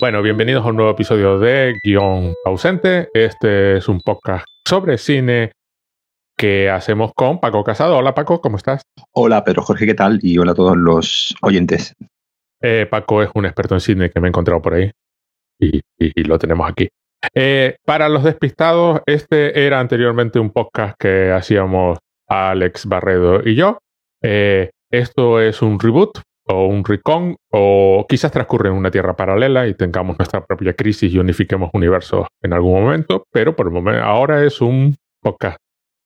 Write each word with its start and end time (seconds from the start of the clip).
Bueno, 0.00 0.22
bienvenidos 0.22 0.64
a 0.64 0.70
un 0.70 0.76
nuevo 0.76 0.92
episodio 0.92 1.38
de 1.38 1.78
Guión 1.84 2.32
Ausente. 2.46 3.10
Este 3.12 3.76
es 3.76 3.86
un 3.86 4.00
podcast 4.00 4.46
sobre 4.66 4.96
cine 4.96 5.52
que 6.38 6.70
hacemos 6.70 7.12
con 7.14 7.38
Paco 7.38 7.62
Casado. 7.62 7.98
Hola 7.98 8.14
Paco, 8.14 8.40
¿cómo 8.40 8.56
estás? 8.56 8.80
Hola 9.12 9.44
Pedro 9.44 9.60
Jorge, 9.60 9.84
¿qué 9.84 9.92
tal? 9.92 10.18
Y 10.22 10.38
hola 10.38 10.52
a 10.52 10.54
todos 10.54 10.74
los 10.74 11.36
oyentes. 11.42 11.94
Eh, 12.62 12.86
Paco 12.90 13.22
es 13.22 13.28
un 13.34 13.44
experto 13.44 13.74
en 13.74 13.82
cine 13.82 14.08
que 14.08 14.20
me 14.20 14.28
he 14.28 14.30
encontrado 14.30 14.62
por 14.62 14.72
ahí 14.72 14.90
y, 15.58 15.82
lo 16.22 16.38
tenemos 16.38 16.66
aquí. 16.70 16.88
Eh, 17.34 17.76
para 17.84 18.08
los 18.08 18.24
despistados, 18.24 19.02
este 19.04 19.66
era 19.66 19.80
anteriormente 19.80 20.38
un 20.38 20.48
podcast 20.48 20.96
que 20.98 21.30
hacíamos 21.30 21.98
Alex 22.26 22.86
Barredo 22.86 23.46
y 23.46 23.54
yo. 23.54 23.76
Eh, 24.22 24.70
esto 24.90 25.42
es 25.42 25.60
un 25.60 25.78
reboot 25.78 26.22
o 26.50 26.66
un 26.66 26.84
recon 26.84 27.36
o 27.50 28.06
quizás 28.08 28.32
transcurre 28.32 28.68
en 28.68 28.74
una 28.74 28.90
tierra 28.90 29.16
paralela 29.16 29.66
y 29.66 29.74
tengamos 29.74 30.18
nuestra 30.18 30.44
propia 30.44 30.74
crisis 30.74 31.12
y 31.12 31.18
unifiquemos 31.18 31.70
universos 31.72 32.26
en 32.42 32.52
algún 32.52 32.82
momento, 32.82 33.24
pero 33.32 33.54
por 33.56 33.66
el 33.66 33.72
momento 33.72 34.02
ahora 34.02 34.44
es 34.44 34.60
un 34.60 34.96
podcast 35.22 35.58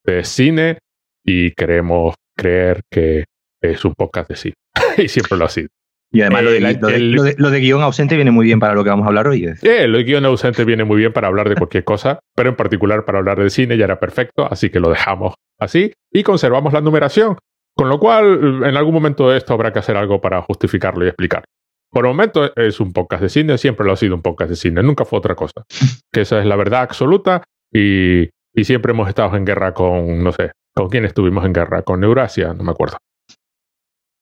de 0.04 0.24
cine 0.24 0.78
y 1.24 1.52
queremos 1.52 2.14
creer 2.36 2.82
que 2.90 3.24
es 3.62 3.84
un 3.84 3.94
podcast 3.94 4.28
de 4.28 4.36
cine 4.36 4.54
y 4.98 5.08
siempre 5.08 5.38
lo 5.38 5.46
ha 5.46 5.48
sido. 5.48 5.68
Y 6.12 6.20
además 6.20 6.45
lo, 6.45 7.50
de, 7.50 7.60
guion 7.60 7.82
ausente 7.82 8.14
viene 8.14 8.30
muy 8.30 8.46
bien 8.46 8.60
para 8.60 8.74
lo 8.74 8.84
que 8.84 8.90
vamos 8.90 9.04
a 9.04 9.08
hablar 9.08 9.26
hoy. 9.26 9.50
Eh, 9.62 9.88
lo 9.88 9.98
de 9.98 10.04
guion 10.04 10.24
ausente 10.24 10.64
viene 10.64 10.84
muy 10.84 10.98
bien 10.98 11.12
para 11.12 11.26
hablar 11.26 11.48
de 11.48 11.56
cualquier 11.56 11.82
cosa, 11.82 12.20
pero 12.36 12.50
en 12.50 12.54
particular 12.54 13.04
para 13.04 13.18
hablar 13.18 13.42
de 13.42 13.50
cine 13.50 13.76
ya 13.76 13.86
era 13.86 13.98
perfecto, 13.98 14.46
así 14.48 14.70
que 14.70 14.78
lo 14.78 14.90
dejamos 14.90 15.34
así 15.58 15.92
y 16.12 16.22
conservamos 16.22 16.72
la 16.72 16.80
numeración. 16.80 17.36
Con 17.77 17.88
lo 17.88 17.98
cual, 17.98 18.64
en 18.64 18.77
algún 18.77 18.95
momento 18.95 19.28
de 19.28 19.38
esto 19.38 19.52
habrá 19.52 19.73
que 19.73 19.80
hacer 19.80 19.96
algo 19.96 20.21
para 20.21 20.43
justificarlo 20.43 21.04
y 21.04 21.09
explicar. 21.09 21.45
Por 21.90 22.07
el 22.07 22.10
momento 22.10 22.52
es 22.57 22.80
un 22.80 22.93
podcast 22.93 23.23
de 23.23 23.29
cine, 23.29 23.59
siempre 23.59 23.87
lo 23.87 23.93
ha 23.93 23.96
sido 23.96 24.15
un 24.15 24.23
podcast 24.23 24.51
de 24.51 24.57
cine, 24.57 24.82
nunca 24.82 25.04
fue 25.04 25.18
otra 25.18 25.35
cosa. 25.35 25.65
Que 26.13 26.21
esa 26.21 26.38
es 26.38 26.46
la 26.46 26.57
verdad 26.57 26.82
absoluta 26.82 27.43
y, 27.73 28.29
y 28.54 28.65
siempre 28.65 28.93
hemos 28.93 29.09
estado 29.09 29.37
en 29.37 29.45
guerra 29.45 29.74
con, 29.74 30.23
no 30.23 30.32
sé, 30.32 30.52
¿con 30.74 30.88
quién 30.88 31.04
estuvimos 31.04 31.45
en 31.45 31.52
guerra? 31.52 31.82
Con 31.82 32.04
Eurasia, 32.04 32.54
no 32.54 32.63
me 32.63 32.71
acuerdo. 32.71 32.98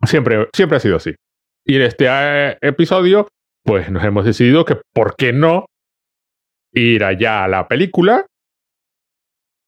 Siempre, 0.04 0.48
siempre 0.54 0.76
ha 0.78 0.80
sido 0.80 0.96
así. 0.96 1.14
Y 1.64 1.76
en 1.76 1.82
este 1.82 2.06
eh, 2.08 2.58
episodio, 2.60 3.28
pues 3.64 3.90
nos 3.90 4.02
hemos 4.04 4.24
decidido 4.24 4.64
que, 4.64 4.78
¿por 4.94 5.14
qué 5.16 5.32
no 5.32 5.66
ir 6.72 7.04
allá 7.04 7.44
a 7.44 7.48
la 7.48 7.68
película 7.68 8.26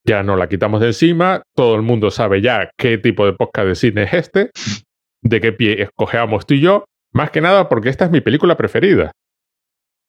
ya 0.05 0.22
no 0.22 0.36
la 0.36 0.48
quitamos 0.48 0.80
de 0.80 0.88
encima, 0.88 1.42
todo 1.55 1.74
el 1.74 1.83
mundo 1.83 2.10
sabe 2.10 2.42
ya 2.42 2.70
qué 2.77 2.98
tipo 2.98 3.24
de 3.27 3.33
podcast 3.33 3.69
de 3.69 3.74
cine 3.74 4.02
es 4.05 4.12
este, 4.12 4.50
de 5.22 5.41
qué 5.41 5.52
pie 5.52 5.83
escogeamos 5.83 6.46
tú 6.46 6.55
y 6.55 6.61
yo, 6.61 6.84
más 7.12 7.30
que 7.30 7.41
nada 7.41 7.69
porque 7.69 7.88
esta 7.88 8.05
es 8.05 8.11
mi 8.11 8.20
película 8.20 8.56
preferida. 8.56 9.12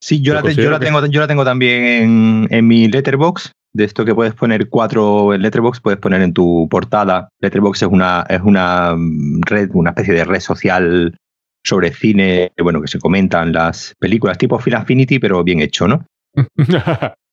Sí, 0.01 0.21
yo, 0.21 0.33
la, 0.33 0.43
tengo, 0.43 0.59
yo 1.07 1.19
la 1.19 1.27
tengo 1.27 1.45
también 1.45 2.47
en, 2.51 2.67
mi 2.67 2.87
letterbox, 2.87 3.53
de 3.73 3.85
esto 3.85 4.05
que 4.05 4.13
puedes 4.13 4.33
poner 4.35 4.69
cuatro 4.69 5.33
en 5.33 5.41
letterbox, 5.41 5.79
puedes 5.79 5.99
poner 5.99 6.21
en 6.21 6.33
tu 6.33 6.67
portada. 6.69 7.29
Letterbox 7.39 7.81
es 7.81 7.87
una, 7.87 8.25
es 8.29 8.41
una 8.41 8.93
mm, 8.95 9.41
red, 9.41 9.69
una 9.73 9.91
especie 9.91 10.13
de 10.13 10.25
red 10.25 10.41
social 10.41 11.17
sobre 11.63 11.91
cine, 11.91 12.51
bueno, 12.61 12.81
que 12.81 12.87
se 12.87 12.99
comentan 12.99 13.51
las 13.51 13.93
películas, 13.97 14.37
tipo 14.37 14.59
Film 14.59 14.77
Affinity, 14.77 15.17
pero 15.17 15.43
bien 15.43 15.61
hecho, 15.61 15.87
¿no? 15.87 16.05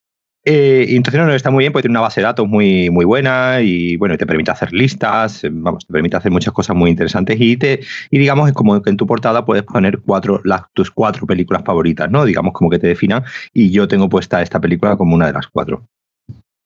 Eh, 0.44 0.86
y 0.88 0.96
entonces 0.96 1.20
no, 1.20 1.32
está 1.32 1.50
muy 1.50 1.62
bien 1.62 1.72
porque 1.72 1.84
tiene 1.84 1.92
una 1.92 2.00
base 2.00 2.20
de 2.20 2.24
datos 2.24 2.48
muy, 2.48 2.90
muy 2.90 3.04
buena 3.04 3.60
y 3.60 3.96
bueno, 3.96 4.18
te 4.18 4.26
permite 4.26 4.50
hacer 4.50 4.72
listas, 4.72 5.44
eh, 5.44 5.50
vamos, 5.52 5.86
te 5.86 5.92
permite 5.92 6.16
hacer 6.16 6.32
muchas 6.32 6.52
cosas 6.52 6.74
muy 6.74 6.90
interesantes 6.90 7.36
y 7.40 7.56
te, 7.56 7.80
y 8.10 8.18
digamos 8.18 8.48
es 8.48 8.54
como 8.54 8.82
que 8.82 8.90
en 8.90 8.96
tu 8.96 9.06
portada 9.06 9.44
puedes 9.44 9.62
poner 9.62 10.00
cuatro, 10.00 10.40
las, 10.44 10.62
tus 10.72 10.90
cuatro 10.90 11.26
películas 11.26 11.62
favoritas, 11.64 12.10
¿no? 12.10 12.24
Digamos 12.24 12.54
como 12.54 12.70
que 12.70 12.80
te 12.80 12.88
definan 12.88 13.22
y 13.52 13.70
yo 13.70 13.86
tengo 13.86 14.08
puesta 14.08 14.42
esta 14.42 14.60
película 14.60 14.97
como 14.97 15.14
una 15.14 15.28
de 15.28 15.32
las 15.32 15.47
cuatro. 15.47 15.86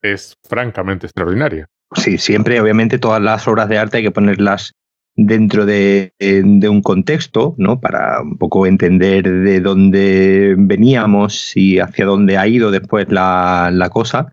Es 0.01 0.35
francamente 0.49 1.07
extraordinaria. 1.07 1.67
Sí, 1.95 2.17
siempre, 2.19 2.61
obviamente, 2.61 2.99
todas 2.99 3.21
las 3.21 3.47
obras 3.47 3.69
de 3.69 3.79
arte 3.79 3.99
hay 3.99 4.03
que 4.03 4.11
ponerlas 4.11 4.73
dentro 5.17 5.65
de, 5.65 6.13
un 6.21 6.83
contexto, 6.83 7.55
¿no? 7.57 7.81
Para 7.81 8.21
un 8.21 8.37
poco 8.37 8.67
entender 8.67 9.29
de 9.29 9.61
dónde 9.61 10.55
veníamos 10.59 11.57
y 11.57 11.79
hacia 11.79 12.05
dónde 12.05 12.37
ha 12.37 12.47
ido 12.47 12.71
después 12.71 13.07
la, 13.11 13.89
cosa. 13.91 14.31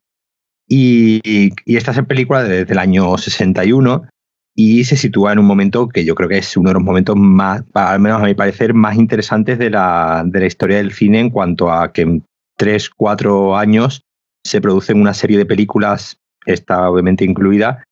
Y, 0.67 1.51
esta 1.65 1.91
es 1.91 2.05
película 2.05 2.43
desde 2.43 2.71
el 2.71 2.79
año 2.79 3.17
61 3.17 4.03
y 4.55 4.83
se 4.83 4.97
sitúa 4.97 5.33
en 5.33 5.39
un 5.39 5.45
momento 5.45 5.87
que 5.87 6.05
yo 6.05 6.13
creo 6.13 6.29
que 6.29 6.37
es 6.37 6.57
uno 6.57 6.69
de 6.69 6.75
los 6.75 6.83
momentos 6.83 7.15
más, 7.15 7.63
al 7.73 7.99
menos 7.99 8.21
a 8.21 8.25
mi 8.25 8.35
parecer, 8.35 8.73
más 8.73 8.97
interesantes 8.97 9.57
de 9.57 9.69
la, 9.69 10.23
de 10.25 10.39
la 10.41 10.45
historia 10.45 10.77
del 10.77 10.91
cine 10.91 11.19
en 11.19 11.29
cuanto 11.29 11.71
a 11.71 11.91
que 11.91 12.01
en 12.01 12.23
tres, 12.57 12.89
cuatro 12.89 13.55
años 13.55 14.01
se 14.45 14.61
producen 14.61 15.01
una 15.01 15.13
serie 15.13 15.37
de 15.37 15.45
películas, 15.45 16.17
esta 16.45 16.89
obviamente 16.89 17.23
incluida, 17.23 17.83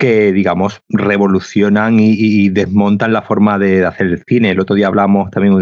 que, 0.00 0.32
digamos, 0.32 0.80
revolucionan 0.88 2.00
y, 2.00 2.48
desmontan 2.48 3.12
la 3.12 3.20
forma 3.20 3.58
de 3.58 3.84
hacer 3.84 4.06
el 4.06 4.24
cine. 4.26 4.50
El 4.50 4.60
otro 4.60 4.74
día 4.74 4.86
hablamos 4.86 5.30
también, 5.30 5.54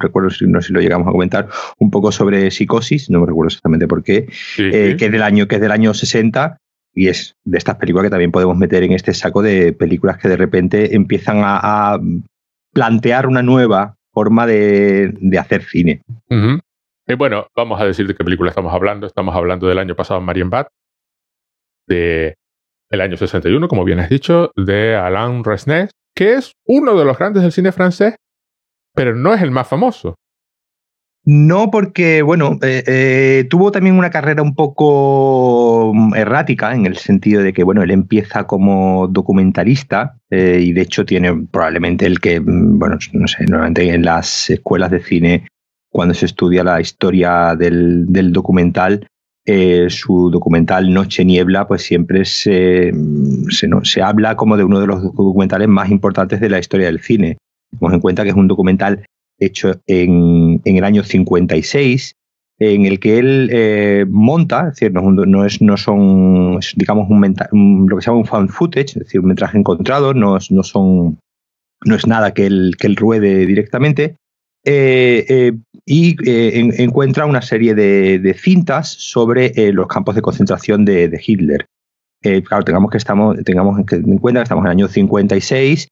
recuerdo 0.00 0.28
si 0.28 0.44
no 0.44 0.60
sé 0.60 0.68
si 0.68 0.72
lo 0.74 0.80
llegamos 0.80 1.06
a 1.06 1.12
comentar, 1.12 1.48
un 1.78 1.92
poco 1.92 2.10
sobre 2.10 2.50
Psicosis, 2.50 3.08
no 3.10 3.20
me 3.20 3.26
recuerdo 3.26 3.46
exactamente 3.46 3.86
por 3.86 4.02
qué, 4.02 4.28
eh, 4.58 4.96
que, 4.98 5.06
es 5.06 5.12
del 5.12 5.22
año, 5.22 5.46
que 5.46 5.54
es 5.54 5.60
del 5.60 5.70
año 5.70 5.94
60 5.94 6.58
y 6.94 7.06
es 7.06 7.36
de 7.44 7.58
estas 7.58 7.76
películas 7.76 8.06
que 8.06 8.10
también 8.10 8.32
podemos 8.32 8.56
meter 8.56 8.82
en 8.82 8.90
este 8.90 9.14
saco 9.14 9.40
de 9.40 9.72
películas 9.72 10.18
que 10.18 10.28
de 10.28 10.36
repente 10.36 10.96
empiezan 10.96 11.42
a, 11.44 11.98
plantear 12.72 13.26
una 13.26 13.42
nueva 13.42 13.96
forma 14.12 14.46
de, 14.46 15.14
hacer 15.38 15.62
cine. 15.62 16.02
Eh, 16.28 17.14
bueno, 17.16 17.46
vamos 17.54 17.80
a 17.80 17.84
decir 17.84 18.06
de 18.06 18.14
qué 18.14 18.24
película 18.24 18.50
estamos 18.50 18.74
hablando. 18.74 19.06
Estamos 19.06 19.34
hablando 19.34 19.68
del 19.68 19.78
año 19.78 19.94
pasado 19.94 20.20
en 20.20 20.26
Marienbad, 20.26 20.66
de 21.86 22.36
el 22.90 23.00
año 23.00 23.16
61, 23.16 23.68
como 23.68 23.84
bien 23.84 24.00
has 24.00 24.10
dicho, 24.10 24.50
de 24.56 24.94
Alain 24.94 25.44
Resnais, 25.44 25.90
que 26.14 26.34
es 26.34 26.52
uno 26.66 26.98
de 26.98 27.04
los 27.04 27.18
grandes 27.18 27.42
del 27.42 27.52
cine 27.52 27.72
francés, 27.72 28.16
pero 28.94 29.14
no 29.14 29.34
es 29.34 29.42
el 29.42 29.50
más 29.50 29.68
famoso. 29.68 30.14
No, 31.28 31.72
porque, 31.72 32.22
bueno, 32.22 32.56
eh, 32.62 32.84
eh, 32.86 33.46
tuvo 33.50 33.72
también 33.72 33.98
una 33.98 34.10
carrera 34.10 34.42
un 34.42 34.54
poco 34.54 35.90
mm, 35.92 36.14
errática 36.14 36.72
en 36.72 36.86
el 36.86 36.96
sentido 36.96 37.42
de 37.42 37.52
que, 37.52 37.64
bueno, 37.64 37.82
él 37.82 37.90
empieza 37.90 38.44
como 38.46 39.08
documentalista 39.08 40.18
eh, 40.30 40.60
y 40.62 40.72
de 40.72 40.82
hecho 40.82 41.04
tiene 41.04 41.34
probablemente 41.50 42.06
el 42.06 42.20
que, 42.20 42.38
mm, 42.38 42.78
bueno, 42.78 42.96
no 43.12 43.26
sé, 43.26 43.44
normalmente 43.44 43.92
en 43.92 44.04
las 44.04 44.50
escuelas 44.50 44.92
de 44.92 45.00
cine, 45.00 45.48
cuando 45.90 46.14
se 46.14 46.26
estudia 46.26 46.62
la 46.62 46.80
historia 46.80 47.56
del, 47.56 48.06
del 48.06 48.32
documental, 48.32 49.08
eh, 49.46 49.86
su 49.88 50.30
documental 50.30 50.92
Noche 50.92 51.24
Niebla, 51.24 51.68
pues 51.68 51.82
siempre 51.82 52.24
se, 52.24 52.92
se, 53.50 54.02
habla 54.02 54.36
como 54.36 54.56
de 54.56 54.64
uno 54.64 54.80
de 54.80 54.88
los 54.88 55.02
documentales 55.02 55.68
más 55.68 55.88
importantes 55.90 56.40
de 56.40 56.48
la 56.48 56.58
historia 56.58 56.86
del 56.86 57.00
cine. 57.00 57.38
Tenemos 57.70 57.94
en 57.94 58.00
cuenta 58.00 58.24
que 58.24 58.30
es 58.30 58.34
un 58.34 58.48
documental 58.48 59.04
hecho 59.38 59.80
en, 59.86 60.60
en 60.64 60.76
el 60.76 60.84
año 60.84 61.04
56, 61.04 62.12
en 62.58 62.86
el 62.86 62.98
que 62.98 63.18
él 63.18 63.50
eh, 63.52 64.04
monta, 64.08 64.68
es 64.68 64.80
decir, 64.80 64.92
no, 64.92 65.44
es, 65.44 65.60
no 65.60 65.76
son, 65.76 66.58
digamos, 66.74 67.08
un, 67.08 67.86
lo 67.88 67.96
que 67.96 68.02
se 68.02 68.06
llama 68.06 68.20
un 68.20 68.26
found 68.26 68.50
footage, 68.50 68.96
es 68.96 69.04
decir, 69.04 69.20
un 69.20 69.28
metraje 69.28 69.58
encontrado, 69.58 70.14
no, 70.14 70.38
no, 70.50 70.62
son, 70.62 71.18
no 71.84 71.94
es 71.94 72.06
nada 72.06 72.32
que 72.34 72.46
él, 72.46 72.74
que 72.78 72.86
él 72.86 72.96
ruede 72.96 73.46
directamente, 73.46 74.16
y 74.66 76.16
eh, 76.28 76.72
encuentra 76.78 77.26
una 77.26 77.42
serie 77.42 77.74
de, 77.74 78.36
cintas 78.38 78.88
sobre 78.88 79.52
los 79.72 79.86
campos 79.86 80.14
de 80.14 80.22
concentración 80.22 80.84
de, 80.84 81.20
Hitler. 81.24 81.66
claro, 82.44 82.64
tengamos, 82.64 82.90
que 82.90 82.98
tengamos 83.44 83.78
en 83.78 84.18
cuenta 84.18 84.40
que 84.40 84.44
estamos 84.44 84.62
en 84.62 84.66
el 84.66 84.72
año 84.72 84.88
56, 84.88 85.88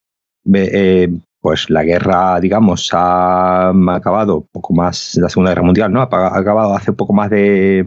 pues 1.44 1.68
la 1.68 1.84
guerra, 1.84 2.40
digamos, 2.40 2.88
ha, 2.94 3.68
acabado 3.68 4.46
poco 4.50 4.72
más, 4.72 5.14
la 5.16 5.28
Segunda 5.28 5.50
Guerra 5.50 5.62
Mundial, 5.62 5.92
¿no? 5.92 6.00
Ha, 6.00 6.38
acabado 6.38 6.74
hace 6.74 6.92
poco 6.94 7.12
más 7.12 7.28
de, 7.28 7.86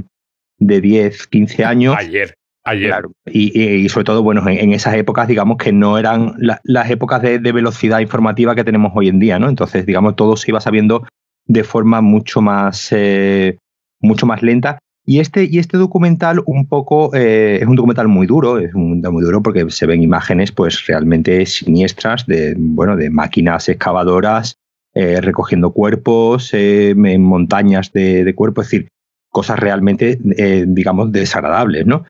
de 0.60 0.82
10, 0.82 1.26
15 1.26 1.66
años. 1.66 1.96
Ayer. 1.98 2.37
Claro. 2.76 3.12
Y, 3.26 3.88
sobre 3.90 4.04
todo, 4.04 4.24
bueno, 4.24 4.48
en, 4.48 4.74
esas 4.74 4.96
épocas, 4.96 5.28
digamos 5.28 5.58
que 5.58 5.72
no 5.72 5.98
eran 5.98 6.36
las 6.38 6.90
épocas 6.90 7.22
de, 7.22 7.40
velocidad 7.40 8.00
informativa 8.00 8.56
que 8.56 8.64
tenemos 8.64 8.92
hoy 8.96 9.08
en 9.08 9.20
día, 9.20 9.40
¿no? 9.40 9.50
Entonces, 9.50 9.86
digamos, 9.86 10.16
todo 10.16 10.36
se 10.36 10.52
iba 10.52 10.60
sabiendo 10.60 11.06
de 11.46 11.64
forma 11.64 12.02
mucho 12.02 12.42
más, 12.42 12.90
eh, 12.92 13.58
mucho 14.02 14.26
más 14.26 14.42
lenta. 14.44 14.80
Y 15.06 15.20
este, 15.20 15.46
y 15.46 15.60
este 15.60 15.78
documental 15.78 16.42
un 16.46 16.68
poco 16.68 17.16
eh, 17.16 17.60
es 17.62 17.68
un 17.68 17.78
documental 17.78 18.10
muy 18.10 18.28
duro, 18.28 18.58
es 18.58 18.74
un 18.74 19.00
muy 19.00 19.24
duro 19.24 19.42
porque 19.42 19.70
se 19.70 19.86
ven 19.86 20.04
imágenes 20.04 20.52
pues 20.52 20.86
realmente 20.86 21.46
siniestras 21.46 22.28
de, 22.28 22.56
bueno, 22.58 22.98
de 22.98 23.10
máquinas 23.10 23.70
excavadoras 23.70 24.56
eh, 24.94 25.22
recogiendo 25.22 25.72
cuerpos 25.72 26.54
en 26.54 27.24
montañas 27.24 27.94
de, 27.94 28.26
de 28.26 28.36
cuerpos, 28.36 28.66
es 28.66 28.72
decir, 28.72 28.88
cosas 29.30 29.60
realmente, 29.60 30.18
digamos, 30.66 31.12
desagradables, 31.12 31.86
¿no? 31.86 32.04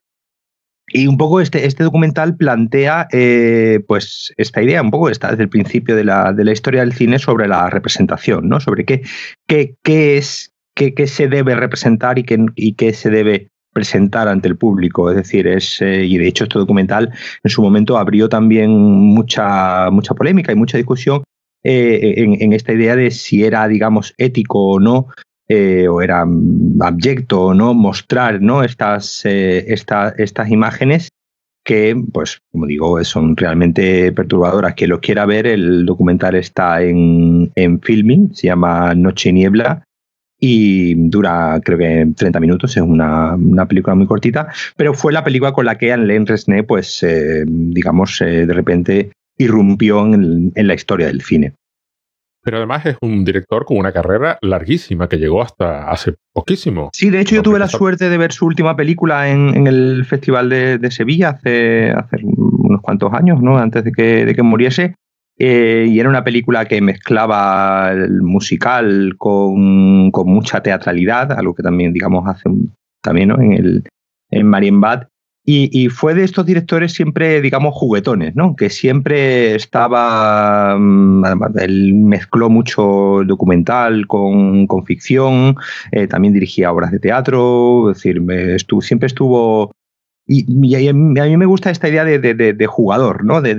Y 0.89 1.07
un 1.07 1.17
poco 1.17 1.41
este, 1.41 1.65
este 1.65 1.83
documental 1.83 2.37
plantea 2.37 3.07
eh, 3.11 3.81
pues 3.87 4.33
esta 4.37 4.61
idea, 4.61 4.81
un 4.81 4.91
poco 4.91 5.09
está 5.09 5.31
desde 5.31 5.43
el 5.43 5.49
principio 5.49 5.95
de 5.95 6.05
la, 6.05 6.31
de 6.31 6.45
la, 6.45 6.53
historia 6.53 6.79
del 6.79 6.93
cine 6.93 7.19
sobre 7.19 7.47
la 7.47 7.69
representación, 7.69 8.47
¿no? 8.47 8.61
Sobre 8.61 8.85
qué, 8.85 9.01
qué, 9.47 9.75
qué 9.83 10.17
es, 10.17 10.53
qué, 10.73 11.07
se 11.07 11.27
debe 11.27 11.55
representar 11.55 12.17
y 12.19 12.23
qué, 12.23 12.45
y 12.55 12.73
qué 12.73 12.93
se 12.93 13.09
debe 13.09 13.49
presentar 13.73 14.29
ante 14.29 14.47
el 14.47 14.55
público. 14.55 15.09
Es 15.09 15.17
decir, 15.17 15.45
es, 15.45 15.81
eh, 15.81 16.05
y 16.05 16.17
de 16.17 16.27
hecho 16.27 16.45
este 16.45 16.57
documental 16.57 17.11
en 17.43 17.49
su 17.51 17.61
momento 17.61 17.97
abrió 17.97 18.29
también 18.29 18.71
mucha, 18.71 19.89
mucha 19.91 20.13
polémica 20.13 20.53
y 20.53 20.55
mucha 20.55 20.77
discusión 20.77 21.21
eh, 21.63 22.13
en, 22.17 22.53
esta 22.53 22.71
idea 22.71 22.95
de 22.95 23.11
si 23.11 23.43
era, 23.43 23.67
digamos, 23.67 24.13
ético 24.17 24.69
o 24.69 24.79
no, 24.79 25.07
eh, 25.47 25.87
o 25.87 26.01
era 26.01 26.25
abyecto 26.81 27.53
no, 27.53 27.73
mostrar 27.73 28.41
¿no? 28.41 28.63
Estas, 28.63 29.25
estas 29.25 30.49
imágenes 30.49 31.09
que, 31.63 32.01
pues, 32.13 32.39
como 32.51 32.65
digo, 32.65 33.03
son 33.03 33.35
realmente 33.35 34.11
perturbadoras. 34.13 34.73
Que 34.73 34.87
lo 34.87 35.01
quiera 35.01 35.25
ver, 35.25 35.47
el 35.47 35.85
documental 35.85 36.35
está 36.35 36.81
en, 36.81 37.51
en 37.55 37.81
filming, 37.81 38.33
se 38.33 38.47
llama 38.47 38.95
Noche 38.95 39.29
y 39.29 39.33
Niebla, 39.33 39.83
y 40.39 40.93
dura 41.09 41.59
creo 41.63 41.77
que 41.77 42.07
30 42.15 42.39
minutos, 42.39 42.77
es 42.77 42.83
una, 42.83 43.37
película 43.67 43.95
muy 43.95 44.05
cortita, 44.05 44.47
pero 44.75 44.93
fue 44.93 45.11
la 45.11 45.23
película 45.23 45.51
con 45.51 45.65
la 45.65 45.77
que 45.77 45.91
Alain 45.91 46.25
Resnais, 46.25 46.63
pues, 46.65 47.01
eh, 47.03 47.43
digamos, 47.47 48.21
eh, 48.21 48.45
de 48.45 48.53
repente 48.53 49.11
irrumpió 49.37 50.05
en, 50.05 50.51
la 50.55 50.73
historia 50.73 51.07
del 51.07 51.21
cine. 51.21 51.53
Pero 52.47 52.59
además 52.59 52.85
es 52.85 52.95
un 53.01 53.25
director 53.25 53.65
con 53.65 53.75
una 53.75 53.91
carrera 53.91 54.37
larguísima 54.41 55.09
que 55.09 55.17
llegó 55.17 55.41
hasta 55.41 55.91
hace 55.91 56.15
poquísimo. 56.31 56.91
Sí, 56.93 57.09
de 57.09 57.19
hecho 57.19 57.35
yo 57.35 57.43
tuve 57.43 57.59
la 57.59 57.67
suerte 57.67 58.09
de 58.09 58.17
ver 58.17 58.31
su 58.31 58.45
última 58.45 58.73
película 58.73 59.29
en, 59.29 59.67
el 59.67 60.05
Festival 60.05 60.47
de, 60.47 60.89
Sevilla 60.89 61.31
hace, 61.31 61.91
hace 61.91 62.19
unos 62.23 62.81
cuantos 62.81 63.11
años, 63.11 63.41
¿no? 63.41 63.57
Antes 63.57 63.83
de 63.83 63.91
que, 63.91 64.25
de 64.25 64.33
que 64.33 64.43
muriese. 64.43 64.95
Eh, 65.37 65.87
y 65.89 65.99
era 65.99 66.07
una 66.07 66.23
película 66.23 66.63
que 66.63 66.79
mezclaba 66.79 67.91
el 67.91 68.21
musical 68.21 69.15
con, 69.17 70.09
mucha 70.09 70.63
teatralidad, 70.63 71.33
algo 71.33 71.53
que 71.53 71.63
también, 71.63 71.91
digamos, 71.91 72.25
hace 72.29 72.49
también 73.03 73.31
en, 73.31 73.51
el, 73.51 73.83
en 74.31 74.47
Marienbad. 74.47 75.09
Y, 75.49 75.87
fue 75.87 76.13
de 76.13 76.25
estos 76.25 76.45
directores 76.45 76.91
siempre, 76.91 77.39
digamos, 77.39 77.73
juguetones, 77.73 78.35
¿no? 78.35 78.53
Que 78.53 78.69
siempre 78.69 79.55
estaba. 79.55 80.75
Mm, 80.77 81.23
además, 81.23 81.51
él 81.55 81.93
mezcló 81.93 82.49
mucho 82.49 83.21
documental 83.25 84.07
con, 84.07 84.67
ficción, 84.85 85.55
eh, 85.93 86.05
también 86.07 86.33
dirigía 86.33 86.73
obras 86.73 86.91
de 86.91 86.99
teatro, 86.99 87.89
es 87.91 87.97
decir, 87.97 88.21
estuvo, 88.29 88.81
siempre 88.81 89.07
estuvo 89.07 89.71
y, 90.27 90.85
a 90.85 90.93
mí 90.93 91.37
me 91.37 91.45
gusta 91.45 91.69
esta 91.69 91.87
idea 91.87 92.03
de, 92.03 92.67
jugador, 92.67 93.23
¿no? 93.23 93.41
de, 93.41 93.55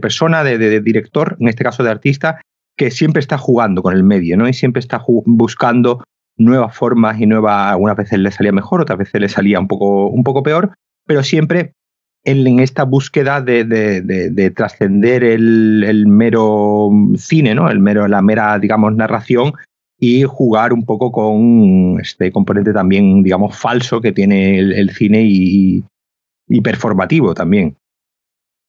persona, 0.00 0.42
de, 0.42 0.80
director, 0.80 1.36
en 1.38 1.48
este 1.48 1.64
caso 1.64 1.82
de 1.84 1.90
artista, 1.90 2.40
que 2.76 2.90
siempre 2.90 3.20
está 3.20 3.36
jugando 3.36 3.82
con 3.82 3.94
el 3.94 4.04
medio 4.04 4.36
¿no? 4.38 4.48
y 4.48 4.54
siempre 4.54 4.80
está 4.80 5.02
buscando 5.06 6.02
nuevas 6.38 6.74
formas 6.76 7.20
y 7.20 7.26
nuevas, 7.26 7.72
algunas 7.72 7.96
veces 7.96 8.18
le 8.18 8.30
salía 8.30 8.52
mejor, 8.52 8.80
otras 8.80 8.98
veces 8.98 9.20
le 9.20 9.28
salía 9.28 9.60
un 9.60 9.68
poco, 9.68 10.06
un 10.06 10.24
poco 10.24 10.42
peor, 10.42 10.72
pero 11.06 11.22
siempre 11.22 11.74
en, 12.24 12.58
esta 12.60 12.84
búsqueda 12.84 13.40
de, 13.40 14.52
trascender 14.54 15.24
el, 15.24 15.84
el, 15.86 16.06
mero 16.06 16.90
cine, 17.16 17.54
¿no? 17.54 17.70
el 17.70 17.80
mero, 17.80 18.06
la 18.08 18.22
mera, 18.22 18.58
digamos, 18.58 18.94
narración 18.94 19.52
y 19.98 20.22
jugar 20.22 20.72
un 20.72 20.84
poco 20.84 21.10
con 21.10 21.98
este 22.00 22.30
componente 22.30 22.72
también, 22.72 23.22
digamos, 23.22 23.58
falso 23.58 24.00
que 24.00 24.12
tiene 24.12 24.58
el, 24.58 24.90
cine 24.90 25.22
y, 25.24 25.84
performativo 26.62 27.34
también. 27.34 27.76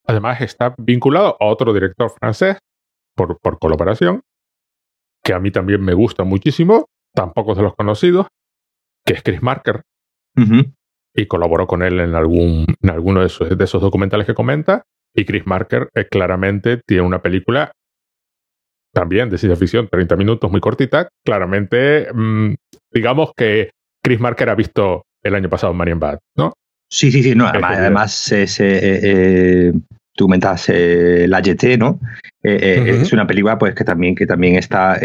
Además 0.05 0.41
está 0.41 0.73
vinculado 0.77 1.37
a 1.39 1.45
otro 1.45 1.71
director 1.73 2.11
francés 2.19 2.57
por, 3.15 3.39
por 3.39 3.59
colaboración, 3.59 4.21
que 5.23 5.33
a 5.33 5.39
mí 5.39 5.51
también 5.51 5.81
me 5.81 5.93
gusta 5.93 6.23
muchísimo, 6.23 6.85
tampoco 7.13 7.55
de 7.55 7.63
los 7.63 7.75
conocidos, 7.75 8.27
que 9.05 9.13
es 9.13 9.23
Chris 9.23 9.41
Marker. 9.41 9.81
Y 11.13 11.25
colaboró 11.25 11.67
con 11.67 11.83
él 11.83 11.99
en, 11.99 12.15
algún, 12.15 12.65
en 12.81 12.89
alguno 12.89 13.19
de 13.19 13.27
esos, 13.27 13.57
de 13.57 13.63
esos 13.63 13.81
documentales 13.81 14.25
que 14.25 14.33
comenta. 14.33 14.83
Y 15.13 15.25
Chris 15.25 15.45
Marker 15.45 15.89
eh, 15.95 16.05
claramente 16.09 16.81
tiene 16.85 17.03
una 17.03 17.21
película 17.21 17.73
también 18.93 19.29
de 19.29 19.37
ciencia 19.37 19.57
ficción, 19.57 19.87
30 19.89 20.15
minutos, 20.15 20.49
muy 20.49 20.61
cortita. 20.61 21.09
Claramente, 21.25 22.07
mm, 22.13 22.53
digamos 22.93 23.31
que 23.35 23.71
Chris 24.03 24.19
Marker 24.19 24.49
ha 24.49 24.55
visto 24.55 25.03
el 25.23 25.35
año 25.35 25.49
pasado 25.49 25.73
Marion 25.73 25.99
Bad, 25.99 26.19
¿no? 26.37 26.53
Sí, 26.89 27.11
sí, 27.11 27.21
sí. 27.21 27.35
No, 27.35 27.47
además, 27.47 28.31
eh, 28.31 28.47
eh, 28.59 29.73
tú 30.15 30.25
comentas 30.25 30.71
eh, 32.43 32.75
La 32.77 32.83
GT, 32.83 32.97
¿no? 32.97 33.01
Es 33.03 33.13
una 33.13 33.27
película 33.27 33.57
pues 33.57 33.75
que 33.75 33.83
también, 33.83 34.15
que 34.15 34.25
también 34.25 34.55
está 34.55 34.99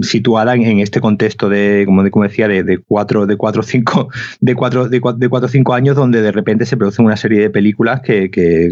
situada 0.00 0.54
en, 0.54 0.80
este 0.80 1.00
contexto 1.00 1.48
de, 1.48 1.84
como, 1.86 2.08
como 2.10 2.24
decía, 2.24 2.48
de, 2.48 2.62
de 2.62 2.78
cuatro, 2.78 3.26
de 3.26 3.36
cuatro, 3.36 3.62
cinco, 3.62 4.08
de 4.40 4.54
cuatro, 4.54 4.88
de 4.88 5.00
cuatro, 5.00 5.18
de 5.18 5.28
cuatro, 5.28 5.48
cinco 5.48 5.74
años, 5.74 5.96
donde 5.96 6.22
de 6.22 6.32
repente 6.32 6.66
se 6.66 6.76
producen 6.76 7.04
una 7.04 7.16
serie 7.16 7.40
de 7.40 7.50
películas 7.50 8.00
que, 8.00 8.30
que, 8.30 8.70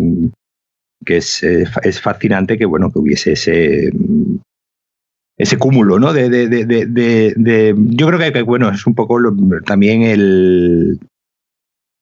que 1.05 1.17
es, 1.17 1.43
eh, 1.43 1.65
es 1.83 2.01
fascinante 2.01 2.59
que, 2.59 2.67
bueno, 2.67 2.91
que 2.91 2.99
hubiese 2.99 3.33
ese, 3.33 3.93
ese 5.37 5.57
cúmulo, 5.59 5.99
¿no? 5.99 6.13
De, 6.13 6.29
de, 6.29 6.49
de, 6.49 6.65
de, 6.87 7.75
yo 7.77 8.07
creo 8.07 8.33
que, 8.33 8.43
bueno, 8.43 8.71
es 8.71 8.87
un 8.87 8.95
poco 8.95 9.19
también 9.65 10.03
el... 10.03 10.99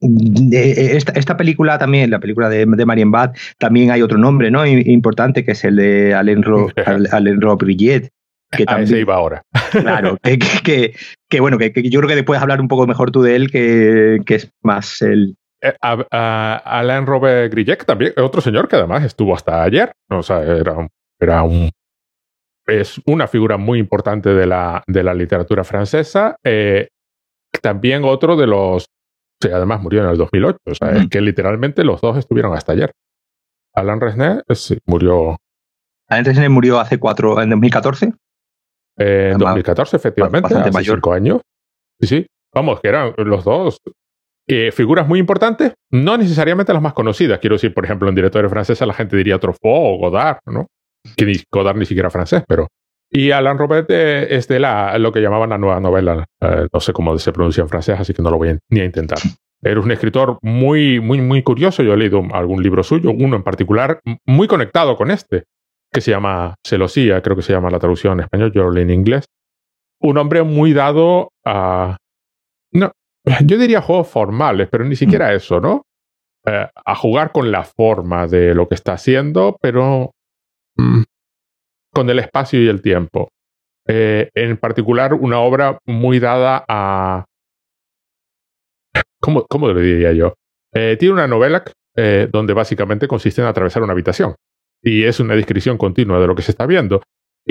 Esta, 0.01 1.11
esta, 1.13 1.35
película 1.35 1.77
también, 1.77 2.09
la 2.09 2.19
película 2.19 2.47
de, 2.49 2.65
de 2.65 2.85
Marian 2.85 3.11
Bad, 3.11 3.33
también 3.57 3.91
hay 3.91 4.01
otro 4.01 4.17
nombre, 4.17 4.49
¿no? 4.49 4.65
Importante, 4.65 5.43
que 5.43 5.51
es 5.51 5.63
el 5.65 5.75
de 5.75 6.13
Alain, 6.13 6.41
Ro, 6.41 6.69
Alain 7.11 7.39
Que 8.51 8.65
también, 8.65 8.99
iba 8.99 9.15
ahora. 9.15 9.43
Claro, 9.71 10.17
que, 10.23 10.39
que, 10.63 10.95
que 11.29 11.39
bueno, 11.39 11.57
que, 11.57 11.71
yo 11.89 11.99
creo 11.99 12.15
que 12.15 12.23
puedes 12.23 12.41
hablar 12.41 12.61
un 12.61 12.67
poco 12.67 12.87
mejor 12.87 13.11
tú 13.11 13.21
de 13.21 13.35
él, 13.35 13.51
que, 13.51 14.19
que 14.25 14.35
es 14.35 14.51
más 14.63 15.01
el, 15.01 15.35
eh, 15.61 15.73
Alain 15.81 17.05
Robert 17.05 17.51
Grillet 17.51 17.83
también, 17.85 18.13
otro 18.17 18.41
señor 18.41 18.67
que 18.67 18.77
además 18.77 19.03
estuvo 19.03 19.35
hasta 19.35 19.63
ayer. 19.63 19.91
O 20.09 20.23
sea, 20.23 20.41
era 20.43 20.73
un, 20.73 20.89
era 21.19 21.43
un 21.43 21.69
es 22.69 23.01
una 23.05 23.27
figura 23.27 23.57
muy 23.57 23.79
importante 23.79 24.29
de 24.29 24.45
la, 24.45 24.83
de 24.87 25.03
la 25.03 25.13
literatura 25.13 25.63
francesa. 25.63 26.35
Eh, 26.43 26.89
también 27.61 28.03
otro 28.03 28.35
de 28.35 28.47
los. 28.47 28.85
Sí, 29.41 29.49
además 29.49 29.81
murió 29.81 30.03
en 30.03 30.09
el 30.09 30.17
2008. 30.17 30.57
O 30.65 30.75
sea, 30.75 30.91
es 30.91 31.07
que 31.07 31.21
literalmente 31.21 31.83
los 31.83 32.01
dos 32.01 32.17
estuvieron 32.17 32.53
hasta 32.53 32.73
ayer. 32.73 32.91
Alain 33.73 34.01
Resnais 34.01 34.43
sí, 34.53 34.77
murió. 34.85 35.37
Alain 36.07 36.25
Resnais 36.25 36.49
murió 36.49 36.79
hace 36.79 36.99
cuatro, 36.99 37.41
en 37.41 37.49
2014. 37.49 38.13
Eh, 38.97 39.29
en 39.31 39.37
2014, 39.37 39.95
efectivamente, 39.95 40.53
hace 40.53 40.71
mayor. 40.71 40.97
cinco 40.97 41.13
años. 41.13 41.41
Sí, 42.01 42.07
sí. 42.07 42.27
Vamos, 42.53 42.81
que 42.81 42.89
eran 42.89 43.13
los 43.17 43.43
dos 43.43 43.79
eh, 44.47 44.71
figuras 44.71 45.07
muy 45.07 45.19
importantes, 45.19 45.73
no 45.91 46.17
necesariamente 46.17 46.73
las 46.73 46.81
más 46.81 46.93
conocidas. 46.93 47.39
Quiero 47.39 47.55
decir, 47.55 47.73
por 47.73 47.85
ejemplo, 47.85 48.09
en 48.09 48.15
directores 48.15 48.49
franceses 48.49 48.87
la 48.87 48.95
gente 48.95 49.15
diría 49.15 49.39
Truffaut 49.39 49.61
o 49.63 49.97
Godard, 49.99 50.39
¿no? 50.47 50.65
Que 51.15 51.25
ni, 51.25 51.33
Godard 51.51 51.77
ni 51.77 51.85
siquiera 51.85 52.09
francés, 52.09 52.43
pero... 52.47 52.67
Y 53.11 53.31
Alain 53.31 53.57
Robert 53.57 53.89
eh, 53.89 54.27
es 54.35 54.47
de 54.47 54.59
la, 54.59 54.97
lo 54.99 55.11
que 55.11 55.19
llamaban 55.19 55.49
la 55.49 55.57
nueva 55.57 55.79
novela. 55.79 56.25
Eh, 56.41 56.67
no 56.71 56.79
sé 56.79 56.93
cómo 56.93 57.17
se 57.17 57.33
pronuncia 57.33 57.61
en 57.61 57.69
francés, 57.69 57.99
así 57.99 58.13
que 58.13 58.21
no 58.21 58.29
lo 58.29 58.37
voy 58.37 58.57
ni 58.69 58.81
a 58.81 58.85
intentar. 58.85 59.17
Era 59.61 59.79
un 59.79 59.91
escritor 59.91 60.37
muy, 60.41 60.99
muy, 60.99 61.19
muy 61.19 61.41
curioso. 61.43 61.83
Yo 61.83 61.93
he 61.93 61.97
leído 61.97 62.21
algún 62.31 62.61
libro 62.61 62.83
suyo, 62.83 63.11
uno 63.11 63.35
en 63.35 63.43
particular, 63.43 63.99
muy 64.25 64.47
conectado 64.47 64.95
con 64.95 65.11
este, 65.11 65.45
que 65.91 66.01
se 66.01 66.11
llama 66.11 66.55
Celosía, 66.63 67.21
creo 67.21 67.35
que 67.35 67.41
se 67.41 67.53
llama 67.53 67.69
la 67.69 67.79
traducción 67.79 68.13
en 68.13 68.25
español, 68.25 68.51
yo 68.53 68.63
lo 68.63 68.71
leí 68.71 68.83
en 68.83 68.91
inglés. 68.91 69.25
Un 70.01 70.17
hombre 70.17 70.43
muy 70.43 70.71
dado 70.71 71.31
a, 71.43 71.97
no, 72.71 72.91
yo 73.45 73.57
diría 73.57 73.81
juegos 73.81 74.07
formales, 74.07 74.69
pero 74.71 74.85
ni 74.85 74.95
siquiera 74.95 75.33
eso, 75.33 75.59
¿no? 75.59 75.83
Eh, 76.45 76.67
a 76.85 76.95
jugar 76.95 77.31
con 77.31 77.51
la 77.51 77.63
forma 77.63 78.27
de 78.27 78.55
lo 78.55 78.67
que 78.67 78.75
está 78.75 78.93
haciendo, 78.93 79.57
pero 79.61 80.11
con 81.91 82.09
el 82.09 82.19
espacio 82.19 82.61
y 82.61 82.67
el 82.67 82.81
tiempo. 82.81 83.29
Eh, 83.87 84.29
en 84.35 84.57
particular, 84.57 85.13
una 85.13 85.39
obra 85.39 85.79
muy 85.85 86.19
dada 86.19 86.63
a... 86.67 87.25
¿Cómo, 89.19 89.45
cómo 89.47 89.67
le 89.71 89.81
diría 89.81 90.13
yo? 90.13 90.35
Eh, 90.73 90.95
tiene 90.99 91.13
una 91.13 91.27
novela 91.27 91.63
donde 92.31 92.53
básicamente 92.53 93.09
consiste 93.09 93.41
en 93.41 93.47
atravesar 93.47 93.83
una 93.83 93.91
habitación. 93.91 94.33
Y 94.81 95.03
es 95.03 95.19
una 95.19 95.35
descripción 95.35 95.77
continua 95.77 96.17
de 96.21 96.27
lo 96.27 96.35
que 96.35 96.41
se 96.41 96.51
está 96.51 96.65
viendo. 96.65 97.01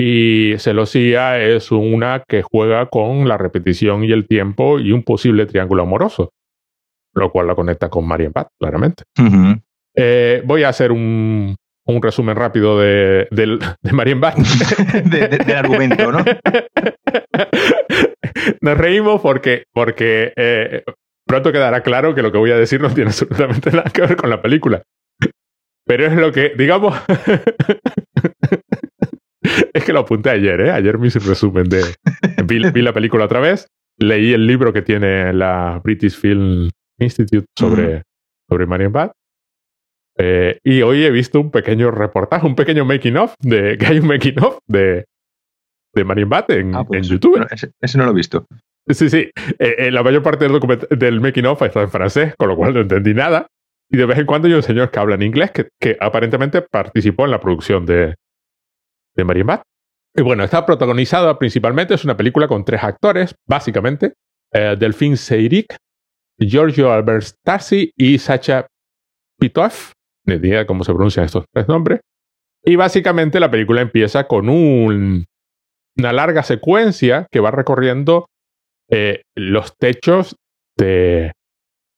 Y 0.01 0.55
Celosía 0.59 1.39
es 1.39 1.71
una 1.71 2.23
que 2.25 2.41
juega 2.41 2.85
con 2.85 3.27
la 3.27 3.37
repetición 3.37 4.05
y 4.05 4.13
el 4.13 4.27
tiempo 4.27 4.79
y 4.79 4.93
un 4.93 5.03
posible 5.03 5.45
triángulo 5.45 5.83
amoroso, 5.83 6.31
lo 7.13 7.31
cual 7.31 7.47
la 7.47 7.55
conecta 7.55 7.89
con 7.89 8.07
Marian 8.07 8.31
Pat, 8.31 8.47
claramente. 8.57 9.03
Eh, 9.93 10.41
voy 10.45 10.63
a 10.63 10.69
hacer 10.69 10.93
un, 10.93 11.57
un 11.95 12.01
resumen 12.01 12.35
rápido 12.35 12.79
de, 12.79 13.27
de, 13.31 13.59
de 13.81 13.93
Marian 13.93 14.21
Bat. 14.21 14.37
del 14.37 15.55
argumento, 15.55 16.11
¿no? 16.11 16.23
Nos 18.61 18.77
reímos 18.77 19.21
porque, 19.21 19.63
porque 19.73 20.33
eh, 20.35 20.83
pronto 21.25 21.51
quedará 21.51 21.81
claro 21.81 22.15
que 22.15 22.21
lo 22.21 22.31
que 22.31 22.37
voy 22.37 22.51
a 22.51 22.57
decir 22.57 22.81
no 22.81 22.93
tiene 22.93 23.09
absolutamente 23.09 23.71
nada 23.71 23.89
que 23.91 24.01
ver 24.01 24.15
con 24.15 24.29
la 24.29 24.41
película. 24.41 24.83
Pero 25.85 26.05
es 26.05 26.13
lo 26.13 26.31
que, 26.31 26.53
digamos, 26.55 26.95
es 29.73 29.83
que 29.83 29.93
lo 29.93 29.99
apunté 29.99 30.29
ayer, 30.29 30.61
¿eh? 30.61 30.71
Ayer 30.71 30.99
me 30.99 31.07
hice 31.07 31.19
un 31.19 31.25
resumen 31.25 31.63
de... 31.63 31.83
Vi, 32.45 32.59
la 32.59 32.93
película 32.93 33.25
otra 33.25 33.39
vez, 33.39 33.67
leí 33.97 34.33
el 34.33 34.45
libro 34.45 34.71
que 34.71 34.83
tiene 34.83 35.33
la 35.33 35.81
British 35.83 36.15
Film 36.15 36.69
Institute 36.99 37.47
sobre, 37.57 38.03
sobre 38.47 38.67
Marion 38.67 38.91
Bad. 38.91 39.11
Eh, 40.21 40.59
y 40.63 40.81
hoy 40.81 41.05
he 41.05 41.11
visto 41.11 41.39
un 41.39 41.49
pequeño 41.49 41.91
reportaje, 41.91 42.45
un 42.45 42.55
pequeño 42.55 42.83
making 42.83 43.17
of, 43.17 43.35
de, 43.39 43.77
que 43.79 43.85
hay 43.85 43.99
un 43.99 44.07
making 44.07 44.39
of 44.39 44.59
de, 44.67 45.05
de 45.93 46.01
en, 46.01 46.75
ah, 46.75 46.83
pues, 46.83 47.01
en 47.01 47.03
YouTube. 47.03 47.47
ese, 47.49 47.97
no 47.97 48.05
lo 48.05 48.11
he 48.11 48.15
visto. 48.15 48.45
Sí, 48.87 49.09
sí. 49.09 49.31
Eh, 49.59 49.91
la 49.91 50.03
mayor 50.03 50.23
parte 50.23 50.47
del, 50.47 50.59
del 50.97 51.21
making 51.21 51.45
of 51.45 51.61
está 51.61 51.81
en 51.81 51.89
francés, 51.89 52.33
con 52.37 52.49
lo 52.49 52.55
cual 52.55 52.73
no 52.73 52.81
entendí 52.81 53.13
nada. 53.13 53.47
Y 53.89 53.97
de 53.97 54.05
vez 54.05 54.17
en 54.19 54.25
cuando 54.25 54.47
hay 54.47 54.53
un 54.53 54.63
señor 54.63 54.91
que 54.91 54.99
habla 54.99 55.15
en 55.15 55.23
inglés 55.23 55.51
que, 55.51 55.69
que 55.79 55.97
aparentemente 55.99 56.61
participó 56.61 57.25
en 57.25 57.31
la 57.31 57.39
producción 57.39 57.85
de, 57.85 58.15
de 59.15 59.23
Marion 59.23 59.47
Bad. 59.47 59.61
Y 60.15 60.21
bueno, 60.21 60.43
está 60.43 60.65
protagonizada 60.65 61.37
principalmente, 61.37 61.93
es 61.93 62.03
una 62.03 62.17
película 62.17 62.47
con 62.47 62.65
tres 62.65 62.83
actores, 62.83 63.35
básicamente. 63.47 64.13
Eh, 64.51 64.75
Delphine 64.77 65.17
Seyrig, 65.17 65.67
Giorgio 66.39 66.91
Albertazzi 66.91 67.91
y 67.95 68.17
Sacha 68.17 68.67
Pitoff. 69.39 69.93
Ni 70.37 70.47
idea 70.47 70.65
cómo 70.65 70.83
se 70.83 70.93
pronuncian 70.93 71.25
estos 71.25 71.45
tres 71.51 71.67
nombres. 71.67 72.01
Y 72.63 72.75
básicamente 72.75 73.39
la 73.39 73.49
película 73.49 73.81
empieza 73.81 74.27
con 74.27 74.49
un, 74.49 75.25
una 75.97 76.13
larga 76.13 76.43
secuencia 76.43 77.27
que 77.31 77.39
va 77.39 77.51
recorriendo 77.51 78.27
eh, 78.89 79.21
los 79.35 79.75
techos 79.77 80.35
de, 80.77 81.31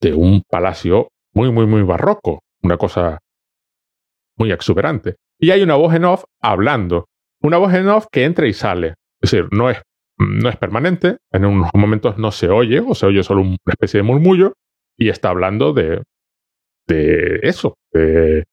de 0.02 0.14
un 0.14 0.44
palacio 0.48 1.10
muy, 1.34 1.52
muy, 1.52 1.66
muy 1.66 1.84
barroco. 1.84 2.40
Una 2.64 2.78
cosa 2.78 3.20
muy 4.38 4.52
exuberante. 4.52 5.16
Y 5.40 5.52
hay 5.52 5.64
una 5.64 5.76
voz 5.76 5.94
en 5.96 6.06
off 6.06 6.24
hablando. 6.42 7.06
Una 7.42 7.58
voz 7.58 7.74
en 7.74 7.88
off 7.90 8.06
que 8.12 8.24
entra 8.24 8.48
y 8.48 8.54
sale. 8.54 8.96
Es 9.20 9.32
decir, 9.32 9.48
no 9.52 9.70
es, 9.70 9.82
no 10.18 10.50
es 10.50 10.58
permanente. 10.58 11.18
En 11.32 11.46
unos 11.46 11.72
momentos 11.74 12.18
no 12.18 12.32
se 12.32 12.50
oye 12.50 12.80
o 12.80 12.94
se 12.94 13.08
oye 13.08 13.24
solo 13.24 13.42
una 13.42 13.58
especie 13.68 14.00
de 14.00 14.04
murmullo. 14.04 14.54
Y 14.98 15.10
está 15.10 15.30
hablando 15.30 15.74
de, 15.74 16.04
de 16.88 17.40
eso, 17.44 17.76
de, 17.92 18.44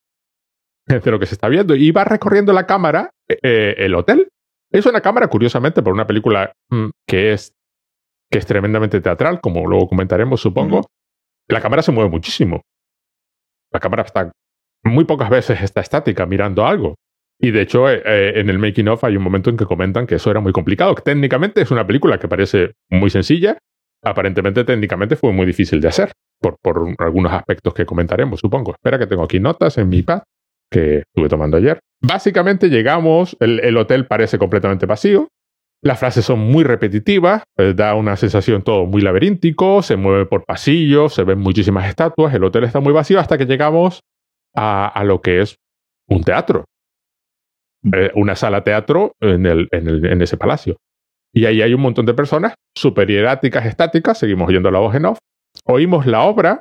de 0.86 1.10
lo 1.10 1.18
que 1.18 1.26
se 1.26 1.34
está 1.34 1.48
viendo. 1.48 1.74
Y 1.74 1.90
va 1.90 2.04
recorriendo 2.04 2.52
la 2.52 2.66
cámara 2.66 3.10
eh, 3.28 3.74
el 3.78 3.94
hotel. 3.94 4.28
Es 4.70 4.86
una 4.86 5.00
cámara, 5.00 5.28
curiosamente, 5.28 5.82
por 5.82 5.92
una 5.92 6.06
película 6.06 6.52
mm, 6.70 6.88
que 7.06 7.32
es 7.32 7.52
que 8.30 8.38
es 8.38 8.46
tremendamente 8.46 9.00
teatral, 9.00 9.40
como 9.40 9.66
luego 9.66 9.88
comentaremos, 9.88 10.40
supongo, 10.40 10.82
la 11.48 11.62
cámara 11.62 11.80
se 11.80 11.92
mueve 11.92 12.10
muchísimo. 12.10 12.60
La 13.72 13.80
cámara 13.80 14.02
está 14.02 14.30
muy 14.84 15.04
pocas 15.04 15.30
veces 15.30 15.60
está 15.62 15.80
estática 15.80 16.26
mirando 16.26 16.66
algo. 16.66 16.96
Y 17.40 17.52
de 17.52 17.62
hecho, 17.62 17.88
eh, 17.88 18.02
eh, 18.04 18.32
en 18.36 18.50
el 18.50 18.58
making 18.58 18.88
of 18.88 19.04
hay 19.04 19.16
un 19.16 19.22
momento 19.22 19.48
en 19.50 19.56
que 19.56 19.64
comentan 19.64 20.06
que 20.06 20.16
eso 20.16 20.30
era 20.30 20.40
muy 20.40 20.52
complicado. 20.52 20.94
Técnicamente 20.96 21.60
es 21.60 21.70
una 21.70 21.86
película 21.86 22.18
que 22.18 22.28
parece 22.28 22.72
muy 22.90 23.10
sencilla. 23.10 23.58
Aparentemente, 24.02 24.64
técnicamente 24.64 25.16
fue 25.16 25.32
muy 25.32 25.46
difícil 25.46 25.80
de 25.80 25.88
hacer, 25.88 26.12
por, 26.40 26.56
por 26.62 26.94
algunos 26.98 27.32
aspectos 27.32 27.74
que 27.74 27.86
comentaremos, 27.86 28.40
supongo. 28.40 28.72
Espera 28.72 28.98
que 28.98 29.06
tengo 29.06 29.24
aquí 29.24 29.40
notas 29.40 29.78
en 29.78 29.88
mi 29.88 30.02
pad 30.02 30.22
que 30.70 30.98
estuve 30.98 31.28
tomando 31.28 31.56
ayer. 31.56 31.80
Básicamente 32.00 32.68
llegamos, 32.68 33.36
el 33.40 33.76
hotel 33.76 34.06
parece 34.06 34.38
completamente 34.38 34.86
vacío, 34.86 35.28
las 35.80 36.00
frases 36.00 36.24
son 36.24 36.40
muy 36.40 36.64
repetitivas, 36.64 37.44
eh, 37.56 37.72
da 37.74 37.94
una 37.94 38.16
sensación 38.16 38.62
todo 38.62 38.86
muy 38.86 39.00
laberíntico, 39.00 39.82
se 39.82 39.96
mueve 39.96 40.26
por 40.26 40.44
pasillos, 40.44 41.14
se 41.14 41.22
ven 41.22 41.38
muchísimas 41.38 41.88
estatuas, 41.88 42.34
el 42.34 42.42
hotel 42.42 42.64
está 42.64 42.80
muy 42.80 42.92
vacío 42.92 43.20
hasta 43.20 43.38
que 43.38 43.46
llegamos 43.46 44.00
a, 44.56 45.02
lo 45.04 45.20
que 45.20 45.40
es 45.40 45.56
un 46.08 46.24
teatro, 46.24 46.64
mm. 47.82 47.94
eh, 47.94 48.10
una 48.16 48.34
sala 48.34 48.64
teatro 48.64 49.12
en, 49.20 49.46
el, 49.46 49.68
en, 49.70 50.20
ese 50.20 50.36
palacio. 50.36 50.78
Y 51.32 51.44
ahí 51.44 51.62
hay 51.62 51.74
un 51.74 51.80
montón 51.80 52.06
de 52.06 52.14
personas 52.14 52.54
súper 52.76 53.08
hieráticas, 53.08 53.64
estáticas, 53.64 54.18
seguimos 54.18 54.48
oyendo 54.48 54.72
la 54.72 54.80
voz 54.80 54.96
en 54.96 55.04
off, 55.04 55.18
oímos 55.68 56.06
la 56.06 56.22
obra, 56.22 56.60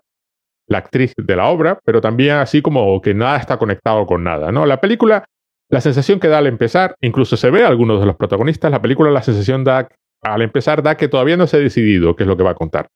la 0.67 0.79
actriz 0.79 1.13
de 1.17 1.35
la 1.35 1.47
obra, 1.47 1.79
pero 1.85 2.01
también 2.01 2.35
así 2.35 2.61
como 2.61 3.01
que 3.01 3.13
nada 3.13 3.37
está 3.37 3.57
conectado 3.57 4.05
con 4.05 4.23
nada, 4.23 4.51
¿no? 4.51 4.65
La 4.65 4.81
película 4.81 5.25
la 5.69 5.81
sensación 5.81 6.19
que 6.19 6.27
da 6.27 6.37
al 6.37 6.47
empezar, 6.47 6.95
incluso 7.01 7.35
se 7.35 7.49
ve 7.49 7.63
a 7.63 7.67
algunos 7.67 7.99
de 7.99 8.05
los 8.05 8.15
protagonistas, 8.15 8.71
la 8.71 8.81
película 8.81 9.11
la 9.11 9.21
sensación 9.21 9.63
da 9.63 9.89
al 10.23 10.41
empezar 10.41 10.81
da 10.81 10.95
que 10.95 11.07
todavía 11.07 11.37
no 11.37 11.45
se 11.47 11.57
ha 11.57 11.59
decidido 11.59 12.15
qué 12.15 12.23
es 12.23 12.27
lo 12.27 12.37
que 12.37 12.43
va 12.43 12.51
a 12.51 12.55
contar. 12.55 12.87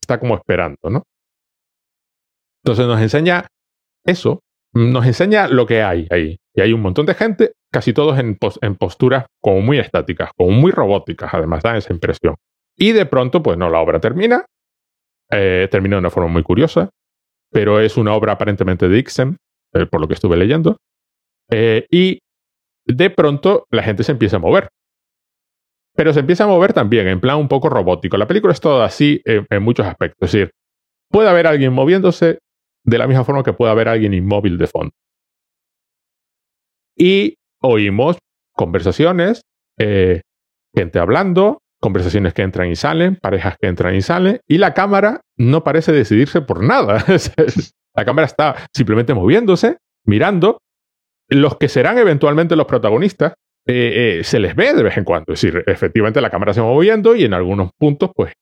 Está 0.00 0.18
como 0.18 0.34
esperando, 0.34 0.90
¿no? 0.90 1.02
Entonces 2.62 2.86
nos 2.86 3.00
enseña 3.00 3.46
eso, 4.04 4.40
nos 4.72 5.04
enseña 5.06 5.48
lo 5.48 5.66
que 5.66 5.82
hay 5.82 6.06
ahí. 6.10 6.36
Y 6.54 6.60
hay 6.60 6.72
un 6.72 6.82
montón 6.82 7.06
de 7.06 7.14
gente, 7.14 7.52
casi 7.70 7.92
todos 7.92 8.18
en, 8.18 8.36
posturas 8.76 9.26
como 9.40 9.62
muy 9.62 9.78
estáticas, 9.78 10.30
como 10.36 10.50
muy 10.50 10.70
robóticas, 10.70 11.32
además 11.32 11.62
da 11.62 11.76
esa 11.76 11.92
impresión. 11.92 12.36
Y 12.76 12.92
de 12.92 13.06
pronto, 13.06 13.42
pues 13.42 13.58
no, 13.58 13.68
la 13.68 13.80
obra 13.80 14.00
termina, 14.00 14.44
eh, 15.32 15.66
termina 15.70 15.96
de 15.96 16.00
una 16.00 16.10
forma 16.10 16.28
muy 16.28 16.42
curiosa, 16.42 16.90
pero 17.50 17.80
es 17.80 17.96
una 17.96 18.12
obra 18.14 18.32
aparentemente 18.32 18.86
de 18.86 18.98
Ixen, 18.98 19.38
eh, 19.72 19.86
por 19.86 20.00
lo 20.00 20.06
que 20.06 20.14
estuve 20.14 20.36
leyendo, 20.36 20.76
eh, 21.50 21.86
y 21.90 22.18
de 22.84 23.08
pronto 23.08 23.66
la 23.70 23.82
gente 23.82 24.04
se 24.04 24.12
empieza 24.12 24.36
a 24.36 24.40
mover. 24.40 24.68
Pero 25.94 26.12
se 26.12 26.20
empieza 26.20 26.44
a 26.44 26.48
mover 26.48 26.74
también 26.74 27.08
en 27.08 27.20
plan 27.20 27.38
un 27.38 27.48
poco 27.48 27.70
robótico. 27.70 28.16
La 28.18 28.26
película 28.26 28.52
es 28.52 28.60
todo 28.60 28.82
así 28.82 29.22
en, 29.24 29.62
muchos 29.62 29.86
aspectos. 29.86 30.28
Es 30.28 30.32
decir, 30.32 30.50
puede 31.10 31.28
haber 31.28 31.46
alguien 31.46 31.72
moviéndose 31.72 32.38
de 32.84 32.98
la 32.98 33.06
misma 33.06 33.24
forma 33.24 33.42
que 33.42 33.52
puede 33.52 33.72
haber 33.72 33.88
alguien 33.88 34.14
inmóvil 34.14 34.56
de 34.56 34.66
fondo. 34.66 34.92
Y 36.96 37.36
oímos 37.60 38.16
conversaciones, 38.54 39.42
gente 39.78 40.98
hablando, 40.98 41.61
conversaciones 41.82 42.32
que 42.32 42.42
entran 42.42 42.70
y 42.70 42.76
salen, 42.76 43.16
parejas 43.16 43.56
que 43.60 43.66
entran 43.66 43.94
y 43.96 44.02
salen, 44.02 44.40
y 44.48 44.58
la 44.58 44.72
cámara 44.72 45.20
no 45.36 45.64
parece 45.64 45.92
decidirse 45.92 46.40
por 46.40 46.62
nada. 46.62 47.04
la 47.96 48.04
cámara 48.04 48.24
está 48.24 48.54
simplemente 48.72 49.12
moviéndose, 49.14 49.78
mirando, 50.06 50.58
los 51.28 51.58
que 51.58 51.68
serán 51.68 51.98
eventualmente 51.98 52.54
los 52.54 52.66
protagonistas, 52.66 53.34
eh, 53.66 54.18
eh, 54.20 54.24
se 54.24 54.38
les 54.38 54.54
ve 54.54 54.74
de 54.74 54.84
vez 54.84 54.96
en 54.96 55.04
cuando. 55.04 55.32
Es 55.32 55.40
decir, 55.40 55.64
efectivamente 55.66 56.20
la 56.20 56.30
cámara 56.30 56.54
se 56.54 56.60
va 56.60 56.68
moviendo 56.68 57.16
y 57.16 57.24
en 57.24 57.34
algunos 57.34 57.70
puntos, 57.76 58.10
pues, 58.14 58.32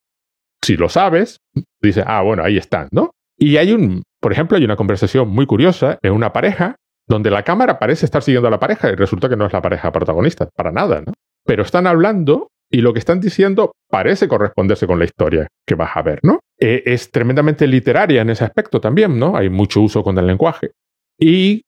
si 0.62 0.76
lo 0.76 0.90
sabes, 0.90 1.38
dices, 1.80 2.04
ah, 2.06 2.20
bueno, 2.20 2.44
ahí 2.44 2.58
están, 2.58 2.88
¿no? 2.92 3.12
Y 3.38 3.56
hay 3.56 3.72
un, 3.72 4.02
por 4.20 4.32
ejemplo, 4.32 4.58
hay 4.58 4.64
una 4.64 4.76
conversación 4.76 5.30
muy 5.30 5.46
curiosa 5.46 5.98
en 6.02 6.12
una 6.12 6.34
pareja 6.34 6.76
donde 7.08 7.30
la 7.30 7.42
cámara 7.42 7.78
parece 7.78 8.04
estar 8.04 8.22
siguiendo 8.22 8.48
a 8.48 8.50
la 8.50 8.60
pareja 8.60 8.90
y 8.90 8.96
resulta 8.96 9.30
que 9.30 9.36
no 9.36 9.46
es 9.46 9.52
la 9.52 9.62
pareja 9.62 9.90
protagonista, 9.90 10.48
para 10.54 10.70
nada, 10.70 11.00
¿no? 11.00 11.14
Pero 11.46 11.62
están 11.62 11.86
hablando 11.86 12.49
y 12.70 12.80
lo 12.80 12.92
que 12.92 13.00
están 13.00 13.20
diciendo 13.20 13.72
parece 13.88 14.28
corresponderse 14.28 14.86
con 14.86 14.98
la 14.98 15.04
historia 15.04 15.48
que 15.66 15.74
vas 15.74 15.96
a 15.96 16.02
ver, 16.02 16.20
¿no? 16.22 16.40
Eh, 16.58 16.82
es 16.86 17.10
tremendamente 17.10 17.66
literaria 17.66 18.22
en 18.22 18.30
ese 18.30 18.44
aspecto 18.44 18.80
también, 18.80 19.18
¿no? 19.18 19.36
Hay 19.36 19.48
mucho 19.48 19.80
uso 19.80 20.02
con 20.02 20.16
el 20.18 20.26
lenguaje. 20.26 20.70
Y 21.18 21.62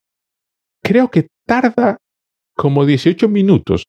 creo 0.82 1.10
que 1.10 1.26
tarda 1.46 1.98
como 2.54 2.86
18 2.86 3.28
minutos 3.28 3.84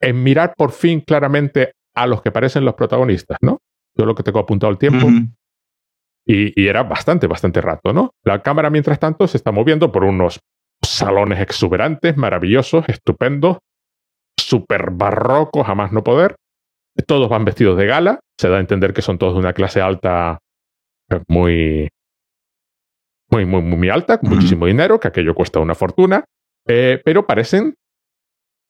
en 0.00 0.22
mirar 0.22 0.54
por 0.56 0.72
fin 0.72 1.00
claramente 1.00 1.72
a 1.94 2.06
los 2.06 2.20
que 2.20 2.32
parecen 2.32 2.64
los 2.64 2.74
protagonistas, 2.74 3.38
¿no? 3.40 3.58
Yo 3.96 4.06
lo 4.06 4.14
que 4.14 4.24
tengo 4.24 4.40
apuntado 4.40 4.70
al 4.70 4.78
tiempo. 4.78 5.06
y, 6.26 6.66
era 6.66 6.82
bastante, 6.82 7.26
bastante 7.26 7.60
rato, 7.60 7.92
¿no? 7.92 8.10
La 8.24 8.42
cámara, 8.42 8.68
mientras 8.68 8.98
tanto, 8.98 9.28
se 9.28 9.36
está 9.36 9.52
moviendo 9.52 9.92
por 9.92 10.04
unos 10.04 10.40
salones 10.82 11.40
exuberantes, 11.40 12.16
maravillosos, 12.16 12.88
estupendos, 12.88 13.58
súper 14.38 14.90
barrocos, 14.90 15.66
jamás 15.66 15.92
no 15.92 16.02
poder. 16.02 16.36
Todos 17.06 17.28
van 17.28 17.44
vestidos 17.44 17.76
de 17.76 17.86
gala. 17.86 18.20
Se 18.38 18.48
da 18.48 18.58
a 18.58 18.60
entender 18.60 18.92
que 18.92 19.02
son 19.02 19.18
todos 19.18 19.34
de 19.34 19.40
una 19.40 19.52
clase 19.52 19.80
alta 19.80 20.38
muy, 21.28 21.88
muy, 23.30 23.46
muy, 23.46 23.62
muy 23.62 23.88
alta, 23.88 24.18
con 24.18 24.30
muchísimo 24.30 24.66
dinero, 24.66 25.00
que 25.00 25.08
aquello 25.08 25.34
cuesta 25.34 25.60
una 25.60 25.74
fortuna, 25.74 26.24
eh, 26.66 27.00
pero 27.04 27.26
parecen 27.26 27.74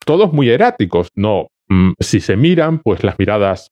todos 0.04 0.32
muy 0.32 0.50
eráticos. 0.50 1.08
No, 1.14 1.48
mm, 1.68 1.92
si 2.00 2.20
se 2.20 2.36
miran, 2.36 2.80
pues 2.80 3.04
las 3.04 3.18
miradas 3.18 3.68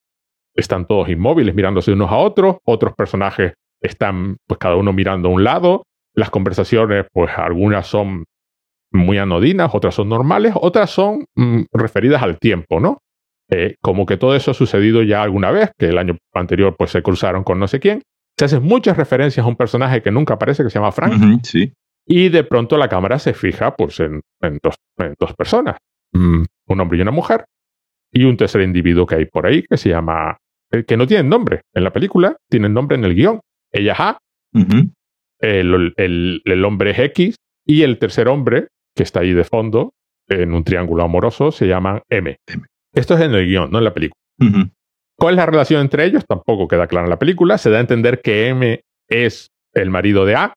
están 0.55 0.87
todos 0.87 1.09
inmóviles, 1.09 1.55
mirándose 1.55 1.93
unos 1.93 2.11
a 2.11 2.17
otros, 2.17 2.57
otros 2.65 2.95
personajes 2.95 3.55
están, 3.81 4.37
pues 4.47 4.59
cada 4.59 4.77
uno 4.77 4.93
mirando 4.93 5.29
a 5.29 5.33
un 5.33 5.45
lado, 5.45 5.85
las 6.15 6.31
conversaciones, 6.31 7.07
pues 7.13 7.33
algunas 7.37 7.87
son 7.87 8.25
muy 8.93 9.19
anodinas, 9.19 9.71
otras 9.73 9.95
son 9.95 10.09
normales, 10.09 10.55
otras 10.57 10.91
son 10.91 11.25
mm, 11.35 11.63
referidas 11.73 12.23
al 12.23 12.39
tiempo, 12.39 12.81
¿no? 12.81 12.99
Eh, 13.51 13.77
como 13.81 14.07
que 14.07 14.17
todo 14.17 14.35
eso 14.35 14.53
ha 14.53 14.55
sucedido 14.55 15.03
ya 15.03 15.23
alguna 15.23 15.51
vez, 15.51 15.73
que 15.79 15.87
el 15.87 15.99
año 15.99 16.17
anterior 16.33 16.75
pues 16.79 16.91
se 16.91 17.03
cruzaron 17.03 17.45
con 17.45 17.59
no 17.59 17.69
sé 17.69 17.81
quién, 17.81 18.03
se 18.39 18.47
hacen 18.47 18.63
muchas 18.63 18.97
referencias 18.97 19.45
a 19.45 19.49
un 19.49 19.57
personaje 19.57 20.03
que 20.03 20.11
nunca 20.11 20.35
aparece, 20.35 20.63
que 20.63 20.71
se 20.71 20.79
llama 20.79 20.93
Frank. 20.93 21.43
sí. 21.45 21.73
Y 22.05 22.31
de 22.31 22.43
pronto 22.45 22.77
la 22.77 22.89
cámara 22.89 23.19
se 23.19 23.33
fija 23.33 23.77
pues, 23.77 24.01
en, 24.01 24.21
dos, 24.61 25.35
personas, 25.37 25.77
mm, 26.13 26.43
un 26.67 26.81
hombre 26.81 26.99
y 26.99 27.03
una 27.03 27.13
mujer, 27.13 27.45
y 28.11 28.25
un 28.25 28.37
tercer 28.37 28.63
individuo 28.63 29.07
que 29.07 29.15
hay 29.17 29.27
por 29.27 29.47
ahí 29.47 29.63
que 29.63 29.77
se 29.77 29.91
llama, 29.91 30.37
eh, 30.73 30.85
que 30.85 30.97
no 30.97 31.07
tiene 31.07 31.29
nombre 31.29 31.63
en 31.73 31.85
la 31.85 31.93
película, 31.93 32.37
tienen 32.49 32.75
nombre 32.75 32.97
en 32.97 33.05
el 33.05 33.15
guion. 33.15 33.41
Ella 33.71 33.93
es 33.93 34.01
A, 34.01 34.19
el, 35.39 35.95
el, 36.45 36.65
hombre 36.65 36.91
es 36.91 36.99
X, 36.99 37.37
y 37.65 37.83
el 37.83 37.99
tercer 37.99 38.29
hombre 38.29 38.69
que 38.95 39.03
está 39.03 39.21
ahí 39.21 39.33
de 39.33 39.45
fondo, 39.45 39.93
en 40.29 40.53
un 40.55 40.65
triángulo 40.65 41.03
amoroso, 41.03 41.53
se 41.53 41.67
llaman 41.67 42.03
M. 42.09 42.37
Esto 42.95 43.15
es 43.15 43.21
en 43.21 43.35
el 43.35 43.47
guion, 43.47 43.71
no 43.71 43.79
en 43.79 43.85
la 43.85 43.95
película. 43.95 44.21
¿Cuál 45.19 45.35
es 45.35 45.37
la 45.37 45.47
relación 45.47 45.81
entre 45.81 46.05
ellos? 46.05 46.25
Tampoco 46.27 46.67
queda 46.69 46.87
clara 46.87 47.07
en 47.07 47.11
la 47.11 47.19
película. 47.19 47.59
Se 47.59 47.71
da 47.71 47.79
a 47.79 47.81
entender 47.81 48.21
que 48.23 48.49
M 48.49 48.81
es 49.09 49.49
el 49.75 49.91
marido 49.91 50.25
de 50.25 50.35
A. 50.35 50.55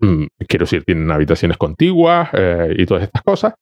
Mm, 0.00 0.24
quiero 0.48 0.64
decir, 0.64 0.84
tienen 0.84 1.10
habitaciones 1.10 1.56
contiguas 1.56 2.30
eh, 2.32 2.74
y 2.78 2.86
todas 2.86 3.04
estas 3.04 3.22
cosas. 3.22 3.54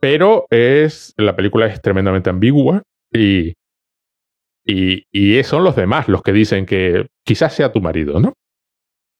Pero 0.00 0.46
es, 0.50 1.14
la 1.16 1.34
película 1.34 1.66
es 1.66 1.80
tremendamente 1.80 2.30
ambigua 2.30 2.82
y, 3.12 3.54
y, 4.64 5.42
son 5.44 5.64
los 5.64 5.76
demás 5.76 6.08
los 6.08 6.22
que 6.22 6.32
dicen 6.32 6.64
que 6.64 7.06
quizás 7.24 7.54
sea 7.54 7.72
tu 7.72 7.80
marido, 7.80 8.20
¿no? 8.20 8.34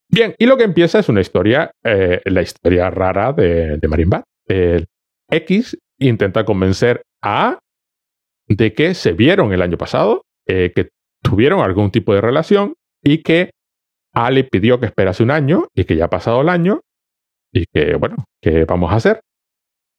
Bien, 0.09 0.35
y 0.39 0.47
lo 0.47 0.57
que 0.57 0.65
empieza 0.65 0.99
es 0.99 1.09
una 1.09 1.21
historia, 1.21 1.73
eh, 1.83 2.21
la 2.25 2.43
historia 2.43 2.91
rara 2.91 3.33
de, 3.33 3.79
Marimba. 3.89 4.25
El 4.47 4.87
X 5.31 5.79
intenta 5.99 6.45
convencer 6.45 7.03
a 7.23 7.49
A 7.49 7.59
de 8.47 8.75
que 8.75 8.95
se 8.95 9.13
vieron 9.13 9.53
el 9.53 9.63
año 9.63 9.79
pasado, 9.79 10.23
eh, 10.47 10.73
que 10.75 10.91
tuvieron 11.23 11.61
algún 11.61 11.91
tipo 11.91 12.15
de 12.15 12.21
relación 12.21 12.75
y 13.03 13.23
que 13.23 13.51
A 14.13 14.31
le 14.31 14.45
pidió 14.45 14.79
que 14.79 14.87
esperase 14.87 15.23
un 15.23 15.31
año 15.31 15.67
y 15.75 15.85
que 15.85 15.97
ya 15.97 16.05
ha 16.05 16.11
pasado 16.11 16.43
el 16.43 16.49
año 16.49 16.81
y 17.53 17.67
que, 17.67 17.97
bueno, 17.97 18.25
¿qué 18.43 18.65
vamos 18.65 18.93
a 18.93 18.97
hacer? 18.97 19.21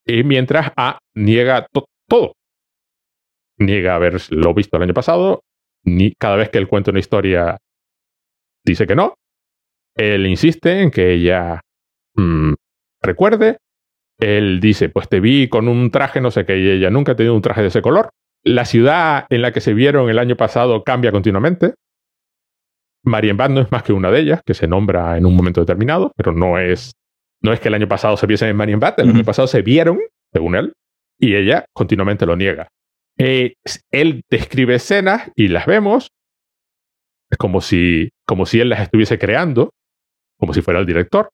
Y 0.05 0.23
mientras 0.23 0.71
A 0.77 0.99
niega 1.15 1.67
todo. 2.07 2.33
Niega 3.57 3.95
haberlo 3.95 4.53
visto 4.53 4.77
el 4.77 4.83
año 4.83 4.93
pasado, 4.93 5.41
ni 5.83 6.13
cada 6.13 6.35
vez 6.35 6.49
que 6.49 6.57
él 6.57 6.67
cuenta 6.67 6.91
una 6.91 6.99
historia 6.99 7.57
dice 8.63 8.85
que 8.85 8.95
no. 8.95 9.15
Él 9.95 10.25
insiste 10.27 10.81
en 10.81 10.91
que 10.91 11.13
ella 11.13 11.61
mm, 12.15 12.53
recuerde. 13.01 13.57
Él 14.19 14.59
dice, 14.59 14.89
pues 14.89 15.09
te 15.09 15.19
vi 15.19 15.49
con 15.49 15.67
un 15.67 15.91
traje, 15.91 16.21
no 16.21 16.31
sé 16.31 16.45
qué, 16.45 16.57
y 16.57 16.69
ella 16.69 16.89
nunca 16.89 17.13
ha 17.13 17.15
tenido 17.15 17.35
un 17.35 17.41
traje 17.41 17.61
de 17.61 17.67
ese 17.67 17.81
color. 17.81 18.09
La 18.43 18.65
ciudad 18.65 19.25
en 19.29 19.41
la 19.41 19.51
que 19.51 19.61
se 19.61 19.73
vieron 19.73 20.09
el 20.09 20.19
año 20.19 20.35
pasado 20.35 20.83
cambia 20.83 21.11
continuamente. 21.11 21.73
Marienbad 23.03 23.49
no 23.49 23.61
es 23.61 23.71
más 23.71 23.83
que 23.83 23.93
una 23.93 24.11
de 24.11 24.19
ellas, 24.19 24.41
que 24.45 24.53
se 24.53 24.67
nombra 24.67 25.17
en 25.17 25.25
un 25.25 25.35
momento 25.35 25.61
determinado, 25.61 26.11
pero 26.15 26.31
no 26.31 26.57
es, 26.57 26.93
no 27.41 27.53
es 27.53 27.59
que 27.59 27.67
el 27.67 27.75
año 27.75 27.87
pasado 27.87 28.17
se 28.17 28.25
viesen 28.25 28.49
en 28.49 28.55
Marienbad, 28.55 28.99
el 28.99 29.09
año 29.09 29.23
pasado 29.23 29.47
se 29.47 29.61
vieron, 29.61 29.99
según 30.33 30.55
él, 30.55 30.73
y 31.19 31.35
ella 31.35 31.65
continuamente 31.73 32.25
lo 32.25 32.35
niega. 32.35 32.67
Eh, 33.17 33.53
él 33.91 34.23
describe 34.29 34.75
escenas 34.75 35.31
y 35.35 35.47
las 35.47 35.65
vemos. 35.65 36.09
Es 37.29 37.37
como 37.37 37.61
si, 37.61 38.09
como 38.25 38.45
si 38.45 38.59
él 38.59 38.69
las 38.69 38.81
estuviese 38.81 39.19
creando, 39.19 39.71
como 40.37 40.53
si 40.53 40.61
fuera 40.61 40.79
el 40.79 40.85
director. 40.85 41.29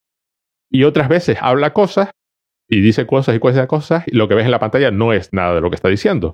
Y 0.70 0.84
otras 0.84 1.10
veces 1.10 1.38
habla 1.42 1.74
cosas 1.74 2.12
y 2.70 2.82
dice 2.82 3.06
cosas 3.06 3.36
y 3.36 3.40
cosas 3.40 3.66
y 3.66 3.68
cosas, 3.68 4.04
y 4.08 4.16
lo 4.16 4.28
que 4.28 4.36
ves 4.36 4.46
en 4.46 4.52
la 4.52 4.60
pantalla 4.60 4.92
no 4.92 5.14
es 5.14 5.34
nada 5.34 5.56
de 5.56 5.62
lo 5.62 5.70
que 5.70 5.76
está 5.76 5.90
diciendo 5.90 6.34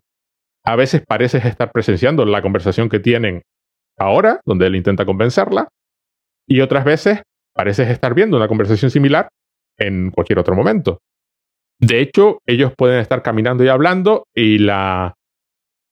a 0.67 0.75
veces 0.75 1.01
pareces 1.07 1.45
estar 1.45 1.71
presenciando 1.71 2.25
la 2.25 2.41
conversación 2.41 2.89
que 2.89 2.99
tienen 2.99 3.41
ahora, 3.97 4.41
donde 4.45 4.67
él 4.67 4.75
intenta 4.75 5.05
convencerla, 5.05 5.69
y 6.45 6.59
otras 6.59 6.83
veces 6.83 7.23
pareces 7.53 7.89
estar 7.89 8.13
viendo 8.13 8.35
una 8.35 8.49
conversación 8.49 8.91
similar 8.91 9.29
en 9.77 10.11
cualquier 10.11 10.39
otro 10.39 10.55
momento. 10.55 10.99
De 11.79 12.01
hecho, 12.01 12.39
ellos 12.45 12.73
pueden 12.77 12.99
estar 12.99 13.23
caminando 13.23 13.63
y 13.63 13.69
hablando 13.69 14.25
y 14.35 14.57
la, 14.57 15.13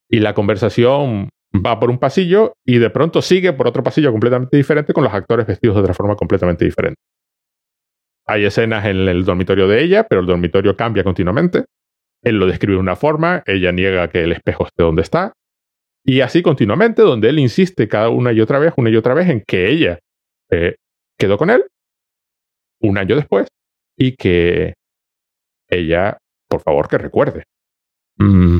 y 0.09 0.19
la 0.19 0.33
conversación 0.33 1.29
va 1.63 1.79
por 1.79 1.89
un 1.89 1.99
pasillo 1.99 2.53
y 2.65 2.77
de 2.79 2.89
pronto 2.89 3.21
sigue 3.21 3.53
por 3.53 3.67
otro 3.67 3.83
pasillo 3.83 4.11
completamente 4.11 4.57
diferente 4.57 4.93
con 4.93 5.03
los 5.03 5.13
actores 5.13 5.45
vestidos 5.45 5.75
de 5.75 5.81
otra 5.81 5.93
forma 5.93 6.15
completamente 6.15 6.65
diferente. 6.65 6.99
Hay 8.27 8.45
escenas 8.45 8.85
en 8.85 9.07
el 9.07 9.23
dormitorio 9.23 9.67
de 9.67 9.83
ella, 9.83 10.07
pero 10.07 10.21
el 10.21 10.27
dormitorio 10.27 10.75
cambia 10.75 11.03
continuamente. 11.03 11.65
Él 12.23 12.37
lo 12.37 12.47
describe 12.47 12.73
de 12.73 12.79
una 12.79 12.95
forma, 12.95 13.43
ella 13.45 13.71
niega 13.71 14.09
que 14.09 14.23
el 14.23 14.31
espejo 14.31 14.65
esté 14.65 14.83
donde 14.83 15.03
está. 15.03 15.33
Y 16.03 16.21
así 16.21 16.41
continuamente, 16.41 17.01
donde 17.01 17.29
él 17.29 17.39
insiste 17.39 17.87
cada 17.87 18.09
una 18.09 18.31
y 18.31 18.41
otra 18.41 18.59
vez, 18.59 18.73
una 18.77 18.89
y 18.89 18.95
otra 18.95 19.13
vez, 19.13 19.29
en 19.29 19.43
que 19.45 19.69
ella 19.69 19.99
eh, 20.49 20.75
quedó 21.17 21.37
con 21.37 21.49
él 21.49 21.65
un 22.81 22.97
año 22.97 23.15
después 23.15 23.47
y 23.97 24.15
que 24.15 24.73
ella, 25.69 26.17
por 26.47 26.61
favor, 26.61 26.87
que 26.87 26.97
recuerde. 26.97 27.43
Mm, 28.17 28.59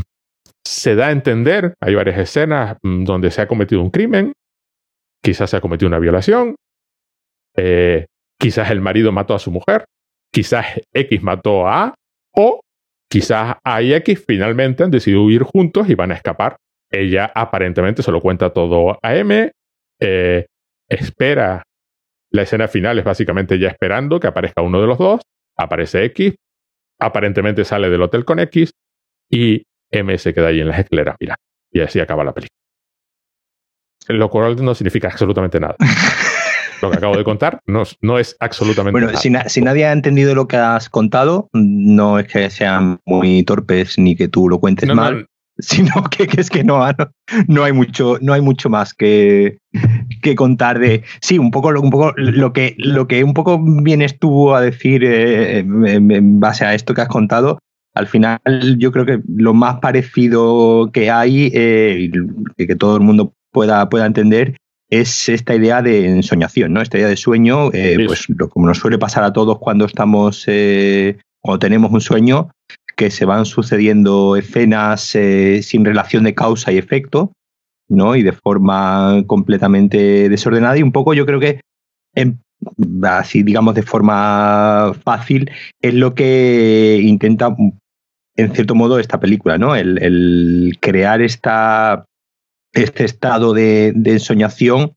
se 0.65 0.95
da 0.95 1.07
a 1.07 1.11
entender, 1.11 1.75
hay 1.79 1.95
varias 1.95 2.17
escenas 2.17 2.77
mm, 2.81 3.03
donde 3.03 3.31
se 3.31 3.41
ha 3.41 3.47
cometido 3.47 3.81
un 3.81 3.91
crimen, 3.91 4.33
quizás 5.23 5.49
se 5.49 5.57
ha 5.57 5.61
cometido 5.61 5.87
una 5.87 5.99
violación, 5.99 6.55
eh, 7.55 8.07
quizás 8.39 8.71
el 8.71 8.81
marido 8.81 9.11
mató 9.11 9.33
a 9.35 9.39
su 9.39 9.51
mujer, 9.51 9.85
quizás 10.31 10.65
X 10.93 11.23
mató 11.23 11.67
a 11.67 11.85
A, 11.85 11.95
o 12.31 12.59
Quizás 13.09 13.57
A 13.63 13.81
y 13.81 13.93
X 13.93 14.23
finalmente 14.25 14.83
han 14.83 14.91
decidido 14.91 15.23
huir 15.23 15.43
juntos 15.43 15.89
y 15.89 15.95
van 15.95 16.11
a 16.11 16.15
escapar. 16.15 16.57
Ella 16.91 17.31
aparentemente 17.33 18.03
se 18.03 18.11
lo 18.11 18.21
cuenta 18.21 18.51
todo 18.51 18.97
a 19.01 19.15
M, 19.15 19.51
eh, 19.99 20.45
espera, 20.89 21.63
la 22.31 22.41
escena 22.41 22.67
final 22.67 22.99
es 22.99 23.05
básicamente 23.05 23.59
ya 23.59 23.69
esperando 23.69 24.19
que 24.19 24.27
aparezca 24.27 24.61
uno 24.61 24.81
de 24.81 24.87
los 24.87 24.97
dos, 24.97 25.21
aparece 25.57 26.03
X, 26.05 26.35
aparentemente 26.99 27.63
sale 27.63 27.89
del 27.89 28.01
hotel 28.01 28.25
con 28.25 28.39
X 28.39 28.71
y 29.29 29.63
M 29.95 30.17
se 30.17 30.33
queda 30.33 30.47
ahí 30.47 30.59
en 30.59 30.67
las 30.67 30.79
escaleras, 30.79 31.15
mira, 31.19 31.35
y 31.71 31.81
así 31.81 31.99
acaba 31.99 32.23
la 32.23 32.33
película. 32.33 32.55
Lo 34.07 34.29
cual 34.29 34.63
no 34.63 34.75
significa 34.75 35.07
absolutamente 35.07 35.59
nada. 35.59 35.75
lo 36.81 36.91
que 36.91 36.97
acabo 36.97 37.17
de 37.17 37.23
contar 37.23 37.59
no, 37.65 37.83
no 38.01 38.19
es 38.19 38.35
absolutamente 38.39 38.91
bueno, 38.91 39.07
nada. 39.07 39.49
Si, 39.49 39.61
nadie 39.61 39.85
ha 39.85 39.91
entendido 39.91 40.35
lo 40.35 40.47
que 40.47 40.57
has 40.57 40.89
contado, 40.89 41.49
no 41.53 42.19
es 42.19 42.27
que 42.27 42.49
sean 42.49 42.99
muy 43.05 43.43
torpes 43.43 43.97
ni 43.97 44.15
que 44.15 44.27
tú 44.27 44.49
lo 44.49 44.59
cuentes 44.59 44.93
mal. 44.93 45.27
sino 45.57 46.03
que, 46.09 46.27
es 46.37 46.49
que 46.49 46.63
no, 46.63 46.85
no, 47.47 47.63
hay 47.63 47.71
mucho, 47.71 48.17
no 48.21 48.33
hay 48.33 48.41
mucho 48.41 48.69
más 48.69 48.93
que, 48.93 49.59
que 50.21 50.35
contar 50.35 50.79
de. 50.79 51.03
Sí, 51.21 51.39
un 51.39 51.51
poco, 51.51 51.69
un 51.69 51.89
poco 51.89 52.13
lo 52.17 52.51
que 52.51 52.75
lo 52.77 53.07
que 53.07 53.23
un 53.23 53.33
poco 53.33 53.59
vienes 53.61 54.19
tú 54.19 54.53
a 54.53 54.61
decir 54.61 55.03
eh, 55.05 55.59
en, 55.59 56.39
base 56.39 56.65
a 56.65 56.73
esto 56.73 56.93
que 56.93 57.01
has 57.01 57.07
contado. 57.07 57.59
Al 57.95 58.07
final, 58.07 58.39
yo 58.77 58.91
creo 58.91 59.05
que 59.05 59.21
lo 59.27 59.53
más 59.53 59.79
parecido 59.79 60.91
que 60.93 61.09
hay, 61.09 61.49
eh, 61.53 62.11
que 62.57 62.75
todo 62.75 62.97
el 62.97 63.01
mundo 63.01 63.33
pueda, 63.51 63.89
pueda 63.89 64.05
entender, 64.05 64.57
es 64.89 65.29
esta 65.29 65.55
idea 65.55 65.81
de 65.81 66.07
ensoñación, 66.07 66.73
¿no? 66.73 66.81
Esta 66.81 66.97
idea 66.97 67.07
de 67.07 67.17
sueño, 67.17 67.71
eh, 67.73 67.97
pues 68.05 68.27
como 68.49 68.67
nos 68.67 68.77
suele 68.77 68.97
pasar 68.97 69.23
a 69.23 69.33
todos 69.33 69.59
cuando 69.59 69.85
estamos, 69.85 70.43
eh, 70.47 71.17
cuando 71.41 71.59
tenemos 71.59 71.91
un 71.91 72.01
sueño, 72.01 72.51
que 72.95 73.11
se 73.11 73.25
van 73.25 73.45
sucediendo 73.45 74.35
escenas 74.35 75.15
eh, 75.15 75.61
sin 75.63 75.83
relación 75.83 76.23
de 76.23 76.35
causa 76.35 76.71
y 76.71 76.77
efecto, 76.77 77.33
¿no? 77.89 78.15
Y 78.15 78.23
de 78.23 78.31
forma 78.31 79.23
completamente 79.27 80.29
desordenada. 80.29 80.77
Y 80.77 80.83
un 80.83 80.91
poco 80.91 81.13
yo 81.13 81.25
creo 81.25 81.39
que, 81.39 81.61
así 83.03 83.43
digamos 83.43 83.75
de 83.75 83.83
forma 83.83 84.93
fácil, 85.03 85.51
es 85.81 85.93
lo 85.93 86.13
que 86.15 86.99
intenta, 87.01 87.55
en 88.37 88.53
cierto 88.53 88.75
modo, 88.75 88.99
esta 88.99 89.19
película, 89.19 89.57
¿no? 89.57 89.75
el 89.75 90.77
crear 90.81 91.21
esta 91.21 92.05
este 92.75 93.05
estado 93.05 93.53
de, 93.53 93.93
ensoñación 94.05 94.95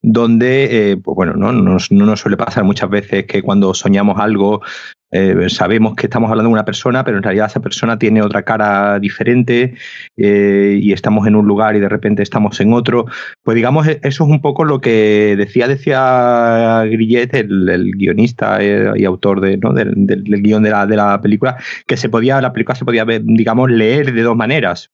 donde, 0.00 0.92
eh, 0.92 0.96
pues 0.96 1.16
bueno, 1.16 1.34
¿no? 1.34 1.52
Nos, 1.52 1.90
no 1.90 2.06
nos 2.06 2.20
suele 2.20 2.36
pasar 2.36 2.64
muchas 2.64 2.88
veces 2.88 3.26
que 3.26 3.42
cuando 3.42 3.74
soñamos 3.74 4.18
algo 4.20 4.62
eh, 5.10 5.48
sabemos 5.48 5.94
que 5.94 6.06
estamos 6.06 6.30
hablando 6.30 6.48
de 6.48 6.54
una 6.54 6.64
persona, 6.64 7.04
pero 7.04 7.16
en 7.16 7.22
realidad 7.22 7.46
esa 7.46 7.60
persona 7.60 7.98
tiene 7.98 8.22
otra 8.22 8.42
cara 8.42 8.98
diferente 8.98 9.74
eh, 10.16 10.78
y 10.80 10.92
estamos 10.92 11.26
en 11.26 11.36
un 11.36 11.46
lugar 11.46 11.76
y 11.76 11.80
de 11.80 11.88
repente 11.88 12.22
estamos 12.22 12.60
en 12.60 12.72
otro. 12.72 13.06
Pues 13.42 13.54
digamos, 13.54 13.86
e, 13.86 14.00
eso 14.02 14.24
es 14.24 14.30
un 14.30 14.40
poco 14.40 14.64
lo 14.64 14.80
que 14.80 15.34
decía, 15.36 15.68
decía 15.68 16.84
Grillet, 16.84 17.34
el, 17.34 17.92
guionista 17.96 18.58
y 18.62 19.04
autor 19.04 19.40
de, 19.40 19.58
del, 19.58 20.06
del, 20.06 20.42
guion 20.42 20.62
de 20.62 20.70
la, 20.70 20.86
de 20.86 20.96
la 20.96 21.20
película, 21.20 21.56
que 21.86 21.96
se 21.96 22.08
podía, 22.08 22.40
la 22.40 22.52
película 22.52 22.74
se 22.74 22.84
podía, 22.84 23.04
digamos, 23.04 23.70
leer 23.70 24.12
de 24.12 24.22
dos 24.22 24.36
maneras 24.36 24.90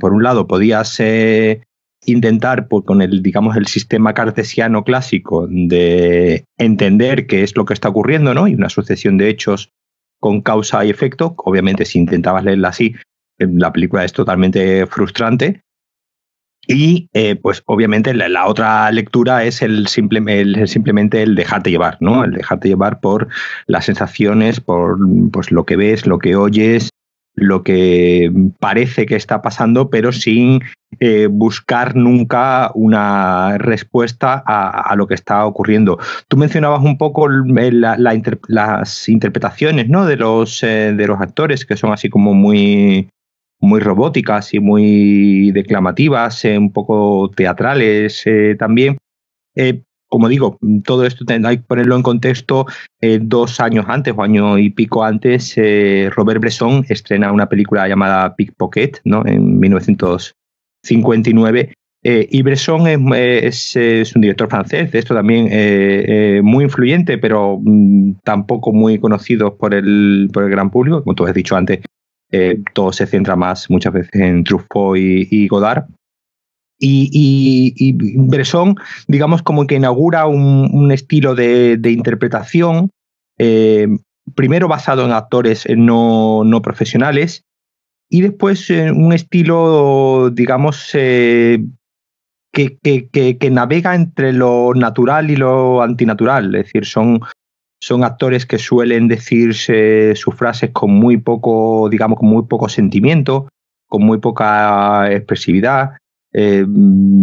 por 0.00 0.12
un 0.12 0.22
lado, 0.22 0.46
podías 0.46 0.98
eh, 1.00 1.62
intentar 2.06 2.68
pues, 2.68 2.84
con 2.84 3.02
el, 3.02 3.22
digamos, 3.22 3.56
el 3.56 3.66
sistema 3.66 4.14
cartesiano 4.14 4.84
clásico 4.84 5.46
de 5.50 6.44
entender 6.58 7.26
qué 7.26 7.42
es 7.42 7.56
lo 7.56 7.64
que 7.64 7.74
está 7.74 7.88
ocurriendo, 7.88 8.34
¿no? 8.34 8.48
Y 8.48 8.54
una 8.54 8.68
sucesión 8.68 9.18
de 9.18 9.28
hechos 9.28 9.70
con 10.20 10.40
causa 10.40 10.84
y 10.84 10.90
efecto. 10.90 11.34
Obviamente, 11.38 11.84
si 11.84 11.98
intentabas 11.98 12.44
leerla 12.44 12.68
así, 12.68 12.94
eh, 13.38 13.46
la 13.50 13.72
película 13.72 14.04
es 14.04 14.12
totalmente 14.12 14.86
frustrante. 14.86 15.60
Y 16.68 17.08
eh, 17.12 17.36
pues 17.36 17.62
obviamente 17.66 18.12
la, 18.12 18.46
otra 18.46 18.90
lectura 18.90 19.44
es 19.44 19.62
el, 19.62 19.86
el, 20.26 20.68
simplemente 20.68 21.22
el 21.22 21.36
dejarte 21.36 21.70
llevar, 21.70 21.96
¿no? 22.00 22.24
El 22.24 22.32
dejarte 22.32 22.68
llevar 22.68 22.98
por 22.98 23.28
las 23.66 23.84
sensaciones, 23.84 24.60
por 24.60 24.98
pues, 25.30 25.52
lo 25.52 25.64
que 25.64 25.76
ves, 25.76 26.06
lo 26.06 26.18
que 26.18 26.34
oyes, 26.34 26.90
lo 27.36 27.62
que 27.62 28.32
parece 28.58 29.06
que 29.06 29.14
está 29.14 29.42
pasando, 29.42 29.90
pero 29.90 30.10
sin 30.10 30.62
eh, 30.98 31.28
buscar 31.30 31.94
nunca 31.94 32.70
una 32.74 33.58
respuesta 33.58 34.42
a, 34.46 34.96
lo 34.96 35.06
que 35.06 35.14
está 35.14 35.44
ocurriendo. 35.44 35.98
Tú 36.28 36.38
mencionabas 36.38 36.82
un 36.82 36.96
poco 36.96 37.28
las 37.28 39.08
interpretaciones 39.08 39.88
¿no? 39.88 40.06
de, 40.06 40.16
los, 40.16 40.62
eh, 40.62 40.94
de 40.96 41.06
los 41.06 41.20
actores, 41.20 41.66
que 41.66 41.76
son 41.76 41.92
así 41.92 42.08
como 42.08 42.32
muy, 42.32 43.10
muy 43.60 43.80
robóticas 43.80 44.54
y 44.54 44.60
muy 44.60 45.52
declamativas, 45.52 46.42
eh, 46.46 46.56
un 46.56 46.72
poco 46.72 47.30
teatrales 47.36 48.24
también 48.58 48.96
como 50.08 50.28
digo, 50.28 50.58
todo 50.84 51.04
esto 51.04 51.24
hay 51.28 51.58
que 51.58 51.64
ponerlo 51.64 51.96
en 51.96 52.02
contexto. 52.02 52.66
Eh, 53.00 53.18
dos 53.20 53.58
años 53.60 53.86
antes 53.88 54.14
o 54.16 54.22
año 54.22 54.56
y 54.58 54.70
pico 54.70 55.02
antes, 55.04 55.54
eh, 55.56 56.08
Robert 56.14 56.40
Bresson 56.40 56.86
estrena 56.88 57.32
una 57.32 57.48
película 57.48 57.88
llamada 57.88 58.36
Pickpocket, 58.36 59.00
¿no? 59.04 59.26
En 59.26 59.58
1959. 59.58 61.72
Eh, 62.04 62.28
y 62.30 62.42
Bresson 62.42 62.86
es, 62.86 63.74
es, 63.74 64.14
un 64.14 64.22
director 64.22 64.48
francés, 64.48 64.92
de 64.92 65.00
esto 65.00 65.12
también 65.12 65.46
muy 66.44 66.62
influyente, 66.64 67.18
pero 67.18 67.58
mm, 67.60 68.18
tampoco 68.22 68.72
muy 68.72 69.00
conocido 69.00 69.56
por 69.56 69.74
el, 69.74 70.30
por 70.32 70.44
el 70.44 70.50
gran 70.50 70.70
público. 70.70 71.02
Como 71.02 71.16
tú 71.16 71.26
has 71.26 71.34
dicho 71.34 71.56
antes, 71.56 71.80
todo 72.74 72.92
se 72.92 73.06
centra 73.06 73.34
más 73.34 73.68
muchas 73.70 73.92
veces 73.92 74.14
en 74.14 74.44
Truffaut 74.44 74.96
y 74.96 75.48
Godard. 75.48 75.86
Y, 76.78 77.94
Bresson, 78.16 78.76
digamos, 79.08 79.42
como 79.42 79.66
que 79.66 79.76
inaugura 79.76 80.26
un, 80.26 80.92
estilo 80.92 81.34
de, 81.34 81.78
interpretación, 81.84 82.90
eh, 83.38 83.88
primero 84.34 84.68
basado 84.68 85.04
en 85.04 85.12
actores 85.12 85.66
no, 85.76 86.60
profesionales, 86.62 87.42
y 88.08 88.20
después 88.20 88.70
un 88.70 89.12
estilo, 89.12 90.30
digamos, 90.30 90.90
eh, 90.94 91.64
que, 92.52 92.78
que, 93.38 93.50
navega 93.50 93.94
entre 93.94 94.32
lo 94.32 94.72
natural 94.74 95.30
y 95.30 95.36
lo 95.36 95.82
antinatural. 95.82 96.54
Es 96.54 96.64
decir, 96.64 96.86
son, 96.86 97.20
son 97.80 98.04
actores 98.04 98.46
que 98.46 98.58
suelen 98.58 99.08
decirse 99.08 100.14
sus 100.16 100.34
frases 100.34 100.70
con 100.70 100.92
muy 100.92 101.18
poco, 101.18 101.88
digamos, 101.90 102.18
con 102.18 102.28
muy 102.28 102.44
poco 102.44 102.68
sentimiento, 102.68 103.48
con 103.86 104.02
muy 104.02 104.18
poca 104.18 105.12
expresividad. 105.12 105.96
Eh, 106.38 106.66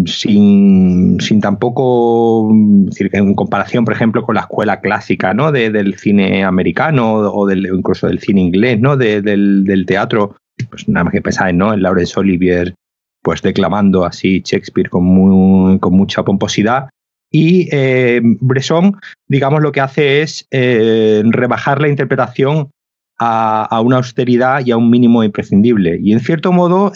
sin, 0.07 1.21
sin, 1.21 1.39
tampoco, 1.39 2.49
decir, 2.85 3.11
en 3.13 3.35
comparación, 3.35 3.85
por 3.85 3.93
ejemplo, 3.93 4.23
con 4.23 4.33
la 4.33 4.41
escuela 4.41 4.81
clásica 4.81 5.35
¿no? 5.35 5.51
del 5.51 5.93
cine 5.99 6.43
americano 6.43 7.17
o 7.17 7.45
del, 7.45 7.67
incluso 7.67 8.07
del 8.07 8.17
cine 8.17 8.41
inglés, 8.41 8.79
¿no? 8.79 8.97
del, 8.97 9.65
del, 9.65 9.85
teatro, 9.85 10.35
pues 10.67 10.89
nada 10.89 11.03
más 11.03 11.13
que 11.13 11.21
pensar 11.21 11.53
¿no? 11.53 11.75
en 11.75 11.83
Laurence 11.83 12.19
Olivier 12.19 12.73
pues 13.21 13.43
declamando 13.43 14.03
así 14.03 14.41
Shakespeare 14.43 14.89
con, 14.89 15.03
muy, 15.03 15.77
con 15.77 15.93
mucha 15.93 16.23
pomposidad. 16.23 16.89
Y 17.31 17.69
eh, 17.71 18.19
Bresson, 18.23 18.99
digamos, 19.27 19.61
lo 19.61 19.71
que 19.71 19.81
hace 19.81 20.23
es 20.23 20.47
eh, 20.49 21.21
rebajar 21.23 21.79
la 21.81 21.87
interpretación 21.87 22.71
a, 23.19 23.63
a, 23.65 23.79
una 23.81 23.97
austeridad 23.97 24.65
y 24.65 24.71
a 24.71 24.77
un 24.77 24.89
mínimo 24.89 25.23
imprescindible. 25.23 25.99
Y 26.01 26.13
en 26.13 26.19
cierto 26.19 26.51
modo, 26.51 26.91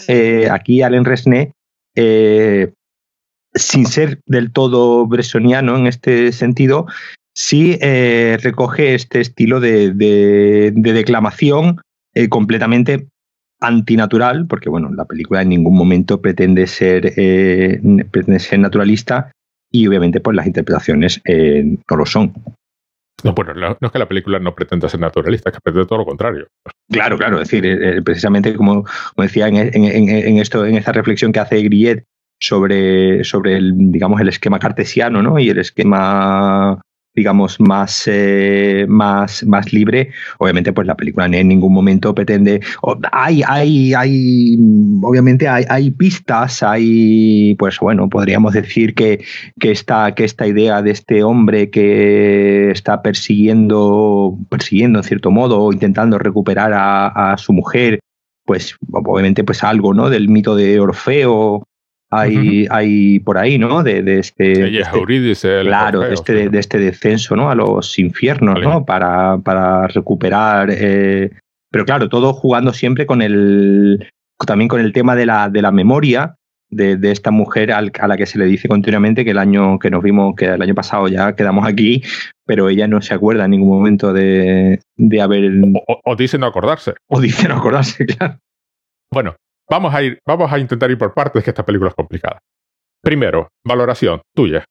aquí 0.50 0.82
Alain 0.82 1.04
Resnais 1.04 1.50
eh, 2.00 2.72
sin 3.54 3.86
ser 3.86 4.20
del 4.26 4.52
todo 4.52 5.04
bresoniano 5.08 5.76
en 5.76 5.88
este 5.88 6.30
sentido, 6.30 6.86
sí 7.34 7.76
eh, 7.80 8.38
recoge 8.40 8.94
este 8.94 9.20
estilo 9.20 9.58
de, 9.58 9.90
declamación 10.72 11.80
eh, 12.14 12.28
completamente 12.28 13.08
antinatural, 13.60 14.46
porque 14.46 14.70
bueno, 14.70 14.94
la 14.94 15.06
película 15.06 15.42
en 15.42 15.48
ningún 15.48 15.76
momento 15.76 16.20
pretende 16.20 16.68
ser, 16.68 17.02
pretende 18.12 18.38
ser 18.38 18.60
naturalista 18.60 19.32
y 19.72 19.88
obviamente 19.88 20.20
pues 20.20 20.36
las 20.36 20.46
interpretaciones 20.46 21.20
no 21.26 21.96
lo 21.96 22.06
son. 22.06 22.32
No, 23.24 23.32
bueno, 23.32 23.52
no, 23.54 23.76
es 23.80 23.90
que 23.90 23.98
la 23.98 24.08
película 24.08 24.38
no 24.38 24.54
pretenda 24.54 24.88
ser 24.88 25.00
naturalista, 25.00 25.50
es 25.50 25.56
que 25.56 25.60
pretende 25.60 25.86
todo 25.86 25.98
lo 25.98 26.06
contrario. 26.06 26.46
Claro, 26.90 27.18
claro, 27.18 27.40
es 27.40 27.48
decir, 27.48 27.66
eh, 27.66 27.98
eh, 27.98 28.02
precisamente 28.02 28.54
como, 28.54 28.84
decía 29.16 29.48
en, 29.48 30.38
esto, 30.38 30.64
en 30.64 30.76
esta 30.76 30.92
reflexión 30.92 31.32
que 31.32 31.40
hace 31.40 31.62
Grillet 31.62 32.04
sobre, 32.40 33.24
sobre 33.24 33.56
el, 33.56 33.72
digamos, 33.76 34.20
el 34.20 34.28
esquema 34.28 34.60
cartesiano, 34.60 35.20
¿no? 35.20 35.38
Y 35.38 35.50
el 35.50 35.58
esquema 35.58 36.80
digamos, 37.18 37.58
más, 37.58 38.04
eh, 38.06 38.86
más, 38.88 39.44
más 39.44 39.72
libre. 39.72 40.10
Obviamente, 40.38 40.72
pues 40.72 40.86
la 40.86 40.96
película 40.96 41.26
en 41.26 41.48
ningún 41.48 41.74
momento 41.74 42.14
pretende. 42.14 42.60
hay, 43.10 43.42
hay, 43.44 43.92
hay, 43.92 44.56
obviamente 45.02 45.48
hay, 45.48 45.64
hay, 45.68 45.90
pistas, 45.90 46.62
hay, 46.62 47.56
pues 47.58 47.80
bueno, 47.80 48.08
podríamos 48.08 48.54
decir 48.54 48.94
que, 48.94 49.24
que, 49.58 49.72
esta, 49.72 50.14
que 50.14 50.24
esta 50.24 50.46
idea 50.46 50.80
de 50.80 50.92
este 50.92 51.24
hombre 51.24 51.70
que 51.70 52.70
está 52.70 53.02
persiguiendo, 53.02 54.38
persiguiendo 54.48 55.00
en 55.00 55.04
cierto 55.04 55.32
modo, 55.32 55.72
intentando 55.72 56.18
recuperar 56.18 56.72
a, 56.72 57.32
a 57.32 57.36
su 57.36 57.52
mujer, 57.52 57.98
pues 58.44 58.76
obviamente 58.92 59.42
pues 59.42 59.64
algo, 59.64 59.92
¿no? 59.92 60.08
Del 60.08 60.28
mito 60.28 60.54
de 60.54 60.78
Orfeo 60.78 61.64
hay, 62.10 62.66
hay 62.70 63.18
por 63.20 63.38
ahí, 63.38 63.58
¿no? 63.58 63.82
De, 63.82 64.02
de 64.02 64.18
este, 64.18 64.78
este 64.78 65.60
claro, 65.62 66.00
de 66.00 66.14
este, 66.14 66.48
de 66.48 66.58
este 66.58 66.78
descenso, 66.78 67.36
¿no? 67.36 67.50
A 67.50 67.54
los 67.54 67.98
infiernos, 67.98 68.60
¿no? 68.60 68.84
Para, 68.84 69.38
para 69.38 69.86
recuperar. 69.88 70.70
Eh, 70.70 71.30
pero 71.70 71.84
claro, 71.84 72.08
todo 72.08 72.32
jugando 72.32 72.72
siempre 72.72 73.06
con 73.06 73.20
el, 73.20 74.10
también 74.46 74.68
con 74.68 74.80
el 74.80 74.92
tema 74.92 75.16
de 75.16 75.26
la, 75.26 75.50
de 75.50 75.62
la 75.62 75.70
memoria 75.70 76.36
de, 76.70 76.96
de 76.96 77.10
esta 77.10 77.30
mujer 77.30 77.72
a 77.72 77.82
la 77.82 78.16
que 78.16 78.26
se 78.26 78.38
le 78.38 78.44
dice 78.46 78.68
continuamente 78.68 79.24
que 79.24 79.30
el 79.30 79.38
año 79.38 79.78
que 79.78 79.90
nos 79.90 80.02
vimos, 80.02 80.34
que 80.36 80.46
el 80.46 80.62
año 80.62 80.74
pasado 80.74 81.08
ya 81.08 81.34
quedamos 81.34 81.66
aquí, 81.66 82.02
pero 82.46 82.68
ella 82.68 82.86
no 82.88 83.00
se 83.00 83.14
acuerda 83.14 83.44
en 83.44 83.52
ningún 83.52 83.70
momento 83.70 84.12
de, 84.12 84.80
de 84.96 85.20
haber. 85.20 85.50
O, 85.86 86.00
o 86.04 86.16
dice 86.16 86.38
no 86.38 86.46
acordarse. 86.46 86.94
O 87.06 87.20
dice 87.20 87.48
no 87.48 87.56
acordarse, 87.56 88.06
claro. 88.06 88.38
Bueno, 89.10 89.36
Vamos 89.70 89.94
a 89.94 90.02
ir, 90.02 90.18
vamos 90.26 90.50
a 90.52 90.58
intentar 90.58 90.90
ir 90.90 90.98
por 90.98 91.14
partes, 91.14 91.44
que 91.44 91.50
esta 91.50 91.64
película 91.64 91.90
es 91.90 91.94
complicada. 91.94 92.40
Primero, 93.02 93.48
valoración 93.64 94.20
tuya. 94.34 94.64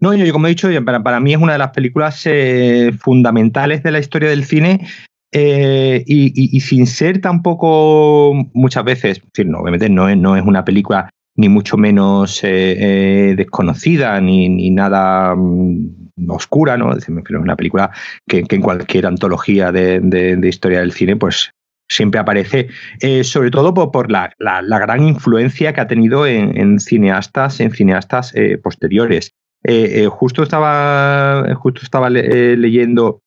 No, 0.00 0.12
yo 0.12 0.32
como 0.32 0.46
he 0.46 0.50
dicho, 0.50 0.68
para, 0.84 1.02
para 1.02 1.20
mí 1.20 1.32
es 1.32 1.38
una 1.38 1.52
de 1.52 1.58
las 1.58 1.70
películas 1.70 2.20
eh, 2.26 2.92
fundamentales 2.98 3.82
de 3.82 3.92
la 3.92 4.00
historia 4.00 4.28
del 4.28 4.44
cine 4.44 4.86
eh, 5.32 6.02
y, 6.06 6.60
sin 6.60 6.86
ser 6.86 7.20
tampoco 7.20 8.32
muchas 8.52 8.84
veces, 8.84 9.22
no, 9.44 9.60
obviamente 9.60 9.88
no 9.88 10.08
es, 10.08 10.16
no 10.16 10.36
es 10.36 10.42
una 10.44 10.64
película 10.64 11.10
ni 11.36 11.48
mucho 11.48 11.76
menos 11.76 12.40
eh, 12.44 13.34
desconocida 13.36 14.20
ni, 14.20 14.48
ni 14.48 14.70
nada 14.70 15.34
mm, 15.34 16.04
oscura, 16.28 16.76
¿no? 16.76 16.96
Es 16.96 17.08
una 17.08 17.56
película 17.56 17.90
que, 18.28 18.44
en 18.48 18.62
cualquier 18.62 19.06
antología 19.06 19.72
de, 19.72 20.00
de, 20.00 20.48
historia 20.48 20.80
del 20.80 20.92
cine 20.92 21.16
pues 21.16 21.50
siempre 21.88 22.20
aparece, 22.20 22.68
eh, 23.00 23.24
sobre 23.24 23.50
todo 23.50 23.74
por, 23.74 24.10
la, 24.10 24.32
gran 24.38 25.06
influencia 25.06 25.72
que 25.72 25.80
ha 25.80 25.86
tenido 25.86 26.26
en, 26.26 26.80
cineastas, 26.80 27.60
en 27.60 27.70
cineastas 27.70 28.34
eh, 28.34 28.58
posteriores. 28.58 29.32
Eh, 29.66 30.06
justo 30.10 30.42
estaba, 30.42 31.54
justo 31.54 31.80
estaba 31.82 32.10
leyendo, 32.10 33.20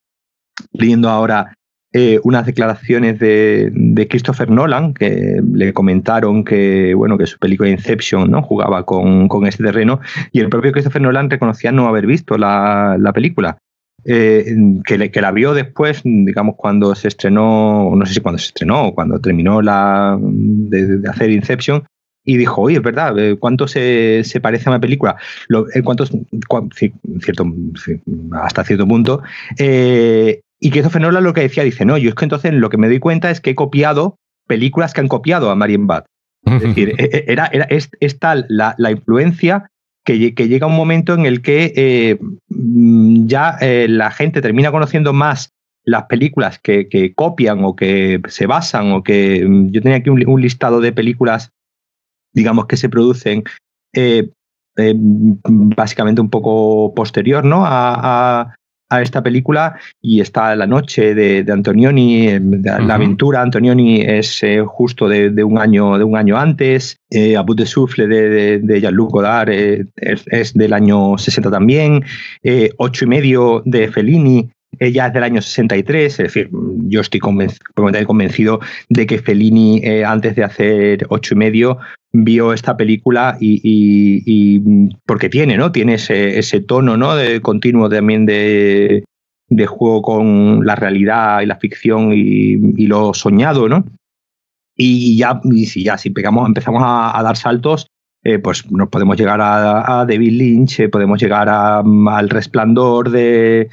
leyendo 0.71 1.09
ahora 1.09 1.53
unas 2.21 2.45
declaraciones 2.45 3.17
de, 3.17 4.07
Christopher 4.07 4.51
Nolan, 4.51 4.93
que 4.93 5.41
le 5.51 5.73
comentaron 5.73 6.43
que, 6.43 6.93
bueno, 6.93 7.17
que 7.17 7.25
su 7.25 7.39
película 7.39 7.69
Inception 7.69 8.29
¿no? 8.29 8.43
jugaba 8.43 8.85
con, 8.85 9.27
con 9.27 9.47
este 9.47 9.63
terreno, 9.63 9.99
y 10.31 10.41
el 10.41 10.49
propio 10.49 10.71
Christopher 10.71 11.01
Nolan 11.01 11.31
reconocía 11.31 11.71
no 11.71 11.87
haber 11.87 12.05
visto 12.05 12.37
la, 12.37 12.97
la 12.99 13.13
película. 13.13 13.57
Eh, 14.09 14.55
que, 14.85 15.11
que, 15.11 15.21
la 15.21 15.31
vio 15.33 15.53
después, 15.53 16.01
digamos, 16.05 16.55
cuando 16.55 16.95
se 16.95 17.09
estrenó, 17.09 17.91
no 17.93 18.05
sé 18.05 18.13
si 18.13 18.19
cuando 18.21 18.39
se 18.39 18.45
estrenó 18.45 18.87
o 18.87 18.95
cuando 18.95 19.19
terminó 19.19 19.61
la, 19.61 20.17
de, 20.21 21.09
hacer 21.09 21.29
Inception, 21.29 21.83
y 22.23 22.37
dijo, 22.37 22.61
oye, 22.61 22.77
es 22.77 22.81
verdad, 22.81 23.19
eh, 23.19 23.35
¿cuánto 23.37 23.67
se, 23.67 24.23
se 24.23 24.39
parece 24.39 24.69
a 24.69 24.71
una 24.71 24.79
película? 24.79 25.17
Lo, 25.49 25.69
eh, 25.73 25.83
¿cuántos, 25.83 26.13
cierto, 27.19 27.53
hasta 28.31 28.63
cierto 28.63 28.87
punto. 28.87 29.23
y 29.57 30.69
que 30.71 30.79
eso 30.79 30.89
Fenola 30.89 31.19
lo 31.19 31.33
que 31.33 31.41
decía, 31.41 31.65
dice, 31.65 31.83
no, 31.83 31.97
yo 31.97 32.07
es 32.07 32.15
que 32.15 32.25
entonces 32.25 32.53
lo 32.53 32.69
que 32.69 32.77
me 32.77 32.87
doy 32.87 32.99
cuenta 32.99 33.29
es 33.29 33.41
que 33.41 33.49
he 33.49 33.55
copiado 33.55 34.15
películas 34.47 34.93
que 34.93 35.01
han 35.01 35.09
copiado 35.09 35.49
a 35.51 35.55
Marion 35.55 35.85
Bad. 35.85 36.05
Es 36.45 36.61
decir, 36.61 36.93
e, 36.97 37.09
e, 37.11 37.25
era, 37.27 37.49
era, 37.51 37.65
es, 37.65 37.89
es 37.99 38.19
tal 38.19 38.45
la, 38.47 38.73
la 38.77 38.91
influencia 38.91 39.69
que, 40.07 40.47
llega 40.47 40.67
un 40.67 40.75
momento 40.75 41.13
en 41.13 41.25
el 41.25 41.41
que 41.41 41.73
eh, 41.75 42.17
mm, 42.47 43.27
ya 43.27 43.57
eh, 43.59 43.87
la 43.89 44.09
gente 44.09 44.41
termina 44.41 44.71
conociendo 44.71 45.11
más 45.11 45.51
las 45.83 46.03
películas 46.03 46.59
que, 46.59 47.13
copian 47.13 47.63
o 47.65 47.75
que 47.75 48.21
se 48.29 48.45
basan 48.45 48.93
o 48.93 49.03
que 49.03 49.45
mm, 49.45 49.69
yo 49.71 49.81
tenía 49.81 49.97
aquí 49.97 50.09
un, 50.09 50.41
listado 50.41 50.79
de 50.79 50.93
películas, 50.93 51.51
digamos, 52.33 52.67
que 52.67 52.77
se 52.77 52.87
producen 52.87 53.43
eh, 53.93 54.29
básicamente 54.77 56.21
un 56.21 56.29
poco 56.29 56.93
posterior 56.95 57.43
¿no? 57.43 57.63
a 57.65 58.55
esta 58.89 59.21
película 59.21 59.76
y 60.02 60.21
está 60.21 60.56
La 60.56 60.65
Noche 60.65 61.13
de, 61.13 61.45
Antonioni, 61.52 62.28
eh, 62.28 62.39
La 62.63 62.95
aventura. 62.95 63.41
Antonioni 63.41 64.02
es 64.02 64.41
eh, 64.43 64.63
justo 64.65 65.08
de, 65.08 65.43
un 65.43 65.60
año, 65.60 65.97
de 65.97 66.04
un 66.04 66.15
año 66.15 66.38
antes, 66.38 66.97
eh, 67.10 67.36
de 67.56 67.65
Souffle 67.65 68.08
de, 68.08 68.60
de, 68.60 68.82
Jean-Luc 68.82 69.12
Godard 69.12 69.50
eh, 69.50 69.86
es, 69.95 70.54
del 70.54 70.73
año 70.73 71.17
60 71.17 71.52
también, 71.52 72.04
Ocho 72.78 73.06
y 73.06 73.08
medio 73.08 73.62
de 73.65 73.89
Fellini 73.91 74.50
ya 74.80 75.08
es 75.08 75.13
del 75.13 75.23
año 75.23 75.41
63, 75.41 76.12
es 76.12 76.17
decir, 76.17 76.49
yo 76.88 77.01
estoy 77.01 77.19
convencido 77.19 78.60
de 78.89 79.08
que 79.08 79.17
Fellini, 79.17 79.82
antes 80.03 80.36
de 80.36 80.43
hacer 80.43 81.08
ocho 81.10 81.34
y 81.34 81.38
medio, 81.38 81.80
vio 82.23 82.53
esta 82.53 82.77
película 82.77 83.38
y, 83.39 84.60
porque 85.06 85.30
tiene, 85.30 85.58
¿no? 85.58 85.71
Tiene 85.71 85.95
ese, 85.95 86.39
ese 86.39 86.62
tono, 86.62 86.97
¿no? 86.97 87.15
De 87.15 87.41
continuo 87.41 87.89
también 87.89 88.25
de, 88.25 89.03
de, 89.49 89.65
juego 89.65 90.01
con 90.01 90.65
la 90.65 90.75
realidad 90.75 91.41
y 91.41 91.45
la 91.45 91.58
ficción 91.58 92.12
y, 92.13 92.88
lo 92.88 93.13
soñado, 93.13 93.69
¿no? 93.69 93.86
Y 94.75 95.17
ya, 95.17 95.41
y 95.43 95.65
si 95.65 95.84
ya 95.84 95.97
si 95.97 96.12
pegamos, 96.12 96.47
empezamos 96.47 96.84
a, 96.86 97.19
dar 97.23 97.36
saltos, 97.36 97.88
eh, 98.23 98.39
pues 98.39 98.69
nos 98.71 98.89
podemos 98.89 99.17
llegar 99.17 99.39
a, 99.41 100.06
David 100.08 100.32
Lynch, 100.34 100.80
eh, 100.82 100.89
podemos 100.89 101.19
llegar 101.19 101.49
al 101.49 102.30
resplandor 102.30 103.10
de, 103.10 103.69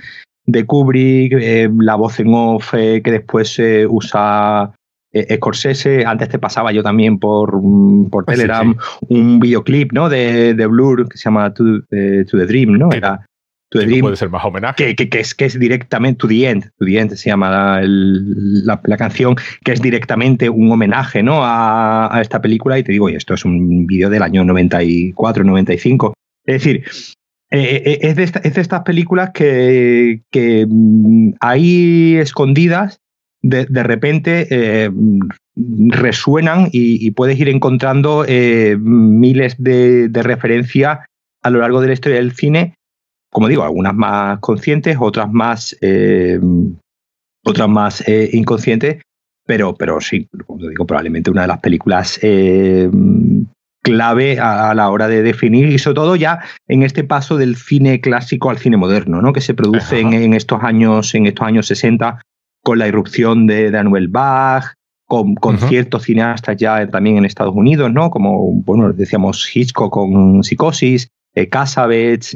de 0.46 0.64
Kubrick, 0.66 1.34
eh, 1.40 1.70
la 1.78 1.94
voz 1.94 2.20
en 2.20 2.34
off 2.34 2.72
que 2.72 3.02
después 3.04 3.60
usa 3.88 4.74
eh, 5.14 5.36
Scorsese, 5.36 6.04
antes 6.04 6.28
te 6.28 6.40
pasaba 6.40 6.72
yo 6.72 6.82
también 6.82 7.20
por, 7.20 7.62
mm, 7.62 8.10
por 8.10 8.24
ah, 8.26 8.32
Telegram 8.32 8.76
un 9.08 9.38
videoclip 9.38 9.92
¿no? 9.92 10.08
de, 10.08 10.54
de, 10.54 10.66
Blur 10.66 11.08
que 11.08 11.16
se 11.16 11.24
llama 11.24 11.54
To, 11.54 11.64
eh, 11.92 12.24
the 12.28 12.46
Dream, 12.46 12.72
¿no? 12.72 12.90
Era 12.90 13.24
To 13.70 13.78
the 13.78 13.86
Dream. 13.86 14.00
puede 14.00 14.16
ser 14.16 14.28
más 14.28 14.44
homenaje. 14.44 14.96
Que, 14.96 15.08
que, 15.08 15.20
es, 15.20 15.36
que 15.36 15.44
es 15.44 15.56
directamente 15.56 16.18
To 16.18 16.26
the 16.26 16.50
End, 16.50 16.64
To 16.78 16.84
the 16.84 16.98
End 16.98 17.14
se 17.14 17.30
llama 17.30 17.80
la, 17.80 18.80
la, 18.82 18.96
canción, 18.96 19.36
que 19.62 19.70
es 19.70 19.80
directamente 19.80 20.50
un 20.50 20.72
homenaje 20.72 21.22
¿no? 21.22 21.44
a, 21.44 22.12
a 22.12 22.20
esta 22.20 22.42
película. 22.42 22.76
Y 22.76 22.82
te 22.82 22.90
digo, 22.90 23.08
y 23.08 23.14
esto 23.14 23.34
es 23.34 23.44
un 23.44 23.86
vídeo 23.86 24.10
del 24.10 24.22
año 24.22 24.44
94, 24.44 25.44
95. 25.44 26.12
Es 26.44 26.64
decir, 26.64 26.84
eh, 27.50 27.82
eh, 27.84 27.98
es, 28.02 28.16
de 28.16 28.24
es, 28.24 28.54
de 28.54 28.60
estas 28.60 28.82
películas 28.82 29.30
que, 29.32 30.22
que 30.30 30.66
mm, 30.68 31.34
hay 31.40 32.16
escondidas 32.16 33.00
de, 33.44 33.82
repente 33.82 34.46
eh, 34.50 34.90
resuenan 35.54 36.68
y, 36.72 37.10
puedes 37.10 37.38
ir 37.38 37.48
encontrando 37.48 38.24
eh, 38.26 38.76
miles 38.78 39.56
de, 39.58 40.08
referencias 40.12 41.00
a 41.42 41.50
lo 41.50 41.60
largo 41.60 41.80
de 41.80 41.88
la 41.88 41.92
historia 41.92 42.18
del 42.18 42.32
cine, 42.32 42.74
como 43.30 43.48
digo, 43.48 43.62
algunas 43.62 43.94
más 43.94 44.38
conscientes, 44.40 44.96
otras 44.98 45.30
más, 45.30 45.76
eh, 45.82 46.40
otras 47.44 47.68
más 47.68 48.04
inconscientes, 48.08 49.02
pero, 49.46 49.74
pero 49.74 50.00
sí, 50.00 50.26
como 50.46 50.66
digo, 50.66 50.86
probablemente 50.86 51.30
una 51.30 51.42
de 51.42 51.48
las 51.48 51.60
películas 51.60 52.18
clave 53.84 54.40
a, 54.40 54.74
la 54.74 54.90
hora 54.90 55.06
de 55.06 55.22
definir 55.22 55.68
y 55.68 55.78
sobre 55.78 55.96
todo 55.96 56.16
ya 56.16 56.40
en 56.66 56.82
este 56.82 57.04
paso 57.04 57.36
del 57.36 57.54
cine 57.54 58.00
clásico 58.00 58.50
al 58.50 58.58
cine 58.58 58.76
moderno, 58.76 59.20
¿no? 59.22 59.32
que 59.32 59.42
se 59.42 59.54
produce 59.54 60.00
en, 60.00 60.14
en, 60.14 60.32
estos 60.32 60.62
años 60.64 61.14
en 61.14 61.26
estos 61.26 61.46
años 61.46 61.66
60 61.66 62.20
con 62.62 62.78
la 62.78 62.88
irrupción 62.88 63.46
de 63.46 63.70
Daniel 63.70 64.08
Bach, 64.08 64.72
con, 65.06 65.58
ciertos 65.58 66.04
cineastas 66.04 66.56
ya 66.56 66.88
también 66.88 67.18
en 67.18 67.24
Estados 67.24 67.54
Unidos, 67.54 67.92
¿no? 67.92 68.10
Como, 68.10 68.52
bueno, 68.62 68.92
decíamos 68.92 69.48
Hitchcock 69.54 69.92
con 69.92 70.42
Psicosis, 70.42 71.08
eh, 71.34 71.48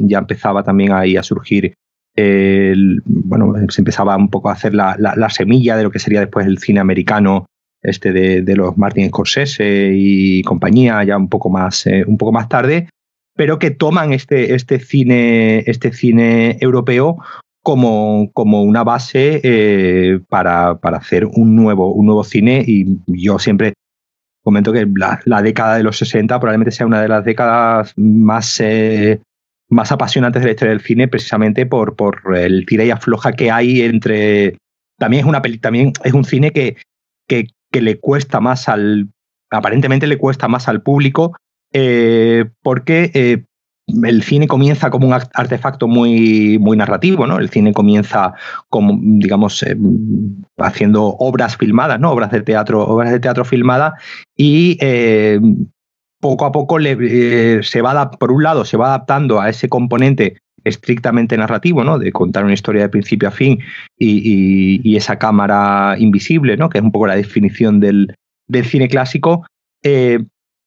ya 0.02 0.18
empezaba 0.18 0.62
también 0.62 0.92
ahí 0.92 1.16
a 1.16 1.22
surgir, 1.22 1.74
bueno, 2.14 3.54
se 3.68 3.80
empezaba 3.80 4.16
un 4.16 4.28
poco 4.28 4.50
a 4.50 4.52
hacer 4.52 4.74
la, 4.74 5.30
semilla 5.30 5.76
de 5.76 5.84
lo 5.84 5.90
que 5.90 5.98
sería 5.98 6.20
después 6.20 6.46
el 6.46 6.58
cine 6.58 6.80
americano 6.80 7.46
este 7.88 8.12
de, 8.12 8.56
los 8.56 8.76
Martin 8.76 9.08
Scorsese 9.08 9.92
y 9.94 10.42
compañía, 10.42 11.02
ya 11.04 11.16
un 11.16 11.28
poco 11.28 11.50
más, 11.50 11.86
eh, 11.86 12.04
un 12.06 12.18
poco 12.18 12.32
más 12.32 12.48
tarde, 12.48 12.88
pero 13.34 13.58
que 13.58 13.70
toman 13.70 14.12
este, 14.12 14.54
este, 14.54 14.80
cine, 14.80 15.64
este 15.66 15.92
cine 15.92 16.58
europeo 16.60 17.18
como, 17.62 18.30
como 18.32 18.62
una 18.62 18.82
base 18.82 19.40
eh, 19.44 20.20
para, 20.28 20.78
para, 20.78 20.96
hacer 20.96 21.26
un 21.26 21.54
nuevo, 21.54 21.92
un 21.92 22.06
nuevo 22.06 22.24
cine. 22.24 22.64
Y 22.66 22.98
yo 23.06 23.38
siempre 23.38 23.74
comento 24.42 24.72
que 24.72 24.86
la, 25.24 25.42
década 25.42 25.76
de 25.76 25.82
los 25.82 25.98
60 25.98 26.40
probablemente 26.40 26.70
sea 26.70 26.86
una 26.86 27.02
de 27.02 27.08
las 27.08 27.24
décadas 27.24 27.92
más, 27.96 28.58
eh, 28.60 29.20
más 29.68 29.92
apasionantes 29.92 30.40
de 30.40 30.46
la 30.46 30.52
historia 30.52 30.72
del 30.72 30.80
cine 30.80 31.06
precisamente 31.06 31.66
por, 31.66 31.96
por 31.96 32.36
el 32.36 32.64
tira 32.64 32.84
y 32.84 32.90
afloja 32.90 33.32
que 33.32 33.50
hay 33.50 33.82
entre... 33.82 34.56
También 34.98 35.24
es, 35.24 35.28
una 35.28 35.42
también 35.60 35.92
es 36.02 36.12
un 36.12 36.24
cine 36.24 36.50
que, 36.50 36.76
que, 37.28 37.48
que 37.70 37.80
le 37.80 37.98
cuesta 37.98 38.40
más 38.40 38.68
al... 38.68 39.08
aparentemente 39.50 40.06
le 40.06 40.18
cuesta 40.18 40.48
más 40.48 40.68
al 40.68 40.82
público 40.82 41.36
eh, 41.72 42.46
porque 42.62 43.46
el 44.04 44.22
cine 44.22 44.46
comienza 44.46 44.90
como 44.90 45.06
un 45.06 45.12
artefacto 45.12 45.88
muy, 45.88 46.58
muy 46.58 46.76
narrativo, 46.76 47.26
¿no? 47.26 47.38
El 47.38 47.48
cine 47.48 47.72
comienza 47.72 48.34
como, 48.68 48.98
digamos, 49.02 49.62
eh, 49.62 49.76
haciendo 50.58 51.04
obras 51.18 51.56
filmadas, 51.56 51.98
¿no? 51.98 52.10
Obras 52.10 52.30
de 52.30 52.42
teatro, 52.42 52.86
obras 52.86 53.12
de 53.12 53.20
teatro 53.20 53.44
filmadas 53.44 53.94
y 54.36 54.76
eh, 54.80 55.40
poco 56.20 56.44
a 56.44 56.52
poco 56.52 56.78
eh, 56.80 57.60
se 57.62 57.82
va, 57.82 58.10
por 58.10 58.30
un 58.30 58.42
lado, 58.42 58.64
se 58.64 58.76
va 58.76 58.88
adaptando 58.88 59.40
a 59.40 59.48
ese 59.48 59.68
componente 59.68 60.38
estrictamente 60.68 61.36
narrativo, 61.36 61.84
¿no? 61.84 61.98
De 61.98 62.12
contar 62.12 62.44
una 62.44 62.54
historia 62.54 62.82
de 62.82 62.88
principio 62.88 63.28
a 63.28 63.32
fin 63.32 63.58
y, 63.98 64.96
esa 64.96 65.18
cámara 65.18 65.96
invisible, 65.98 66.56
¿no? 66.56 66.68
Que 66.68 66.78
es 66.78 66.84
un 66.84 66.92
poco 66.92 67.06
la 67.06 67.16
definición 67.16 67.80
del, 67.80 68.14
cine 68.64 68.88
clásico, 68.88 69.44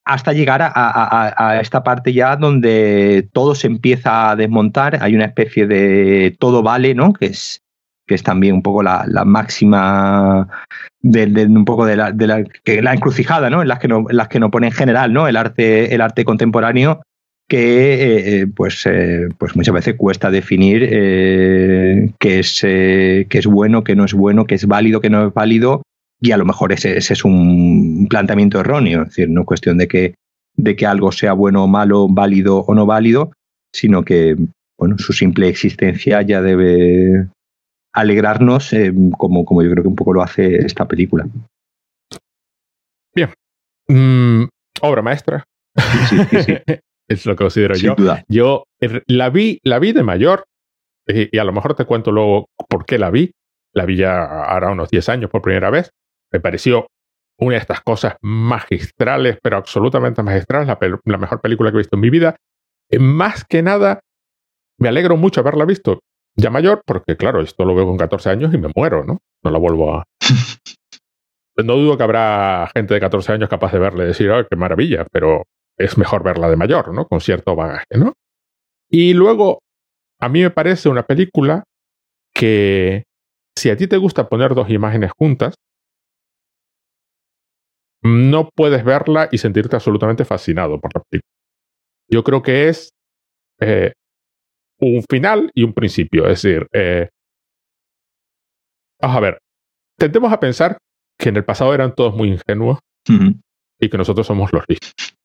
hasta 0.06 0.34
llegar 0.34 0.62
a, 0.64 1.60
esta 1.62 1.84
parte 1.84 2.14
ya 2.14 2.36
donde 2.36 3.30
todo 3.34 3.56
se 3.56 3.68
empieza 3.68 4.32
a 4.32 4.36
desmontar, 4.36 4.98
hay 5.02 5.16
una 5.16 5.26
especie 5.26 5.68
de 5.68 6.36
todo 6.40 6.64
vale, 6.64 6.96
¿no? 6.96 7.14
Que 7.14 7.28
es, 7.28 7.62
que 8.08 8.16
es 8.16 8.24
también 8.24 8.56
un 8.56 8.62
poco 8.62 8.84
la, 8.84 9.06
máxima 9.26 10.48
de, 11.02 11.46
un 11.46 11.66
poco 11.66 11.86
de 11.86 11.96
la, 11.96 12.12
de 12.12 12.28
la, 12.28 12.44
que 12.64 12.82
la 12.82 12.94
encrucijada, 12.94 13.50
¿no? 13.50 13.62
En 13.62 13.68
las 13.68 13.80
que 13.80 13.88
no, 13.88 14.06
las 14.10 14.28
que 14.28 14.40
no 14.40 14.52
pone 14.52 14.68
en 14.68 14.74
general, 14.74 15.14
¿no? 15.14 15.28
El 15.28 15.38
arte, 15.38 15.94
el 15.94 16.02
arte 16.02 16.26
contemporáneo 16.26 17.02
que 17.52 17.58
eh, 17.58 18.40
eh, 18.40 18.48
pues, 18.48 18.86
eh, 18.86 19.28
pues 19.38 19.58
muchas 19.58 19.74
veces 19.74 19.96
cuesta 19.98 20.32
definir 20.32 20.88
qué, 22.18 22.40
es, 22.40 22.62
qué 22.62 23.28
es 23.30 23.46
bueno, 23.46 23.84
qué 23.84 23.94
no 23.94 24.06
es 24.06 24.14
bueno, 24.14 24.46
qué 24.46 24.56
es 24.56 24.66
válido, 24.66 25.02
qué 25.02 25.10
no 25.10 25.28
es 25.28 25.34
válido, 25.34 25.82
y 26.22 26.32
a 26.32 26.38
lo 26.38 26.46
mejor 26.46 26.72
ese, 26.72 26.98
es 26.98 27.26
un 27.26 28.08
planteamiento 28.10 28.62
erróneo, 28.62 29.02
es 29.02 29.10
decir, 29.10 29.30
no 29.30 29.42
es 29.42 29.48
cuestión 29.48 29.78
de 29.78 29.90
que, 29.90 30.16
de 30.56 30.78
que 30.78 30.86
algo 30.86 31.12
sea 31.12 31.34
bueno 31.34 31.66
o 31.66 31.68
malo, 31.68 32.08
válido 32.08 32.60
o 32.60 32.74
no 32.74 32.86
válido, 32.86 33.34
sino 33.74 34.04
que 34.04 34.38
bueno, 34.80 34.98
su 34.98 35.12
simple 35.12 35.50
existencia 35.50 36.22
ya 36.22 36.42
debe 36.42 37.28
alegrarnos 37.92 38.74
como, 39.18 39.44
como 39.44 39.62
yo 39.62 39.72
creo 39.72 39.84
que 39.84 39.90
un 39.90 39.98
poco 39.98 40.14
lo 40.14 40.24
hace 40.24 40.56
esta 40.66 40.88
película. 40.88 41.28
Bien. 43.14 43.30
Mm, 43.90 44.46
obra 44.82 45.02
maestra. 45.02 45.44
Sí, 46.08 46.16
sí, 46.30 46.44
sí. 46.44 46.54
es 47.12 47.26
lo 47.26 47.36
que 47.36 47.44
considero 47.44 47.76
yo. 47.76 47.96
Yo 48.28 48.64
la 49.08 49.30
vi, 49.30 49.60
la 49.64 49.80
vi 49.80 49.92
de 49.92 50.04
mayor, 50.04 50.46
y, 51.08 51.36
y, 51.36 51.40
a 51.40 51.44
lo 51.44 51.52
mejor 51.52 51.76
te 51.76 51.86
cuento 51.86 52.12
luego 52.12 52.48
por 52.70 52.86
qué 52.86 52.98
la 52.98 53.10
vi. 53.10 53.32
La 53.74 53.86
vi 53.86 53.98
ya 53.98 54.24
ahora 54.24 54.72
unos 54.72 54.90
10 54.90 55.10
años 55.10 55.30
por 55.30 55.42
primera 55.42 55.70
vez. 55.70 55.92
Me 56.32 56.40
pareció 56.40 56.88
una 57.42 57.56
de 57.56 57.62
estas 57.62 57.82
cosas 57.82 58.16
magistrales, 58.22 59.38
pero 59.42 59.58
absolutamente 59.58 60.22
magistrales, 60.22 60.68
la, 61.06 61.18
mejor 61.18 61.42
película 61.42 61.72
que 61.72 61.78
he 61.78 61.80
visto 61.80 61.96
en 61.96 62.02
mi 62.02 62.10
vida. 62.10 62.36
Eh, 62.90 63.00
más 63.00 63.44
que 63.46 63.64
nada, 63.64 64.02
me 64.78 64.90
alegro 64.90 65.18
mucho 65.18 65.42
haberla 65.42 65.66
visto 65.66 66.00
ya 66.36 66.50
mayor, 66.50 66.84
porque 66.86 67.18
claro, 67.18 67.42
esto 67.42 67.66
lo 67.66 67.76
veo 67.76 67.86
con 67.86 67.98
14 67.98 68.30
años 68.30 68.54
y 68.54 68.58
me 68.58 68.72
muero, 68.76 69.04
¿no? 69.04 69.20
No 69.44 69.52
la 69.52 69.58
vuelvo 69.58 69.96
a... 69.96 70.04
no 71.58 71.76
dudo 71.76 71.98
que 71.98 72.04
habrá 72.04 72.70
gente 72.74 72.94
de 72.94 73.00
14 73.00 73.34
años 73.34 73.50
capaz 73.50 73.72
de 73.74 73.80
verle 73.80 74.04
y 74.04 74.08
decir, 74.08 74.32
¡ay, 74.32 74.46
qué 74.50 74.56
maravilla! 74.56 75.06
Pero 75.12 75.44
es 75.78 75.98
mejor 75.98 76.24
verla 76.24 76.50
de 76.50 76.58
mayor, 76.58 76.94
¿no? 76.94 77.06
Con 77.08 77.22
cierto 77.22 77.56
bagaje, 77.56 77.98
¿no? 77.98 78.14
Y 78.90 79.14
luego, 79.14 79.60
a 80.20 80.30
mí 80.30 80.42
me 80.42 80.52
parece 80.52 80.90
una 80.90 81.04
película 81.04 81.64
que, 82.34 83.04
si 83.58 83.70
a 83.70 83.78
ti 83.78 83.88
te 83.88 83.98
gusta 83.98 84.28
poner 84.28 84.54
dos 84.54 84.70
imágenes 84.70 85.12
juntas, 85.18 85.56
no 88.04 88.50
puedes 88.56 88.84
verla 88.84 89.30
y 89.32 89.38
sentirte 89.38 89.76
absolutamente 89.76 90.26
fascinado 90.26 90.80
por 90.80 90.94
la 90.96 91.04
película. 91.10 91.32
Yo 92.10 92.24
creo 92.24 92.42
que 92.42 92.68
es 92.68 92.90
eh, 93.60 93.94
un 94.80 95.04
final 95.10 95.52
y 95.54 95.64
un 95.64 95.74
principio. 95.74 96.28
Es 96.28 96.42
decir, 96.42 96.68
eh, 96.74 97.10
vamos 99.00 99.18
a 99.18 99.20
ver, 99.20 99.38
tendemos 99.98 100.34
a 100.34 100.40
pensar 100.40 100.78
que 101.18 101.30
en 101.30 101.38
el 101.38 101.46
pasado 101.46 101.74
eran 101.74 101.94
todos 101.94 102.16
muy 102.16 102.30
ingenuos 102.30 102.80
y 103.80 103.90
que 103.90 103.98
nosotros 103.98 104.28
somos 104.28 104.52
los 104.52 104.64
listos. 104.68 105.16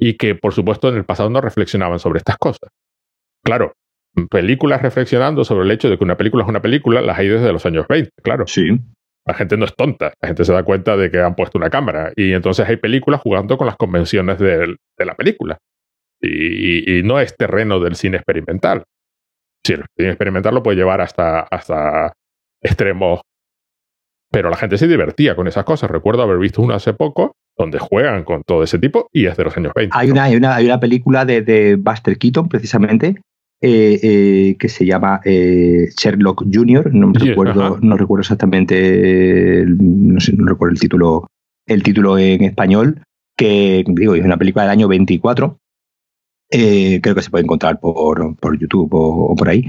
Y 0.00 0.16
que, 0.16 0.34
por 0.34 0.54
supuesto, 0.54 0.88
en 0.88 0.96
el 0.96 1.04
pasado 1.04 1.30
no 1.30 1.40
reflexionaban 1.40 1.98
sobre 1.98 2.18
estas 2.18 2.38
cosas. 2.38 2.70
Claro, 3.44 3.74
películas 4.30 4.82
reflexionando 4.82 5.44
sobre 5.44 5.64
el 5.64 5.70
hecho 5.70 5.88
de 5.88 5.98
que 5.98 6.04
una 6.04 6.16
película 6.16 6.42
es 6.44 6.48
una 6.48 6.62
película, 6.62 7.00
las 7.00 7.18
hay 7.18 7.28
desde 7.28 7.52
los 7.52 7.64
años 7.66 7.86
20, 7.88 8.10
claro. 8.22 8.46
Sí. 8.46 8.78
La 9.26 9.34
gente 9.34 9.56
no 9.56 9.66
es 9.66 9.76
tonta, 9.76 10.14
la 10.20 10.28
gente 10.28 10.44
se 10.44 10.52
da 10.52 10.62
cuenta 10.62 10.96
de 10.96 11.10
que 11.10 11.20
han 11.20 11.34
puesto 11.34 11.58
una 11.58 11.68
cámara 11.68 12.12
y 12.16 12.32
entonces 12.32 12.66
hay 12.66 12.76
películas 12.76 13.20
jugando 13.20 13.58
con 13.58 13.66
las 13.66 13.76
convenciones 13.76 14.38
de, 14.38 14.76
la 14.98 15.14
película. 15.14 15.58
Y, 16.22 17.02
no 17.04 17.20
es 17.20 17.36
terreno 17.36 17.80
del 17.80 17.96
cine 17.96 18.16
experimental. 18.16 18.84
Sí, 19.64 19.74
el 19.74 19.84
cine 19.96 20.10
experimental 20.10 20.54
lo 20.54 20.62
puede 20.62 20.78
llevar 20.78 21.00
hasta, 21.00 21.40
hasta 21.40 22.14
extremos. 22.62 23.20
Pero 24.32 24.48
la 24.48 24.56
gente 24.56 24.78
se 24.78 24.88
divertía 24.88 25.36
con 25.36 25.48
esas 25.48 25.64
cosas. 25.64 25.90
Recuerdo 25.90 26.22
haber 26.22 26.38
visto 26.38 26.62
uno 26.62 26.74
hace 26.74 26.94
poco 26.94 27.36
donde 27.60 27.78
juegan 27.78 28.24
con 28.24 28.42
todo 28.42 28.62
ese 28.62 28.78
tipo 28.78 29.08
y 29.12 29.26
es 29.26 29.36
de 29.36 29.44
los 29.44 29.56
años 29.56 29.72
20. 29.74 29.96
Hay, 29.96 30.10
una, 30.10 30.24
hay, 30.24 30.36
una, 30.36 30.54
hay 30.56 30.64
una 30.66 30.80
película 30.80 31.24
de, 31.24 31.42
de 31.42 31.76
Buster 31.76 32.18
Keaton, 32.18 32.48
precisamente, 32.48 33.16
eh, 33.62 34.00
eh, 34.02 34.56
que 34.58 34.70
se 34.70 34.86
llama 34.86 35.20
eh, 35.22 35.90
Sherlock 35.94 36.44
Jr. 36.50 36.94
No 36.94 37.12
recuerdo, 37.12 37.78
no 37.82 37.96
recuerdo 37.98 38.22
exactamente, 38.22 39.66
no, 39.66 40.18
sé, 40.18 40.32
no 40.32 40.46
recuerdo 40.46 40.72
el 40.72 40.80
título, 40.80 41.26
el 41.66 41.82
título 41.82 42.16
en 42.16 42.42
español, 42.42 43.02
que 43.36 43.84
digo, 43.86 44.14
es 44.14 44.24
una 44.24 44.38
película 44.38 44.62
del 44.62 44.72
año 44.72 44.88
24. 44.88 45.58
creo 46.48 47.14
que 47.14 47.22
se 47.22 47.28
puede 47.28 47.44
encontrar 47.44 47.78
por, 47.80 48.34
por 48.36 48.58
YouTube 48.58 48.88
o, 48.92 49.36
por 49.36 49.48
ahí. 49.50 49.66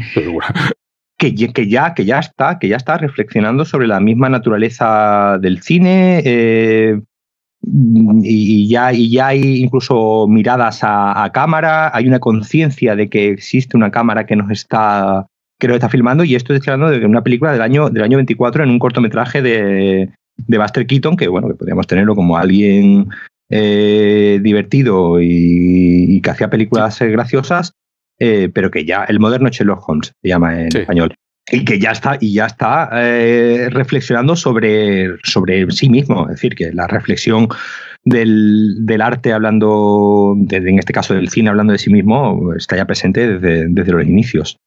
Que, 1.18 1.36
que, 1.36 1.68
ya, 1.68 1.94
que 1.94 2.06
ya 2.06 2.20
está, 2.20 2.58
que 2.60 2.70
ya 2.70 2.78
está 2.78 2.98
reflexionando 2.98 3.66
sobre 3.66 3.88
la 3.88 4.00
misma 4.00 4.30
naturaleza 4.30 5.38
del 5.40 5.62
cine, 5.62 7.04
y, 7.64 8.68
ya, 8.68 8.94
y 8.94 9.12
ya 9.12 9.28
hay 9.28 9.62
incluso 9.62 10.28
miradas 10.28 10.80
a, 10.82 11.30
cámara, 11.34 11.96
hay 11.96 12.08
una 12.08 12.20
conciencia 12.20 12.96
de 12.96 13.10
que 13.10 13.30
existe 13.30 13.78
una 13.78 13.92
cámara 13.92 14.26
que 14.26 14.36
nos 14.36 14.52
está 14.52 15.28
que 15.60 15.68
nos 15.68 15.76
está 15.76 15.90
filmando. 15.90 16.24
Y 16.24 16.36
esto 16.36 16.54
estoy 16.54 16.74
hablando 16.74 16.98
de 16.98 17.06
una 17.06 17.24
película 17.24 17.52
del 17.52 17.62
año 17.62 17.90
del 17.90 18.04
año 18.04 18.18
24 18.18 18.64
en 18.64 18.70
un 18.72 18.80
cortometraje 18.80 19.42
de, 19.42 20.10
de 20.38 20.58
Buster 20.58 20.88
Keaton 20.88 21.16
que 21.18 21.28
bueno 21.28 21.48
que 21.48 21.56
podríamos 21.56 21.88
tenerlo 21.88 22.16
como 22.16 22.38
alguien 22.38 23.10
eh, 23.50 24.40
divertido 24.42 25.22
y, 25.22 26.22
que 26.22 26.30
hacía 26.30 26.50
películas 26.50 27.00
graciosas 27.00 27.74
eh, 28.20 28.50
pero 28.54 28.70
que 28.70 28.86
ya 28.86 29.04
el 29.06 29.20
moderno 29.20 29.50
Sherlock 29.50 29.88
Holmes 29.90 30.14
se 30.22 30.30
llama 30.30 30.62
en 30.62 30.68
español 30.68 31.14
y 31.50 31.66
que 31.66 31.80
ya 31.80 31.92
está, 31.92 32.18
y 32.20 32.34
ya 32.34 32.46
está 32.46 32.90
eh, 32.94 33.70
reflexionando 33.70 34.36
sobre, 34.36 35.18
sobre 35.24 35.70
sí 35.72 35.90
mismo. 35.90 36.24
Es 36.24 36.36
decir, 36.36 36.56
que 36.56 36.72
la 36.72 36.88
reflexión 36.88 37.48
del, 38.04 38.86
del 38.86 39.02
arte 39.02 39.34
hablando, 39.34 40.36
en 40.50 40.80
este 40.80 40.94
caso 40.94 41.14
del 41.14 41.30
cine 41.30 41.50
hablando 41.50 41.74
de 41.74 41.80
sí 41.80 41.92
mismo, 41.92 42.54
está 42.56 42.78
ya 42.78 42.86
presente 42.86 43.28
desde, 43.28 43.68
desde 43.68 43.92
los 43.92 44.04
inicios. 44.04 44.58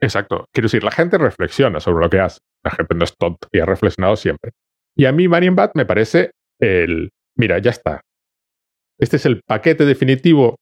Exacto. 0.00 0.46
Quiero 0.52 0.66
decir, 0.66 0.84
la 0.84 0.90
gente 0.90 1.18
reflexiona 1.18 1.80
sobre 1.80 2.04
lo 2.04 2.10
que 2.10 2.20
hace. 2.20 2.38
La 2.62 2.70
gente 2.70 2.94
no 2.94 3.04
es 3.04 3.14
tonta 3.16 3.48
y 3.52 3.60
ha 3.60 3.66
reflexionado 3.66 4.16
siempre. 4.16 4.52
Y 4.96 5.06
a 5.06 5.12
mí 5.12 5.28
Marion 5.28 5.56
Bat 5.56 5.72
me 5.74 5.86
parece 5.86 6.30
el... 6.60 7.10
Mira, 7.36 7.58
ya 7.58 7.70
está. 7.70 8.00
Este 8.98 9.16
es 9.16 9.26
el 9.26 9.40
paquete 9.44 9.84
definitivo 9.84 10.56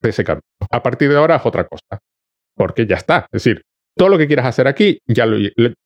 de 0.00 0.10
ese 0.10 0.24
cambio. 0.24 0.42
A 0.70 0.82
partir 0.82 1.10
de 1.10 1.16
ahora 1.16 1.36
es 1.36 1.46
otra 1.46 1.64
cosa. 1.64 2.00
Porque 2.56 2.86
ya 2.86 2.96
está. 2.96 3.26
Es 3.32 3.44
decir, 3.44 3.62
todo 3.96 4.08
lo 4.08 4.18
que 4.18 4.26
quieras 4.26 4.46
hacer 4.46 4.66
aquí 4.66 4.98
ya 5.06 5.26
lo, 5.26 5.36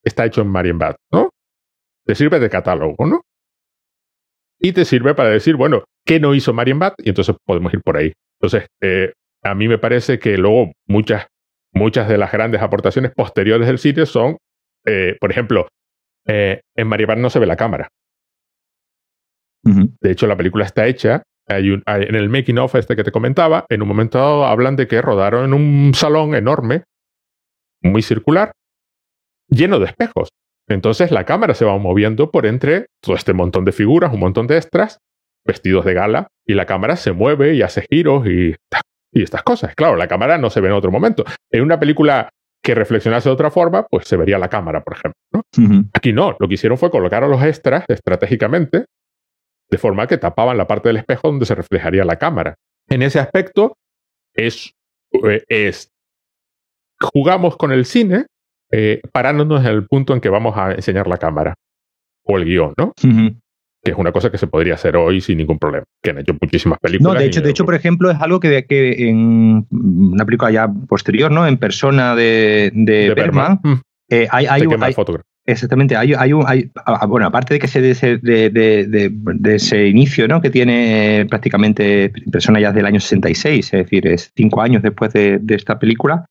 está 0.03 0.25
hecho 0.25 0.41
en 0.41 0.47
Marienbad, 0.47 0.95
¿no? 1.11 1.29
Te 2.05 2.15
sirve 2.15 2.39
de 2.39 2.49
catálogo, 2.49 3.05
¿no? 3.05 3.21
Y 4.59 4.73
te 4.73 4.85
sirve 4.85 5.15
para 5.15 5.29
decir, 5.29 5.55
bueno, 5.55 5.83
¿qué 6.05 6.19
no 6.19 6.33
hizo 6.35 6.53
Marienbad? 6.53 6.93
Y 6.97 7.09
entonces 7.09 7.35
podemos 7.45 7.73
ir 7.73 7.81
por 7.81 7.97
ahí. 7.97 8.11
Entonces, 8.41 8.67
eh, 8.81 9.13
a 9.43 9.55
mí 9.55 9.67
me 9.67 9.77
parece 9.77 10.19
que 10.19 10.37
luego 10.37 10.71
muchas, 10.87 11.27
muchas 11.73 12.09
de 12.09 12.17
las 12.17 12.31
grandes 12.31 12.61
aportaciones 12.61 13.11
posteriores 13.15 13.67
del 13.67 13.77
sitio 13.77 14.05
son, 14.05 14.37
eh, 14.85 15.15
por 15.19 15.31
ejemplo, 15.31 15.67
eh, 16.25 16.61
en 16.75 16.87
Marienbad 16.87 17.17
no 17.17 17.29
se 17.29 17.39
ve 17.39 17.45
la 17.45 17.55
cámara. 17.55 17.87
De 19.61 20.11
hecho, 20.11 20.25
la 20.25 20.37
película 20.37 20.65
está 20.65 20.87
hecha 20.87 21.21
hay 21.49 21.71
un, 21.71 21.83
en 21.85 22.15
el 22.15 22.29
making 22.29 22.59
of 22.59 22.75
este 22.75 22.95
que 22.95 23.03
te 23.03 23.11
comentaba, 23.11 23.65
en 23.69 23.81
un 23.81 23.87
momento 23.87 24.19
dado 24.19 24.45
hablan 24.45 24.75
de 24.75 24.87
que 24.87 25.01
rodaron 25.01 25.45
en 25.45 25.53
un 25.53 25.93
salón 25.93 26.35
enorme 26.35 26.83
muy 27.81 28.01
circular, 28.01 28.51
lleno 29.47 29.79
de 29.79 29.85
espejos. 29.85 30.29
Entonces 30.67 31.11
la 31.11 31.25
cámara 31.25 31.53
se 31.53 31.65
va 31.65 31.77
moviendo 31.77 32.31
por 32.31 32.45
entre 32.45 32.87
todo 33.01 33.15
este 33.15 33.33
montón 33.33 33.65
de 33.65 33.71
figuras, 33.71 34.13
un 34.13 34.19
montón 34.19 34.47
de 34.47 34.57
extras, 34.57 34.99
vestidos 35.45 35.85
de 35.85 35.93
gala, 35.93 36.27
y 36.45 36.53
la 36.53 36.65
cámara 36.65 36.95
se 36.95 37.11
mueve 37.11 37.55
y 37.55 37.61
hace 37.61 37.85
giros 37.89 38.27
y, 38.27 38.55
y 39.11 39.23
estas 39.23 39.43
cosas. 39.43 39.73
Claro, 39.75 39.95
la 39.95 40.07
cámara 40.07 40.37
no 40.37 40.49
se 40.49 40.61
ve 40.61 40.67
en 40.67 40.75
otro 40.75 40.91
momento. 40.91 41.23
En 41.51 41.63
una 41.63 41.79
película 41.79 42.29
que 42.61 42.75
reflexionase 42.75 43.29
de 43.29 43.33
otra 43.33 43.49
forma, 43.49 43.87
pues 43.89 44.07
se 44.07 44.17
vería 44.17 44.37
la 44.37 44.49
cámara, 44.49 44.83
por 44.83 44.93
ejemplo. 44.93 45.89
Aquí 45.93 46.13
no, 46.13 46.35
lo 46.39 46.47
que 46.47 46.53
hicieron 46.55 46.77
fue 46.77 46.91
colocar 46.91 47.23
a 47.23 47.27
los 47.27 47.41
extras 47.43 47.85
estratégicamente, 47.87 48.85
de 49.69 49.77
forma 49.77 50.07
que 50.07 50.17
tapaban 50.17 50.57
la 50.57 50.67
parte 50.67 50.89
del 50.89 50.97
espejo 50.97 51.29
donde 51.29 51.45
se 51.45 51.55
reflejaría 51.55 52.03
la 52.03 52.17
cámara. 52.17 52.55
En 52.89 53.01
ese 53.01 53.19
aspecto, 53.19 53.77
es, 54.33 54.73
eh, 55.23 55.43
es 55.47 55.89
jugamos 57.01 57.57
con 57.57 57.71
el 57.71 57.85
cine 57.85 58.25
eh, 58.71 59.01
parándonos 59.11 59.61
en 59.61 59.71
el 59.71 59.85
punto 59.85 60.13
en 60.13 60.21
que 60.21 60.29
vamos 60.29 60.55
a 60.57 60.71
enseñar 60.71 61.07
la 61.07 61.17
cámara 61.17 61.55
o 62.23 62.37
el 62.37 62.45
guion, 62.45 62.73
¿no? 62.77 62.93
Que 63.81 63.91
es 63.91 63.97
una 63.97 64.11
cosa 64.11 64.29
que 64.29 64.37
se 64.37 64.47
podría 64.47 64.73
hacer 64.73 64.97
hoy 64.97 65.21
sin 65.21 65.37
ningún 65.37 65.57
problema, 65.57 65.85
que 66.03 66.11
han 66.11 66.19
hecho 66.19 66.35
muchísimas 66.39 66.77
películas. 66.79 67.13
No, 67.13 67.19
de 67.19 67.25
hecho, 67.25 67.41
de 67.41 67.49
hecho 67.49 67.65
por 67.65 67.75
ejemplo, 67.75 68.11
es 68.11 68.19
algo 68.19 68.39
que, 68.39 68.65
que 68.65 69.09
en 69.09 69.65
una 69.71 70.25
película 70.25 70.51
ya 70.51 70.67
posterior, 70.67 71.31
¿no? 71.31 71.47
En 71.47 71.57
persona 71.57 72.15
de, 72.15 72.71
de, 72.73 73.13
Berman, 73.15 73.59
mm. 73.63 73.73
eh, 74.09 74.27
hay, 74.29 74.45
hay, 74.45 74.63
hay 74.81 74.93
Exactamente, 75.49 75.95
hay, 75.95 76.13
hay, 76.13 76.31
hay, 76.45 76.71
bueno, 77.07 77.25
aparte 77.25 77.55
de 77.55 77.59
que 77.59 77.67
se 77.67 77.81
de, 77.81 78.19
de, 78.21 78.85
de, 78.85 79.09
de, 79.11 79.55
ese 79.55 79.87
inicio, 79.87 80.27
¿no? 80.27 80.41
Que 80.41 80.51
tiene 80.51 81.25
prácticamente 81.27 82.11
persona 82.31 82.59
ya 82.59 82.71
del 82.71 82.85
año 82.85 82.99
66, 82.99 83.65
es 83.65 83.71
decir, 83.71 84.05
es 84.05 84.31
cinco 84.35 84.61
años 84.61 84.83
después 84.83 85.11
de, 85.11 85.41
esta 85.47 85.79
película, 85.79 86.25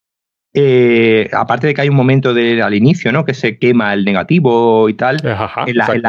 eh, 0.55 1.29
aparte 1.33 1.67
de 1.67 1.75
que 1.75 1.83
hay 1.83 1.89
un 1.89 1.97
momento 1.97 2.31
al 2.31 2.75
inicio, 2.75 3.13
¿no? 3.13 3.25
Que 3.25 3.35
se 3.35 3.59
quema 3.59 3.93
el 3.93 4.05
negativo 4.05 4.89
y 4.89 4.95
tal. 4.95 5.19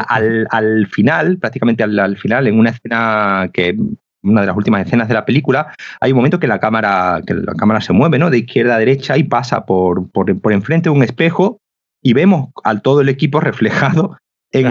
al, 0.08 0.88
final, 0.88 1.38
prácticamente 1.38 1.84
al, 1.84 2.18
final, 2.18 2.48
en 2.48 2.58
una 2.58 2.72
escena 2.72 3.50
que 3.54 3.76
una 4.22 4.42
de 4.42 4.48
las 4.48 4.56
últimas 4.56 4.86
escenas 4.86 5.08
de 5.08 5.14
la 5.14 5.26
película, 5.26 5.74
hay 6.02 6.12
un 6.12 6.18
momento 6.18 6.40
que 6.40 6.48
la 6.48 6.60
cámara, 6.60 7.22
que 7.26 7.34
la 7.34 7.54
cámara 7.54 7.82
se 7.82 7.94
mueve, 7.94 8.20
¿no? 8.20 8.30
De 8.30 8.40
izquierda 8.40 8.76
a 8.76 8.80
derecha 8.80 9.18
y 9.18 9.24
pasa 9.24 9.66
por, 9.66 10.10
por, 10.12 10.52
enfrente 10.52 10.90
de 10.90 10.96
un 10.96 11.04
espejo 11.04 11.60
y 12.02 12.14
vemos 12.14 12.50
al 12.64 12.82
todo 12.82 13.02
el 13.02 13.10
equipo 13.10 13.40
reflejado 13.42 14.18
en, 14.52 14.68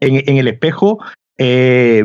en, 0.00 0.36
el 0.36 0.48
espejo. 0.48 0.98
Eh, 1.38 2.04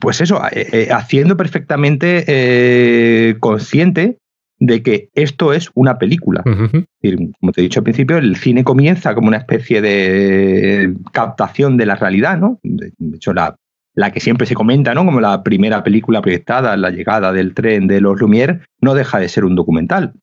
pues 0.00 0.20
eso, 0.20 0.40
eh, 0.52 0.88
haciendo 0.92 1.36
perfectamente 1.36 3.36
consciente 3.40 4.18
de 4.60 4.82
que 4.82 5.08
esto 5.14 5.52
es 5.52 5.70
una 5.74 5.98
película. 5.98 6.42
como 6.42 7.52
te 7.52 7.60
he 7.60 7.62
dicho 7.62 7.80
al 7.80 7.84
principio, 7.84 8.18
el 8.18 8.36
cine 8.36 8.64
comienza 8.64 9.14
como 9.14 9.28
una 9.28 9.36
especie 9.36 9.80
de 9.80 10.94
captación 11.12 11.76
de 11.76 11.86
la 11.86 11.94
realidad, 11.94 12.38
¿no? 12.38 12.58
De 12.62 12.92
hecho, 13.14 13.32
la, 13.32 13.56
la 13.94 14.10
que 14.10 14.20
siempre 14.20 14.46
se 14.46 14.54
comenta, 14.54 14.94
¿no? 14.94 15.04
Como 15.04 15.20
la 15.20 15.42
primera 15.42 15.82
película 15.82 16.22
proyectada, 16.22 16.76
la 16.76 16.90
llegada 16.90 17.32
del 17.32 17.54
tren 17.54 17.86
de 17.86 18.00
los 18.00 18.18
Lumière, 18.20 18.62
no 18.80 18.94
deja 18.94 19.18
de 19.18 19.28
ser 19.28 19.44
un 19.44 19.54
documental. 19.54 20.14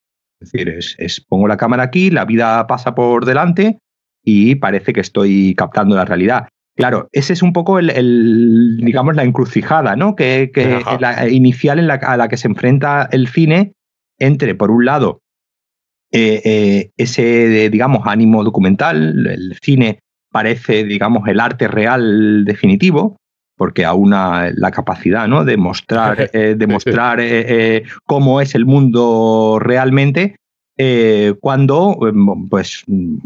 Es 0.42 0.52
decir, 0.52 0.70
es, 0.98 1.22
pongo 1.22 1.48
la 1.48 1.58
cámara 1.58 1.84
aquí, 1.84 2.10
la 2.10 2.26
vida 2.26 2.68
pasa 2.68 2.94
por 2.94 3.26
delante 3.26 3.80
y 4.24 4.56
parece 4.56 4.92
que 4.92 5.02
estoy 5.02 5.56
captando 5.56 5.96
la 5.96 6.06
realidad. 6.06 6.48
Claro, 6.76 7.08
ese 7.14 7.32
es 7.32 7.42
un 7.42 7.54
poco 7.54 7.80
el, 7.80 8.78
digamos, 8.82 9.16
la 9.16 9.24
encrucijada, 9.24 9.96
¿no? 9.96 10.16
Que, 10.16 10.52
que 10.54 10.82
la 11.00 11.30
inicial 11.30 11.80
en 11.80 11.88
la, 11.88 11.94
a 11.94 12.18
la 12.18 12.28
que 12.28 12.36
se 12.36 12.50
enfrenta 12.50 13.08
el 13.12 13.30
cine 13.30 13.75
entre, 14.20 14.56
por 14.56 14.72
un 14.72 14.86
lado, 14.86 15.22
eh, 16.12 16.42
eh, 16.46 16.92
ese, 16.96 17.70
digamos, 17.70 18.04
ánimo 18.06 18.44
documental, 18.44 19.28
el 19.28 19.58
cine 19.62 20.00
parece, 20.32 20.86
digamos, 20.86 21.28
el 21.28 21.40
arte 21.40 21.68
real 21.68 22.46
definitivo, 22.46 23.18
porque 23.58 23.86
aúna 23.86 24.50
la 24.56 24.72
capacidad 24.72 25.28
¿no? 25.28 25.44
de 25.44 25.58
mostrar, 25.58 26.30
eh, 26.34 27.84
cómo 28.06 28.40
es 28.40 28.56
el 28.56 28.66
mundo 28.66 29.58
realmente, 29.60 30.38
cuando, 31.40 31.98
pues, 32.50 32.84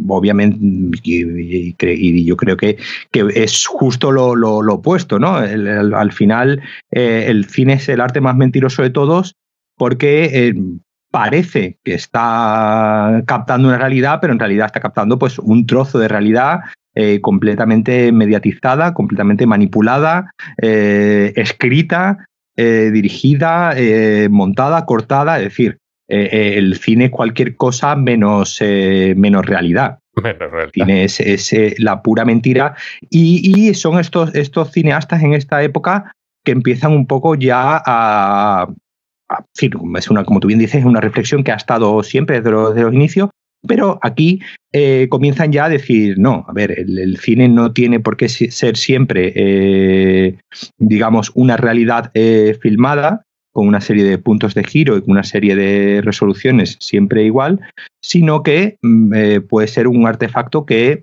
obviamente, 0.07 0.57
y, 1.03 2.23
yo 2.23 2.37
creo 2.37 2.57
que, 2.57 2.77
que 3.11 3.27
es 3.35 3.65
justo 3.65 4.11
lo, 4.11 4.35
lo, 4.35 4.59
opuesto, 4.73 5.17
¿no? 5.17 5.35
al 5.35 6.11
final, 6.11 6.61
el 6.91 7.45
cine 7.45 7.73
es 7.73 7.89
el 7.89 8.01
arte 8.01 8.21
más 8.21 8.35
mentiroso 8.35 8.83
de 8.83 8.91
todos 8.91 9.35
porque 9.79 10.25
eh, 10.25 10.53
parece 11.09 11.79
que 11.83 11.95
está 11.95 13.23
captando 13.25 13.69
una 13.69 13.79
realidad, 13.79 14.19
pero 14.21 14.33
en 14.33 14.39
realidad 14.39 14.67
está 14.67 14.81
captando 14.81 15.17
pues, 15.17 15.39
un 15.39 15.65
trozo 15.65 15.97
de 15.97 16.09
realidad 16.09 16.59
eh, 16.93 17.21
completamente 17.21 18.11
mediatizada, 18.11 18.93
completamente 18.93 19.47
manipulada, 19.47 20.31
eh, 20.61 21.33
escrita, 21.35 22.25
dirigida, 22.57 23.73
montada, 24.29 24.85
cortada, 24.85 25.37
es 25.37 25.45
decir, 25.45 25.77
el 26.09 26.75
cine 26.75 27.05
es 27.05 27.11
cualquier 27.11 27.55
cosa 27.55 27.95
menos, 27.95 28.61
menos 28.61 29.45
realidad. 29.45 29.99
El 30.21 30.71
cine 30.73 31.05
es, 31.05 31.79
la 31.79 32.01
pura 32.01 32.25
mentira. 32.25 32.75
Y, 33.09 33.73
son 33.75 33.97
estos, 33.97 34.35
estos 34.35 34.73
cineastas 34.73 35.23
en 35.23 35.31
esta 35.31 35.63
época 35.63 36.11
que 36.43 36.51
empiezan 36.51 36.91
un 36.91 37.07
poco 37.07 37.35
ya 37.35 37.81
a, 37.85 38.67
es 39.95 40.09
una, 40.09 40.23
como 40.23 40.39
tú 40.39 40.47
bien 40.47 40.59
dices, 40.59 40.85
una 40.85 41.01
reflexión 41.01 41.43
que 41.43 41.51
ha 41.51 41.55
estado 41.55 42.01
siempre 42.03 42.37
desde 42.37 42.51
los, 42.51 42.75
los 42.75 42.93
inicios, 42.93 43.29
pero 43.67 43.99
aquí 44.01 44.39
eh, 44.71 45.07
comienzan 45.09 45.51
ya 45.51 45.65
a 45.65 45.69
decir, 45.69 46.17
no, 46.17 46.45
a 46.47 46.53
ver, 46.53 46.71
el, 46.71 47.17
cine 47.17 47.49
no 47.49 47.73
tiene 47.73 47.99
por 47.99 48.17
qué 48.17 48.29
ser 48.29 48.77
siempre, 48.77 49.33
eh, 49.35 50.37
digamos, 50.77 51.31
una 51.35 51.57
realidad 51.57 52.11
eh, 52.13 52.57
filmada 52.61 53.23
con 53.51 53.67
una 53.67 53.81
serie 53.81 54.03
de 54.03 54.17
puntos 54.17 54.53
de 54.53 54.63
giro 54.63 54.95
y 54.95 55.01
con 55.01 55.11
una 55.11 55.23
serie 55.23 55.55
de 55.55 56.01
resoluciones 56.01 56.77
siempre 56.79 57.23
igual, 57.23 57.59
sino 58.01 58.43
que 58.43 58.77
mm, 58.81 59.41
puede 59.49 59.67
ser 59.67 59.87
un 59.87 60.07
artefacto 60.07 60.65
que 60.65 61.01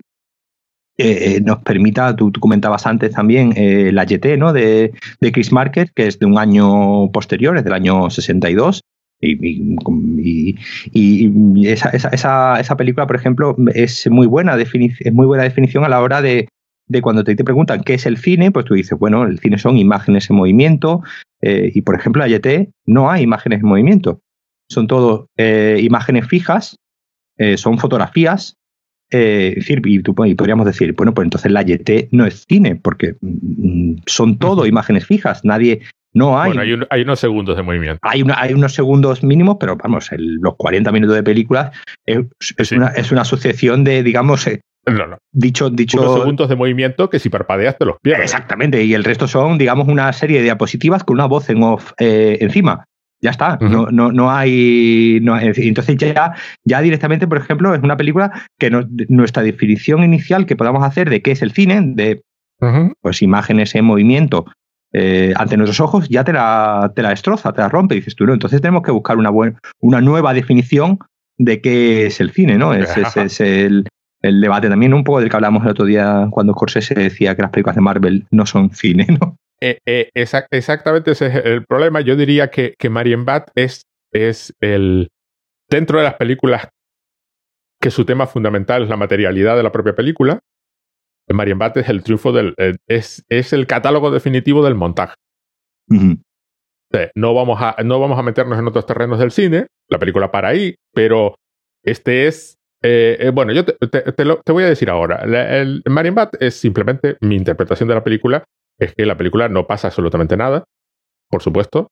nos 1.43 1.59
permita, 1.59 2.15
tú, 2.15 2.31
comentabas 2.39 2.87
antes 2.87 3.11
también 3.11 3.53
la 3.93 4.03
YT 4.03 4.37
¿no? 4.37 4.51
de, 4.51 4.93
de 5.21 5.31
Chris 5.31 5.51
Marker, 5.51 5.91
que 5.93 6.07
es 6.07 6.17
de 6.17 6.25
un 6.25 6.37
año 6.37 7.11
posterior, 7.11 7.55
es 7.57 7.63
del 7.63 7.73
año 7.73 8.09
62, 8.09 8.81
y, 9.19 10.55
y, 10.93 11.67
esa, 11.67 11.89
esa, 11.89 12.59
esa, 12.59 12.77
película, 12.77 13.07
por 13.07 13.15
ejemplo, 13.15 13.55
es 13.73 14.09
muy 14.09 14.27
buena, 14.27 14.55
es 14.55 15.13
muy 15.13 15.25
buena 15.25 15.43
definición 15.43 15.83
a 15.83 15.89
la 15.89 16.01
hora 16.01 16.21
de, 16.21 16.47
de 16.87 17.01
cuando 17.01 17.23
te, 17.23 17.35
te, 17.35 17.43
preguntan 17.43 17.83
qué 17.83 17.95
es 17.95 18.05
el 18.05 18.17
cine, 18.17 18.51
pues 18.51 18.65
tú 18.65 18.75
dices, 18.75 18.97
bueno, 18.97 19.23
el 19.23 19.39
cine 19.39 19.57
son 19.57 19.77
imágenes 19.77 20.29
en 20.29 20.35
movimiento, 20.35 21.01
eh, 21.41 21.71
y 21.73 21.81
por 21.81 21.95
ejemplo, 21.95 22.23
en 22.23 22.31
YT 22.31 22.69
no 22.85 23.09
hay 23.09 23.23
imágenes 23.23 23.61
en 23.61 23.67
movimiento, 23.67 24.21
son 24.69 24.87
todo 24.87 25.29
eh, 25.37 25.79
imágenes 25.81 26.27
fijas, 26.27 26.77
eh, 27.37 27.57
son 27.57 27.79
fotografías, 27.79 28.55
decir, 29.09 29.81
y, 29.85 30.01
tú, 30.01 30.15
y, 30.25 30.35
podríamos 30.35 30.65
decir, 30.65 30.93
bueno, 30.93 31.13
pues 31.13 31.25
entonces 31.25 31.51
la 31.51 31.61
YT 31.61 32.09
no 32.11 32.25
es 32.25 32.45
cine, 32.47 32.75
porque 32.75 33.15
mm, 33.21 33.97
son 34.05 34.37
todo 34.37 34.65
imágenes 34.65 35.05
fijas, 35.05 35.45
nadie, 35.45 35.81
no 36.13 36.39
hay. 36.39 36.53
Bueno, 36.53 36.85
hay, 36.89 37.01
unos 37.01 37.19
segundos 37.19 37.55
de 37.55 37.63
movimiento. 37.63 37.99
Hay, 38.01 38.23
hay 38.35 38.53
unos 38.53 38.73
segundos 38.73 39.23
mínimos, 39.23 39.57
pero 39.59 39.77
vamos, 39.77 40.09
los 40.17 40.55
40 40.55 40.91
minutos 40.91 41.15
de 41.15 41.23
película 41.23 41.71
es, 42.05 42.71
una, 42.71 42.87
es 42.87 43.11
una 43.11 43.21
asociación 43.21 43.83
de, 43.83 44.03
digamos, 44.03 44.47
eh, 44.47 44.61
Dicho, 45.33 45.69
dicho. 45.69 45.99
Unos 45.99 46.19
segundos 46.19 46.49
de 46.49 46.55
movimiento 46.55 47.09
que 47.09 47.19
si 47.19 47.29
parpadeas 47.29 47.77
te 47.77 47.85
los 47.85 47.97
pierdes. 48.01 48.23
Exactamente, 48.23 48.83
y 48.83 48.93
el 48.93 49.03
resto 49.03 49.27
son, 49.27 49.57
digamos, 49.57 49.87
una 49.87 50.11
serie 50.13 50.37
de 50.37 50.43
diapositivas 50.43 51.03
con 51.03 51.15
una 51.15 51.25
voz 51.25 51.49
en 51.49 51.61
off 51.63 51.91
eh, 51.99 52.37
encima. 52.41 52.85
Ya 53.19 53.31
está, 53.31 53.57
no, 53.59 53.87
no, 53.89 54.11
no, 54.11 54.31
hay, 54.31 55.19
no, 55.23 55.39
Entonces 55.39 55.97
ya, 55.97 56.35
ya 56.63 56.81
directamente, 56.81 57.27
por 57.27 57.39
ejemplo, 57.39 57.73
es 57.73 57.81
una 57.81 57.97
película 57.97 58.31
que 58.59 58.69
nuestra 59.09 59.41
definición 59.41 60.03
inicial 60.03 60.45
que 60.45 60.55
podamos 60.55 60.83
hacer 60.83 61.09
de 61.09 61.23
qué 61.23 61.31
es 61.31 61.41
el 61.41 61.51
cine, 61.51 61.81
de 61.81 62.21
pues 63.01 63.21
imágenes 63.21 63.73
en 63.75 63.85
movimiento 63.85 64.45
eh, 64.93 65.33
ante 65.35 65.57
nuestros 65.57 65.79
ojos, 65.79 66.07
ya 66.09 66.23
te 66.23 66.33
la, 66.33 66.91
te 66.95 67.01
la 67.01 67.09
destroza, 67.09 67.51
te 67.53 67.61
la 67.61 67.69
rompe, 67.69 67.95
dices 67.95 68.15
tú, 68.15 68.25
¿no? 68.25 68.33
Entonces 68.33 68.61
tenemos 68.61 68.83
que 68.83 68.91
buscar 68.91 69.17
una, 69.17 69.29
buena, 69.29 69.59
una 69.79 69.99
nueva 69.99 70.33
definición 70.33 70.99
de 71.37 71.61
qué 71.61 72.07
es 72.07 72.19
el 72.19 72.31
cine, 72.31 72.57
¿no? 72.57 72.73
Es, 72.73 72.95
es, 72.97 73.41
el, 73.41 73.85
el, 74.21 74.41
debate 74.41 74.69
también 74.69 74.93
un 74.93 75.03
poco 75.03 75.19
del 75.19 75.29
que 75.29 75.35
hablamos 75.35 75.63
el 75.63 75.71
otro 75.71 75.85
día 75.85 76.27
cuando 76.31 76.53
Scorsese 76.53 76.95
decía 76.95 77.35
que 77.35 77.41
las 77.41 77.51
películas 77.51 77.75
de 77.75 77.81
Marvel 77.81 78.25
no 78.31 78.45
son 78.45 78.71
cine, 78.71 79.05
¿no? 79.19 79.37
Eh, 79.61 79.79
eh, 79.85 80.09
exactamente 80.13 81.11
ese 81.11 81.27
es 81.27 81.35
el 81.45 81.65
problema. 81.65 82.01
Yo 82.01 82.15
diría 82.15 82.49
que, 82.49 82.75
que 82.77 82.89
Marion 82.89 83.25
Bat 83.25 83.49
es, 83.55 83.83
es 84.11 84.53
el. 84.59 85.09
Dentro 85.69 85.97
de 85.97 86.05
las 86.05 86.15
películas 86.15 86.69
que 87.81 87.91
su 87.91 88.05
tema 88.05 88.27
fundamental 88.27 88.83
es 88.83 88.89
la 88.89 88.97
materialidad 88.97 89.55
de 89.55 89.63
la 89.63 89.71
propia 89.71 89.95
película, 89.95 90.39
Marian 91.33 91.59
Bat 91.59 91.77
es 91.77 91.89
el 91.89 92.03
triunfo 92.03 92.31
del. 92.31 92.53
Eh, 92.57 92.75
es, 92.87 93.25
es, 93.29 93.53
el 93.53 93.67
catálogo 93.67 94.11
definitivo 94.11 94.63
del 94.63 94.75
montaje. 94.75 95.15
no, 95.89 97.33
vamos 97.33 97.59
a, 97.61 97.75
no 97.83 97.99
vamos 97.99 98.17
a 98.17 98.23
meternos 98.23 98.57
en 98.59 98.67
otros 98.67 98.85
terrenos 98.85 99.19
del 99.19 99.31
cine, 99.31 99.67
la 99.89 99.99
película 99.99 100.31
para 100.31 100.49
ahí, 100.49 100.75
pero 100.93 101.35
este 101.83 102.27
es. 102.27 102.57
Eh, 102.83 103.31
bueno, 103.33 103.53
yo 103.53 103.65
te, 103.65 103.73
te, 103.73 104.51
voy 104.51 104.63
a 104.63 104.69
decir 104.69 104.89
ahora. 104.89 105.23
el 105.23 105.81
Marian 105.89 106.15
Bat 106.15 106.35
es 106.39 106.55
simplemente 106.55 107.17
mi 107.21 107.35
interpretación 107.35 107.89
de 107.89 107.95
la 107.95 108.03
película. 108.03 108.43
Es 108.79 108.93
que 108.93 109.05
la 109.05 109.17
película 109.17 109.49
no 109.49 109.67
pasa 109.67 109.87
absolutamente 109.87 110.37
nada, 110.37 110.63
por 111.29 111.41
supuesto. 111.41 111.89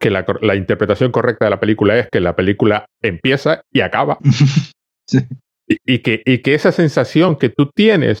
Que 0.00 0.10
la, 0.10 0.26
la 0.40 0.56
interpretación 0.56 1.12
correcta 1.12 1.46
de 1.46 1.50
la 1.50 1.60
película 1.60 1.96
es 1.98 2.08
que 2.10 2.20
la 2.20 2.34
película 2.34 2.86
empieza 3.02 3.62
y 3.72 3.80
acaba. 3.80 4.18
y, 5.68 5.98
que, 6.00 6.22
y 6.24 6.38
que 6.38 6.54
esa 6.54 6.72
sensación 6.72 7.36
que 7.36 7.48
tú 7.48 7.70
tienes 7.74 8.20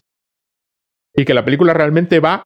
y 1.14 1.24
que 1.24 1.34
la 1.34 1.44
película 1.44 1.74
realmente 1.74 2.20
va 2.20 2.44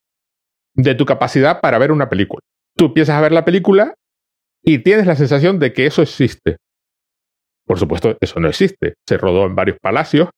de 0.75 0.95
tu 0.95 1.05
capacidad 1.07 1.61
para 1.61 1.79
ver 1.79 1.93
una 1.93 2.09
película. 2.09 2.41
Tú 2.77 2.87
empiezas 2.87 3.17
a 3.17 3.21
ver 3.21 3.33
la 3.33 3.45
película 3.45 3.95
y 4.63 4.79
tienes 4.79 5.07
la 5.07 5.17
sensación 5.17 5.59
de 5.59 5.73
que 5.73 5.87
eso 5.87 6.03
existe. 6.03 6.57
Por 7.67 7.79
supuesto, 7.79 8.17
eso 8.21 8.41
no 8.41 8.49
existe. 8.49 8.95
Se 9.09 9.17
rodó 9.17 9.47
en 9.47 9.55
varios 9.55 9.79
palacios 9.81 10.31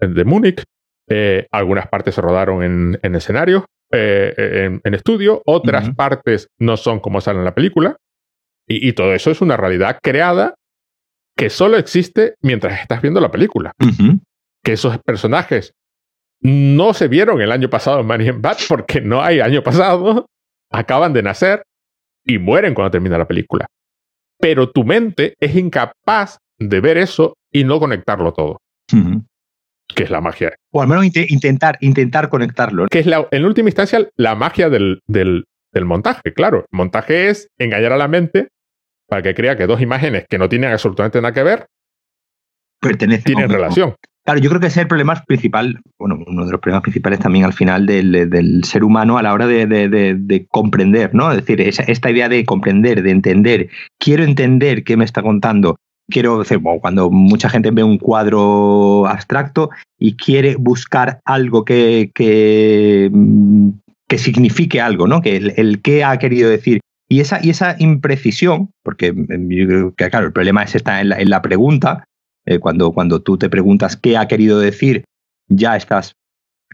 de 0.00 0.24
Múnich, 0.24 0.62
eh, 1.08 1.46
algunas 1.50 1.88
partes 1.88 2.14
se 2.14 2.20
rodaron 2.20 2.62
en, 2.62 2.98
en 3.02 3.14
escenarios, 3.14 3.64
eh, 3.90 4.70
en, 4.82 4.94
estudio, 4.94 5.42
otras 5.46 5.90
partes 5.94 6.48
no 6.58 6.76
son 6.76 7.00
como 7.00 7.20
salen 7.20 7.40
en 7.40 7.44
la 7.46 7.54
película, 7.54 7.96
y, 8.70 8.92
todo 8.92 9.14
eso 9.14 9.30
es 9.30 9.40
una 9.40 9.56
realidad 9.56 9.98
creada 10.02 10.54
que 11.34 11.48
solo 11.48 11.78
existe 11.78 12.34
mientras 12.42 12.80
estás 12.80 13.00
viendo 13.00 13.18
la 13.18 13.30
película. 13.30 13.72
Que 14.62 14.72
esos 14.72 14.98
personajes 14.98 15.72
no 16.42 16.92
se 16.92 17.08
vieron 17.08 17.40
el 17.40 17.50
año 17.50 17.70
pasado 17.70 18.00
en 18.00 18.06
Money 18.06 18.28
in 18.28 18.42
Bat 18.42 18.58
porque 18.68 19.00
no 19.00 19.22
hay 19.22 19.40
año 19.40 19.62
pasado, 19.62 20.26
acaban 20.70 21.14
de 21.14 21.22
nacer 21.22 21.62
y 22.24 22.38
mueren 22.38 22.74
cuando 22.74 22.90
termina 22.90 23.16
la 23.16 23.26
película. 23.26 23.66
Pero 24.38 24.70
tu 24.70 24.84
mente 24.84 25.34
es 25.40 25.56
incapaz 25.56 26.38
de 26.58 26.80
ver 26.80 26.98
eso 26.98 27.34
y 27.50 27.64
no 27.64 27.80
conectarlo 27.80 28.32
todo. 28.34 28.58
Que 29.94 30.04
es 30.04 30.10
la 30.10 30.20
magia. 30.20 30.54
O 30.70 30.82
al 30.82 30.88
menos 30.88 31.04
intentar, 31.04 31.78
intentar 31.80 32.28
conectarlo. 32.28 32.86
Que 32.88 33.00
es 33.00 33.06
la, 33.06 33.26
en 33.30 33.44
última 33.44 33.68
instancia 33.68 34.06
la 34.16 34.34
magia 34.34 34.68
del, 34.68 35.00
del, 35.06 35.46
del 35.72 35.84
montaje. 35.84 36.32
Claro, 36.34 36.66
el 36.70 36.76
montaje 36.76 37.28
es 37.28 37.48
engañar 37.58 37.92
a 37.92 37.96
la 37.96 38.08
mente 38.08 38.48
para 39.08 39.22
que 39.22 39.34
crea 39.34 39.56
que 39.56 39.66
dos 39.66 39.80
imágenes 39.80 40.26
que 40.28 40.38
no 40.38 40.48
tienen 40.48 40.70
absolutamente 40.70 41.20
nada 41.20 41.32
que 41.32 41.42
ver 41.42 41.66
tienen 42.80 43.48
relación. 43.48 43.94
Claro, 44.24 44.40
yo 44.40 44.50
creo 44.50 44.60
que 44.60 44.66
ese 44.66 44.80
es 44.80 44.82
el 44.82 44.88
problema 44.88 45.14
principal, 45.26 45.80
bueno, 45.98 46.18
uno 46.26 46.44
de 46.44 46.52
los 46.52 46.60
problemas 46.60 46.82
principales 46.82 47.18
también 47.18 47.46
al 47.46 47.54
final 47.54 47.86
del, 47.86 48.62
ser 48.64 48.84
humano 48.84 49.16
a 49.16 49.22
la 49.22 49.32
hora 49.32 49.46
de, 49.46 50.46
comprender, 50.50 51.14
¿no? 51.14 51.30
Es 51.30 51.38
decir, 51.38 51.60
esta 51.62 52.10
idea 52.10 52.28
de 52.28 52.44
comprender, 52.44 53.02
de 53.02 53.10
entender, 53.10 53.70
quiero 53.98 54.24
entender 54.24 54.84
qué 54.84 54.98
me 54.98 55.06
está 55.06 55.22
contando, 55.22 55.76
quiero 56.10 56.38
decir, 56.38 56.60
cuando 56.80 57.10
mucha 57.10 57.48
gente 57.48 57.70
ve 57.70 57.82
un 57.82 57.98
cuadro 57.98 59.06
abstracto 59.06 59.70
y 59.98 60.16
quiere 60.16 60.56
buscar 60.56 61.20
algo 61.24 61.64
que, 61.64 62.10
que, 62.14 63.10
que 64.06 64.18
signifique 64.18 64.80
algo, 64.80 65.06
¿no? 65.06 65.20
Que 65.20 65.36
el, 65.36 65.52
el, 65.56 65.82
qué 65.82 66.04
ha 66.04 66.18
querido 66.18 66.50
decir. 66.50 66.80
Y 67.08 67.20
esa, 67.20 67.40
y 67.42 67.50
esa 67.50 67.76
imprecisión, 67.78 68.70
porque 68.82 69.14
yo 69.16 69.66
creo 69.66 69.94
que, 69.94 70.10
claro, 70.10 70.26
el 70.26 70.32
problema 70.32 70.62
es 70.62 70.74
está 70.74 71.00
en 71.00 71.30
la 71.30 71.42
pregunta, 71.42 72.04
eh, 72.44 72.58
cuando, 72.58 72.92
cuando 72.92 73.20
tú 73.20 73.36
te 73.36 73.50
preguntas 73.50 73.96
qué 73.96 74.16
ha 74.16 74.28
querido 74.28 74.58
decir, 74.58 75.04
ya 75.48 75.76
estás, 75.76 76.12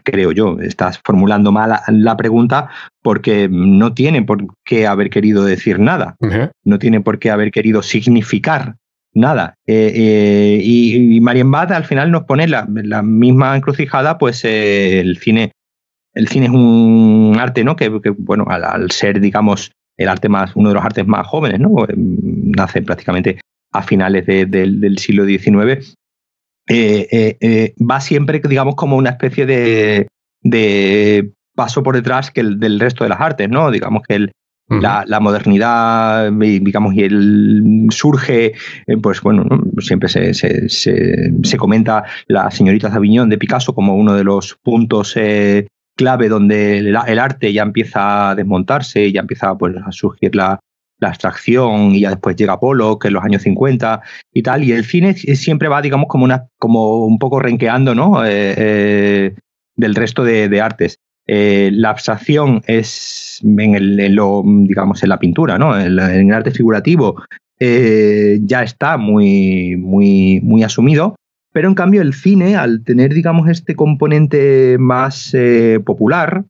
creo 0.05 0.33
yo, 0.33 0.59
estás 0.61 1.01
formulando 1.05 1.51
mal 1.53 1.81
la, 1.89 2.17
pregunta 2.17 2.69
porque 3.03 3.49
no 3.49 3.95
tiene 3.95 4.23
por 4.23 4.45
qué 4.65 4.87
haber 4.87 5.11
querido 5.11 5.45
decir 5.45 5.79
nada, 5.79 6.17
no 6.65 6.79
tiene 6.79 7.01
por 7.01 7.19
qué 7.19 7.31
haber 7.31 7.51
querido 7.51 7.83
significar 7.83 8.77
nada. 9.15 9.55
Eh, 9.67 9.93
eh, 9.95 10.61
y, 10.63 11.17
y 11.17 11.21
Marian 11.21 11.51
Bad 11.51 11.73
al 11.73 11.85
final 11.85 12.11
nos 12.11 12.25
pone 12.25 12.47
la, 12.49 12.67
misma 13.03 13.57
encrucijada, 13.57 14.19
pues 14.19 14.45
el 14.45 15.19
cine. 15.19 15.53
El 16.15 16.29
cine 16.29 16.47
es 16.47 16.53
un 16.53 17.37
arte, 17.41 17.65
¿no? 17.65 17.75
Que, 17.75 17.89
bueno, 17.89 18.47
al, 18.49 18.91
ser, 18.93 19.21
digamos, 19.21 19.73
el 19.97 20.09
arte 20.09 20.29
más, 20.29 20.55
uno 20.55 20.69
de 20.69 20.77
los 20.77 20.85
artes 20.85 21.07
más 21.07 21.27
jóvenes, 21.27 21.59
¿no? 21.59 21.71
Nace 21.97 22.83
prácticamente 22.83 23.41
a 23.73 23.83
finales 23.83 24.25
del 24.27 24.99
siglo 24.99 25.27
XIX, 25.27 25.97
eh, 26.69 27.09
eh, 27.11 27.37
eh, 27.41 27.75
va 27.79 28.01
siempre, 28.01 28.41
digamos, 28.41 28.75
como 28.75 28.97
una 28.97 29.11
especie 29.11 29.45
de, 29.47 31.33
paso 31.55 31.83
por 31.83 31.95
detrás 31.95 32.31
que 32.31 32.41
el 32.41 32.59
del 32.59 32.81
resto 32.81 33.05
de 33.05 33.11
las 33.11 33.21
artes, 33.21 33.49
¿no? 33.49 33.71
Digamos 33.71 34.03
que 34.09 34.15
el, 34.15 34.33
la, 34.69 35.21
modernidad, 35.21 36.33
digamos, 36.33 36.95
y 36.95 37.03
el 37.03 37.87
surge, 37.91 38.53
pues 39.03 39.21
bueno, 39.21 39.47
siempre 39.79 40.09
se, 40.09 40.35
se, 40.35 41.57
comenta 41.57 42.05
la 42.27 42.51
señorita 42.51 42.91
Saviñón 42.91 43.29
de 43.29 43.39
Picasso 43.39 43.75
como 43.75 43.95
uno 43.95 44.15
de 44.15 44.25
los 44.25 44.57
puntos 44.63 45.15
clave 45.97 46.29
donde 46.29 46.79
el, 46.79 46.97
arte 46.97 47.53
ya 47.53 47.63
empieza 47.63 48.31
a 48.31 48.35
desmontarse, 48.35 49.13
ya 49.13 49.21
empieza 49.21 49.57
pues, 49.57 49.77
a 49.77 49.93
surgir 49.93 50.35
la, 50.35 50.59
la 50.99 51.09
abstracción 51.09 51.95
y 51.95 52.01
ya 52.01 52.11
después 52.11 52.37
llega 52.37 52.59
Polo, 52.59 52.99
que 52.99 53.09
es 53.09 53.15
los 53.15 53.25
años 53.25 53.43
50 53.43 54.03
y 54.33 54.43
tal, 54.43 54.65
y 54.65 54.73
el 54.73 54.85
cine 54.85 55.15
siempre 55.15 55.69
va, 55.69 55.83
digamos, 55.83 56.07
como, 56.09 56.25
una, 56.25 56.47
como 56.59 57.07
un 57.07 57.19
poco 57.19 57.41
renqueando, 57.41 57.95
¿no? 57.95 58.25
Eh, 58.25 58.55
eh, 58.57 59.35
del 59.77 59.95
resto 59.95 60.25
de, 60.25 60.61
artes. 60.61 60.99
Eh, 61.27 61.71
la 61.73 61.91
abstracción 61.91 62.63
es 62.67 63.41
en, 63.43 63.75
el, 63.75 64.15
lo, 64.15 64.43
digamos, 64.45 65.03
en 65.03 65.09
la 65.09 65.19
pintura, 65.19 65.59
¿no? 65.59 65.79
En, 65.79 65.99
el 65.99 66.33
arte 66.33 66.51
figurativo 66.51 67.23
ya 67.61 68.63
está 68.63 68.99
muy, 68.99 69.77
muy, 69.79 70.41
muy 70.43 70.63
asumido, 70.63 71.17
pero 71.51 71.67
en 71.67 71.75
cambio 71.75 72.03
el 72.03 72.13
cine, 72.13 72.57
al 72.57 72.85
tener, 72.85 73.15
digamos, 73.15 73.49
este 73.49 73.75
componente 73.75 74.77
más 74.79 75.35
popular, 75.87 76.45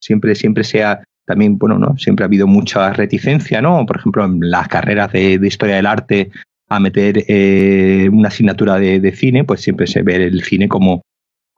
siempre, 0.00 0.36
siempre 0.36 0.62
sea 0.62 1.02
también, 1.30 1.58
bueno, 1.58 1.78
¿no? 1.78 1.96
Siempre 1.96 2.24
ha 2.24 2.26
habido 2.26 2.48
mucha 2.48 2.92
reticencia, 2.92 3.62
¿no? 3.62 3.86
Por 3.86 3.98
ejemplo, 3.98 4.24
en 4.24 4.50
las 4.50 4.66
carreras 4.66 5.12
de, 5.12 5.34
historia 5.34 5.76
del 5.76 5.86
arte 5.86 6.30
a 6.68 6.80
meter 6.80 7.24
eh, 7.28 8.08
una 8.12 8.28
asignatura 8.28 8.78
de, 8.78 9.12
cine, 9.12 9.44
pues 9.44 9.60
siempre 9.60 9.86
se 9.86 10.02
ve 10.02 10.16
el 10.16 10.42
cine 10.42 10.66
como, 10.68 11.02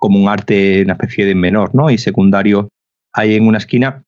como 0.03 0.19
un 0.19 0.29
arte, 0.29 0.83
una 0.83 0.95
especie 0.95 1.25
de 1.25 1.37
menor, 1.37 1.77
¿no? 1.77 1.89
Y 1.89 1.97
secundario 1.97 2.69
ahí 3.13 3.37
en 3.37 3.47
una 3.47 3.59
esquina. 3.59 4.03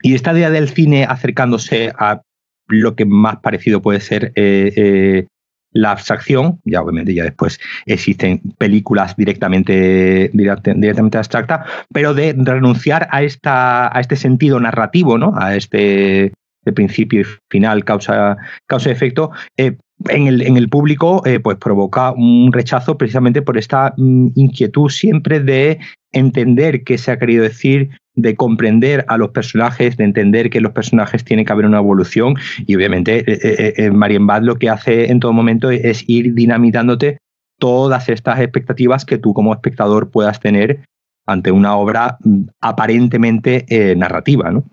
Y 0.00 0.14
esta 0.14 0.32
idea 0.32 0.48
del 0.48 0.70
cine 0.70 1.04
acercándose 1.04 1.92
a 1.98 2.22
lo 2.68 2.96
que 2.96 3.04
más 3.04 3.36
parecido 3.40 3.82
puede 3.82 4.00
ser 4.00 4.32
eh, 4.34 4.72
eh, 4.76 5.26
la 5.72 5.90
abstracción, 5.90 6.58
ya 6.64 6.80
obviamente 6.80 7.12
ya 7.12 7.24
después 7.24 7.60
existen 7.84 8.40
películas 8.56 9.14
directamente, 9.14 10.30
directamente 10.32 11.18
abstractas, 11.18 11.68
pero 11.92 12.14
de 12.14 12.34
renunciar 12.38 13.06
a, 13.10 13.22
esta, 13.22 13.94
a 13.94 14.00
este 14.00 14.16
sentido 14.16 14.58
narrativo, 14.58 15.18
¿no? 15.18 15.34
a 15.36 15.54
este 15.54 16.32
de 16.64 16.72
principio 16.72 17.20
y 17.20 17.24
final, 17.50 17.84
causa, 17.84 18.38
causa 18.66 18.90
efecto, 18.90 19.32
eh, 19.58 19.76
en, 20.08 20.56
el, 20.56 20.68
público 20.68 21.22
eh, 21.24 21.40
pues 21.40 21.56
provoca 21.56 22.12
un 22.12 22.52
rechazo 22.52 22.98
precisamente 22.98 23.42
por 23.42 23.56
esta 23.56 23.94
mm, 23.96 24.28
inquietud 24.34 24.90
siempre 24.90 25.40
de 25.40 25.78
entender 26.12 26.84
qué 26.84 26.98
se 26.98 27.10
ha 27.10 27.18
querido 27.18 27.42
decir, 27.42 27.90
de 28.14 28.34
comprender 28.34 29.04
a 29.08 29.18
los 29.18 29.30
personajes, 29.30 29.96
de 29.96 30.04
entender 30.04 30.50
que 30.50 30.60
los 30.60 30.72
personajes 30.72 31.24
tienen 31.24 31.44
que 31.44 31.52
haber 31.52 31.66
una 31.66 31.78
evolución 31.78 32.36
y 32.66 32.76
obviamente 32.76 33.24
eh, 33.26 33.74
eh, 33.76 33.90
Marienbad 33.90 34.42
lo 34.42 34.56
que 34.56 34.70
hace 34.70 35.10
en 35.10 35.20
todo 35.20 35.32
momento 35.32 35.70
es 35.70 36.04
ir 36.08 36.34
dinamitándote 36.34 37.18
todas 37.58 38.08
estas 38.08 38.40
expectativas 38.40 39.04
que 39.04 39.18
tú 39.18 39.34
como 39.34 39.52
espectador 39.52 40.10
puedas 40.10 40.40
tener 40.40 40.80
ante 41.26 41.50
una 41.50 41.76
obra 41.76 42.18
mm, 42.20 42.42
aparentemente 42.60 43.66
narrativa, 43.96 44.50
¿no? 44.50 44.64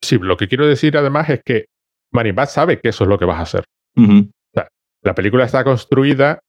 sí, 0.00 0.18
lo 0.18 0.36
que 0.36 0.48
quiero 0.48 0.66
decir 0.66 0.96
además 0.96 1.28
es 1.28 1.40
que 1.44 1.66
Marienbad 2.10 2.48
sabe 2.48 2.80
que 2.80 2.88
eso 2.88 3.04
es 3.04 3.08
lo 3.08 3.18
que 3.18 3.26
vas 3.26 3.38
a 3.38 3.42
hacer. 3.42 3.64
La 3.96 5.14
película 5.14 5.44
está 5.44 5.64
construida 5.64 6.40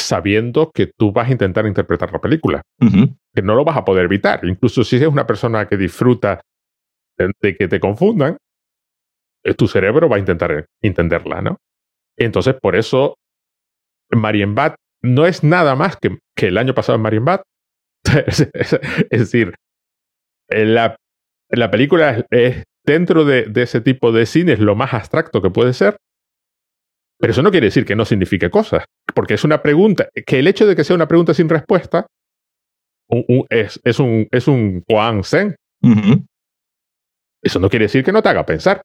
sabiendo 0.00 0.70
que 0.72 0.90
tú 0.96 1.12
vas 1.12 1.28
a 1.28 1.32
intentar 1.32 1.66
interpretar 1.66 2.12
la 2.12 2.20
película, 2.20 2.62
que 2.78 3.42
no 3.42 3.54
lo 3.54 3.64
vas 3.64 3.76
a 3.76 3.84
poder 3.84 4.04
evitar. 4.04 4.44
Incluso 4.44 4.84
si 4.84 4.96
eres 4.96 5.08
una 5.08 5.26
persona 5.26 5.66
que 5.66 5.76
disfruta 5.76 6.40
de 7.18 7.56
que 7.56 7.68
te 7.68 7.80
confundan, 7.80 8.36
eh, 9.44 9.54
tu 9.54 9.66
cerebro 9.66 10.08
va 10.08 10.16
a 10.16 10.20
intentar 10.20 10.66
entenderla, 10.82 11.42
¿no? 11.42 11.58
Entonces, 12.16 12.56
por 12.60 12.76
eso, 12.76 13.16
Marienbad 14.10 14.74
no 15.02 15.26
es 15.26 15.44
nada 15.44 15.74
más 15.74 15.96
que, 15.96 16.18
que 16.36 16.48
el 16.48 16.58
año 16.58 16.74
pasado 16.74 16.96
en 16.96 17.02
Marienbad. 17.02 17.42
es, 18.26 19.10
decir, 19.10 19.54
la, 20.48 20.96
la 21.50 21.70
película 21.70 22.24
es, 22.30 22.64
dentro 22.84 23.24
de, 23.24 23.44
de, 23.44 23.62
ese 23.62 23.80
tipo 23.80 24.12
de 24.12 24.26
cine 24.26 24.52
es 24.52 24.60
lo 24.60 24.74
más 24.74 24.94
abstracto 24.94 25.42
que 25.42 25.50
puede 25.50 25.72
ser, 25.72 25.96
pero 27.18 27.32
eso 27.32 27.42
no 27.42 27.50
quiere 27.50 27.66
decir 27.66 27.84
que 27.84 27.96
no 27.96 28.04
signifique 28.04 28.50
cosas, 28.50 28.84
porque 29.14 29.34
es 29.34 29.44
una 29.44 29.62
pregunta, 29.62 30.08
que 30.26 30.38
el 30.38 30.46
hecho 30.46 30.66
de 30.66 30.76
que 30.76 30.84
sea 30.84 30.96
una 30.96 31.08
pregunta 31.08 31.34
sin 31.34 31.48
respuesta 31.48 32.06
es, 33.48 33.80
es, 33.84 33.98
un, 33.98 34.28
es 34.30 34.48
un 34.48 34.84
Zen. 35.24 35.56
Eso 37.42 37.60
no 37.60 37.68
quiere 37.68 37.86
decir 37.86 38.04
que 38.04 38.12
no 38.12 38.22
te 38.22 38.28
haga 38.28 38.44
pensar. 38.44 38.82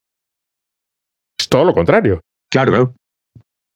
Es 1.40 1.50
todo 1.50 1.66
lo 1.66 1.74
contrario. 1.74 2.22
Claro, 2.50 2.94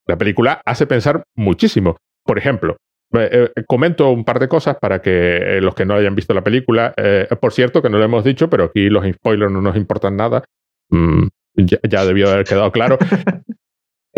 La 0.07 0.17
película 0.17 0.61
hace 0.65 0.85
pensar 0.85 1.23
muchísimo. 1.35 1.97
Por 2.23 2.37
ejemplo, 2.37 2.77
eh, 3.13 3.49
eh, 3.55 3.63
comento 3.65 4.11
un 4.11 4.25
par 4.25 4.39
de 4.39 4.47
cosas 4.47 4.77
para 4.79 5.01
que 5.01 5.37
eh, 5.37 5.61
los 5.61 5.73
que 5.73 5.85
no 5.85 5.95
hayan 5.95 6.15
visto 6.15 6.33
la 6.33 6.43
película, 6.43 6.93
por 7.39 7.53
cierto, 7.53 7.81
que 7.81 7.89
no 7.89 7.97
lo 7.97 8.05
hemos 8.05 8.23
dicho, 8.23 8.49
pero 8.49 8.65
aquí 8.65 8.89
los 8.89 9.05
spoilers 9.05 9.51
no 9.51 9.61
nos 9.61 9.75
importan 9.75 10.15
nada. 10.15 10.43
Mm, 10.89 11.27
ya, 11.55 12.05
debió 12.05 12.29
haber 12.29 12.45
quedado 12.45 12.71
claro. 12.71 12.97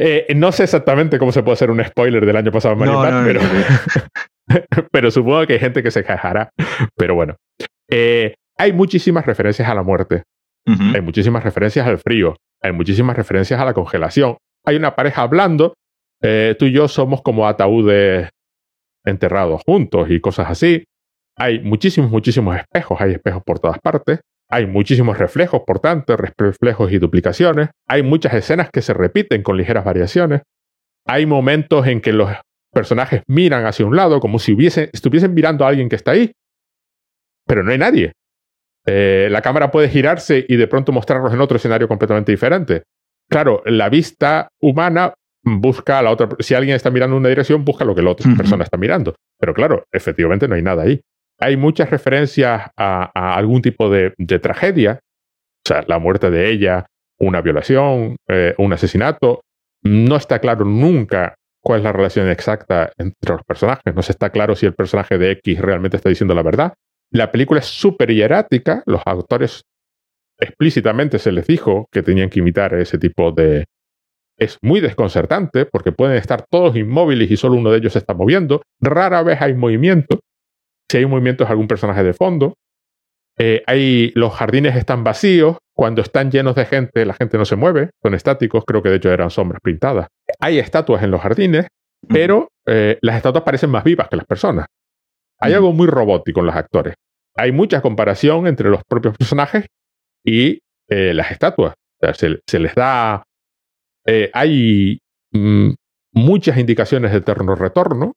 Eh, 0.02 0.34
no 0.34 0.54
sé 0.54 0.64
exactamente 0.64 1.20
cómo 1.20 1.34
se 1.34 1.44
puede 1.44 1.56
hacer 1.56 1.70
un 1.70 1.84
spoiler 1.84 2.26
del 2.26 2.38
año 2.38 2.54
pasado 2.54 2.74
en 2.74 2.80
Mario 2.80 3.22
pero, 3.26 3.42
pero 4.94 5.12
supongo 5.12 5.46
que 5.46 5.54
hay 5.54 5.60
gente 5.60 5.84
que 5.84 5.92
se 5.92 6.06
quejará. 6.06 6.52
Pero 6.96 7.16
bueno, 7.16 7.36
eh, 7.90 8.36
hay 8.58 8.72
muchísimas 8.72 9.26
referencias 9.26 9.68
a 9.68 9.76
la 9.76 9.84
muerte. 9.84 10.24
Hay 10.94 11.02
muchísimas 11.02 11.44
referencias 11.44 11.88
al 11.88 11.98
frío. 11.98 12.36
Hay 12.62 12.72
muchísimas 12.72 13.18
referencias 13.18 13.60
a 13.60 13.66
la 13.66 13.74
congelación. 13.74 14.38
Hay 14.66 14.76
una 14.76 14.96
pareja 14.96 15.24
hablando. 15.24 15.74
Eh, 16.22 16.56
tú 16.60 16.66
y 16.66 16.72
yo 16.72 16.88
somos 16.88 17.24
como 17.24 17.48
ataúdes 17.48 18.30
enterrados 19.04 19.64
juntos 19.66 20.12
y 20.12 20.20
cosas 20.20 20.48
así. 20.52 20.84
Hay 21.36 21.60
muchísimos, 21.60 22.12
muchísimos 22.12 22.56
espejos. 22.56 23.02
Hay 23.02 23.14
espejos 23.14 23.42
por 23.44 23.60
todas 23.60 23.80
partes. 23.80 24.20
Hay 24.52 24.66
muchísimos 24.66 25.18
reflejos, 25.18 25.62
por 25.66 25.80
tanto, 25.80 26.18
reflejos 26.18 26.92
y 26.92 26.98
duplicaciones. 26.98 27.70
Hay 27.88 28.02
muchas 28.02 28.34
escenas 28.34 28.70
que 28.72 28.82
se 28.82 28.94
repiten 28.94 29.44
con 29.44 29.58
ligeras 29.58 29.86
variaciones. 29.86 30.42
Hay 31.06 31.28
momentos 31.28 31.86
en 31.86 32.02
que 32.02 32.14
los 32.14 32.32
personajes 32.74 33.22
miran 33.28 33.66
hacia 33.66 33.86
un 33.86 33.96
lado 33.96 34.20
como 34.20 34.40
si 34.40 34.58
estuviesen 34.58 35.34
mirando 35.34 35.66
a 35.66 35.70
alguien 35.70 35.88
que 35.88 35.96
está 35.96 36.12
ahí, 36.12 36.32
pero 37.46 37.64
no 37.64 37.72
hay 37.72 37.78
nadie. 37.78 38.14
Eh, 38.88 39.28
la 39.30 39.42
cámara 39.42 39.70
puede 39.70 39.90
girarse 39.90 40.46
y 40.48 40.56
de 40.56 40.68
pronto 40.68 40.92
mostrarlos 40.92 41.34
en 41.34 41.42
otro 41.42 41.58
escenario 41.58 41.88
completamente 41.88 42.32
diferente. 42.32 42.84
Claro, 43.30 43.62
la 43.66 43.90
vista 43.90 44.48
humana 44.60 45.14
busca 45.44 46.00
a 46.00 46.02
la 46.02 46.12
otra. 46.12 46.30
Si 46.40 46.56
alguien 46.56 46.76
está 46.76 46.90
mirando 46.90 47.16
en 47.16 47.22
una 47.22 47.30
dirección, 47.30 47.64
busca 47.64 47.86
lo 47.86 47.94
que 47.94 48.02
la 48.02 48.12
otra 48.12 48.32
persona 48.36 48.64
está 48.64 48.78
mirando. 48.78 49.16
Pero 49.40 49.54
claro, 49.54 49.84
efectivamente 49.92 50.48
no 50.48 50.56
hay 50.56 50.64
nada 50.64 50.84
ahí 50.84 51.00
hay 51.40 51.58
muchas 51.58 51.90
referencias 51.90 52.70
a, 52.76 53.36
algún 53.36 53.62
tipo 53.62 53.90
de, 53.90 54.14
tragedia, 54.42 55.00
o 55.66 55.68
sea, 55.68 55.84
la 55.88 56.00
muerte 56.00 56.30
de 56.30 56.52
ella, 56.52 56.86
una 57.18 57.42
violación, 57.42 58.18
eh, 58.28 58.54
un 58.58 58.74
asesinato. 58.74 59.42
No 59.82 60.18
está 60.18 60.40
claro 60.40 60.66
nunca 60.66 61.36
cuál 61.62 61.80
es 61.80 61.84
la 61.86 61.94
relación 61.94 62.30
exacta 62.30 62.92
entre 62.98 63.34
los 63.34 63.44
personajes. 63.44 63.96
No 63.96 64.02
se 64.02 64.12
está 64.12 64.30
claro 64.30 64.56
si 64.56 64.66
el 64.66 64.74
personaje 64.74 65.18
de 65.18 65.32
X 65.32 65.60
realmente 65.62 65.98
está 65.98 66.10
diciendo 66.10 66.36
la 66.36 66.44
verdad. 66.44 66.74
La 67.12 67.32
película 67.32 67.60
es 67.60 67.66
súper 67.66 68.12
hierática. 68.12 68.84
Los 68.86 69.02
autores 69.06 69.64
explícitamente 70.38 71.20
se 71.20 71.32
les 71.32 71.48
dijo 71.48 71.88
que 71.92 72.04
tenían 72.04 72.30
que 72.30 72.40
imitar 72.40 72.74
ese 72.74 72.98
tipo 72.98 73.32
de... 73.32 73.66
Es 74.38 74.58
muy 74.62 74.80
desconcertante 74.80 75.66
porque 75.66 75.92
pueden 75.92 76.16
estar 76.16 76.46
todos 76.50 76.76
inmóviles 76.76 77.30
y 77.30 77.38
solo 77.38 77.56
uno 77.56 77.72
de 77.72 77.78
ellos 77.78 77.94
se 77.94 78.00
está 78.00 78.14
moviendo. 78.14 78.62
Rara 78.80 79.22
vez 79.22 79.42
hay 79.42 79.54
movimiento 79.54 80.20
si 80.90 80.98
hay 80.98 81.04
un 81.04 81.12
movimiento 81.12 81.44
es 81.44 81.50
algún 81.50 81.68
personaje 81.68 82.04
de 82.04 82.14
fondo. 82.14 82.56
Eh, 83.38 83.64
hay, 83.68 84.12
los 84.16 84.34
jardines 84.34 84.76
están 84.76 85.04
vacíos. 85.04 85.58
Cuando 85.74 86.02
están 86.02 86.30
llenos 86.30 86.56
de 86.56 86.66
gente, 86.66 87.06
la 87.06 87.14
gente 87.14 87.38
no 87.38 87.46
se 87.46 87.56
mueve. 87.56 87.92
Son 88.02 88.14
estáticos. 88.14 88.64
Creo 88.66 88.82
que 88.82 88.90
de 88.90 88.96
hecho 88.96 89.12
eran 89.12 89.30
sombras 89.30 89.62
pintadas. 89.64 90.08
Hay 90.40 90.60
estatuas 90.60 91.04
en 91.04 91.12
los 91.12 91.22
jardines, 91.22 91.68
pero 92.08 92.50
eh, 92.66 92.98
las 93.02 93.16
estatuas 93.16 93.44
parecen 93.44 93.70
más 93.70 93.84
vivas 93.84 94.10
que 94.10 94.18
las 94.18 94.26
personas. 94.26 94.66
Hay 95.40 95.54
algo 95.54 95.72
muy 95.72 95.88
robótico 95.88 96.42
en 96.42 96.48
los 96.48 96.56
actores. 96.56 96.96
Hay 97.38 97.54
mucha 97.54 97.82
comparación 97.82 98.48
entre 98.48 98.70
los 98.70 98.82
propios 98.84 99.16
personajes 99.16 99.68
y 100.26 100.60
eh, 100.90 101.14
las 101.14 101.32
estatuas. 101.32 101.76
se, 102.14 102.60
les 102.60 102.76
da. 102.76 103.24
hay 104.34 105.00
mm, 105.32 105.70
muchas 106.14 106.58
indicaciones 106.58 107.12
de 107.12 107.20
eterno 107.20 107.56
retorno 107.56 108.14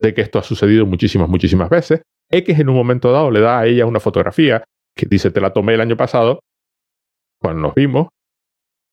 de 0.00 0.14
que 0.14 0.22
esto 0.22 0.38
ha 0.38 0.42
sucedido 0.42 0.86
muchísimas, 0.86 1.28
muchísimas 1.28 1.68
veces. 1.68 2.02
X 2.30 2.58
en 2.58 2.68
un 2.68 2.76
momento 2.76 3.12
dado 3.12 3.30
le 3.30 3.40
da 3.40 3.60
a 3.60 3.66
ella 3.66 3.86
una 3.86 4.00
fotografía 4.00 4.64
que 4.96 5.06
dice, 5.06 5.30
te 5.30 5.40
la 5.40 5.52
tomé 5.52 5.74
el 5.74 5.80
año 5.80 5.96
pasado, 5.96 6.40
cuando 7.40 7.62
nos 7.62 7.74
vimos, 7.74 8.08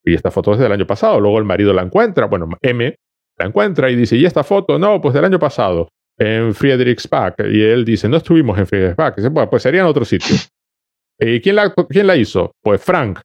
y 0.03 0.13
esta 0.13 0.31
foto 0.31 0.53
es 0.53 0.59
del 0.59 0.71
año 0.71 0.85
pasado. 0.85 1.19
Luego 1.19 1.39
el 1.39 1.45
marido 1.45 1.73
la 1.73 1.81
encuentra, 1.81 2.25
bueno, 2.25 2.49
M 2.61 2.95
la 3.37 3.45
encuentra 3.45 3.89
y 3.89 3.95
dice, 3.95 4.15
¿y 4.15 4.25
esta 4.25 4.43
foto? 4.43 4.77
No, 4.77 5.01
pues 5.01 5.13
del 5.13 5.25
año 5.25 5.39
pasado, 5.39 5.89
en 6.17 6.53
Friedrichsbach. 6.53 7.35
Y 7.49 7.61
él 7.63 7.85
dice, 7.85 8.07
no 8.07 8.17
estuvimos 8.17 8.57
en 8.59 8.67
Friedrichsbach. 8.67 9.15
dice, 9.15 9.31
pues 9.31 9.63
sería 9.63 9.81
en 9.81 9.87
otro 9.87 10.05
sitio. 10.05 10.35
¿Y 11.19 11.39
quién 11.41 11.55
la, 11.55 11.73
quién 11.89 12.07
la 12.07 12.15
hizo? 12.15 12.51
Pues 12.61 12.83
Frank. 12.83 13.21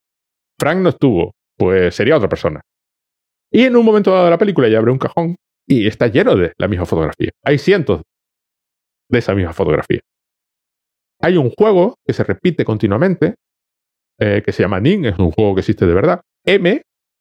Frank 0.58 0.78
no 0.78 0.88
estuvo, 0.88 1.32
pues 1.56 1.94
sería 1.94 2.16
otra 2.16 2.28
persona. 2.28 2.60
Y 3.50 3.64
en 3.64 3.76
un 3.76 3.84
momento 3.84 4.12
dado 4.12 4.24
de 4.24 4.30
la 4.30 4.38
película 4.38 4.66
ella 4.66 4.78
abre 4.78 4.92
un 4.92 4.98
cajón 4.98 5.36
y 5.68 5.86
está 5.86 6.08
lleno 6.08 6.34
de 6.34 6.52
la 6.58 6.66
misma 6.66 6.86
fotografía. 6.86 7.30
Hay 7.44 7.58
cientos 7.58 8.02
de 9.10 9.18
esa 9.18 9.34
misma 9.34 9.52
fotografía. 9.52 10.00
Hay 11.20 11.36
un 11.36 11.50
juego 11.50 11.96
que 12.06 12.12
se 12.12 12.24
repite 12.24 12.64
continuamente, 12.64 13.34
eh, 14.18 14.42
que 14.44 14.52
se 14.52 14.62
llama 14.62 14.80
Ning, 14.80 15.04
es 15.04 15.18
un 15.18 15.30
juego 15.30 15.54
que 15.54 15.60
existe 15.60 15.86
de 15.86 15.94
verdad, 15.94 16.20
M, 16.44 16.80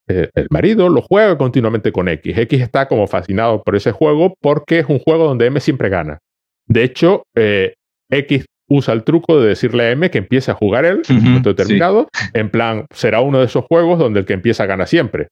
eh, 0.10 0.30
el 0.34 0.48
marido, 0.50 0.88
lo 0.88 1.02
juega 1.02 1.38
continuamente 1.38 1.92
con 1.92 2.08
X. 2.08 2.38
X 2.38 2.62
está 2.62 2.88
como 2.88 3.08
fascinado 3.08 3.62
por 3.64 3.76
ese 3.76 3.92
juego 3.92 4.34
porque 4.42 4.80
es 4.80 4.86
un 4.88 5.00
juego 5.00 5.26
donde 5.26 5.48
M 5.48 5.60
siempre 5.60 5.90
gana. 5.90 6.20
De 6.68 6.84
hecho, 6.84 7.24
eh, 7.36 7.74
X 8.10 8.46
usa 8.70 8.94
el 8.94 9.04
truco 9.04 9.40
de 9.40 9.50
decirle 9.50 9.84
a 9.84 9.92
M 9.92 10.10
que 10.10 10.18
empiece 10.20 10.52
a 10.52 10.54
jugar 10.54 10.86
él 10.86 11.02
en 11.10 11.18
un 11.18 11.24
momento 11.24 11.50
determinado. 11.50 12.08
En 12.34 12.50
plan, 12.50 12.86
será 12.94 13.22
uno 13.22 13.40
de 13.40 13.46
esos 13.46 13.66
juegos 13.66 14.00
donde 14.00 14.22
el 14.22 14.26
que 14.26 14.34
empieza 14.34 14.66
gana 14.66 14.86
siempre. 14.86 15.28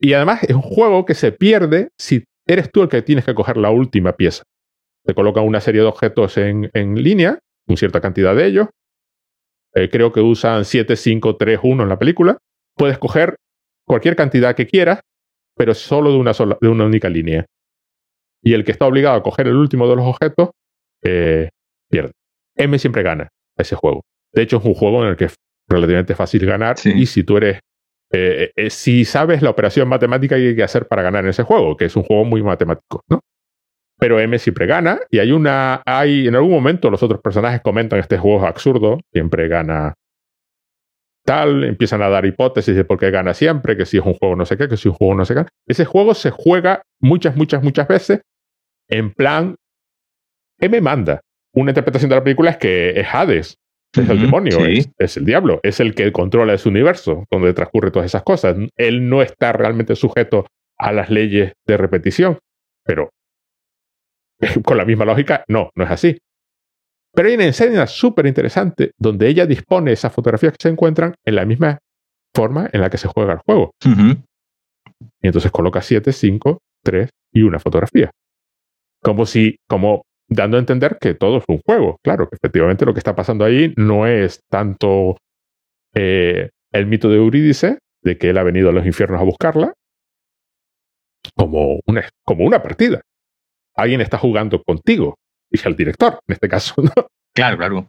Y 0.00 0.14
además 0.14 0.42
es 0.44 0.54
un 0.54 0.62
juego 0.62 1.04
que 1.04 1.14
se 1.14 1.30
pierde 1.30 1.90
si 1.98 2.24
eres 2.46 2.72
tú 2.72 2.82
el 2.82 2.88
que 2.88 3.02
tienes 3.02 3.24
que 3.24 3.34
coger 3.34 3.58
la 3.58 3.70
última 3.70 4.14
pieza. 4.14 4.42
Te 5.04 5.14
colocan 5.14 5.44
una 5.44 5.60
serie 5.60 5.82
de 5.82 5.86
objetos 5.86 6.36
en, 6.38 6.70
línea, 6.74 7.38
con 7.66 7.76
cierta 7.76 8.00
cantidad 8.00 8.34
de 8.34 8.46
ellos. 8.46 8.68
Eh, 9.74 9.88
creo 9.90 10.10
que 10.12 10.20
usan 10.20 10.64
7, 10.64 10.96
5, 10.96 11.36
3, 11.36 11.60
1 11.62 11.82
en 11.82 11.88
la 11.88 11.98
película. 11.98 12.38
Puedes 12.76 12.98
coger 12.98 13.36
cualquier 13.86 14.16
cantidad 14.16 14.56
que 14.56 14.66
quieras, 14.66 15.00
pero 15.56 15.74
solo 15.74 16.10
de 16.10 16.18
una, 16.18 16.32
sola, 16.32 16.56
de 16.60 16.68
una 16.68 16.86
única 16.86 17.08
línea. 17.08 17.46
Y 18.42 18.54
el 18.54 18.64
que 18.64 18.72
está 18.72 18.86
obligado 18.86 19.16
a 19.16 19.22
coger 19.22 19.48
el 19.48 19.56
último 19.56 19.86
de 19.88 19.96
los 19.96 20.06
objetos, 20.06 20.50
eh, 21.04 21.50
pierde. 21.90 22.12
M 22.56 22.78
siempre 22.78 23.02
gana 23.02 23.28
ese 23.56 23.76
juego. 23.76 24.02
De 24.32 24.42
hecho, 24.42 24.58
es 24.58 24.64
un 24.64 24.74
juego 24.74 25.02
en 25.02 25.10
el 25.10 25.16
que 25.16 25.26
es 25.26 25.34
relativamente 25.68 26.14
fácil 26.14 26.46
ganar. 26.46 26.76
Y 26.84 27.06
si 27.06 27.22
tú 27.22 27.36
eres. 27.36 27.60
Eh, 28.12 28.50
eh, 28.56 28.70
si 28.70 29.04
sabes 29.04 29.42
la 29.42 29.50
operación 29.50 29.88
matemática 29.88 30.36
que 30.36 30.48
hay 30.48 30.56
que 30.56 30.62
hacer 30.62 30.88
para 30.88 31.02
ganar 31.02 31.24
en 31.24 31.30
ese 31.30 31.44
juego, 31.44 31.76
que 31.76 31.84
es 31.84 31.96
un 31.96 32.02
juego 32.02 32.24
muy 32.24 32.42
matemático, 32.42 33.02
¿no? 33.08 33.20
Pero 33.98 34.18
M 34.18 34.38
siempre 34.38 34.66
gana. 34.66 35.00
Y 35.10 35.18
hay 35.18 35.30
una. 35.30 35.82
Hay. 35.84 36.26
En 36.26 36.34
algún 36.34 36.52
momento 36.52 36.90
los 36.90 37.02
otros 37.02 37.20
personajes 37.20 37.60
comentan 37.60 37.98
este 37.98 38.18
juego 38.18 38.38
es 38.42 38.48
absurdo. 38.48 38.98
Siempre 39.12 39.46
gana 39.48 39.94
tal, 41.24 41.64
empiezan 41.64 42.02
a 42.02 42.08
dar 42.08 42.24
hipótesis 42.24 42.74
de 42.74 42.84
por 42.84 42.98
qué 42.98 43.10
gana 43.10 43.34
siempre, 43.34 43.76
que 43.76 43.86
si 43.86 43.98
es 43.98 44.04
un 44.04 44.14
juego 44.14 44.34
no 44.34 44.46
sé 44.46 44.56
qué, 44.56 44.68
que 44.68 44.76
si 44.76 44.88
es 44.88 44.92
un 44.92 44.94
juego 44.94 45.14
no 45.14 45.24
sé 45.24 45.34
qué. 45.34 45.44
Ese 45.66 45.84
juego 45.84 46.14
se 46.14 46.30
juega 46.30 46.82
muchas, 46.98 47.36
muchas, 47.36 47.62
muchas 47.62 47.86
veces 47.86 48.22
en 48.90 49.12
plan, 49.12 49.54
M 50.58 50.80
manda. 50.80 51.20
Una 51.54 51.70
interpretación 51.70 52.08
de 52.10 52.16
la 52.16 52.24
película 52.24 52.50
es 52.50 52.56
que 52.58 53.00
es 53.00 53.06
Hades, 53.12 53.56
es 53.92 54.08
el 54.08 54.20
demonio, 54.20 54.58
es, 54.98 55.16
el 55.16 55.24
diablo, 55.24 55.60
es 55.62 55.80
el 55.80 55.94
que 55.94 56.12
controla 56.12 56.54
ese 56.54 56.68
universo 56.68 57.24
donde 57.30 57.52
transcurre 57.52 57.90
todas 57.90 58.06
esas 58.06 58.22
cosas. 58.22 58.56
Él 58.76 59.08
no 59.08 59.22
está 59.22 59.52
realmente 59.52 59.96
sujeto 59.96 60.46
a 60.78 60.92
las 60.92 61.10
leyes 61.10 61.52
de 61.66 61.76
repetición, 61.76 62.38
pero 62.84 63.10
con 64.64 64.76
la 64.76 64.84
misma 64.84 65.04
lógica, 65.04 65.44
no, 65.48 65.70
no 65.74 65.84
es 65.84 65.90
así. 65.90 66.18
Pero 67.12 67.28
hay 67.28 67.34
una 67.34 67.46
escena 67.46 67.86
súper 67.86 68.26
interesante 68.26 68.92
donde 68.96 69.28
ella 69.28 69.44
dispone 69.46 69.92
esas 69.92 70.12
fotografías 70.12 70.52
que 70.52 70.62
se 70.62 70.68
encuentran 70.68 71.14
en 71.24 71.34
la 71.34 71.44
misma 71.44 71.78
forma 72.32 72.70
en 72.72 72.80
la 72.80 72.90
que 72.90 72.98
se 72.98 73.08
juega 73.08 73.32
el 73.32 73.40
juego. 73.40 73.72
Y 73.84 75.26
entonces 75.26 75.50
coloca 75.50 75.82
7, 75.82 76.12
5, 76.12 76.58
3 76.84 77.10
y 77.32 77.42
una 77.42 77.58
fotografía. 77.58 78.10
Como 79.02 79.26
si, 79.26 79.56
como 79.68 80.02
dando 80.30 80.56
a 80.56 80.60
entender 80.60 80.96
que 80.98 81.14
todo 81.14 81.38
es 81.38 81.44
un 81.48 81.60
juego. 81.66 81.98
Claro, 82.02 82.28
que 82.28 82.36
efectivamente 82.36 82.86
lo 82.86 82.94
que 82.94 83.00
está 83.00 83.14
pasando 83.14 83.44
ahí 83.44 83.74
no 83.76 84.06
es 84.06 84.40
tanto 84.48 85.18
eh, 85.94 86.50
el 86.72 86.86
mito 86.86 87.10
de 87.10 87.16
Eurídice, 87.16 87.78
de 88.02 88.16
que 88.16 88.30
él 88.30 88.38
ha 88.38 88.44
venido 88.44 88.70
a 88.70 88.72
los 88.72 88.86
infiernos 88.86 89.20
a 89.20 89.24
buscarla, 89.24 89.74
como 91.36 91.80
una, 91.86 92.08
como 92.24 92.46
una 92.46 92.62
partida. 92.62 93.02
Alguien 93.74 94.00
está 94.00 94.18
jugando 94.18 94.62
contigo, 94.62 95.16
dice 95.50 95.68
el 95.68 95.76
director, 95.76 96.20
en 96.26 96.32
este 96.32 96.48
caso. 96.48 96.74
¿no? 96.82 96.92
Claro, 97.34 97.58
claro. 97.58 97.88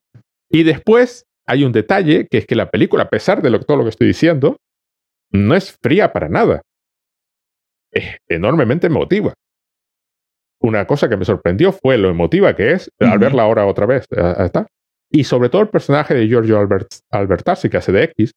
Y 0.50 0.64
después 0.64 1.24
hay 1.46 1.64
un 1.64 1.72
detalle, 1.72 2.28
que 2.30 2.40
es 2.40 2.46
que 2.46 2.56
la 2.56 2.70
película, 2.70 3.04
a 3.04 3.10
pesar 3.10 3.42
de 3.42 3.58
todo 3.60 3.78
lo 3.78 3.84
que 3.84 3.90
estoy 3.90 4.08
diciendo, 4.08 4.58
no 5.32 5.56
es 5.56 5.78
fría 5.82 6.12
para 6.12 6.28
nada. 6.28 6.62
Es 7.92 8.18
enormemente 8.28 8.88
emotiva 8.88 9.34
una 10.62 10.86
cosa 10.86 11.10
que 11.10 11.18
me 11.18 11.26
sorprendió 11.26 11.72
fue 11.72 11.98
lo 11.98 12.10
emotiva 12.10 12.56
que 12.56 12.74
es 12.74 12.92
al 13.00 13.20
verla 13.20 13.44
ahora 13.44 13.66
otra 13.66 13.86
vez. 13.86 14.06
Eh, 14.16 14.34
está. 14.40 14.68
Y 15.10 15.24
sobre 15.26 15.50
todo 15.50 15.62
el 15.62 15.70
personaje 15.70 16.14
de 16.14 16.28
Giorgio 16.28 16.60
Albert, 16.60 16.88
Albertarsi, 17.10 17.70
que 17.70 17.78
hace 17.78 17.92
de 17.92 18.04
X, 18.04 18.32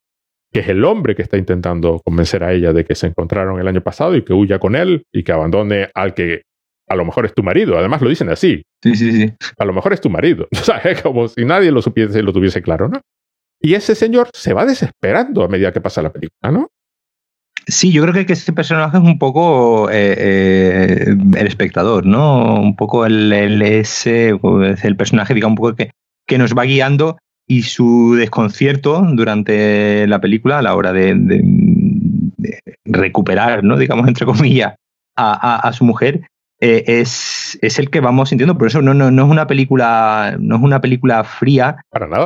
que 0.53 0.61
es 0.61 0.68
el 0.68 0.85
hombre 0.85 1.14
que 1.14 1.22
está 1.22 1.37
intentando 1.37 2.01
convencer 2.05 2.43
a 2.43 2.53
ella 2.53 2.72
de 2.72 2.85
que 2.85 2.95
se 2.95 3.07
encontraron 3.07 3.61
el 3.61 3.68
año 3.68 3.81
pasado 3.81 4.16
y 4.16 4.22
que 4.22 4.33
huya 4.33 4.59
con 4.59 4.75
él 4.75 5.05
y 5.12 5.22
que 5.22 5.33
abandone 5.33 5.91
al 5.95 6.14
que 6.14 6.43
a 6.89 6.97
lo 6.97 7.05
mejor 7.05 7.27
es 7.27 7.35
tu 7.35 7.43
marido. 7.43 7.79
Además 7.79 8.03
lo 8.03 8.09
dicen 8.09 8.29
así. 8.29 8.62
Sí, 8.83 8.95
sí, 8.95 9.12
sí. 9.12 9.35
A 9.59 9.64
lo 9.64 9.72
mejor 9.72 9.93
es 9.93 10.01
tu 10.01 10.11
marido. 10.11 10.49
O 10.53 10.64
sea, 10.64 10.79
es 10.79 11.03
como 11.03 11.29
si 11.29 11.45
nadie 11.45 11.70
lo 11.70 11.83
supiese 11.83 12.18
y 12.18 12.22
lo 12.22 12.33
tuviese 12.33 12.62
claro, 12.62 12.89
¿no? 12.89 13.01
Y 13.61 13.75
ese 13.75 13.95
señor 13.95 14.29
se 14.33 14.53
va 14.53 14.66
desesperando 14.66 15.43
a 15.43 15.49
medida 15.49 15.72
que 15.72 15.81
pasa 15.81 16.03
la 16.03 16.12
película, 16.12 16.53
¿no? 16.53 16.68
Sí, 17.67 17.93
yo 17.93 18.03
creo 18.03 18.27
que 18.27 18.33
este 18.33 18.53
personaje 18.53 18.99
es 18.99 19.03
un 19.03 19.19
poco 19.19 19.91
eh, 19.91 20.15
eh, 20.19 21.17
el 21.37 21.47
espectador, 21.47 22.05
¿no? 22.05 22.61
Un 22.61 22.77
poco 22.77 23.07
el, 23.07 23.33
el, 23.33 23.62
ese, 23.62 24.37
pues, 24.41 24.85
el 24.85 24.97
personaje, 24.97 25.33
digamos, 25.33 25.53
un 25.53 25.57
poco 25.57 25.75
que, 25.75 25.91
que 26.27 26.39
nos 26.39 26.55
va 26.55 26.65
guiando 26.65 27.17
y 27.47 27.62
su 27.62 28.15
desconcierto 28.17 29.03
durante 29.12 30.07
la 30.07 30.21
película 30.21 30.59
a 30.59 30.62
la 30.62 30.75
hora 30.75 30.93
de, 30.93 31.15
recuperar, 32.85 33.65
¿no? 33.65 33.77
digamos, 33.77 34.09
entre 34.09 34.27
comillas, 34.27 34.75
a, 35.17 35.57
a, 35.57 35.73
su 35.73 35.85
mujer, 35.85 36.27
eh, 36.61 36.85
es, 36.87 37.59
es, 37.63 37.79
el 37.79 37.91
que 37.91 38.01
vamos 38.01 38.29
sintiendo. 38.29 38.57
Por 38.57 38.69
eso 38.69 38.81
no, 38.81 38.95
no, 38.95 39.11
no, 39.11 39.25
es 39.25 39.31
una 39.31 39.47
película, 39.47 40.37
no 40.39 40.57
es 40.57 40.63
una 40.63 40.81
película 40.81 41.25
fría 41.25 41.77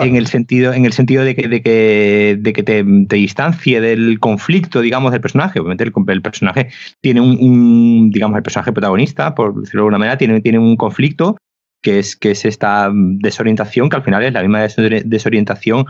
en 0.03 0.17
el 0.17 0.27
sentido, 0.27 0.73
en 0.73 0.85
el 0.85 0.93
sentido 0.93 1.25
de 1.25 1.35
que, 1.35 1.49
de 1.49 1.63
que, 1.63 2.37
de 2.39 2.53
que 2.53 2.63
te, 2.63 2.85
te, 2.85 3.17
distancie 3.17 3.81
del 3.81 4.21
conflicto, 4.21 4.81
digamos, 4.81 5.13
del 5.13 5.21
personaje. 5.21 5.61
Obviamente 5.61 5.85
el, 5.85 6.23
personaje 6.23 6.69
tiene 7.01 7.21
un, 7.21 8.11
digamos, 8.11 8.37
el 8.37 8.43
personaje 8.43 8.73
protagonista, 8.73 9.35
por 9.35 9.55
decirlo 9.55 9.81
de 9.81 9.85
alguna 9.85 9.99
manera, 9.99 10.19
tiene, 10.19 10.41
tiene 10.41 10.59
un 10.59 10.77
conflicto 10.77 11.37
que 11.83 11.99
es, 11.99 12.15
que 12.15 12.33
es 12.33 12.45
esta 12.45 12.91
desorientación, 12.93 13.89
que 13.89 13.97
al 13.97 14.03
final 14.03 14.23
es 14.25 14.33
la 14.33 14.43
misma 14.43 14.61
desorientación 14.61 15.87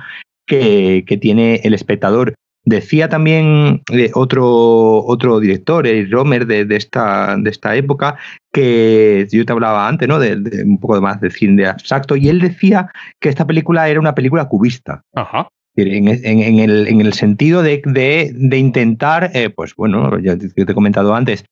que, 0.46 1.04
que 1.06 1.16
tiene 1.16 1.60
el 1.64 1.74
espectador. 1.74 2.34
Decía 2.68 3.08
también 3.08 3.82
eh, 3.90 4.10
otro, 4.12 5.02
otro 5.06 5.40
director, 5.40 5.86
el 5.86 6.10
Romer, 6.10 6.46
de, 6.46 6.66
de, 6.66 6.76
esta, 6.76 7.34
de 7.38 7.48
esta 7.48 7.74
época, 7.74 8.18
que 8.52 9.26
yo 9.32 9.46
te 9.46 9.52
hablaba 9.52 9.88
antes, 9.88 10.06
¿no? 10.06 10.18
De, 10.18 10.34
un 10.64 10.78
poco 10.78 11.00
más 11.00 11.18
de 11.22 11.30
cine 11.30 11.62
de 11.62 11.68
abstracto, 11.68 12.14
y 12.14 12.28
él 12.28 12.40
decía 12.40 12.90
que 13.20 13.30
esta 13.30 13.46
película 13.46 13.88
era 13.88 13.98
una 13.98 14.14
película 14.14 14.44
cubista. 14.48 15.00
Ajá. 15.14 15.48
En, 15.76 16.08
en, 16.08 16.58
el, 16.58 16.88
en, 16.88 17.00
el, 17.00 17.14
sentido 17.14 17.62
de, 17.62 17.80
de 17.84 18.58
intentar, 18.58 19.30
eh, 19.32 19.48
pues 19.48 19.74
bueno, 19.74 20.18
ya 20.18 20.36
te, 20.36 20.50
he 20.54 20.74
comentado 20.74 21.14
antes, 21.14 21.44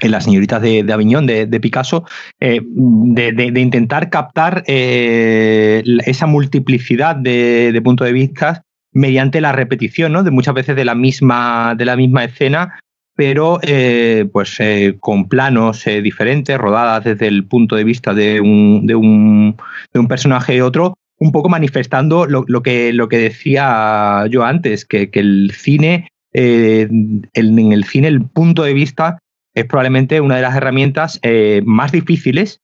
en 0.00 0.10
las 0.10 0.24
señoritas 0.24 0.60
de, 0.60 0.84
Aviñón, 0.92 1.26
de, 1.26 1.60
Picasso, 1.60 2.04
eh, 2.40 2.60
de, 2.62 3.60
intentar 3.60 4.10
captar 4.10 4.64
esa 4.66 6.26
multiplicidad 6.26 7.16
de, 7.16 7.80
puntos 7.82 8.06
de 8.06 8.12
vista 8.12 8.65
mediante 8.96 9.42
la 9.42 9.52
repetición, 9.52 10.12
¿no? 10.12 10.22
De 10.22 10.30
muchas 10.30 10.54
veces 10.54 10.74
de 10.74 10.86
la 10.86 10.94
misma, 10.94 11.74
de 11.76 11.84
la 11.84 11.96
misma 11.96 12.24
escena, 12.24 12.80
pero 13.14 13.58
eh, 13.62 14.26
pues 14.32 14.56
eh, 14.58 14.96
con 14.98 15.28
planos 15.28 15.86
eh, 15.86 16.00
diferentes, 16.00 16.56
rodadas 16.56 17.04
desde 17.04 17.26
el 17.26 17.44
punto 17.44 17.76
de 17.76 17.84
vista 17.84 18.14
de 18.14 18.40
un, 18.40 18.86
de 18.86 18.94
un, 18.94 19.56
de 19.92 20.00
un 20.00 20.08
personaje 20.08 20.56
y 20.56 20.62
otro, 20.62 20.94
un 21.18 21.30
poco 21.30 21.50
manifestando 21.50 22.24
lo, 22.24 22.44
lo, 22.48 22.62
que, 22.62 22.94
lo 22.94 23.08
que 23.08 23.18
decía 23.18 24.24
yo 24.30 24.44
antes, 24.44 24.86
que, 24.86 25.10
que 25.10 25.20
el 25.20 25.52
cine, 25.54 26.08
el, 26.32 27.20
en 27.34 27.72
el 27.72 27.84
cine 27.84 28.08
el 28.08 28.22
punto 28.22 28.62
de 28.62 28.74
vista 28.74 29.18
es 29.54 29.64
probablemente 29.66 30.22
una 30.22 30.36
de 30.36 30.42
las 30.42 30.54
herramientas 30.54 31.20
más 31.64 31.92
difíciles 31.92 32.60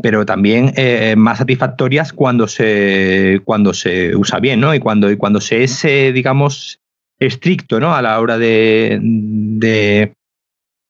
pero 0.00 0.24
también 0.24 0.72
eh, 0.76 1.14
más 1.16 1.38
satisfactorias 1.38 2.12
cuando 2.12 2.48
se, 2.48 3.40
cuando 3.44 3.74
se 3.74 4.16
usa 4.16 4.38
bien, 4.38 4.60
¿no? 4.60 4.74
Y 4.74 4.80
cuando, 4.80 5.10
y 5.10 5.16
cuando 5.16 5.40
se 5.40 5.64
es, 5.64 5.84
eh, 5.84 6.12
digamos, 6.12 6.80
estricto, 7.18 7.78
¿no? 7.78 7.94
A 7.94 8.00
la 8.00 8.18
hora 8.20 8.38
de, 8.38 8.98
de, 9.02 10.14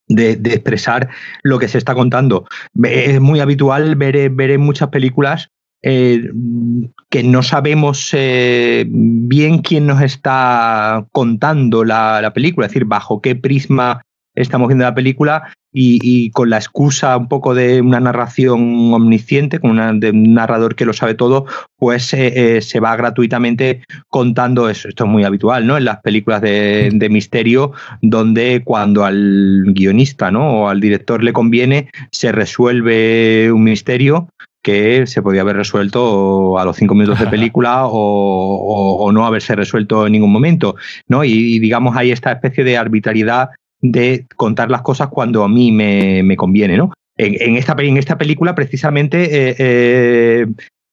de, 0.09 0.50
expresar 0.53 1.09
lo 1.42 1.59
que 1.59 1.68
se 1.68 1.78
está 1.78 1.94
contando. 1.94 2.46
Es 2.84 3.20
muy 3.20 3.40
habitual 3.40 3.96
ver, 3.96 4.30
ver 4.30 4.53
en 4.53 4.61
muchas 4.61 4.88
películas 4.88 5.48
eh, 5.82 6.30
que 7.11 7.24
no 7.24 7.42
sabemos 7.42 8.14
bien 8.14 9.59
quién 9.59 9.86
nos 9.86 10.00
está 10.00 11.07
contando 11.11 11.82
la, 11.84 12.22
la, 12.22 12.32
película, 12.32 12.66
es 12.66 12.72
decir, 12.72 12.84
bajo 12.84 13.20
qué 13.20 13.34
prisma 13.34 14.03
estamos 14.35 14.68
viendo 14.68 14.85
la 14.85 14.95
película 14.95 15.53
y, 15.74 16.30
con 16.30 16.51
la 16.51 16.59
excusa 16.59 17.16
un 17.16 17.28
poco 17.28 17.55
de 17.55 17.80
una 17.80 17.99
narración 17.99 18.93
omnisciente, 18.93 19.59
con 19.59 19.70
una, 19.70 19.93
de 19.95 20.11
un 20.11 20.35
narrador 20.35 20.74
que 20.74 20.85
lo 20.85 20.93
sabe 20.93 21.14
todo, 21.14 21.47
pues 21.78 22.12
eh, 22.12 22.57
eh, 22.57 22.61
se 22.61 22.78
va 22.78 22.95
gratuitamente 22.95 23.83
contando 24.09 24.68
eso. 24.68 24.89
Esto 24.89 25.05
es 25.05 25.11
muy 25.11 25.24
habitual, 25.24 25.66
¿no? 25.66 25.78
En 25.78 25.87
las 25.87 26.01
películas 26.01 26.43
de, 26.43 26.91
de, 26.93 27.09
misterio, 27.09 27.72
donde 28.03 28.62
cuando 28.64 29.05
al 29.05 29.64
guionista, 29.68 30.30
¿no? 30.30 30.62
O 30.62 30.68
al 30.68 30.80
director 30.80 31.22
le 31.22 31.33
conviene, 31.33 31.89
se 32.11 32.33
resuelve 32.33 33.51
un 33.51 33.64
misterio 33.64 34.28
que 34.62 35.07
se 35.07 35.22
podía 35.22 35.41
haber 35.41 35.57
resuelto 35.57 36.59
a 36.59 36.64
los 36.64 36.76
cinco 36.76 36.95
minutos 36.95 37.18
de 37.18 37.26
película 37.30 37.83
o, 37.87 39.11
no 39.12 39.26
haberse 39.26 39.55
resuelto 39.55 40.07
en 40.07 40.12
ningún 40.12 40.33
momento, 40.33 40.76
¿no? 41.09 41.24
Y, 41.24 41.59
digamos 41.59 41.97
hay 41.97 42.12
esta 42.12 42.33
especie 42.33 42.64
de 42.64 42.78
arbitrariedad 42.78 43.51
de 43.83 44.26
contar 44.37 44.70
las 44.70 44.83
cosas 44.83 45.09
cuando 45.09 45.43
a 45.45 45.49
mí 45.49 45.72
me, 45.72 46.37
conviene, 46.37 46.76
¿no? 46.76 46.93
En, 47.18 47.57
esta, 47.57 47.76
en 47.78 47.99
esta 47.99 48.16
película, 48.16 48.55
precisamente, 48.55 49.24
eh, 49.24 49.57
eh, 49.59 50.47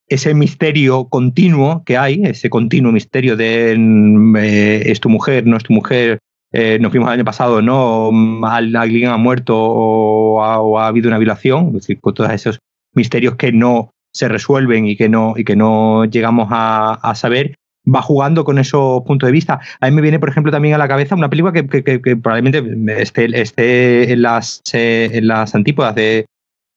ese 0.07 0.33
misterio 0.33 1.05
continuo 1.05 1.83
que 1.85 1.97
hay, 1.97 2.23
ese 2.25 2.49
continuo 2.49 2.91
misterio 2.91 3.37
de 3.37 3.75
mm, 3.77 4.35
eh, 4.35 4.91
es 4.91 4.99
tu 4.99 5.09
mujer, 5.09 5.45
no 5.45 5.55
es 5.55 5.63
tu 5.63 5.73
mujer, 5.73 6.19
nos 6.51 6.91
vimos 6.91 7.07
el 7.07 7.13
año 7.13 7.25
pasado, 7.25 7.61
no, 7.61 8.09
alguien 8.43 9.09
ha 9.09 9.17
muerto 9.17 9.55
o 9.55 10.41
ha, 10.79 10.87
habido 10.87 11.07
una 11.07 11.19
violación, 11.19 11.67
es 11.67 11.73
decir, 11.73 11.99
con 12.01 12.15
todos 12.15 12.31
esos 12.31 12.59
misterios 12.95 13.35
que 13.35 13.51
no 13.51 13.91
se 14.11 14.27
resuelven 14.27 14.87
y 14.87 14.95
que 14.95 15.09
no, 15.09 15.35
y 15.37 15.43
que 15.43 15.55
no 15.55 16.05
llegamos 16.05 16.47
a, 16.51 17.13
saber, 17.15 17.55
va 17.87 18.01
jugando 18.01 18.43
con 18.43 18.57
esos 18.59 19.03
puntos 19.03 19.27
de 19.27 19.31
vista. 19.31 19.59
A 19.79 19.89
mí 19.89 19.95
me 19.95 20.01
viene, 20.01 20.19
por 20.19 20.29
ejemplo, 20.29 20.51
también 20.51 20.75
a 20.75 20.77
la 20.77 20.87
cabeza 20.87 21.15
una 21.15 21.29
película 21.29 21.53
que, 21.53 21.63
probablemente 22.17 22.63
esté, 23.01 23.39
esté 23.39 24.11
en, 24.11 24.21
las, 24.21 24.61
eh, 24.73 25.09
en 25.13 25.27
las 25.27 25.55
antípodas 25.55 25.95
de. 25.95 26.25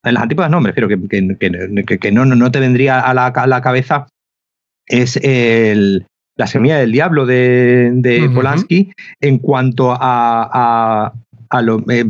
En 0.04 0.14
las 0.14 0.24
antípodas 0.24 0.50
no, 0.50 0.60
me 0.60 0.68
refiero 0.72 0.88
que, 0.88 0.98
que, 1.38 2.12
no, 2.12 2.24
no 2.24 2.50
te 2.50 2.60
vendría 2.60 3.00
a 3.00 3.14
la, 3.14 3.26
a 3.26 3.46
la 3.46 3.60
cabeza. 3.60 4.08
Es 4.86 5.16
el, 5.22 6.06
La 6.36 6.48
semilla 6.48 6.78
del 6.78 6.90
diablo 6.90 7.24
de, 7.24 7.90
de 7.94 8.28
Polanski 8.28 8.92
en 9.20 9.38
cuanto 9.38 9.96
a, 9.98 11.12
lo, 11.62 11.84
eh, 11.88 12.04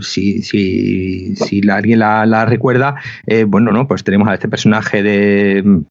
si, 0.00 0.42
si, 0.42 1.34
si 1.34 1.68
alguien 1.68 1.98
la, 1.98 2.44
recuerda, 2.44 2.94
eh, 3.26 3.42
bueno, 3.42 3.72
no, 3.72 3.88
pues 3.88 4.04
tenemos 4.04 4.28
a 4.28 4.34
este 4.34 4.48
personaje 4.48 5.02
de, 5.02 5.82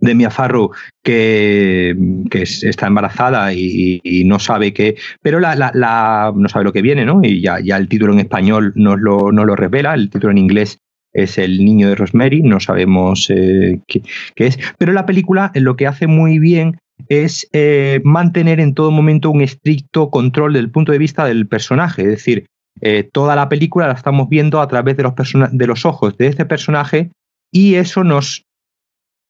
de 0.00 0.14
Mia 0.14 0.30
Farrow 0.30 0.70
que, 1.02 1.96
que 2.30 2.42
está 2.42 2.86
embarazada 2.86 3.52
y, 3.52 4.00
no 4.24 4.38
sabe 4.38 4.72
qué, 4.72 4.96
pero 5.22 5.40
la, 5.40 5.54
la, 5.56 6.32
no 6.34 6.48
sabe 6.48 6.64
lo 6.64 6.72
que 6.72 6.82
viene, 6.82 7.04
¿no? 7.04 7.20
Y 7.22 7.40
ya, 7.40 7.60
ya 7.60 7.76
el 7.76 7.88
título 7.88 8.12
en 8.12 8.20
español 8.20 8.72
nos 8.76 9.00
lo, 9.00 9.32
lo 9.32 9.56
revela, 9.56 9.94
el 9.94 10.10
título 10.10 10.30
en 10.30 10.38
inglés 10.38 10.78
es 11.12 11.38
El 11.38 11.64
niño 11.64 11.88
de 11.88 11.96
Rosemary, 11.96 12.42
no 12.42 12.60
sabemos 12.60 13.28
eh, 13.30 13.80
qué, 13.88 14.02
qué, 14.36 14.46
es, 14.46 14.58
pero 14.78 14.92
la 14.92 15.06
película 15.06 15.50
lo 15.54 15.74
que 15.76 15.86
hace 15.86 16.06
muy 16.06 16.38
bien 16.38 16.78
es 17.08 17.48
eh, 17.52 18.00
mantener 18.04 18.60
en 18.60 18.74
todo 18.74 18.90
momento 18.90 19.30
un 19.30 19.40
estricto 19.40 20.10
control 20.10 20.52
del 20.52 20.70
punto 20.70 20.92
de 20.92 20.98
vista 20.98 21.24
del 21.24 21.46
personaje. 21.46 22.02
Es 22.02 22.08
decir, 22.08 22.46
eh, 22.80 23.08
toda 23.10 23.36
la 23.36 23.48
película 23.48 23.86
la 23.86 23.94
estamos 23.94 24.28
viendo 24.28 24.60
a 24.60 24.68
través 24.68 24.96
de 24.96 25.02
los, 25.02 25.14
de 25.52 25.66
los 25.66 25.84
ojos 25.84 26.16
de 26.16 26.26
este 26.26 26.44
personaje 26.44 27.10
y 27.52 27.74
eso 27.74 28.04
nos, 28.04 28.44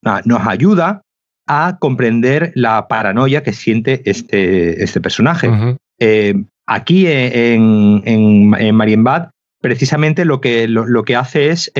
nos 0.03 0.47
ayuda 0.47 1.03
a 1.47 1.79
comprender 1.81 2.53
la 2.55 2.89
paranoia 2.89 3.43
que 3.43 3.53
siente 3.53 4.03
este, 4.05 4.83
este 4.83 5.01
personaje. 5.01 5.51
Eh, 5.99 6.35
aquí 6.67 7.07
en, 7.07 8.03
en, 8.05 8.55
en 8.57 8.75
Marienbad, 8.75 9.31
precisamente 9.61 10.25
lo 10.25 10.41
que, 10.41 10.69
lo 10.69 11.05
que 11.05 11.17
hace 11.17 11.51
es 11.51 11.73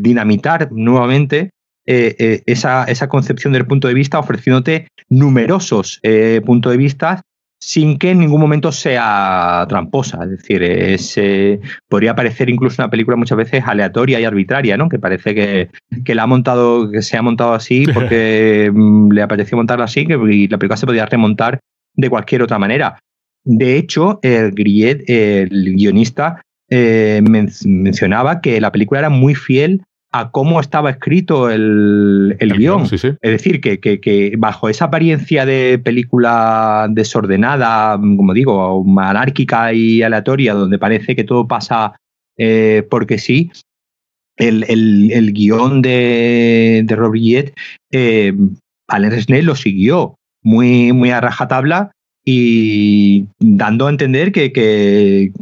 dinamitar 0.00 0.72
nuevamente 0.72 1.50
eh, 1.90 2.14
eh, 2.18 2.42
esa, 2.44 2.84
esa, 2.84 3.08
concepción 3.08 3.54
del 3.54 3.66
punto 3.66 3.88
de 3.88 3.94
vista 3.94 4.18
ofreciéndote 4.18 4.88
numerosos 5.08 6.00
eh, 6.02 6.42
puntos 6.44 6.70
de 6.70 6.76
vista 6.76 7.22
sin 7.60 7.98
que 7.98 8.10
en 8.10 8.20
ningún 8.20 8.40
momento 8.40 8.72
sea 8.72 9.66
tramposa. 9.68 10.22
Es 10.24 10.30
decir, 10.30 10.62
es, 10.62 11.20
podría 11.88 12.14
parecer 12.14 12.48
incluso 12.50 12.80
una 12.82 12.90
película 12.90 13.16
muchas 13.16 13.38
veces 13.38 13.64
aleatoria 13.66 14.20
y 14.20 14.24
arbitraria, 14.24 14.76
¿no? 14.76 14.88
Que 14.88 14.98
parece 14.98 15.34
que, 15.34 15.70
que 16.04 16.14
la 16.14 16.24
ha 16.24 16.26
montado, 16.26 16.90
que 16.90 17.02
se 17.02 17.16
ha 17.16 17.22
montado 17.22 17.54
así 17.54 17.86
porque 17.94 18.70
mm, 18.72 19.12
le 19.12 19.26
pareció 19.26 19.56
montarla 19.56 19.84
así 19.84 20.06
que, 20.06 20.14
y 20.14 20.48
la 20.48 20.58
película 20.58 20.76
se 20.76 20.86
podía 20.86 21.06
remontar 21.06 21.60
de 21.94 22.10
cualquier 22.10 22.42
otra 22.42 22.58
manera. 22.58 22.98
De 23.44 23.76
hecho, 23.76 24.20
el 24.22 24.52
Grillet, 24.52 25.04
el 25.08 25.74
guionista, 25.74 26.42
mencionaba 26.70 28.42
que 28.42 28.60
la 28.60 28.70
película 28.70 29.00
era 29.00 29.08
muy 29.08 29.34
fiel 29.34 29.82
a 30.10 30.30
cómo 30.30 30.60
estaba 30.60 30.90
escrito 30.90 31.50
el, 31.50 32.36
guion. 32.38 32.84
Es 32.84 33.02
decir, 33.20 33.60
que, 33.60 34.34
bajo 34.38 34.68
esa 34.68 34.86
apariencia 34.86 35.44
de 35.44 35.78
película 35.78 36.86
desordenada, 36.90 37.96
como 37.96 38.32
digo, 38.32 38.84
anárquica 38.98 39.72
y 39.72 40.02
aleatoria, 40.02 40.54
donde 40.54 40.78
parece 40.78 41.14
que 41.14 41.24
todo 41.24 41.46
pasa 41.46 41.94
eh, 42.38 42.86
porque 42.88 43.18
sí, 43.18 43.50
el, 44.36 44.64
el, 44.68 45.32
guion 45.32 45.82
de, 45.82 46.82
de 46.84 46.96
Robert 46.96 47.54
eh, 47.90 48.32
Alain 48.86 49.10
Resnais 49.10 49.44
lo 49.44 49.56
siguió 49.56 50.14
muy, 50.42 50.92
muy 50.92 51.10
a 51.10 51.20
rajatabla 51.20 51.90
y 52.24 53.26
dando 53.38 53.86
a 53.86 53.90
entender 53.90 54.32
que, 54.32 54.52
que, 54.52 55.32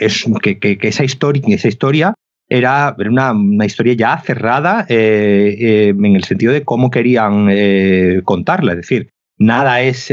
es, 0.00 0.24
que, 0.42 0.78
esa, 0.82 1.04
historia, 1.04 1.42
esa 1.46 1.68
historia 1.68 2.14
era 2.48 2.96
una, 2.98 3.66
historia 3.66 3.94
ya 3.94 4.18
cerrada 4.18 4.86
eh, 4.88 5.56
eh, 5.58 5.88
en 5.88 6.16
el 6.16 6.24
sentido 6.24 6.52
de 6.52 6.64
cómo 6.64 6.90
querían 6.90 7.48
eh, 7.50 8.22
contarla. 8.24 8.72
Es 8.72 8.78
decir, 8.78 9.10
nada 9.38 9.82
es 9.82 10.12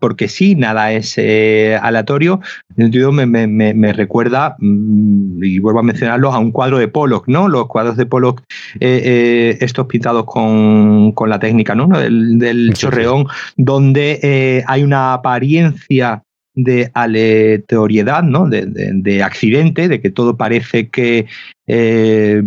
porque 0.00 0.28
sí, 0.28 0.54
nada 0.54 0.92
es 0.92 1.18
aleatorio. 1.18 2.40
En 2.76 2.86
sentido, 2.86 3.12
me, 3.12 3.26
me, 3.26 3.92
recuerda, 3.92 4.56
mm, 4.58 5.42
y 5.44 5.58
vuelvo 5.58 5.80
a 5.80 5.82
mencionarlo, 5.82 6.32
a 6.32 6.38
un 6.38 6.50
cuadro 6.50 6.78
de 6.78 6.88
Pollock, 6.88 7.28
¿no? 7.28 7.48
Los 7.48 7.66
cuadros 7.66 7.96
de 7.96 8.06
Pollock, 8.06 8.42
estos 8.80 9.86
pintados 9.86 10.24
con, 10.24 11.12
con, 11.12 11.28
la 11.28 11.38
técnica 11.38 11.74
¿no? 11.74 11.88
del, 11.88 12.38
del 12.38 12.72
chorreón, 12.74 13.26
donde 13.56 14.64
hay 14.66 14.82
una 14.82 15.12
apariencia 15.12 16.22
de 16.56 16.90
aleatoriedad, 16.94 18.22
¿no? 18.22 18.48
De, 18.48 19.22
accidente, 19.22 19.88
de 19.88 20.00
que 20.00 20.10
todo 20.10 20.36
parece 20.36 20.88
que 20.88 21.26
eh, 21.66 22.42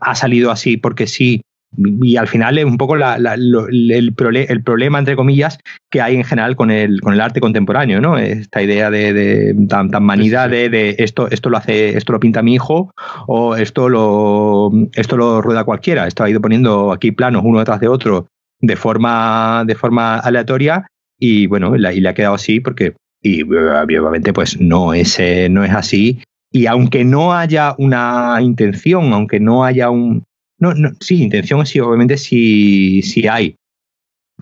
ha 0.00 0.14
salido 0.14 0.50
así 0.50 0.76
porque 0.76 1.06
sí. 1.06 1.42
Y 1.74 2.16
al 2.16 2.28
final 2.28 2.58
es 2.58 2.66
un 2.66 2.76
poco 2.76 2.96
el, 2.96 4.14
problema, 4.14 4.98
entre 4.98 5.16
comillas, 5.16 5.58
que 5.90 6.02
hay 6.02 6.16
en 6.16 6.24
general 6.24 6.54
con 6.54 6.70
el, 6.70 7.00
con 7.00 7.14
el 7.14 7.20
arte 7.22 7.40
contemporáneo, 7.40 7.98
¿no? 7.98 8.18
Esta 8.18 8.62
idea 8.62 8.90
de, 8.90 9.54
tan, 9.70 9.90
tan 9.90 10.04
manida 10.04 10.48
de, 10.48 10.96
esto, 10.98 11.30
esto 11.30 11.48
lo 11.48 11.56
hace, 11.56 11.96
esto 11.96 12.12
lo 12.12 12.20
pinta 12.20 12.42
mi 12.42 12.54
hijo, 12.54 12.92
o 13.26 13.56
esto 13.56 13.88
lo, 13.88 14.70
esto 14.92 15.16
lo 15.16 15.40
rueda 15.40 15.64
cualquiera. 15.64 16.06
Esto 16.06 16.24
ha 16.24 16.30
ido 16.30 16.42
poniendo 16.42 16.92
aquí 16.92 17.10
planos 17.10 17.42
uno 17.42 17.60
detrás 17.60 17.80
de 17.80 17.88
otro 17.88 18.26
de 18.60 18.76
forma, 18.76 19.64
de 19.66 19.74
forma 19.74 20.18
aleatoria, 20.18 20.86
y 21.18 21.46
bueno, 21.46 21.74
y 21.74 22.00
le 22.00 22.08
ha 22.08 22.14
quedado 22.14 22.34
así 22.34 22.60
porque 22.60 22.94
y 23.22 23.42
obviamente 23.42 24.32
pues 24.32 24.60
no 24.60 24.92
es, 24.92 25.18
eh, 25.20 25.48
no 25.48 25.64
es 25.64 25.72
así. 25.72 26.20
Y 26.52 26.66
aunque 26.66 27.04
no 27.04 27.34
haya 27.34 27.74
una 27.78 28.36
intención, 28.40 29.12
aunque 29.12 29.40
no 29.40 29.64
haya 29.64 29.90
un... 29.90 30.24
No, 30.58 30.74
no, 30.74 30.90
sí, 31.00 31.22
intención 31.22 31.66
sí, 31.66 31.80
obviamente 31.80 32.16
sí, 32.16 33.02
sí 33.02 33.26
hay. 33.26 33.56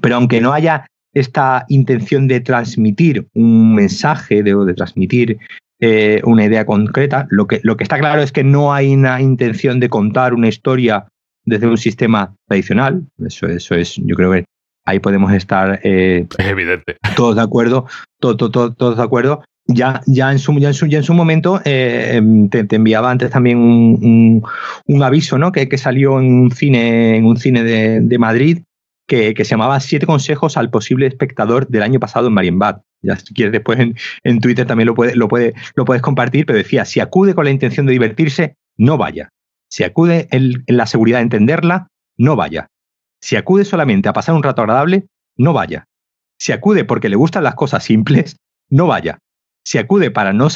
Pero 0.01 0.17
aunque 0.17 0.41
no 0.41 0.53
haya 0.53 0.87
esta 1.15 1.65
intención 1.69 2.29
de 2.29 2.41
transmitir 2.41 3.27
un 3.35 3.75
mensaje, 3.75 4.43
de, 4.43 4.55
de 4.55 4.75
transmitir 4.75 5.39
eh, 5.81 6.21
una 6.25 6.45
idea 6.45 6.67
concreta, 6.67 7.27
lo 7.31 7.47
que, 7.47 7.61
lo 7.63 7.77
que 7.77 7.85
está 7.85 7.99
claro 7.99 8.23
es 8.23 8.33
que 8.33 8.45
no 8.45 8.73
hay 8.73 8.93
una 8.93 9.21
intención 9.21 9.81
de 9.81 9.89
contar 9.89 10.35
una 10.35 10.49
historia 10.49 11.07
desde 11.45 11.67
un 11.67 11.79
sistema 11.79 12.35
tradicional. 12.47 13.07
Eso, 13.25 13.47
eso 13.47 13.75
es, 13.75 13.97
yo 13.97 14.15
creo 14.15 14.33
que 14.33 14.45
ahí 14.85 14.99
podemos 14.99 15.33
estar 15.33 15.81
eh, 15.83 16.27
evidente. 16.39 16.97
todos 17.17 17.37
de 17.37 17.43
acuerdo, 17.43 17.87
todos 18.19 18.97
de 18.97 19.03
acuerdo. 19.03 19.43
Ya, 19.73 20.01
ya, 20.07 20.33
en 20.33 20.39
su, 20.41 20.53
ya, 20.59 20.69
en 20.69 21.05
su, 21.05 21.15
momento 21.15 21.61
eh, 21.65 22.17
em, 22.17 22.49
te, 22.49 22.67
enviaba 22.75 23.11
antes 23.11 23.31
también 23.31 23.59
un, 23.59 25.03
aviso 25.03 25.39
¿no? 25.39 25.53
que, 25.53 25.79
salió 25.79 26.19
en 26.19 26.33
un 26.33 26.51
cine, 26.51 27.17
en 27.17 27.25
un 27.25 27.37
cine 27.37 27.63
de, 27.63 28.19
Madrid 28.19 28.63
que, 29.07 29.35
se 29.37 29.45
llamaba 29.45 29.79
Siete 29.79 30.07
consejos 30.07 30.57
al 30.57 30.71
posible 30.71 31.07
espectador 31.07 31.69
del 31.69 31.83
año 31.83 32.01
pasado 32.01 32.27
en 32.27 32.35
Marienbad. 32.35 32.81
Ya 33.03 33.17
si 33.17 33.33
quieres 33.33 33.53
después 33.53 33.79
en, 33.79 33.97
en 34.25 34.41
Twitter 34.41 34.67
también 34.67 34.89
lo, 34.89 34.95
puede, 34.95 35.15
lo, 35.15 35.29
puede, 35.29 35.55
lo 35.77 35.85
puedes 35.85 36.03
compartir, 36.03 36.47
pero 36.47 36.59
decía, 36.59 36.85
si 36.85 37.01
acude 37.01 37.35
con 37.35 37.45
la 37.45 37.51
intención 37.51 37.87
de 37.87 37.93
divertirse, 37.93 38.57
no 38.77 38.99
vaya. 38.99 39.29
Si 39.71 39.85
acude 39.85 40.27
en 40.33 40.65
la 40.67 40.87
seguridad 40.87 41.19
de 41.19 41.25
entenderla, 41.25 41.87
no 42.19 42.35
vaya. 42.35 42.67
Si 43.21 43.37
acude 43.37 43.65
solamente 43.65 44.09
a 44.09 44.13
pasar 44.13 44.35
un 44.35 44.43
rato 44.43 44.63
agradable, 44.63 45.07
no 45.37 45.53
vaya. 45.53 45.85
Si 46.39 46.53
acude 46.53 46.85
porque 46.85 47.09
le 47.09 47.17
gustan 47.17 47.45
las 47.45 47.55
cosas 47.55 47.85
simples, 47.85 48.37
no 48.69 48.87
vaya. 48.87 49.19
Si 49.65 49.79
acude 49.79 50.11
para 50.11 50.33
no, 50.33 50.49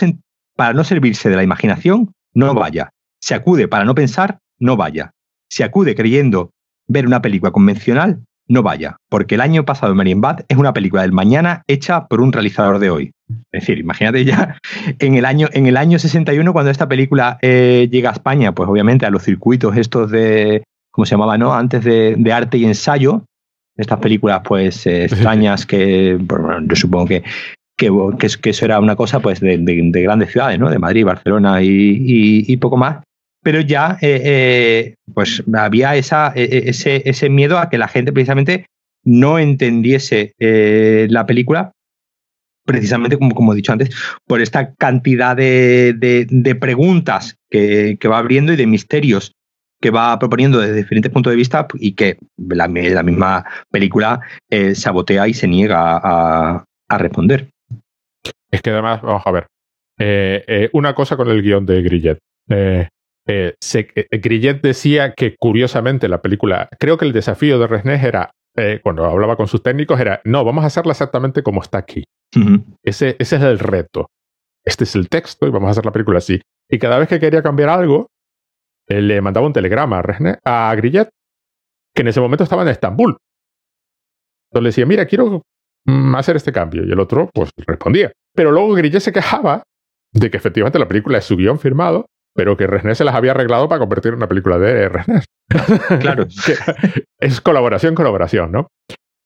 para 0.56 0.72
no 0.72 0.84
servirse 0.84 1.28
de 1.30 1.36
la 1.36 1.42
imaginación, 1.42 2.12
no 2.32 2.54
vaya. 2.54 2.90
Si 3.20 3.34
acude 3.34 3.68
para 3.68 3.84
no 3.84 3.94
pensar, 3.94 4.38
no 4.58 4.76
vaya. 4.76 5.12
Si 5.48 5.62
acude 5.62 5.94
creyendo 5.94 6.50
ver 6.86 7.06
una 7.06 7.22
película 7.22 7.52
convencional, 7.52 8.20
no 8.46 8.62
vaya, 8.62 8.96
porque 9.08 9.36
el 9.36 9.40
año 9.40 9.64
pasado 9.64 9.98
en 9.98 10.20
Bad 10.20 10.44
es 10.48 10.58
una 10.58 10.74
película 10.74 11.02
del 11.02 11.12
mañana 11.12 11.62
hecha 11.66 12.06
por 12.06 12.20
un 12.20 12.32
realizador 12.32 12.78
de 12.78 12.90
hoy. 12.90 13.12
Es 13.52 13.62
decir, 13.62 13.78
imagínate 13.78 14.24
ya 14.24 14.58
en 14.98 15.14
el 15.14 15.24
año, 15.24 15.48
en 15.52 15.66
el 15.66 15.76
año 15.76 15.98
61 15.98 16.52
cuando 16.52 16.70
esta 16.70 16.88
película 16.88 17.38
eh, 17.40 17.88
llega 17.90 18.10
a 18.10 18.12
España, 18.12 18.52
pues 18.52 18.68
obviamente 18.68 19.06
a 19.06 19.10
los 19.10 19.22
circuitos 19.22 19.76
estos 19.76 20.10
de, 20.10 20.62
como 20.90 21.06
se 21.06 21.12
llamaba, 21.12 21.38
¿no? 21.38 21.54
Antes 21.54 21.84
de, 21.84 22.32
arte 22.32 22.58
y 22.58 22.64
ensayo, 22.64 23.24
estas 23.76 23.98
películas 23.98 24.42
pues 24.44 24.86
eh, 24.86 25.04
extrañas 25.06 25.64
que 25.64 26.18
yo 26.18 26.76
supongo 26.76 27.06
que, 27.06 27.24
que, 27.76 27.90
que, 28.40 28.50
eso 28.50 28.64
era 28.64 28.80
una 28.80 28.96
cosa 28.96 29.20
pues 29.20 29.40
de, 29.40 29.58
grandes 29.58 30.32
ciudades, 30.32 30.58
¿no? 30.58 30.70
De 30.70 30.78
Madrid, 30.78 31.04
Barcelona 31.04 31.58
y, 31.62 32.56
poco 32.58 32.76
más. 32.76 33.02
Pero 33.42 33.60
ya 33.60 33.98
eh, 34.00 34.22
eh, 34.24 34.94
pues 35.12 35.42
había 35.54 35.96
esa, 35.96 36.32
e, 36.34 36.44
e, 36.44 36.70
ese, 36.70 37.02
ese 37.04 37.28
miedo 37.28 37.58
a 37.58 37.68
que 37.68 37.78
la 37.78 37.88
gente 37.88 38.12
precisamente 38.12 38.66
no 39.04 39.38
entendiese 39.38 40.32
la 40.38 41.26
película 41.26 41.72
precisamente 42.64 43.18
como, 43.18 43.34
como 43.34 43.52
he 43.52 43.56
dicho 43.56 43.72
antes, 43.72 43.90
por 44.26 44.40
esta 44.40 44.74
cantidad 44.74 45.36
de, 45.36 46.56
preguntas 46.60 47.36
que, 47.50 47.98
va 48.06 48.18
abriendo 48.18 48.52
y 48.52 48.56
de 48.56 48.66
misterios 48.66 49.32
que 49.80 49.90
va 49.90 50.18
proponiendo 50.18 50.60
desde 50.60 50.76
diferentes 50.76 51.12
puntos 51.12 51.30
de 51.30 51.36
vista 51.36 51.66
y 51.74 51.92
que 51.92 52.16
la, 52.38 52.68
misma 52.68 53.44
película 53.70 54.20
eh, 54.50 54.74
sabotea 54.74 55.28
y 55.28 55.34
se 55.34 55.46
niega 55.46 56.00
a, 56.02 56.64
responder. 56.96 57.50
Es 58.54 58.62
que 58.62 58.70
además, 58.70 59.02
vamos 59.02 59.22
a 59.24 59.30
ver, 59.32 59.46
eh, 59.98 60.44
eh, 60.46 60.70
una 60.72 60.94
cosa 60.94 61.16
con 61.16 61.28
el 61.28 61.42
guion 61.42 61.66
de 61.66 61.82
Grillet. 61.82 62.18
Grillet 64.10 64.60
decía 64.62 65.12
que 65.14 65.34
curiosamente 65.36 66.08
la 66.08 66.22
película, 66.22 66.68
creo 66.78 66.96
que 66.96 67.04
el 67.04 67.12
desafío 67.12 67.58
de 67.58 67.66
Resnés 67.66 68.04
era, 68.04 68.30
cuando 68.82 69.04
hablaba 69.06 69.36
con 69.36 69.48
sus 69.48 69.62
técnicos, 69.62 69.98
era, 69.98 70.20
no, 70.24 70.44
vamos 70.44 70.62
a 70.62 70.68
hacerla 70.68 70.92
exactamente 70.92 71.42
como 71.42 71.62
está 71.62 71.78
aquí 71.78 72.04
ese, 72.82 73.16
ese 73.18 73.36
es 73.36 73.42
el 73.42 73.58
reto. 73.58 74.10
Este 74.64 74.84
es 74.84 74.94
el 74.94 75.08
texto 75.08 75.46
y 75.46 75.50
vamos 75.50 75.68
a 75.68 75.70
hacer 75.72 75.84
la 75.84 75.92
película 75.92 76.18
así. 76.18 76.40
Y 76.68 76.78
cada 76.78 76.98
vez 76.98 77.08
que 77.08 77.20
quería 77.20 77.42
cambiar 77.42 77.68
algo, 77.68 78.08
le 78.88 79.20
mandaba 79.20 79.46
un 79.46 79.52
telegrama 79.52 80.02
a, 80.44 80.70
a 80.70 80.74
Grillet, 80.74 81.08
que 81.94 82.02
en 82.02 82.08
ese 82.08 82.20
momento 82.20 82.44
estaba 82.44 82.62
en 82.62 82.68
Estambul. 82.68 83.16
Entonces 84.50 84.62
le 84.62 84.68
decía, 84.68 84.86
mira, 84.86 85.06
quiero 85.06 85.42
hacer 86.14 86.36
este 86.36 86.52
cambio. 86.52 86.84
Y 86.84 86.92
el 86.92 87.00
otro, 87.00 87.30
pues, 87.32 87.50
respondía. 87.66 88.12
Pero 88.34 88.50
luego 88.50 88.74
Grillet 88.74 89.00
se 89.00 89.12
quejaba 89.12 89.62
de 90.12 90.30
que 90.30 90.36
efectivamente 90.36 90.78
la 90.78 90.88
película 90.88 91.18
es 91.18 91.24
su 91.24 91.36
guion 91.36 91.58
firmado, 91.58 92.06
pero 92.34 92.56
que 92.56 92.66
Resnés 92.66 92.98
se 92.98 93.04
las 93.04 93.14
había 93.14 93.32
arreglado 93.32 93.68
para 93.68 93.78
convertir 93.80 94.10
en 94.10 94.18
una 94.18 94.28
película 94.28 94.58
de 94.58 94.88
Resnés. 94.88 95.24
Claro. 96.00 96.26
es 97.20 97.40
colaboración, 97.40 97.94
colaboración, 97.94 98.52
¿no? 98.52 98.68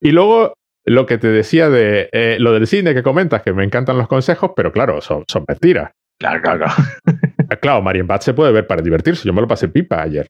Y 0.01 0.13
luego 0.13 0.55
lo 0.85 1.07
que 1.07 1.19
te 1.19 1.29
decía 1.29 1.69
de 1.69 2.09
eh, 2.13 2.37
lo 2.41 2.53
del 2.53 2.67
cine 2.67 2.95
que 2.95 3.03
comentas, 3.03 3.43
que 3.43 3.53
me 3.53 3.65
encantan 3.65 3.99
los 3.99 4.09
consejos, 4.09 4.53
pero 4.57 4.73
claro, 4.73 5.01
son, 5.01 5.25
son 5.29 5.45
mentiras. 5.47 5.93
Claro, 6.19 6.41
claro, 6.43 6.65
claro. 6.65 7.61
claro, 7.61 7.83
Marienbad 7.83 8.21
se 8.21 8.35
puede 8.35 8.53
ver 8.53 8.67
para 8.67 8.83
divertirse. 8.83 9.27
Yo 9.27 9.33
me 9.33 9.41
lo 9.41 9.47
pasé 9.47 9.69
pipa 9.69 10.03
ayer. 10.03 10.27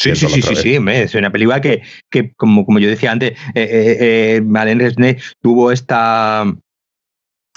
Sí, 0.00 0.16
sí, 0.16 0.28
sí, 0.28 0.40
sí, 0.40 0.56
sí, 0.56 0.78
es 0.88 1.14
una 1.14 1.30
película 1.30 1.60
que, 1.60 1.82
que 2.10 2.32
como, 2.32 2.64
como 2.64 2.78
yo 2.78 2.88
decía 2.88 3.12
antes, 3.12 3.32
eh, 3.54 4.40
eh, 4.40 4.40
eh 4.40 5.16
tuvo 5.42 5.72
esta, 5.72 6.44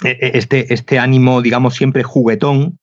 este, 0.02 0.74
este 0.74 0.98
ánimo, 0.98 1.40
digamos, 1.40 1.74
siempre 1.74 2.02
juguetón 2.02 2.76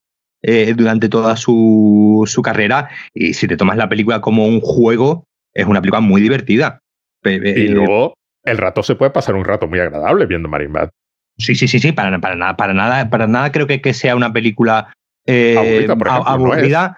durante 0.76 1.10
toda 1.10 1.38
su, 1.38 2.24
su 2.26 2.42
carrera. 2.42 2.90
Y 3.14 3.36
si 3.36 3.48
te 3.48 3.56
tomas 3.56 3.78
la 3.78 3.88
película 3.88 4.20
como 4.20 4.48
un 4.48 4.62
juego, 4.62 5.26
es 5.54 5.68
una 5.68 5.80
película 5.80 6.02
muy 6.02 6.22
divertida. 6.22 6.80
Y 7.24 7.68
luego 7.68 8.16
el 8.44 8.58
rato 8.58 8.82
se 8.82 8.96
puede 8.96 9.12
pasar 9.12 9.36
un 9.36 9.46
rato 9.46 9.68
muy 9.68 9.80
agradable 9.80 10.26
viendo 10.26 10.50
Marine 10.50 10.74
Bad. 10.74 10.90
Sí, 11.38 11.54
sí, 11.54 11.68
sí, 11.68 11.78
sí, 11.78 11.92
para, 11.92 12.20
para 12.20 12.36
nada, 12.36 12.58
para 12.58 12.74
nada, 12.74 13.10
para 13.12 13.28
nada 13.28 13.52
creo 13.52 13.68
que, 13.68 13.80
que 13.80 13.94
sea 13.94 14.16
una 14.16 14.34
película 14.34 14.92
eh, 15.26 15.86
aburrida, 15.88 16.16
aburrida, 16.26 16.98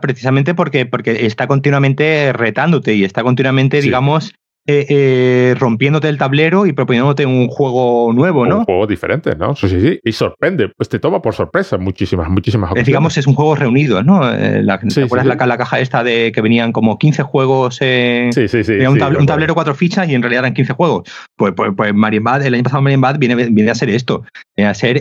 precisamente 0.00 0.54
porque, 0.54 0.86
porque 0.86 1.26
está 1.26 1.46
continuamente 1.46 2.32
retándote 2.32 2.94
y 2.94 3.04
está 3.04 3.22
continuamente, 3.22 3.80
digamos, 3.80 4.32
eh, 4.70 4.84
eh, 4.90 5.54
rompiéndote 5.58 6.10
el 6.10 6.18
tablero 6.18 6.66
y 6.66 6.74
proponiéndote 6.74 7.24
un 7.24 7.48
juego 7.48 8.12
nuevo, 8.12 8.44
¿no? 8.44 8.58
Un 8.58 8.64
juego 8.66 8.86
diferente, 8.86 9.34
¿no? 9.34 9.56
Sí, 9.56 9.66
sí, 9.66 9.80
sí. 9.80 9.98
Y 10.04 10.12
sorprende, 10.12 10.68
pues 10.76 10.90
te 10.90 10.98
toma 10.98 11.22
por 11.22 11.34
sorpresa 11.34 11.78
muchísimas, 11.78 12.28
muchísimas 12.28 12.72
ocasiones. 12.72 12.86
Digamos, 12.86 13.16
es 13.16 13.26
un 13.26 13.32
juego 13.32 13.54
reunido, 13.54 14.02
¿no? 14.02 14.30
Eh, 14.30 14.62
la, 14.62 14.78
¿Te 14.78 15.04
acuerdas 15.04 15.26
La, 15.26 15.56
caja 15.56 15.80
esta 15.80 16.04
de 16.04 16.32
que 16.32 16.42
venían 16.42 16.72
como 16.72 16.98
15 16.98 17.22
juegos? 17.22 17.76
sí, 17.76 18.28
sí, 18.30 18.46
sí. 18.46 18.72
un, 18.80 18.98
tablero, 18.98 19.54
cuatro 19.54 19.74
fichas 19.74 20.06
y 20.06 20.14
en 20.14 20.20
realidad 20.20 20.40
eran 20.40 20.52
15 20.52 20.74
juegos. 20.74 21.10
Pues, 21.34 21.54
pues, 21.56 21.72
pues 21.74 21.94
Bad, 22.20 22.44
el 22.44 22.52
año 22.52 22.62
pasado 22.62 22.82
Marion 22.82 23.00
Bad 23.00 23.18
viene, 23.18 23.36
viene 23.36 23.70
a 23.70 23.74
ser 23.74 23.88
esto, 23.88 24.24
viene 24.54 24.70
a 24.70 24.74
ser 24.74 25.00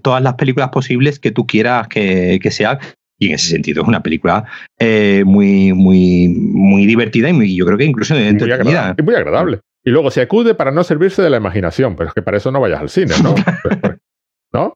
todas 0.00 0.22
las 0.22 0.32
películas 0.36 0.70
posibles 0.70 1.18
que 1.18 1.30
tú 1.30 1.46
quieras 1.46 1.88
que, 1.88 2.40
que 2.42 2.50
sea 2.50 2.78
y 3.18 3.28
en 3.28 3.34
ese 3.34 3.48
sentido 3.48 3.82
es 3.82 3.88
una 3.88 4.02
película 4.02 4.44
eh, 4.78 5.22
muy, 5.26 5.72
muy, 5.72 6.28
muy 6.28 6.86
divertida 6.86 7.28
y 7.28 7.32
muy, 7.32 7.54
yo 7.54 7.66
creo 7.66 7.76
que 7.76 7.84
incluso 7.84 8.14
entretenida. 8.14 8.94
Y 8.96 9.02
muy 9.02 9.14
agradable. 9.14 9.60
Y 9.84 9.90
luego 9.90 10.10
se 10.10 10.20
acude 10.20 10.54
para 10.54 10.70
no 10.70 10.84
servirse 10.84 11.22
de 11.22 11.30
la 11.30 11.38
imaginación, 11.38 11.96
pero 11.96 12.08
es 12.08 12.14
que 12.14 12.22
para 12.22 12.36
eso 12.36 12.52
no 12.52 12.60
vayas 12.60 12.80
al 12.80 12.88
cine, 12.88 13.14
¿no? 13.22 13.34
¿No? 14.52 14.74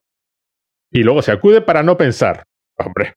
Y 0.91 1.03
luego 1.03 1.21
se 1.21 1.31
acude 1.31 1.61
para 1.61 1.83
no 1.83 1.97
pensar. 1.97 2.43
Hombre, 2.77 3.13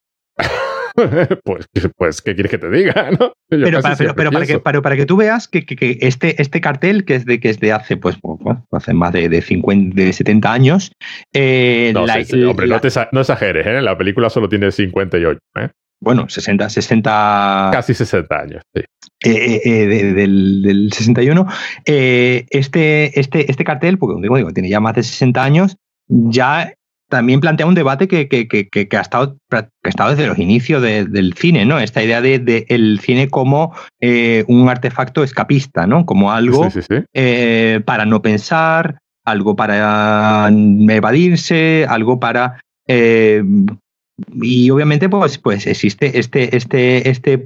pues, 1.44 1.66
pues, 1.96 2.22
¿qué 2.22 2.34
quieres 2.34 2.50
que 2.50 2.58
te 2.58 2.70
diga? 2.70 3.10
¿no? 3.20 3.32
Pero, 3.48 3.80
para, 3.80 3.96
para, 3.96 4.46
que, 4.46 4.58
para, 4.58 4.96
que, 4.96 5.06
tú 5.06 5.16
veas 5.16 5.48
que, 5.48 5.64
que, 5.64 5.98
este, 6.00 6.40
este 6.40 6.60
cartel, 6.60 7.04
que 7.04 7.16
es 7.16 7.26
de, 7.26 7.38
que 7.40 7.50
es 7.50 7.60
de 7.60 7.72
hace, 7.72 7.96
pues, 7.96 8.16
hace 8.72 8.94
más 8.94 9.12
de, 9.12 9.28
de, 9.28 9.42
50, 9.42 9.94
de 9.94 10.12
70 10.12 10.52
años. 10.52 10.92
Eh, 11.32 11.92
no, 11.94 12.02
hombre, 12.02 12.66
no, 12.66 12.80
te, 12.80 12.88
no, 13.12 13.20
exageres, 13.20 13.66
¿eh? 13.66 13.82
la 13.82 13.96
película 13.96 14.30
solo 14.30 14.48
tiene 14.48 14.70
58. 14.70 15.38
¿eh? 15.60 15.68
Bueno, 16.00 16.28
60, 16.28 16.68
60. 16.68 17.70
Casi 17.72 17.94
60 17.94 18.38
años, 18.38 18.62
sí. 18.74 18.82
Eh, 19.24 19.60
eh, 19.64 19.86
del, 19.86 20.62
del, 20.62 20.92
61. 20.92 21.46
este, 21.84 23.18
este, 23.18 23.50
este 23.50 23.64
cartel, 23.64 23.98
porque 23.98 24.20
digo, 24.20 24.36
digo, 24.36 24.52
tiene 24.52 24.68
ya 24.68 24.80
más 24.80 24.94
de 24.94 25.02
60 25.02 25.42
años, 25.42 25.76
ya 26.08 26.72
también 27.08 27.40
plantea 27.40 27.66
un 27.66 27.74
debate 27.74 28.08
que, 28.08 28.28
que, 28.28 28.48
que, 28.48 28.68
que 28.68 28.96
ha, 28.96 29.00
estado, 29.00 29.36
ha, 29.50 29.68
estado, 29.84 30.10
desde 30.10 30.26
los 30.26 30.38
inicios 30.38 30.82
del 30.82 31.34
cine, 31.34 31.64
¿no? 31.64 31.78
Esta 31.78 32.02
idea 32.02 32.20
de, 32.20 32.38
de 32.38 32.66
el 32.68 33.00
cine 33.00 33.28
como 33.28 33.74
eh, 34.00 34.44
un 34.48 34.68
artefacto 34.68 35.22
escapista, 35.22 35.86
¿no? 35.86 36.06
Como 36.06 36.32
algo 36.32 36.68
eh, 37.14 37.80
para 37.84 38.06
no 38.06 38.22
pensar, 38.22 38.98
algo 39.24 39.56
para 39.56 40.48
evadirse, 40.48 41.86
algo 41.88 42.18
para 42.18 42.60
eh, 42.88 43.42
y 44.40 44.70
obviamente 44.70 45.08
pues, 45.08 45.38
pues 45.38 45.66
existe 45.66 46.18
este, 46.18 46.56
este, 46.56 47.10
este, 47.10 47.44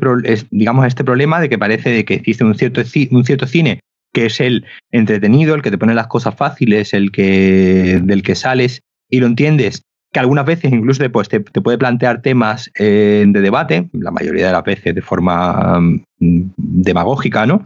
digamos, 0.51 0.87
este 0.87 1.05
problema 1.05 1.41
de 1.41 1.49
que 1.49 1.59
parece 1.59 1.91
de 1.91 2.05
que 2.05 2.15
existe 2.15 2.45
un 2.45 2.55
cierto, 2.55 2.83
un 3.11 3.25
cierto 3.25 3.47
cine 3.47 3.81
que 4.13 4.27
es 4.27 4.41
el 4.41 4.67
entretenido, 4.91 5.55
el 5.55 5.63
que 5.63 5.71
te 5.71 5.79
pone 5.79 5.95
las 5.95 6.09
cosas 6.09 6.35
fáciles, 6.35 6.95
el 6.95 7.13
que 7.13 8.01
del 8.03 8.23
que 8.23 8.35
sales 8.35 8.83
y 9.11 9.21
lo 9.21 9.27
entiendes, 9.27 9.83
que 10.13 10.21
algunas 10.21 10.45
veces 10.45 10.73
incluso 10.73 11.09
pues, 11.11 11.29
te, 11.29 11.41
puede 11.41 11.79
plantear 11.79 12.23
temas 12.23 12.71
eh, 12.79 13.25
de 13.27 13.41
debate, 13.41 13.89
la 13.93 14.11
mayoría 14.11 14.49
de 14.49 14.53
las 14.53 14.65
veces 14.65 14.95
de 14.95 15.03
forma 15.03 15.81
mm, 15.81 16.51
demagógica, 16.57 17.47
¿no? 17.47 17.65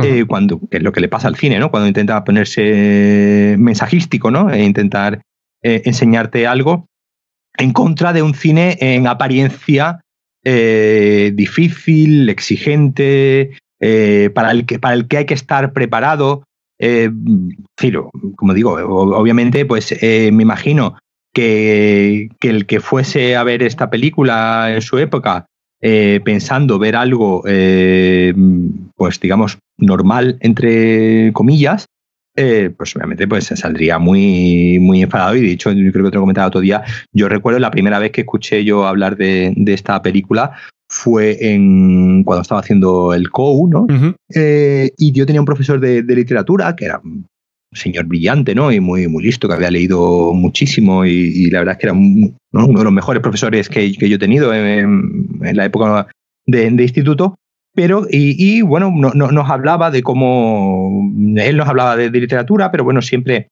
Eh, 0.00 0.26
cuando, 0.28 0.60
que 0.70 0.76
es 0.76 0.82
lo 0.84 0.92
que 0.92 1.00
le 1.00 1.08
pasa 1.08 1.26
al 1.26 1.34
cine, 1.34 1.58
¿no? 1.58 1.72
Cuando 1.72 1.88
intenta 1.88 2.22
ponerse 2.22 3.56
mensajístico, 3.58 4.30
¿no? 4.30 4.48
E 4.48 4.62
intentar 4.62 5.22
eh, 5.62 5.82
enseñarte 5.86 6.46
algo 6.46 6.86
en 7.56 7.72
contra 7.72 8.12
de 8.12 8.22
un 8.22 8.34
cine 8.34 8.78
en 8.80 9.06
apariencia 9.06 10.00
difícil, 10.44 12.30
exigente, 12.30 13.50
para, 14.34 14.50
el 14.50 14.64
que, 14.64 14.78
para 14.78 14.94
el 14.94 15.06
que 15.06 15.18
hay 15.18 15.26
que 15.26 15.34
estar 15.34 15.74
preparado, 15.74 16.44
eh, 16.78 17.10
Ciro, 17.78 18.10
como 18.36 18.54
digo, 18.54 18.72
obviamente, 18.72 19.64
pues 19.64 19.92
eh, 20.00 20.30
me 20.32 20.42
imagino 20.42 20.96
que, 21.32 22.28
el 22.40 22.66
que 22.66 22.80
fuese 22.80 23.36
a 23.36 23.44
ver 23.44 23.62
esta 23.62 23.90
película 23.90 24.74
en 24.74 24.82
su 24.82 24.98
época, 24.98 25.46
eh, 25.80 26.20
pensando 26.24 26.78
ver 26.78 26.96
algo, 26.96 27.42
eh, 27.46 28.34
pues 28.96 29.20
digamos, 29.20 29.58
normal, 29.76 30.38
entre 30.40 31.32
comillas, 31.32 31.86
pues 32.76 32.94
obviamente 32.94 33.26
pues 33.26 33.46
saldría 33.46 33.98
muy, 33.98 34.78
muy 34.80 35.02
enfadado. 35.02 35.34
Y 35.34 35.40
de 35.40 35.50
hecho 35.50 35.72
yo 35.72 35.90
creo 35.90 36.04
que 36.04 36.10
te 36.10 36.16
lo 36.16 36.22
comentaba 36.22 36.46
otro 36.46 36.60
día, 36.60 36.84
yo 37.12 37.28
recuerdo 37.28 37.58
la 37.58 37.72
primera 37.72 37.98
vez 37.98 38.12
que 38.12 38.20
escuché 38.20 38.64
yo 38.64 38.86
hablar 38.86 39.16
de 39.16 39.52
esta 39.66 40.00
película 40.02 40.52
fue 40.88 41.36
en 41.40 42.24
cuando 42.24 42.42
estaba 42.42 42.60
haciendo 42.60 43.12
el 43.12 43.30
COU, 43.30 43.68
¿no? 43.68 43.86
Eh, 44.34 44.90
y 44.96 45.12
yo 45.12 45.26
tenía 45.26 45.40
un 45.40 45.46
profesor 45.46 45.78
de, 45.78 46.02
literatura 46.02 46.74
que 46.74 46.86
era 46.86 47.00
un 47.04 47.26
señor 47.72 48.06
brillante, 48.06 48.54
¿no? 48.54 48.72
Y 48.72 48.80
muy, 48.80 49.06
muy 49.06 49.22
listo, 49.22 49.48
que 49.48 49.54
había 49.54 49.70
leído 49.70 50.32
muchísimo 50.32 51.04
y, 51.04 51.50
la 51.50 51.60
verdad 51.60 51.74
es 51.74 51.78
que 51.78 51.86
era 51.86 51.92
uno 51.92 52.78
de 52.78 52.84
los 52.84 52.92
mejores 52.92 53.22
profesores 53.22 53.68
que, 53.68 53.92
yo 53.92 54.16
he 54.16 54.18
tenido 54.18 54.54
en, 54.54 55.28
la 55.40 55.66
época 55.66 56.08
de, 56.46 56.66
instituto. 56.66 57.36
Pero, 57.74 58.06
y, 58.10 58.62
bueno, 58.62 58.90
no, 58.90 59.12
nos 59.12 59.50
hablaba 59.50 59.90
de 59.90 60.02
cómo, 60.02 61.12
él 61.36 61.56
nos 61.58 61.68
hablaba 61.68 61.96
de, 61.96 62.10
literatura, 62.10 62.70
pero 62.70 62.82
bueno, 62.82 63.02
siempre 63.02 63.48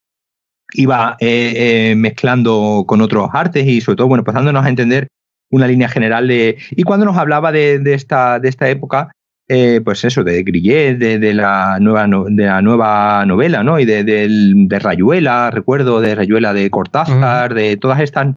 iba 0.73 1.15
eh, 1.19 1.91
eh, 1.91 1.95
mezclando 1.95 2.83
con 2.87 2.99
otros 2.99 3.29
artes 3.31 3.65
y 3.65 3.79
sobre 3.79 3.97
todo, 3.97 4.07
bueno, 4.07 4.23
pasándonos 4.25 4.65
a 4.65 4.69
entender 4.69 5.07
una 5.49 5.67
línea 5.67 5.87
general 5.87 6.27
de... 6.27 6.57
Y 6.71 6.83
cuando 6.83 7.05
nos 7.05 7.17
hablaba 7.17 7.51
de, 7.51 7.81
esta, 7.93 8.39
de 8.39 8.49
esta 8.49 8.69
época, 8.69 9.11
eh, 9.49 9.81
pues 9.83 10.03
eso, 10.03 10.23
de 10.23 10.43
Grillet, 10.43 10.97
de, 10.97 11.33
la 11.33 11.77
nueva 11.79 12.05
de 12.29 12.45
la 12.45 12.61
nueva 12.61 13.25
novela, 13.25 13.63
¿no? 13.63 13.79
Y 13.79 13.85
de, 13.85 14.03
de, 14.03 14.79
Rayuela, 14.79 15.51
recuerdo, 15.51 16.01
de 16.01 16.15
Rayuela 16.15 16.53
de 16.53 16.69
Cortázar, 16.69 17.53
de 17.53 17.77
todas 17.77 18.01
estas, 18.01 18.35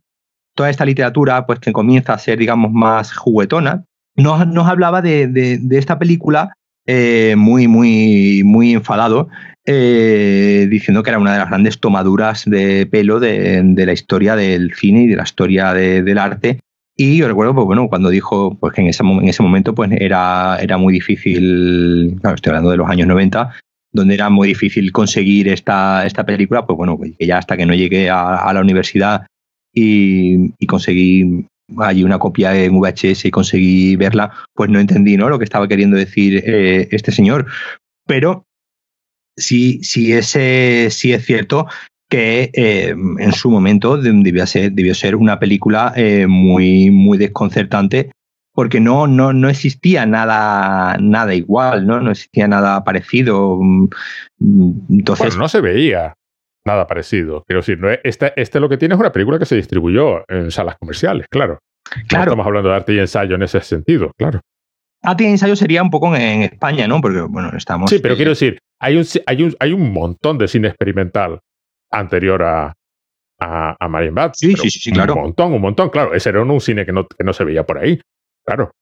toda 0.55 0.71
esta 0.71 0.85
literatura, 0.85 1.47
pues 1.47 1.59
que 1.59 1.73
comienza 1.73 2.15
a 2.15 2.19
ser, 2.19 2.39
digamos, 2.39 2.71
más 2.73 3.13
juguetona. 3.13 3.85
Nos, 4.17 4.47
nos 4.47 4.69
hablaba 4.69 5.03
de, 5.03 5.61
esta 5.71 5.99
película 5.99 6.53
eh, 6.87 7.35
muy, 7.37 7.67
muy, 7.67 8.43
muy 8.45 8.73
enfadado, 8.73 9.29
eh, 9.67 10.69
diciendo 10.71 11.03
que 11.03 11.11
era 11.11 11.19
una 11.19 11.33
de 11.33 11.39
las 11.39 11.49
grandes 11.49 11.81
tomaduras 11.81 12.45
de 12.47 12.87
pelo 12.87 13.19
de, 13.19 13.75
la 13.77 13.93
historia 13.93 14.37
del 14.37 14.75
cine 14.75 15.03
y 15.03 15.07
de 15.09 15.17
la 15.17 15.25
historia 15.25 15.75
del 15.75 16.19
arte 16.19 16.61
y 17.03 17.17
yo 17.17 17.29
recuerdo, 17.29 17.55
pues 17.55 17.65
bueno, 17.65 17.89
cuando 17.89 18.11
dijo 18.11 18.59
pues, 18.61 18.75
que 18.75 18.83
en 18.83 18.89
ese, 18.89 19.03
en 19.03 19.27
ese 19.27 19.43
momento 19.43 19.75
pues, 19.75 19.91
era, 19.91 20.59
era 20.61 20.77
muy 20.77 20.93
difícil, 20.93 22.21
estoy 22.23 22.51
hablando 22.51 22.71
de 22.71 22.77
los 22.77 22.91
años 22.91 23.09
90, 23.09 23.55
donde 23.91 24.13
era 24.13 24.29
muy 24.29 24.49
difícil 24.49 24.93
conseguir 24.93 25.49
esta, 25.49 26.05
esta 26.05 26.27
película, 26.27 26.67
pues 26.67 26.77
bueno, 26.77 26.99
que 27.01 27.27
ya 27.27 27.39
hasta 27.39 27.57
que 27.57 27.65
no 27.65 27.73
llegué 27.73 28.11
a, 28.11 28.53
la 28.53 28.61
universidad 28.61 29.27
y, 29.73 30.51
conseguí 30.67 31.47
allí 31.79 32.05
una 32.05 32.19
copia 32.19 32.55
en 32.55 32.79
VHS 32.79 33.25
y 33.25 33.31
conseguí 33.31 33.97
verla, 33.97 34.35
pues 34.53 34.69
no 34.69 34.79
entendí 34.79 35.17
¿no? 35.17 35.31
lo 35.31 35.39
que 35.39 35.45
estaba 35.45 35.69
queriendo 35.69 35.97
decir 35.97 36.43
eh, 36.45 36.87
este 36.91 37.13
señor. 37.13 37.47
Pero 38.07 38.45
sí, 39.39 39.81
sí, 39.83 40.13
ese, 40.13 40.89
sí 40.91 41.15
es 41.15 41.25
cierto 41.25 41.67
que 42.11 42.51
eh, 42.53 42.91
en 42.91 43.33
su 43.33 43.51
momento 43.51 43.97
debió 43.97 44.47
ser, 44.47 44.73
debió 44.73 44.95
ser 44.95 45.17
una 45.17 45.39
película 45.39 45.95
eh, 45.97 46.27
muy, 46.27 46.91
muy 46.91 47.17
desconcertante 47.17 48.11
porque 48.53 48.81
no, 48.81 49.07
no, 49.07 49.33
no 49.33 49.49
existía 49.49 50.05
nada, 50.05 50.99
nada 51.01 51.35
igual, 51.35 51.87
¿no? 51.87 52.01
No 52.01 52.11
existía 52.11 52.49
nada 52.49 52.83
parecido. 52.85 53.59
Mm, 53.61 53.89
entonces, 54.91 55.29
bueno, 55.29 55.43
no 55.45 55.49
se 55.49 55.61
veía 55.61 56.15
nada 56.67 56.87
parecido. 56.87 57.45
Quiero 57.47 57.61
decir, 57.61 57.79
no 57.79 57.89
este, 57.91 58.33
este 58.37 58.61
lo 58.61 58.69
que 58.69 58.77
tiene 58.77 58.95
es 58.95 59.01
una 59.01 59.13
película 59.13 59.39
que 59.39 59.47
se 59.47 59.57
distribuyó 59.57 60.25
en 60.29 60.51
salas 60.51 60.77
comerciales, 60.79 61.27
claro. 61.31 61.61
Claro. 62.07 62.25
estamos 62.25 62.47
hablando 62.47 62.69
de 62.69 62.77
arte 62.77 62.93
y 62.93 62.99
ensayo 62.99 63.37
en 63.37 63.43
ese 63.43 63.61
sentido, 63.63 64.13
claro. 64.19 64.41
Arte 65.03 65.25
y 65.25 65.29
ensayo 65.29 65.57
sería 65.57 65.83
un 65.83 65.91
poco 65.91 66.15
en, 66.15 66.43
España, 66.43 66.87
¿no? 66.87 67.01
Porque, 67.01 67.23
bueno, 67.23 67.51
estamos... 67.57 67.89
Sí, 67.89 68.01
pero 68.01 68.17
quiero 68.17 68.33
decir, 68.33 68.59
hay 68.81 68.97
un, 68.97 69.05
hay, 69.27 69.43
un, 69.43 69.57
hay 69.59 69.73
un 69.73 69.93
montón 69.93 70.37
de 70.37 70.47
cine 70.47 70.69
experimental 70.69 71.41
anterior 71.91 72.43
a, 72.43 72.75
a, 73.41 73.77
a 73.79 73.89
Marine 73.89 74.13
Bad. 74.13 74.33
Sí, 74.35 74.55
sí, 74.55 74.71
sí, 74.71 74.93
claro. 74.93 75.15
Un 75.15 75.23
montón, 75.23 75.53
un 75.53 75.61
montón, 75.61 75.91
claro. 75.91 76.15
Ese 76.15 76.29
era 76.29 76.43
un 76.43 76.61
cine 76.61 76.85
que 76.85 76.93
no, 76.93 77.07
que 77.07 77.25
no 77.25 77.33
se 77.33 77.45
veía 77.45 77.65
por 77.65 77.79
ahí, 77.79 78.01
claro. 78.45 78.73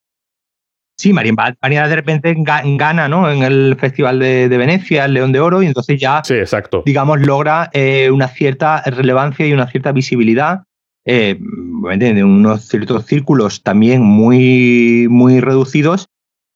Sí, 0.99 1.13
Marine 1.13 1.37
Bad, 1.37 1.55
de 1.61 1.95
repente 1.95 2.35
gana 2.37 3.07
¿no? 3.07 3.31
en 3.31 3.41
el 3.41 3.77
Festival 3.79 4.19
de, 4.19 4.49
Venecia, 4.49 5.05
el 5.05 5.13
León 5.13 5.31
de 5.31 5.39
Oro, 5.39 5.63
y 5.63 5.67
entonces 5.67 5.97
ya, 5.97 6.21
sí, 6.25 6.33
exacto. 6.33 6.83
digamos, 6.85 7.21
logra 7.21 7.69
eh, 7.71 8.11
una 8.11 8.27
cierta 8.27 8.81
relevancia 8.81 9.47
y 9.47 9.53
una 9.53 9.67
cierta 9.67 9.93
visibilidad 9.93 10.63
eh, 11.05 11.39
de 11.39 12.23
unos 12.25 12.67
ciertos 12.67 13.05
círculos 13.05 13.63
también 13.63 14.01
muy, 14.01 15.07
muy 15.09 15.39
reducidos, 15.39 16.07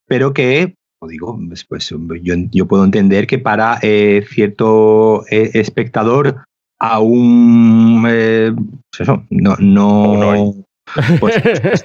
pero 0.08 0.34
que 0.34 0.76
digo, 1.08 1.40
pues, 1.48 1.64
pues 1.64 1.94
yo, 2.22 2.68
puedo 2.68 2.84
entender 2.84 3.28
que 3.28 3.40
para 3.40 3.80
eh, 3.82 4.26
cierto 4.30 5.26
eh, 5.30 5.52
espectador 5.54 6.44
aún 6.80 8.06
eh, 8.10 8.54
pues 8.92 9.02
eso, 9.02 9.24
no, 9.30 9.56
no 9.60 10.54
pues, 11.20 11.42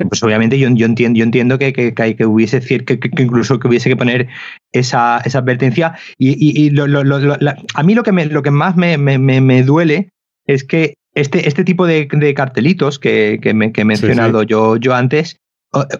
pues, 0.09 0.23
obviamente 0.23 0.59
yo, 0.59 0.69
yo, 0.71 0.87
entiendo, 0.87 1.19
yo 1.19 1.25
entiendo 1.25 1.59
que, 1.59 1.73
que, 1.73 1.95
que, 1.95 2.27
hubiese 2.27 2.61
que, 2.61 2.99
que, 2.99 3.23
incluso 3.23 3.61
que 3.61 3.69
hubiese 3.69 3.89
que 3.89 3.97
poner 3.97 4.29
esa, 4.73 5.21
esa 5.25 5.39
advertencia. 5.39 5.97
Y, 6.19 6.35
y, 6.41 6.77
a 6.77 7.83
mí 7.85 7.95
lo 7.95 8.03
que, 8.03 8.13
me, 8.13 8.27
lo 8.27 8.43
que 8.43 8.51
más 8.51 8.77
me, 8.77 8.99
me, 8.99 9.19
me, 9.19 9.63
duele 9.63 10.11
es 10.47 10.65
que 10.65 10.95
este, 11.15 11.47
este 11.47 11.63
tipo 11.63 11.87
de, 11.87 12.09
de 12.11 12.35
cartelitos 12.35 12.99
que, 12.99 13.39
que, 13.41 13.55
me, 13.55 13.73
he 13.75 13.85
mencionado 13.85 14.43
Yo, 14.43 14.77
yo 14.77 14.95
antes, 14.95 15.37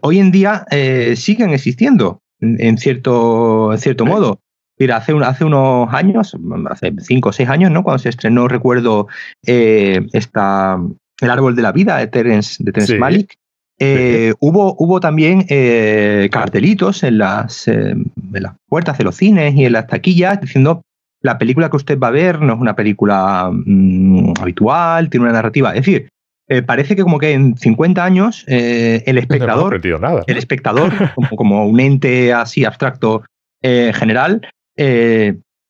hoy 0.01 0.19
en 0.19 0.33
día 0.33 0.67
siguen 1.15 1.51
existiendo 1.51 2.21
en 2.41 2.79
cierto, 2.79 3.73
en 3.73 3.79
cierto 3.79 4.07
modo. 4.07 4.41
Mira, 4.79 4.97
hace, 4.97 5.13
hace 5.25 5.45
unos 5.45 5.93
años, 5.93 6.37
hace 6.71 6.93
cinco 7.01 7.31
o 7.31 7.33
seis 7.33 7.49
años, 7.49 7.71
¿no? 7.71 7.83
Cuando 7.83 7.99
se 7.99 8.11
estrenó, 8.11 8.47
recuerdo, 8.47 9.09
eh, 9.45 10.07
esta, 10.13 10.79
El 11.21 11.31
árbol 11.31 11.57
de 11.57 11.63
la 11.63 11.73
vida 11.73 11.97
de 11.97 12.07
Terence, 12.07 12.63
de 12.63 12.99
Malik, 12.99 13.35
eh, 13.81 14.35
hubo, 14.41 14.77
hubo 14.79 15.01
también 15.01 15.47
eh, 15.49 16.29
cartelitos 16.31 17.03
en 17.03 17.19
las, 17.19 17.69
en 17.69 18.11
las 18.33 18.55
puertas 18.69 18.99
de 18.99 19.05
los 19.05 19.17
cines 19.17 19.55
y 19.55 19.65
en 19.65 19.73
las 19.73 19.87
taquillas 19.87 20.41
diciendo 20.41 20.83
la 21.21 21.39
película 21.39 21.71
que 21.71 21.77
usted 21.77 21.99
va 21.99 22.09
a 22.09 22.13
ver 22.13 22.41
no 22.41 22.55
es 22.55 22.61
una 22.61 22.77
película 22.77 23.51
mm, 23.53 24.35
habitual, 24.41 25.11
tiene 25.11 25.25
una 25.25 25.33
narrativa. 25.33 25.71
Es 25.71 25.85
decir, 25.85 26.09
eh, 26.51 26.63
parece 26.63 26.97
que 26.97 27.03
como 27.03 27.19
que 27.19 27.33
en 27.33 27.59
50 27.59 28.03
años 28.03 28.45
eh, 28.47 29.03
el 29.07 29.19
espectador, 29.19 29.79
el 30.27 30.37
espectador 30.39 30.93
como, 31.37 31.67
un 31.67 31.79
ente 31.79 32.33
así 32.33 32.65
abstracto 32.65 33.23
eh, 33.63 33.93
general, 33.95 34.41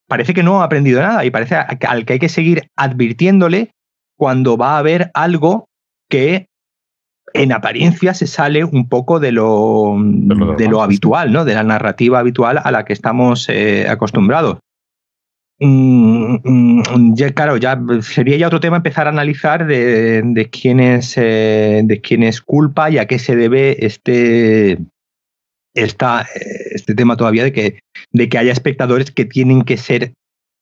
parece 0.07 0.35
que 0.35 0.43
no 0.45 0.61
ha 0.61 0.65
aprendido 0.65 1.03
nada 1.03 1.25
y 1.25 1.31
parece 1.31 1.57
al 1.57 2.05
que 2.05 2.13
hay 2.13 2.19
que 2.21 2.29
seguir 2.29 2.69
advirtiéndole 2.77 3.73
cuando 4.17 4.57
va 4.57 4.79
a 4.79 4.83
ver 4.83 5.11
algo 5.15 5.69
que 6.09 6.47
en 7.35 7.53
apariencia 7.53 8.15
se 8.15 8.27
sale 8.27 8.65
un 8.65 8.89
poco 8.89 9.19
de 9.19 9.33
lo, 9.33 9.97
de 9.99 10.69
lo, 10.69 10.83
habitual, 10.83 11.33
¿no? 11.33 11.45
de 11.45 11.55
la 11.55 11.63
narrativa 11.63 12.21
habitual 12.21 12.61
a 12.63 12.71
la 12.71 12.85
que 12.85 12.93
estamos 12.93 13.49
acostumbrados. 13.89 14.59
Mm, 15.61 16.37
mm, 16.45 17.15
ya, 17.17 17.31
claro, 17.31 17.57
ya 17.57 17.81
sería 18.03 18.37
ya 18.37 18.47
otro 18.47 18.61
tema 18.61 18.77
empezar 18.77 19.07
a 19.09 19.11
analizar 19.11 19.67
de, 19.67 20.49
quién 20.53 20.79
es 20.79 21.15
eh, 21.17 21.83
de 21.85 22.01
quién 22.01 22.23
es 22.23 22.41
culpa 22.41 22.91
y 22.91 22.99
a 22.99 23.07
qué 23.07 23.19
se 23.19 23.35
debe 23.35 23.85
este, 23.85 24.79
esta, 25.75 26.27
este 26.71 26.95
tema 26.95 27.17
todavía 27.17 27.43
de 27.43 27.53
que, 27.53 27.81
de 28.13 28.29
que 28.29 28.39
haya 28.39 28.53
espectadores 28.53 29.11
que 29.11 29.25
tienen 29.25 29.63
que 29.63 29.77
ser 29.79 30.13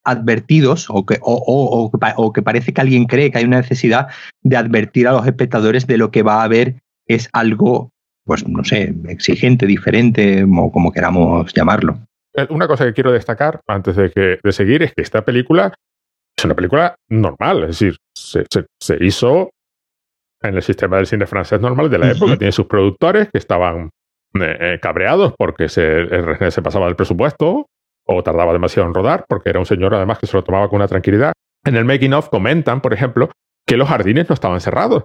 advertidos 0.03 0.87
o 0.89 1.05
que, 1.05 1.19
o, 1.21 1.91
o, 2.17 2.33
que 2.33 2.43
parece 2.43 2.73
que 2.73 2.81
alguien 2.81 3.05
cree 3.07 3.31
que 3.31 3.39
hay 3.39 3.45
una 3.45 3.61
necesidad 3.61 4.09
de 4.43 4.57
advertir 4.57 5.09
a 5.09 5.13
los 5.13 5.27
espectadores 5.27 5.87
de 5.87 5.99
lo 5.99 6.11
que 6.11 6.23
va 6.23 6.41
a 6.41 6.45
haber 6.45 6.77
es 7.07 7.29
algo, 7.33 7.91
pues 8.25 8.49
no 8.49 8.65
sé, 8.65 8.95
exigente, 9.09 9.67
diferente 9.67 10.45
o 10.45 10.71
como 10.71 10.93
queramos 10.93 11.53
llamarlo. 11.53 11.99
Eh, 12.37 12.47
una 12.51 12.69
cosa 12.69 12.85
que 12.85 12.93
quiero 12.93 13.13
destacar 13.13 13.61
antes 13.67 13.97
de, 13.97 14.11
que, 14.11 14.39
de 14.43 14.53
seguir 14.53 14.83
es 14.83 14.93
que 14.93 15.03
esta 15.03 15.25
película 15.25 15.73
es 16.37 16.45
una 16.45 16.55
película 16.55 16.95
normal, 17.09 17.63
es 17.63 17.69
decir, 17.69 17.97
se, 18.15 18.45
se, 18.79 18.99
hizo 19.01 19.51
en 20.43 20.55
el 20.55 20.63
sistema 20.63 20.99
del 20.99 21.07
cine 21.07 21.27
francés 21.27 21.61
normal 21.61 21.89
de 21.89 21.99
la 21.99 22.11
época. 22.11 22.37
Tiene 22.37 22.53
sus 22.53 22.67
productores 22.67 23.31
que 23.33 23.39
estaban 23.39 23.89
eh, 24.35 24.57
eh, 24.61 24.79
cabreados 24.81 25.33
porque 25.39 25.71
se, 25.71 26.07
se 26.51 26.63
pasaba 26.63 26.87
del 26.87 26.97
presupuesto 26.97 27.67
o 28.05 28.23
tardaba 28.23 28.53
demasiado 28.53 28.87
en 28.87 28.95
rodar, 28.95 29.25
porque 29.27 29.49
era 29.49 29.59
un 29.59 29.67
señor 29.67 29.95
además 29.95 30.19
que 30.19 30.27
se 30.27 30.37
lo 30.37 30.45
tomaba 30.45 30.69
con 30.69 30.77
una 30.77 30.89
tranquilidad. 30.89 31.33
En 31.65 31.75
el 31.75 31.87
making 31.87 32.13
of 32.13 32.29
comentan, 32.29 32.83
por 32.83 32.93
ejemplo, 32.93 33.31
que 33.67 33.79
los 33.79 33.89
jardines 33.89 34.29
no 34.29 34.35
estaban 34.35 34.61
cerrados, 34.61 35.05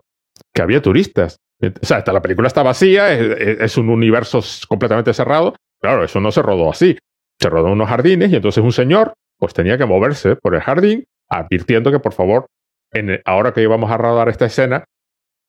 que 0.53 0.61
había 0.61 0.81
turistas. 0.81 1.37
O 1.63 1.85
sea, 1.85 1.97
hasta 1.97 2.11
la 2.11 2.21
película 2.21 2.47
está 2.47 2.61
vacía, 2.61 3.13
es, 3.13 3.77
un 3.77 3.89
universo 3.89 4.41
completamente 4.67 5.13
cerrado. 5.13 5.55
Claro, 5.79 6.03
eso 6.03 6.19
no 6.19 6.31
se 6.31 6.41
rodó 6.41 6.69
así 6.69 6.97
se 7.41 7.49
rodó 7.49 7.71
unos 7.71 7.89
jardines 7.89 8.31
y 8.31 8.35
entonces 8.35 8.63
un 8.63 8.71
señor 8.71 9.13
pues 9.37 9.53
tenía 9.53 9.77
que 9.77 9.85
moverse 9.85 10.35
por 10.35 10.53
el 10.53 10.61
jardín 10.61 11.05
advirtiendo 11.27 11.91
que 11.91 11.99
por 11.99 12.13
favor, 12.13 12.45
en 12.91 13.19
ahora 13.25 13.53
que 13.53 13.61
íbamos 13.61 13.89
a 13.89 13.97
rodar 13.97 14.29
esta 14.29 14.45
escena, 14.45 14.83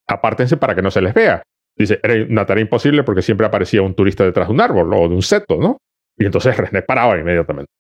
apártense 0.09 0.57
para 0.57 0.75
que 0.75 0.83
no 0.83 0.91
se 0.91 1.03
les 1.03 1.13
vea. 1.13 1.43
Dice, 1.77 2.01
era 2.03 2.15
una 2.25 2.47
tarea 2.47 2.63
imposible 2.63 3.03
porque 3.03 3.23
siempre 3.23 3.47
aparecía 3.47 3.83
un 3.83 3.95
turista 3.95 4.25
detrás 4.25 4.49
de 4.49 4.55
un 4.55 4.61
árbol 4.61 4.93
o 4.95 5.09
de 5.09 5.15
un 5.15 5.23
seto, 5.23 5.57
¿no? 5.57 5.79
Y 6.17 6.25
entonces 6.25 6.57
René 6.57 6.83
paraba 6.83 7.19
inmediatamente. 7.19 7.71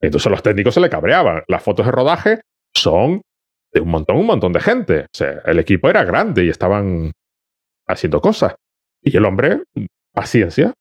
entonces 0.00 0.30
los 0.30 0.42
técnicos 0.42 0.74
se 0.74 0.80
le 0.80 0.90
cabreaban. 0.90 1.42
Las 1.48 1.62
fotos 1.62 1.86
de 1.86 1.92
rodaje 1.92 2.40
son 2.74 3.22
de 3.72 3.80
un 3.80 3.88
montón, 3.88 4.16
un 4.16 4.26
montón 4.26 4.52
de 4.52 4.60
gente. 4.60 5.00
O 5.02 5.16
sea, 5.16 5.40
el 5.46 5.58
equipo 5.58 5.88
era 5.88 6.04
grande 6.04 6.44
y 6.44 6.50
estaban 6.50 7.12
haciendo 7.88 8.20
cosas. 8.20 8.54
Y 9.02 9.16
el 9.16 9.24
hombre, 9.24 9.62
paciencia, 10.12 10.74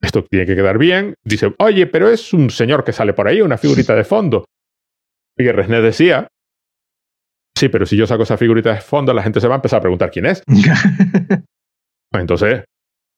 esto 0.00 0.24
tiene 0.24 0.46
que 0.46 0.56
quedar 0.56 0.78
bien. 0.78 1.14
Dice, 1.24 1.54
oye, 1.58 1.86
pero 1.86 2.08
es 2.08 2.32
un 2.32 2.50
señor 2.50 2.84
que 2.84 2.92
sale 2.92 3.12
por 3.12 3.28
ahí, 3.28 3.42
una 3.42 3.58
figurita 3.58 3.94
de 3.94 4.04
fondo. 4.04 4.44
Y 5.36 5.50
Resnet 5.50 5.82
decía, 5.82 6.28
sí, 7.56 7.68
pero 7.68 7.86
si 7.86 7.96
yo 7.96 8.06
saco 8.06 8.22
esa 8.22 8.36
figurita 8.36 8.72
de 8.72 8.80
fondo, 8.80 9.12
la 9.12 9.22
gente 9.22 9.40
se 9.40 9.48
va 9.48 9.54
a 9.54 9.56
empezar 9.56 9.78
a 9.78 9.82
preguntar 9.82 10.10
quién 10.10 10.26
es. 10.26 10.42
Entonces, 12.12 12.64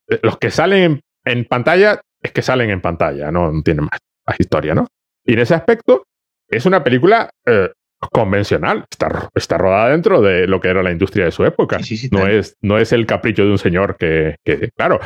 eh, 0.08 0.20
los 0.22 0.38
que 0.38 0.50
salen 0.50 1.00
en, 1.24 1.44
pantalla 1.44 2.00
es 2.20 2.32
que 2.32 2.42
salen 2.42 2.70
en 2.70 2.80
pantalla, 2.80 3.30
no 3.30 3.50
tienen 3.62 3.84
más, 3.84 4.00
historia, 4.38 4.74
¿no? 4.74 4.86
Y 5.24 5.34
en 5.34 5.40
ese 5.40 5.54
aspecto, 5.54 6.04
es 6.48 6.66
una 6.66 6.82
película 6.84 7.30
eh, 7.46 7.70
convencional, 8.10 8.84
está, 8.90 9.30
está, 9.34 9.58
rodada 9.58 9.90
dentro 9.90 10.20
de 10.20 10.46
lo 10.46 10.60
que 10.60 10.68
era 10.68 10.82
la 10.82 10.90
industria 10.90 11.24
de 11.24 11.30
su 11.30 11.44
época. 11.44 11.78
no, 12.10 12.26
es, 12.26 12.56
no 12.60 12.78
es 12.78 12.92
el 12.92 13.06
capricho 13.06 13.44
de 13.44 13.50
un 13.50 13.58
señor 13.58 13.96
que, 13.96 14.36
que, 14.44 14.70
claro, 14.76 15.00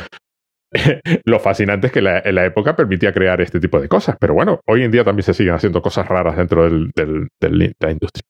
lo 1.25 1.39
fascinante 1.39 1.87
es 1.87 1.93
que 1.93 2.01
la, 2.01 2.19
en 2.19 2.35
la 2.35 2.45
época 2.45 2.75
permitía 2.75 3.13
crear 3.13 3.39
este 3.41 3.59
tipo 3.59 3.79
de 3.79 3.87
cosas. 3.87 4.17
Pero 4.19 4.33
bueno, 4.33 4.59
hoy 4.65 4.83
en 4.83 4.91
día 4.91 5.03
también 5.03 5.23
se 5.23 5.33
siguen 5.33 5.53
haciendo 5.53 5.81
cosas 5.81 6.07
raras 6.07 6.37
dentro 6.37 6.63
del, 6.63 6.91
del, 6.95 7.27
de 7.39 7.73
la 7.79 7.91
industria. 7.91 8.23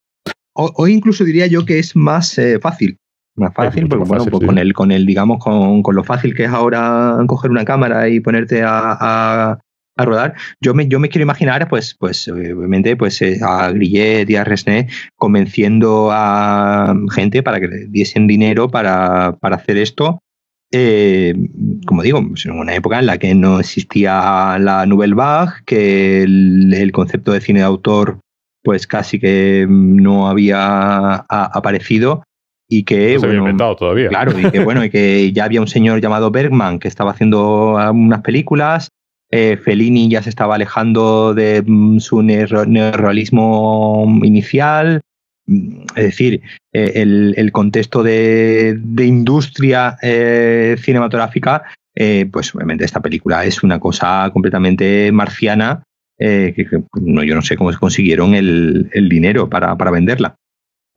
Hoy 0.54 0.94
incluso 0.94 1.24
diría 1.24 1.46
yo 1.46 1.66
que 1.66 1.78
es 1.78 1.96
más 1.96 2.38
eh, 2.38 2.60
fácil. 2.60 2.98
Más 3.36 3.54
fácil, 3.54 3.88
porque 3.88 4.06
bueno, 4.06 4.26
pues 4.26 4.46
con 4.46 4.58
el, 4.58 4.74
con 4.74 4.92
el, 4.92 5.06
digamos, 5.06 5.38
con, 5.38 5.84
con, 5.84 5.96
lo 5.96 6.04
fácil 6.04 6.34
que 6.34 6.46
es 6.46 6.50
ahora 6.50 7.18
coger 7.28 7.52
una 7.52 7.64
cámara 7.64 8.10
y 8.10 8.20
ponerte 8.20 8.64
a, 8.64 9.60
a 9.98 10.06
rodar. 10.06 10.36
Yo 10.62 10.74
me, 10.74 10.88
yo 10.88 11.00
me 11.00 11.10
quiero 11.10 11.24
imaginar, 11.24 11.68
pues, 11.68 11.96
pues 12.00 12.28
obviamente, 12.28 12.96
pues 12.96 13.22
eh, 13.22 13.40
a 13.42 13.72
Grillet 13.72 14.30
y 14.30 14.36
a 14.36 14.44
Resné 14.44 14.88
convenciendo 15.16 16.10
a 16.12 16.96
gente 17.14 17.44
para 17.44 17.60
que 17.60 17.68
le 17.68 17.88
diesen 17.88 18.28
dinero 18.28 18.70
para, 18.70 19.34
para 19.40 19.58
hacer 19.58 19.78
esto. 19.78 20.20
Eh, 20.72 21.34
como 21.86 22.04
digo, 22.04 22.22
pues, 22.28 22.46
en 22.46 22.54
una 22.54 22.76
época 22.76 23.00
en 23.00 23.06
la 23.06 23.18
que 23.18 23.34
no 23.34 23.60
existía 23.60 24.58
la 24.60 24.86
Nouvelle 24.86 25.16
Vague, 25.16 25.54
que 25.66 26.24
el, 26.24 26.92
concepto 26.92 27.32
de 27.32 27.42
cine 27.42 27.60
de 27.60 27.66
autor 27.66 28.20
pues 28.64 28.86
casi 28.86 29.18
que 29.18 29.66
no 29.70 30.28
había 30.28 31.24
aparecido 31.30 32.24
y 32.68 32.84
que 32.84 33.14
no 33.14 33.20
se 33.22 33.26
había 33.28 33.38
inventado 33.38 33.78
todavía. 33.78 34.10
Claro, 34.10 34.38
y 34.38 34.52
que 34.52 34.60
bueno, 34.60 34.84
y 34.84 34.90
que 34.90 35.32
ya 35.34 35.46
había 35.46 35.62
un 35.62 35.68
señor 35.68 36.02
llamado 36.02 36.32
Bergman 36.32 36.80
que 36.80 36.90
estaba 36.90 37.12
haciendo 37.12 37.78
unas 37.94 38.22
películas 38.22 38.90
eh, 39.30 39.58
Fellini 39.58 40.10
ya 40.10 40.24
se 40.24 40.30
estaba 40.30 40.56
alejando 40.56 41.34
de 41.34 41.64
mm, 41.66 42.00
su 42.00 42.22
neorrealismo 42.22 44.06
inicial. 44.24 45.02
Es 45.48 46.04
decir, 46.04 46.42
eh, 46.74 46.92
el, 46.96 47.52
contexto 47.52 48.04
de, 48.04 48.78
industria 48.98 49.98
eh, 50.02 50.76
cinematográfica, 50.80 51.64
pues 52.32 52.54
obviamente 52.54 52.86
esta 52.86 53.02
película 53.02 53.44
es 53.46 53.64
una 53.64 53.80
cosa 53.80 54.30
completamente 54.32 55.12
marciana, 55.12 55.84
que, 56.20 56.68
no, 57.02 57.24
yo 57.24 57.34
no 57.34 57.42
sé 57.42 57.58
cómo 57.58 57.72
se 57.72 57.80
consiguieron 57.80 58.36
el, 58.36 59.10
dinero 59.10 59.50
para 59.50 59.92
venderla. 59.92 60.36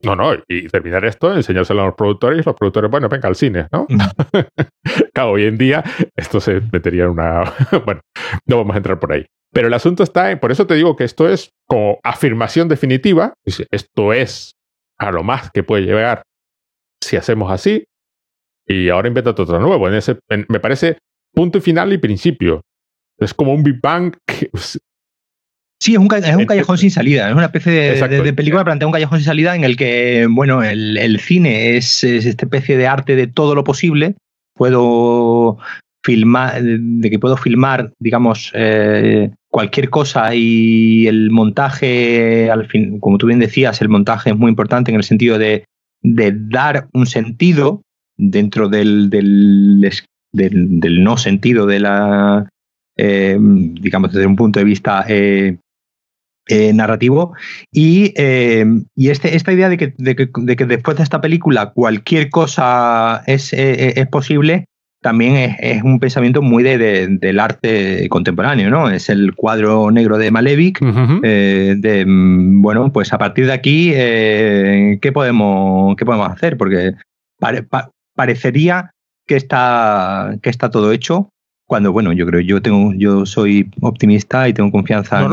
No, 0.03 0.15
no, 0.15 0.33
y 0.47 0.67
terminar 0.67 1.05
esto, 1.05 1.33
enseñárselo 1.35 1.83
a 1.83 1.85
los 1.85 1.95
productores 1.95 2.39
y 2.39 2.43
los 2.43 2.55
productores, 2.55 2.89
bueno, 2.89 3.07
venga 3.07 3.27
al 3.27 3.35
cine, 3.35 3.67
¿no? 3.71 3.85
claro, 5.13 5.31
hoy 5.31 5.45
en 5.45 5.57
día 5.57 5.83
esto 6.15 6.39
se 6.39 6.61
metería 6.71 7.03
en 7.03 7.11
una... 7.11 7.43
bueno, 7.85 8.01
no 8.47 8.57
vamos 8.57 8.73
a 8.73 8.77
entrar 8.77 8.99
por 8.99 9.13
ahí. 9.13 9.25
Pero 9.51 9.67
el 9.67 9.73
asunto 9.73 10.03
está 10.03 10.31
en, 10.31 10.39
por 10.39 10.51
eso 10.51 10.65
te 10.65 10.75
digo 10.75 10.95
que 10.95 11.03
esto 11.03 11.27
es 11.27 11.51
como 11.67 11.99
afirmación 12.03 12.69
definitiva, 12.69 13.33
esto 13.45 14.13
es 14.13 14.53
a 14.97 15.11
lo 15.11 15.23
más 15.23 15.51
que 15.51 15.63
puede 15.63 15.83
llegar 15.83 16.23
si 17.03 17.17
hacemos 17.17 17.51
así, 17.51 17.83
y 18.67 18.89
ahora 18.89 19.07
inventa 19.07 19.31
otro 19.31 19.59
nuevo. 19.59 19.87
En 19.87 19.95
ese, 19.95 20.19
me 20.47 20.59
parece 20.59 20.97
punto 21.33 21.59
final 21.59 21.91
y 21.91 21.97
principio. 21.97 22.61
Es 23.17 23.33
como 23.33 23.53
un 23.53 23.63
Big 23.63 23.81
Bang 23.81 24.15
que, 24.25 24.49
Sí, 25.81 25.93
es 25.93 25.97
un, 25.97 26.07
es 26.13 26.35
un 26.35 26.45
callejón 26.45 26.77
sin 26.77 26.91
salida, 26.91 27.27
es 27.27 27.35
una 27.35 27.45
especie 27.45 27.71
de, 27.71 28.33
película 28.33 28.63
plantea 28.63 28.87
un 28.87 28.93
callejón 28.93 29.17
sin 29.17 29.25
salida 29.25 29.55
en 29.55 29.63
el 29.63 29.77
que, 29.77 30.27
bueno, 30.29 30.61
el, 30.61 31.19
cine 31.19 31.75
es, 31.75 32.03
esta 32.03 32.45
especie 32.45 32.77
de 32.77 32.85
arte 32.85 33.15
de 33.15 33.25
todo 33.25 33.55
lo 33.55 33.63
posible. 33.63 34.13
Puedo 34.53 35.57
filmar, 36.03 36.61
de 36.61 37.09
que 37.09 37.19
puedo 37.19 37.37
filmar, 37.37 37.91
digamos, 37.99 38.51
eh, 38.55 39.31
cualquier 39.49 39.89
cosa 39.89 40.33
y 40.33 41.07
el 41.07 41.31
montaje, 41.31 42.49
al 42.49 42.67
fin, 42.67 42.99
como 42.99 43.17
tú 43.17 43.27
bien 43.27 43.39
decías, 43.39 43.81
el 43.81 43.89
montaje 43.89 44.31
es 44.31 44.37
muy 44.37 44.49
importante 44.49 44.91
en 44.91 44.97
el 44.97 45.03
sentido 45.03 45.37
de, 45.37 45.65
dar 46.03 46.87
un 46.93 47.05
sentido 47.05 47.83
dentro 48.17 48.69
del, 48.69 49.09
del, 49.09 49.83
no 51.03 51.17
sentido 51.17 51.67
de 51.67 51.79
la, 51.79 52.49
eh, 52.97 53.37
digamos, 53.39 54.11
desde 54.11 54.25
un 54.25 54.35
punto 54.35 54.59
de 54.59 54.65
vista 54.65 55.05
eh, 55.07 55.57
eh, 56.47 56.73
narrativo. 56.73 57.33
Y, 57.71 58.13
eh, 58.17 58.65
y 58.95 59.09
este, 59.09 59.35
esta 59.35 59.53
idea 59.53 59.69
de 59.69 59.77
que, 59.77 59.93
de, 59.97 60.15
que, 60.15 60.29
de 60.33 60.55
que, 60.55 60.65
después 60.65 60.97
de 60.97 61.03
esta 61.03 61.21
película 61.21 61.71
cualquier 61.71 62.29
cosa 62.29 63.23
es, 63.27 63.53
eh, 63.53 63.93
es 63.95 64.07
posible, 64.07 64.65
también 65.01 65.35
es, 65.35 65.55
es, 65.59 65.83
un 65.83 65.99
pensamiento 65.99 66.41
muy 66.41 66.63
de, 66.63 67.07
del 67.07 67.39
arte 67.39 68.07
contemporáneo, 68.09 68.69
¿no? 68.69 68.89
Es 68.89 69.09
el 69.09 69.35
cuadro 69.35 69.91
negro 69.91 70.17
de 70.17 70.31
Malevich. 70.31 70.79
de, 70.79 72.05
mm, 72.07 72.61
bueno, 72.61 72.91
pues 72.91 73.11
a 73.11 73.17
partir 73.17 73.47
de 73.47 73.53
aquí, 73.53 73.91
¿qué, 73.91 75.11
podemos, 75.13 75.95
¿qué 75.95 76.05
podemos 76.05 76.29
hacer? 76.29 76.57
Porque 76.57 76.93
parecería 78.15 78.91
que 79.27 79.35
está, 79.35 80.37
que 80.41 80.49
está 80.49 80.69
todo 80.69 80.91
hecho, 80.91 81.29
cuando 81.71 81.93
bueno 81.93 82.11
yo 82.11 82.25
creo 82.25 82.41
yo 82.41 82.61
tengo 82.61 82.91
yo 82.97 83.25
soy 83.25 83.71
optimista 83.79 84.49
y 84.49 84.53
tengo 84.53 84.73
confianza 84.73 85.25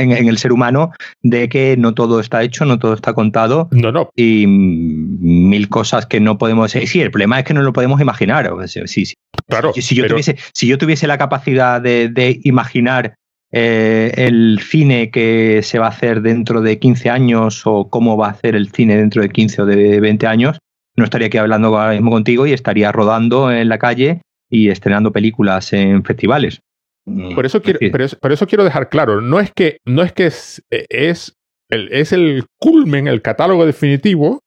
en, 0.00 0.10
el 0.10 0.36
ser 0.36 0.50
humano 0.50 0.90
de 1.22 1.48
que 1.48 1.76
no 1.76 1.94
todo 1.94 2.18
está 2.18 2.42
hecho 2.42 2.64
no 2.64 2.80
todo 2.80 2.92
está 2.92 3.12
contado 3.12 3.68
no 3.70 3.92
no 3.92 4.10
y 4.16 4.48
mil 4.48 5.68
cosas 5.68 6.06
que 6.06 6.18
no 6.18 6.38
podemos 6.38 6.72
sí 6.72 7.00
el 7.00 7.12
problema 7.12 7.38
es 7.38 7.44
que 7.44 7.54
no 7.54 7.62
lo 7.62 7.72
podemos 7.72 8.00
imaginar 8.00 8.50
sí, 8.66 9.06
sí. 9.06 9.14
claro 9.46 9.72
si, 9.72 9.94
yo 9.94 10.08
tuviese 10.08 10.38
si 10.52 10.66
yo 10.66 10.76
tuviese 10.76 11.06
la 11.06 11.18
capacidad 11.18 11.80
de, 11.80 12.40
imaginar 12.42 13.14
eh, 13.52 14.12
el 14.16 14.58
cine 14.60 15.12
que 15.12 15.60
se 15.62 15.78
va 15.78 15.86
a 15.86 15.90
hacer 15.90 16.20
dentro 16.20 16.62
de 16.62 16.80
15 16.80 17.10
años 17.10 17.62
o 17.64 17.88
cómo 17.88 18.16
va 18.16 18.26
a 18.26 18.30
hacer 18.30 18.56
el 18.56 18.72
cine 18.72 18.96
dentro 18.96 19.22
de 19.22 19.28
15 19.28 19.62
o 19.62 19.66
de 19.66 20.00
20 20.00 20.26
años 20.26 20.58
no 20.96 21.04
estaría 21.04 21.28
aquí 21.28 21.38
hablando 21.38 21.68
ahora 21.78 21.92
mismo 21.92 22.10
contigo 22.10 22.44
y 22.44 22.52
estaría 22.54 22.90
rodando 22.90 23.52
en 23.52 23.68
la 23.68 23.78
calle 23.78 24.20
y 24.50 24.68
estrenando 24.68 25.12
películas 25.12 25.72
en 25.72 26.04
festivales. 26.04 26.60
Mm, 27.06 27.34
por 27.34 27.46
eso 27.46 27.62
quiero, 27.62 27.78
por 28.20 28.32
eso, 28.32 28.46
quiero 28.46 28.64
dejar 28.64 28.88
claro, 28.88 29.20
no 29.20 29.40
es 29.40 29.52
que, 29.52 29.78
no 29.86 30.02
es, 30.02 30.12
que 30.12 30.26
es, 30.26 30.62
es, 30.68 31.34
el, 31.70 31.90
es 31.92 32.12
el 32.12 32.44
culmen, 32.58 33.06
el 33.06 33.22
catálogo 33.22 33.64
definitivo 33.64 34.40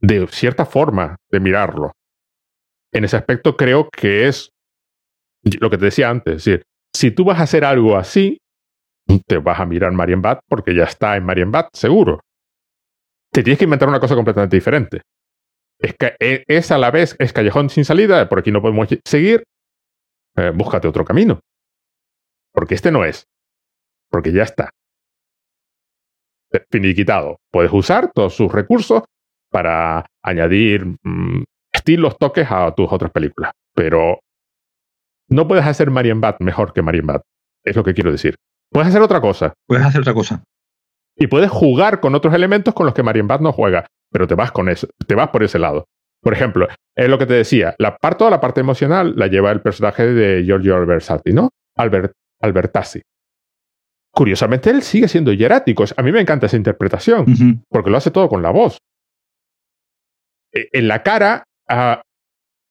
de 0.00 0.26
cierta 0.28 0.64
forma 0.64 1.16
de 1.30 1.40
mirarlo. 1.40 1.92
En 2.92 3.04
ese 3.04 3.16
aspecto 3.16 3.56
creo 3.56 3.88
que 3.90 4.26
es 4.26 4.50
lo 5.60 5.70
que 5.70 5.78
te 5.78 5.84
decía 5.86 6.10
antes, 6.10 6.36
es 6.36 6.44
decir, 6.44 6.62
si 6.92 7.10
tú 7.12 7.24
vas 7.24 7.38
a 7.38 7.44
hacer 7.44 7.64
algo 7.64 7.96
así, 7.96 8.38
te 9.26 9.38
vas 9.38 9.60
a 9.60 9.66
mirar 9.66 9.92
Marienbad 9.92 10.40
porque 10.48 10.74
ya 10.74 10.84
está 10.84 11.16
en 11.16 11.24
Marienbad, 11.24 11.68
seguro. 11.72 12.20
Te 13.32 13.42
tienes 13.42 13.58
que 13.58 13.64
inventar 13.64 13.88
una 13.88 14.00
cosa 14.00 14.16
completamente 14.16 14.56
diferente. 14.56 15.02
Es, 15.80 15.94
que, 15.94 16.14
e, 16.20 16.44
es 16.46 16.70
a 16.70 16.78
la 16.78 16.90
vez, 16.90 17.16
es 17.18 17.32
callejón 17.32 17.70
sin 17.70 17.84
salida, 17.84 18.28
por 18.28 18.38
aquí 18.38 18.50
no 18.50 18.60
podemos 18.60 18.88
seguir, 19.04 19.44
eh, 20.36 20.52
búscate 20.54 20.88
otro 20.88 21.04
camino. 21.04 21.40
Porque 22.52 22.74
este 22.74 22.90
no 22.90 23.04
es. 23.04 23.26
Porque 24.10 24.32
ya 24.32 24.42
está. 24.42 24.70
Finiquitado. 26.70 27.38
Puedes 27.52 27.72
usar 27.72 28.10
todos 28.12 28.34
sus 28.34 28.52
recursos 28.52 29.04
para 29.50 30.06
añadir 30.22 30.84
mm, 31.02 31.44
estilos, 31.72 32.16
toques 32.18 32.50
a 32.50 32.74
tus 32.74 32.92
otras 32.92 33.12
películas. 33.12 33.52
Pero 33.74 34.20
no 35.28 35.46
puedes 35.46 35.64
hacer 35.64 35.90
Marienbad 35.90 36.36
mejor 36.40 36.72
que 36.72 36.82
Marienbad. 36.82 37.22
Es 37.64 37.76
lo 37.76 37.84
que 37.84 37.94
quiero 37.94 38.10
decir. 38.10 38.34
Puedes 38.70 38.88
hacer 38.88 39.02
otra 39.02 39.20
cosa. 39.20 39.54
Puedes 39.66 39.84
hacer 39.84 40.00
otra 40.00 40.14
cosa. 40.14 40.42
Y 41.16 41.26
puedes 41.26 41.50
jugar 41.50 42.00
con 42.00 42.14
otros 42.14 42.34
elementos 42.34 42.74
con 42.74 42.86
los 42.86 42.94
que 42.94 43.02
Marienbad 43.02 43.40
no 43.40 43.52
juega. 43.52 43.86
Pero 44.10 44.26
te 44.26 44.34
vas 44.34 44.52
con 44.52 44.68
eso, 44.68 44.88
te 45.06 45.14
vas 45.14 45.28
por 45.28 45.42
ese 45.42 45.58
lado. 45.58 45.86
Por 46.22 46.34
ejemplo, 46.34 46.68
es 46.94 47.08
lo 47.08 47.18
que 47.18 47.26
te 47.26 47.34
decía, 47.34 47.74
la 47.78 47.96
parte, 47.96 48.18
toda 48.18 48.30
la 48.30 48.40
parte 48.40 48.60
emocional 48.60 49.14
la 49.16 49.26
lleva 49.26 49.50
el 49.52 49.62
personaje 49.62 50.06
de 50.06 50.44
Giorgio 50.44 50.76
Albertazzi, 50.76 51.32
¿no? 51.32 51.50
Albert, 51.76 52.12
Albertazzi. 52.40 53.00
Curiosamente, 54.12 54.70
él 54.70 54.82
sigue 54.82 55.08
siendo 55.08 55.32
hierático. 55.32 55.84
A 55.96 56.02
mí 56.02 56.12
me 56.12 56.20
encanta 56.20 56.46
esa 56.46 56.56
interpretación, 56.56 57.62
porque 57.68 57.90
lo 57.90 57.96
hace 57.96 58.10
todo 58.10 58.28
con 58.28 58.42
la 58.42 58.50
voz. 58.50 58.78
E, 60.52 60.68
en 60.72 60.88
la 60.88 61.02
cara 61.02 61.44
ah, 61.68 62.02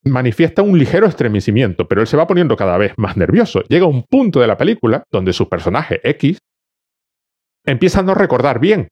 manifiesta 0.04 0.62
un 0.62 0.78
ligero 0.78 1.08
estremecimiento, 1.08 1.88
pero 1.88 2.02
él 2.02 2.08
se 2.08 2.18
va 2.18 2.28
poniendo 2.28 2.56
cada 2.56 2.78
vez 2.78 2.94
más 2.98 3.18
nervioso. 3.18 3.64
Llega 3.64 3.86
un 3.86 4.04
punto 4.04 4.42
de 4.42 4.48
la 4.48 4.58
película 4.58 5.04
donde 5.12 5.34
su 5.34 5.50
personaje 5.50 6.02
X 6.04 6.38
empieza 7.66 8.02
a 8.02 8.04
no 8.04 8.14
recordar 8.14 8.60
bien 8.60 8.90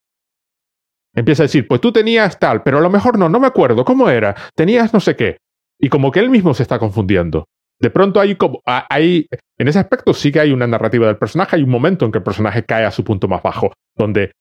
Empieza 1.18 1.42
a 1.42 1.46
decir, 1.46 1.68
pues 1.68 1.82
tú 1.82 1.92
tenías 1.92 2.38
tal, 2.38 2.62
pero 2.62 2.78
a 2.78 2.82
lo 2.82 2.92
mejor 2.92 3.18
no, 3.18 3.28
no 3.28 3.40
me 3.40 3.48
acuerdo, 3.48 3.84
¿cómo 3.84 4.08
era? 4.08 4.36
Tenías 4.54 4.94
no 4.94 5.00
sé 5.00 5.16
qué. 5.16 5.38
Y 5.80 5.90
como 5.90 6.12
que 6.12 6.20
él 6.20 6.30
mismo 6.30 6.54
se 6.54 6.62
está 6.62 6.78
confundiendo. 6.78 7.46
De 7.80 7.90
pronto 7.90 8.20
hay 8.20 8.36
como, 8.36 8.62
hay, 8.66 9.28
en 9.58 9.68
ese 9.68 9.80
aspecto 9.80 10.14
sí 10.14 10.32
que 10.32 10.42
hay 10.42 10.52
una 10.52 10.68
narrativa 10.68 11.08
del 11.08 11.18
personaje, 11.18 11.56
hay 11.56 11.64
un 11.64 11.72
momento 11.72 12.06
en 12.06 12.12
que 12.12 12.20
el 12.20 12.24
personaje 12.24 12.64
cae 12.64 12.86
a 12.86 12.92
su 12.92 13.04
punto 13.04 13.28
más 13.28 13.42
bajo, 13.42 13.74
donde, 13.96 14.32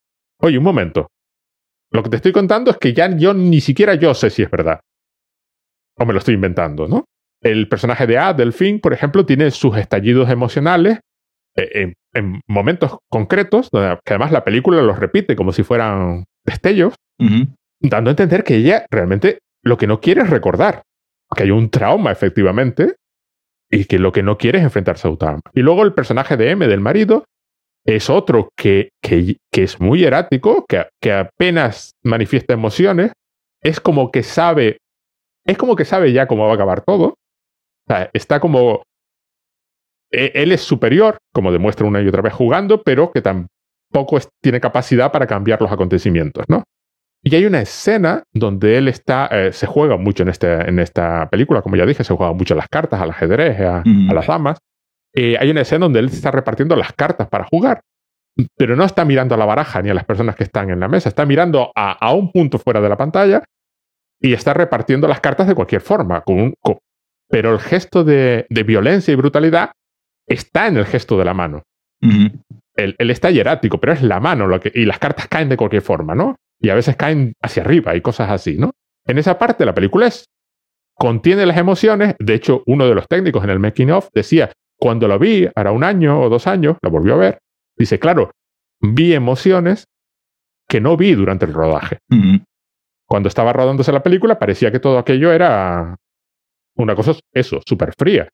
oye, 0.43 0.59
un 0.59 0.65
momento, 0.65 1.09
lo 1.93 2.03
que 2.03 2.11
te 2.11 2.17
estoy 2.17 2.33
contando 2.33 2.71
es 2.71 2.77
que 2.77 2.93
ya 2.93 3.11
yo 3.17 3.33
ni 3.33 3.63
siquiera 3.63 3.95
yo 3.95 4.13
sé 4.13 4.29
si 4.29 4.43
es 4.43 4.51
verdad. 4.51 4.81
O 5.99 6.05
me 6.05 6.13
lo 6.13 6.19
estoy 6.19 6.35
inventando, 6.35 6.87
¿no? 6.87 7.05
El 7.41 7.71
personaje 7.71 8.07
de 8.07 8.19
A, 8.19 8.37
por 8.83 8.93
ejemplo, 8.93 9.25
tiene 9.25 9.51
sus 9.51 9.79
estallidos 9.79 10.29
emocionales 10.29 11.01
eh, 11.57 11.95
en, 12.13 12.41
momentos 12.47 12.99
concretos, 13.09 13.71
que 13.71 14.13
además 14.13 14.31
la 14.31 14.45
película 14.45 14.83
los 14.83 14.99
repite 14.99 15.37
como 15.37 15.53
si 15.53 15.63
fueran 15.63 16.25
destellos, 16.47 16.95
dando 17.81 18.11
a 18.11 18.13
entender 18.13 18.45
que 18.45 18.57
ella 18.57 18.87
realmente 18.91 19.39
lo 19.63 19.77
que 19.77 19.87
no 19.87 20.01
quiere 20.01 20.23
es 20.23 20.31
recordar, 20.31 20.83
que 21.35 21.43
hay 21.43 21.51
un 21.51 21.71
trauma 21.71 22.13
efectivamente, 22.13 22.95
y 23.71 23.85
que 23.87 23.99
lo 23.99 24.13
que 24.13 24.23
no 24.23 24.39
quiere 24.39 24.59
es 24.59 24.65
enfrentarse 24.65 25.09
a 25.09 25.11
Utama. 25.11 25.41
Y 25.53 25.61
luego 25.61 25.83
el 25.83 25.93
personaje 25.93 26.37
de 26.37 26.51
M, 26.51 26.67
del 26.67 26.81
marido, 26.81 27.25
es 27.85 28.11
otro 28.11 28.51
que, 28.57 28.91
que, 29.01 29.39
es 29.53 29.81
muy 29.81 30.05
erático, 30.05 30.65
que, 30.69 30.87
que, 31.01 31.13
apenas 31.13 31.93
manifiesta 32.05 32.55
emociones, 32.55 33.13
es 33.63 33.81
como 33.81 34.11
que 34.11 34.23
sabe, 34.23 34.79
es 35.45 35.57
como 35.57 35.77
que 35.77 35.85
sabe 35.85 36.13
ya 36.13 36.27
cómo 36.27 36.45
va 36.47 36.53
a 36.53 36.55
acabar 36.55 36.83
todo. 36.85 37.07
O 37.09 37.15
sea, 37.89 38.11
está 38.13 38.41
como... 38.41 38.83
E, 40.13 40.33
él 40.35 40.53
es 40.53 40.63
superior, 40.63 41.19
como 41.33 41.53
demuestra 41.53 41.87
una 41.87 42.03
y 42.03 42.09
otra 42.09 42.23
vez 42.23 42.33
jugando, 42.33 42.83
pero 42.83 43.13
que 43.13 43.23
tampoco 43.97 44.19
tiene 44.43 44.61
capacidad 44.61 45.11
para 45.11 45.27
cambiar 45.27 45.61
los 45.63 45.73
acontecimientos, 45.73 46.45
¿no? 46.49 46.65
Y 47.25 47.35
hay 47.35 47.47
una 47.47 47.61
escena 47.61 48.23
donde 48.33 48.77
él 48.77 48.89
está, 48.89 49.27
eh, 49.33 49.53
se 49.53 49.67
juega 49.67 49.97
mucho 49.97 50.23
en, 50.23 50.29
este, 50.29 50.53
en 50.69 50.79
esta 50.79 51.29
película, 51.31 51.63
como 51.63 51.77
ya 51.77 51.87
dije, 51.87 52.05
se 52.05 52.15
juega 52.15 52.33
mucho 52.35 52.55
a 52.55 52.59
las 52.59 52.69
cartas, 52.69 53.01
al 53.01 53.11
ajedrez, 53.11 53.59
a, 53.61 53.83
las 53.85 54.27
damas. 54.27 54.59
Eh, 55.15 55.37
hay 55.41 55.51
una 55.51 55.63
escena 55.63 55.87
donde 55.87 55.99
él 56.01 56.07
está 56.07 56.31
repartiendo 56.31 56.77
las 56.77 56.93
cartas 56.93 57.27
para 57.29 57.45
jugar, 57.45 57.81
pero 58.57 58.77
no 58.77 58.85
está 58.85 59.05
mirando 59.05 59.35
a 59.35 59.39
la 59.39 59.47
baraja 59.47 59.83
ni 59.83 59.89
a 59.89 59.95
las 59.95 60.05
personas 60.05 60.37
que 60.37 60.45
están 60.45 60.71
en 60.71 60.79
la 60.79 60.89
mesa, 60.89 61.09
está 61.09 61.25
mirando 61.25 61.73
a, 61.75 62.15
un 62.15 62.31
punto 62.31 62.59
fuera 62.59 62.81
de 62.81 62.89
la 62.91 62.97
pantalla 62.97 63.43
y 64.21 64.35
está 64.35 64.53
repartiendo 64.53 65.09
las 65.09 65.21
cartas 65.21 65.49
de 65.49 65.55
cualquier 65.55 65.81
forma. 65.81 66.21
Con 66.21 66.55
pero 67.29 67.53
el 67.53 67.59
gesto 67.59 68.05
de, 68.05 68.47
violencia 68.51 69.11
y 69.13 69.17
brutalidad 69.17 69.73
está 70.29 70.69
en 70.69 70.77
el 70.77 70.85
gesto 70.85 71.19
de 71.19 71.25
la 71.25 71.35
mano. 71.35 71.63
Él, 72.77 73.11
está 73.11 73.31
hierático, 73.31 73.79
pero 73.79 73.93
es 73.93 74.03
la 74.03 74.21
mano 74.21 74.47
lo 74.47 74.61
que, 74.61 74.71
y 74.75 74.85
las 74.85 74.99
cartas 74.99 75.29
caen 75.29 75.49
de 75.49 75.57
cualquier 75.57 75.83
forma, 75.83 76.15
¿no? 76.15 76.37
y 76.61 76.71
a 76.71 76.75
veces 76.75 76.97
caen 76.97 77.35
hacia 77.43 77.63
arriba 77.63 77.97
y 77.97 78.01
cosas 78.01 78.31
así, 78.31 78.57
¿no? 78.57 78.73
En 79.07 79.19
esa 79.19 79.39
parte 79.39 79.65
la 79.65 79.75
película 79.75 80.07
es, 80.07 80.27
contiene 80.95 81.47
las 81.47 81.59
emociones, 81.59 82.15
de 82.19 82.35
hecho 82.35 82.63
uno 82.67 82.89
de 82.89 82.95
los 82.95 83.07
técnicos 83.09 83.45
en 83.45 83.51
el 83.51 83.59
making 83.59 83.91
of 83.91 84.09
decía, 84.13 84.53
cuando 84.79 85.09
lo 85.09 85.19
vi, 85.19 85.49
hará 85.55 85.73
un 85.73 85.85
año 85.85 86.21
o 86.21 86.29
dos 86.29 86.47
años, 86.47 86.77
lo 86.83 86.91
volvió 86.91 87.15
a 87.15 87.19
ver, 87.19 87.39
dice, 87.77 87.99
claro, 87.99 88.31
vi 88.81 89.15
emociones 89.15 89.85
que 90.69 90.81
no 90.81 90.97
vi 90.97 91.15
durante 91.15 91.45
el 91.45 91.55
rodaje. 91.55 91.99
Cuando 93.07 93.29
estaba 93.29 93.53
rodándose 93.53 93.93
la 93.93 94.03
película 94.03 94.39
parecía 94.39 94.73
que 94.73 94.81
todo 94.81 94.99
aquello 94.99 95.33
era 95.33 95.97
una 96.77 96.95
cosa, 96.97 97.13
eso, 97.33 97.61
súper 97.65 97.93
fría. 97.97 98.29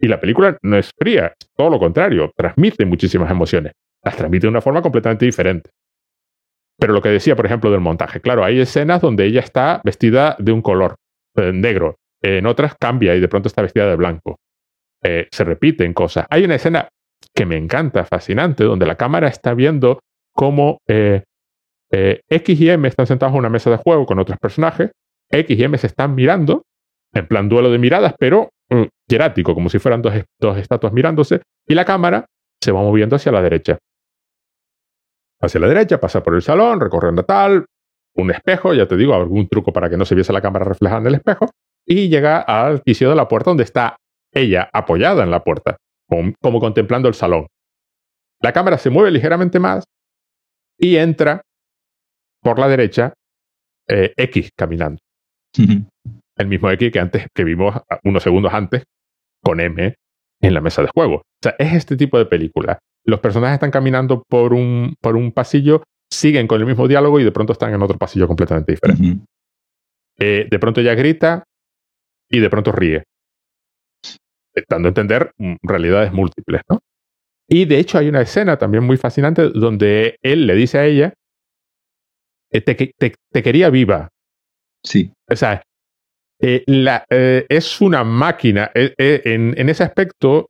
Y 0.00 0.08
la 0.08 0.18
película 0.18 0.56
no 0.62 0.78
es 0.78 0.90
fría, 0.96 1.34
es 1.38 1.48
todo 1.54 1.70
lo 1.70 1.78
contrario, 1.78 2.32
transmite 2.34 2.86
muchísimas 2.86 3.30
emociones. 3.30 3.72
Las 4.02 4.16
transmite 4.16 4.46
de 4.46 4.50
una 4.50 4.62
forma 4.62 4.80
completamente 4.80 5.26
diferente. 5.26 5.70
Pero 6.78 6.94
lo 6.94 7.02
que 7.02 7.10
decía, 7.10 7.36
por 7.36 7.44
ejemplo, 7.44 7.70
del 7.70 7.80
montaje, 7.80 8.20
claro, 8.20 8.42
hay 8.42 8.58
escenas 8.58 9.02
donde 9.02 9.26
ella 9.26 9.40
está 9.40 9.82
vestida 9.84 10.36
de 10.38 10.52
un 10.52 10.62
color 10.62 10.96
eh, 11.36 11.52
negro, 11.52 11.96
en 12.22 12.46
otras 12.46 12.74
cambia 12.80 13.14
y 13.14 13.20
de 13.20 13.28
pronto 13.28 13.48
está 13.48 13.60
vestida 13.60 13.86
de 13.86 13.96
blanco. 13.96 14.36
Eh, 15.02 15.28
se 15.30 15.44
repiten 15.44 15.92
cosas. 15.92 16.26
Hay 16.30 16.44
una 16.44 16.54
escena 16.54 16.88
que 17.34 17.44
me 17.44 17.58
encanta, 17.58 18.06
fascinante, 18.06 18.64
donde 18.64 18.86
la 18.86 18.96
cámara 18.96 19.28
está 19.28 19.52
viendo 19.52 20.00
cómo 20.34 20.78
eh, 20.88 21.22
X 21.92 22.60
y 22.60 22.70
M 22.70 22.88
están 22.88 23.06
sentados 23.06 23.34
en 23.34 23.40
una 23.40 23.50
mesa 23.50 23.70
de 23.70 23.76
juego 23.76 24.06
con 24.06 24.18
otros 24.18 24.38
personajes, 24.38 24.90
X 25.30 25.58
y 25.58 25.62
M 25.62 25.76
se 25.76 25.88
están 25.88 26.14
mirando, 26.14 26.62
en 27.12 27.26
plan 27.26 27.48
duelo 27.50 27.70
de 27.70 27.78
miradas, 27.78 28.14
pero 28.18 28.50
como 29.44 29.68
si 29.68 29.78
fueran 29.78 30.02
dos, 30.02 30.14
dos 30.40 30.56
estatuas 30.56 30.92
mirándose, 30.92 31.42
y 31.66 31.74
la 31.74 31.84
cámara 31.84 32.26
se 32.62 32.72
va 32.72 32.80
moviendo 32.80 33.16
hacia 33.16 33.32
la 33.32 33.42
derecha 33.42 33.78
hacia 35.40 35.60
la 35.60 35.68
derecha, 35.68 35.98
pasa 35.98 36.22
por 36.22 36.34
el 36.34 36.42
salón, 36.42 36.80
recorriendo 36.80 37.24
tal, 37.24 37.66
un 38.14 38.30
espejo, 38.30 38.74
ya 38.74 38.86
te 38.86 38.96
digo, 38.96 39.14
algún 39.14 39.48
truco 39.48 39.72
para 39.72 39.88
que 39.88 39.96
no 39.96 40.04
se 40.04 40.14
viese 40.14 40.32
la 40.32 40.42
cámara 40.42 40.64
reflejada 40.64 41.00
en 41.00 41.06
el 41.06 41.14
espejo, 41.14 41.50
y 41.86 42.08
llega 42.08 42.40
al 42.40 42.82
quicio 42.82 43.08
de 43.08 43.16
la 43.16 43.26
puerta 43.26 43.50
donde 43.50 43.64
está 43.64 43.96
ella 44.32 44.68
apoyada 44.72 45.24
en 45.24 45.30
la 45.30 45.42
puerta, 45.42 45.76
como, 46.08 46.60
contemplando 46.60 47.08
el 47.08 47.14
salón. 47.14 47.46
La 48.40 48.52
cámara 48.52 48.78
se 48.78 48.90
mueve 48.90 49.10
ligeramente 49.10 49.58
más 49.58 49.84
y 50.78 50.96
entra 50.96 51.42
por 52.42 52.58
la 52.58 52.68
derecha 52.68 53.12
eh, 53.88 54.12
X 54.16 54.50
caminando. 54.56 54.98
El 56.40 56.48
mismo 56.48 56.70
X 56.70 56.90
que 56.90 57.00
antes 57.00 57.26
que 57.34 57.44
vimos 57.44 57.74
unos 58.04 58.22
segundos 58.22 58.52
antes 58.52 58.84
con 59.42 59.60
M 59.60 59.94
en 60.42 60.54
la 60.54 60.60
mesa 60.60 60.82
de 60.82 60.88
juego. 60.94 61.16
O 61.16 61.42
sea, 61.42 61.54
es 61.58 61.74
este 61.74 61.96
tipo 61.96 62.18
de 62.18 62.26
película 62.26 62.78
los 63.04 63.20
personajes 63.20 63.54
están 63.54 63.70
caminando 63.70 64.22
por 64.28 64.52
un, 64.52 64.94
por 65.00 65.16
un 65.16 65.32
pasillo, 65.32 65.82
siguen 66.10 66.46
con 66.46 66.60
el 66.60 66.66
mismo 66.66 66.88
diálogo 66.88 67.20
y 67.20 67.24
de 67.24 67.32
pronto 67.32 67.52
están 67.52 67.72
en 67.72 67.82
otro 67.82 67.98
pasillo 67.98 68.26
completamente 68.26 68.72
diferente. 68.72 69.24
Eh, 70.18 70.46
de 70.50 70.58
pronto 70.58 70.80
ella 70.80 70.94
grita 70.94 71.44
y 72.28 72.40
de 72.40 72.50
pronto 72.50 72.72
ríe, 72.72 73.04
dando 74.68 74.88
a 74.88 74.90
entender 74.90 75.32
mm, 75.38 75.54
realidades 75.62 76.12
múltiples, 76.12 76.62
¿no? 76.68 76.80
Y 77.48 77.64
de 77.64 77.78
hecho 77.78 77.98
hay 77.98 78.08
una 78.08 78.20
escena 78.20 78.58
también 78.58 78.84
muy 78.84 78.96
fascinante 78.96 79.48
donde 79.48 80.18
él 80.22 80.46
le 80.46 80.54
dice 80.54 80.78
a 80.78 80.86
ella, 80.86 81.14
eh, 82.50 82.60
te, 82.60 82.74
te, 82.74 83.14
te 83.32 83.42
quería 83.42 83.70
viva. 83.70 84.08
Sí. 84.84 85.12
O 85.28 85.34
sea, 85.34 85.62
eh, 86.42 86.64
la, 86.66 87.04
eh, 87.10 87.44
es 87.48 87.80
una 87.80 88.02
máquina. 88.02 88.70
Eh, 88.74 88.94
en, 89.24 89.68
ese 89.68 89.84
aspecto 89.84 90.46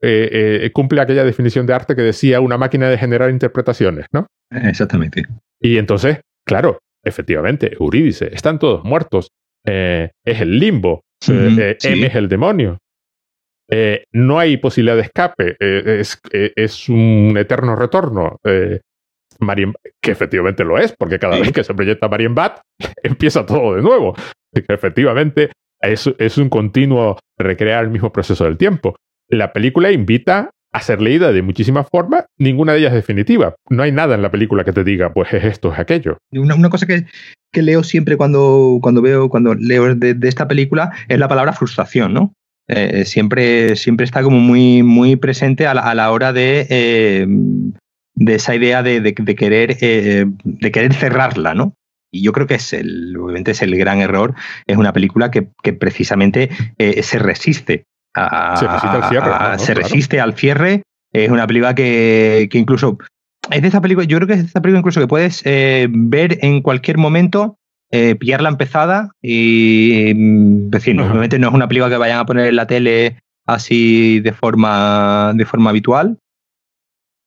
cumple 0.73 1.01
aquella 1.01 1.23
definición 1.23 1.65
de 1.65 1.73
arte 1.73 1.95
que 1.95 2.01
decía 2.01 2.39
una 2.39 2.57
máquina 2.57 2.89
de 2.89 2.97
generar 2.97 3.29
interpretaciones, 3.29 4.05
¿no? 4.13 4.27
Exactamente. 4.49 5.23
Y 5.59 5.77
entonces, 5.77 6.21
claro, 6.45 6.79
efectivamente, 7.03 7.75
Eurídice, 7.79 8.29
están 8.33 8.59
todos 8.59 8.83
muertos. 8.83 9.29
es 9.65 10.11
el 10.25 10.59
limbo. 10.59 11.01
M 11.27 11.77
es 11.77 12.15
el 12.15 12.29
demonio. 12.29 12.77
no 14.13 14.39
hay 14.39 14.57
posibilidad 14.57 14.95
de 14.95 15.01
escape. 15.01 15.55
Es, 15.59 16.19
es, 16.31 16.89
un 16.89 17.35
eterno 17.37 17.75
retorno. 17.75 18.37
que 18.43 20.11
efectivamente 20.11 20.63
lo 20.63 20.77
es, 20.77 20.95
porque 20.97 21.19
cada 21.19 21.37
vez 21.37 21.51
que 21.51 21.65
se 21.65 21.73
proyecta 21.73 22.07
Marienbad, 22.07 22.61
empieza 23.03 23.45
todo 23.45 23.75
de 23.75 23.81
nuevo. 23.81 24.15
Que 24.53 24.73
efectivamente 24.73 25.51
es, 25.81 26.37
un 26.37 26.49
continuo 26.49 27.17
recrear 27.37 27.83
el 27.83 27.89
mismo 27.89 28.11
proceso 28.11 28.45
del 28.45 28.57
tiempo. 28.57 28.95
La 29.27 29.53
película 29.53 29.91
invita 29.91 30.51
a 30.73 30.81
ser 30.81 31.01
leída 31.01 31.31
de 31.31 31.41
muchísimas 31.41 31.87
formas, 31.89 32.25
ninguna 32.37 32.73
de 32.73 32.79
ellas 32.79 32.93
definitiva. 32.93 33.55
No 33.69 33.83
hay 33.83 33.91
nada 33.91 34.15
en 34.15 34.21
la 34.21 34.31
película 34.31 34.63
que 34.63 34.71
te 34.71 34.83
diga, 34.83 35.13
pues 35.13 35.33
es 35.33 35.43
esto, 35.43 35.73
es 35.73 35.79
aquello. 35.79 36.17
Una, 36.31 36.69
cosa 36.69 36.85
que, 36.85 37.05
leo 37.61 37.83
siempre 37.83 38.15
cuando, 38.15 38.79
cuando 38.81 39.01
veo, 39.01 39.29
cuando 39.29 39.53
leo 39.55 39.93
de, 39.95 40.15
esta 40.27 40.47
película 40.47 40.91
es 41.09 41.19
la 41.19 41.27
palabra 41.27 41.53
frustración, 41.53 42.13
¿no? 42.13 42.33
Eh, 42.67 43.03
siempre, 43.03 43.75
siempre 43.75 44.05
está 44.05 44.23
como 44.23 44.39
muy, 44.39 44.81
muy 44.81 45.17
presente 45.17 45.67
a 45.67 45.73
la, 45.73 46.11
hora 46.11 46.31
de, 46.31 46.67
eh, 46.69 47.25
de 48.15 48.35
esa 48.35 48.55
idea 48.55 48.81
de, 48.81 49.13
querer, 49.13 49.77
eh, 49.81 50.25
de 50.43 50.71
querer 50.71 50.93
cerrarla, 50.93 51.53
¿no? 51.53 51.73
Y 52.11 52.23
yo 52.23 52.33
creo 52.33 52.45
que 52.45 52.55
es 52.55 52.73
el, 52.73 53.15
obviamente 53.17 53.51
es 53.51 53.61
el 53.61 53.75
gran 53.77 53.99
error. 53.99 54.35
Es 54.67 54.77
una 54.77 54.93
película 54.93 55.31
que, 55.31 55.43
precisamente 55.73 56.49
eh, 56.77 57.01
se 57.03 57.19
resiste. 57.19 57.85
A, 58.13 58.57
se 58.57 58.67
resiste 58.67 58.97
al 58.97 59.09
cierre. 59.09 59.59
Se 59.59 59.73
resiste 59.73 60.19
al 60.19 60.33
cierre. 60.35 60.83
Es 61.13 61.29
una 61.29 61.47
película 61.47 61.73
que, 61.73 62.49
incluso. 62.51 62.97
Es 63.49 63.61
de 63.61 63.67
esta 63.67 63.81
película, 63.81 64.05
yo 64.05 64.17
creo 64.17 64.27
que 64.27 64.33
es 64.33 64.39
de 64.39 64.45
esta 64.45 64.61
película 64.61 64.79
incluso 64.79 64.99
que 64.99 65.07
puedes 65.07 65.41
eh, 65.45 65.87
ver 65.89 66.37
en 66.41 66.61
cualquier 66.61 66.97
momento, 66.97 67.57
eh, 67.89 68.15
pillarla 68.15 68.49
empezada 68.49 69.11
y 69.21 70.13
mm, 70.15 70.69
decir, 70.69 70.99
obviamente 71.01 71.39
no 71.39 71.47
es 71.47 71.53
una 71.53 71.67
película 71.67 71.89
que 71.89 71.97
vayan 71.97 72.19
a 72.19 72.25
poner 72.25 72.47
en 72.47 72.55
la 72.55 72.67
tele 72.67 73.17
así 73.45 74.19
de 74.19 74.31
forma, 74.31 75.33
de 75.35 75.45
forma 75.45 75.71
habitual, 75.71 76.17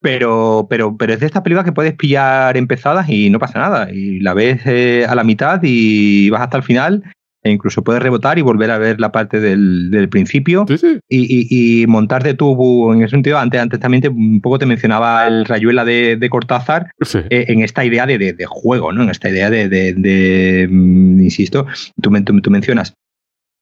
pero, 0.05 0.67
pero, 0.69 0.99
pero 0.99 1.15
es 1.15 1.21
de 1.21 1.25
estas 1.25 1.41
películas 1.41 1.65
que 1.65 1.73
puedes 1.73 1.95
pillar 1.95 2.59
empezadas 2.59 3.09
y 3.09 3.31
no 3.31 3.39
pasa 3.39 3.59
nada. 3.59 3.91
Y 3.91 4.21
la 4.21 4.35
ves 4.35 4.61
eh, 4.67 5.07
a 5.09 5.15
la 5.15 5.25
mitad 5.25 5.61
y 5.63 6.29
vas 6.29 6.43
hasta 6.43 6.59
el 6.59 6.63
final 6.63 7.03
e 7.43 7.51
incluso 7.51 7.83
puedes 7.83 8.03
rebotar 8.03 8.39
y 8.39 8.43
volver 8.43 8.71
a 8.71 8.77
ver 8.77 9.01
la 9.01 9.13
parte 9.13 9.41
del, 9.41 10.07
principio 10.11 10.67
Y, 11.09 11.87
montarte 11.89 12.35
tú 12.35 12.93
en 12.93 13.01
ese 13.01 13.13
sentido. 13.13 13.39
Antes, 13.39 13.63
antes 13.63 13.81
también 13.81 14.07
un 14.09 14.43
poco 14.43 14.59
te 14.59 14.67
mencionaba 14.67 15.27
el 15.27 15.47
rayuela 15.47 15.87
de, 15.87 16.29
Cortázar 16.31 16.91
eh, 17.31 17.47
en 17.49 17.63
esta 17.63 17.83
idea 17.83 18.05
de, 18.05 18.47
juego, 18.47 18.93
¿no? 18.93 19.05
En 19.05 19.09
esta 19.09 19.31
idea 19.31 19.49
de, 19.49 20.69
mm, 20.69 21.23
insisto, 21.23 21.67
tú, 22.03 22.11
tú, 22.43 22.51
mencionas 22.51 22.93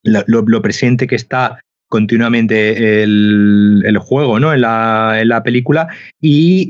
lo, 0.02 0.24
lo, 0.27 0.60
presente 0.60 1.06
que 1.06 1.14
está 1.14 1.60
continuamente 1.93 3.02
el, 3.02 3.98
juego 4.01 4.40
¿no? 4.40 4.55
en, 4.55 4.62
la, 4.62 5.19
en 5.20 5.28
la 5.28 5.43
película 5.43 5.89
y, 6.23 6.66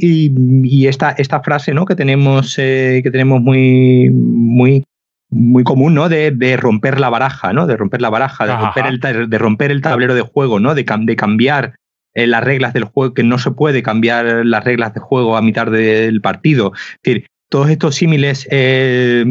y, 0.65 0.86
esta, 0.89 1.12
esta 1.12 1.40
frase 1.43 1.73
¿no? 1.73 1.85
que 1.86 1.94
tenemos, 1.94 2.59
eh, 2.59 3.03
que 3.05 3.11
tenemos 3.12 3.40
muy, 3.40 4.11
muy, 4.11 4.82
muy 5.31 5.62
común 5.62 5.94
¿no? 5.94 6.09
De, 6.09 6.32
de, 6.32 6.57
romper 6.57 6.99
la 6.99 7.09
baraja, 7.09 7.53
¿no? 7.53 7.69
de 7.69 7.77
romper 7.77 8.03
la 8.03 8.11
baraja, 8.11 8.47
de 8.47 8.57
romper, 8.57 8.86
el, 8.86 9.31
de 9.31 9.39
romper 9.39 9.70
el 9.70 9.81
tablero 9.81 10.16
de 10.16 10.23
juego, 10.23 10.59
¿no? 10.59 10.74
de, 10.74 10.85
de 10.85 11.16
cambiar 11.16 11.77
eh, 12.15 12.27
las 12.27 12.43
reglas 12.43 12.73
del 12.73 12.85
juego, 12.85 13.15
que 13.15 13.23
no 13.23 13.39
se 13.39 13.53
puede 13.53 13.85
cambiar 13.85 14.44
las 14.44 14.65
reglas 14.65 14.93
de 14.93 14.99
juego 14.99 15.36
a 15.36 15.43
mitad 15.43 15.70
del 15.70 16.20
partido. 16.20 16.73
Es 16.74 17.01
decir, 17.05 17.27
todos 17.53 17.69
estos 17.69 17.97
símiles 17.97 18.49
eh, 18.51 19.27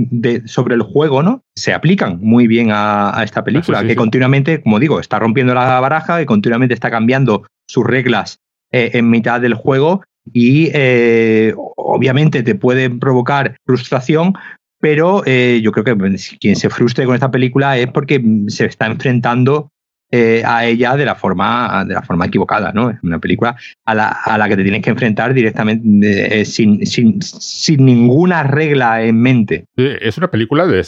sobre 0.46 0.76
el 0.76 0.84
juego, 0.84 1.24
¿no? 1.24 1.44
Se 1.56 1.74
aplican 1.74 2.20
muy 2.22 2.46
bien 2.46 2.70
a, 2.72 3.20
esta 3.24 3.44
película, 3.44 3.84
que 3.84 3.96
continuamente, 3.96 4.62
como 4.62 4.80
digo, 4.80 5.00
está 5.00 5.18
rompiendo 5.18 5.56
la 5.56 5.80
baraja, 5.80 6.22
y 6.22 6.28
continuamente 6.28 6.76
está 6.76 6.92
cambiando 6.92 7.48
sus 7.68 7.84
reglas 7.84 8.38
eh, 8.72 8.92
en 8.94 9.10
mitad 9.10 9.42
del 9.42 9.56
juego 9.56 10.04
y 10.32 10.70
eh, 10.72 11.56
obviamente 11.76 12.44
te 12.44 12.54
puede 12.54 12.92
provocar 12.92 13.58
frustración, 13.66 14.36
pero 14.80 15.26
yo 15.26 15.72
creo 15.72 15.84
que 15.84 16.16
quien 16.40 16.56
se 16.56 16.70
frustre 16.70 17.06
con 17.06 17.16
esta 17.16 17.32
película 17.32 17.76
es 17.80 17.88
porque 17.88 18.24
se 18.50 18.66
está 18.66 18.86
enfrentando 18.86 19.72
eh, 20.12 20.44
a 20.46 20.66
ella 20.66 20.96
de 20.96 21.06
la 21.06 21.16
forma 21.16 21.86
de 21.88 21.94
la 21.94 22.02
forma 22.02 22.26
equivocada, 22.26 22.72
¿no? 22.74 22.90
Es 22.90 22.98
una 23.02 23.20
película 23.20 23.56
a 23.86 23.96
la, 23.96 24.10
a 24.10 24.38
la 24.38 24.50
que 24.50 24.58
te 24.58 24.64
tienes 24.64 24.82
que 24.82 24.90
enfrentar 24.90 25.34
directamente 25.34 26.42
eh, 26.42 26.46
sin, 26.46 26.86
sin, 26.86 27.22
sin, 27.22 27.86
ninguna 27.86 28.44
regla 28.44 29.04
en 29.04 29.22
mente. 29.22 29.66
es 29.76 30.18
una 30.18 30.30
película 30.30 30.68
de, 30.68 30.86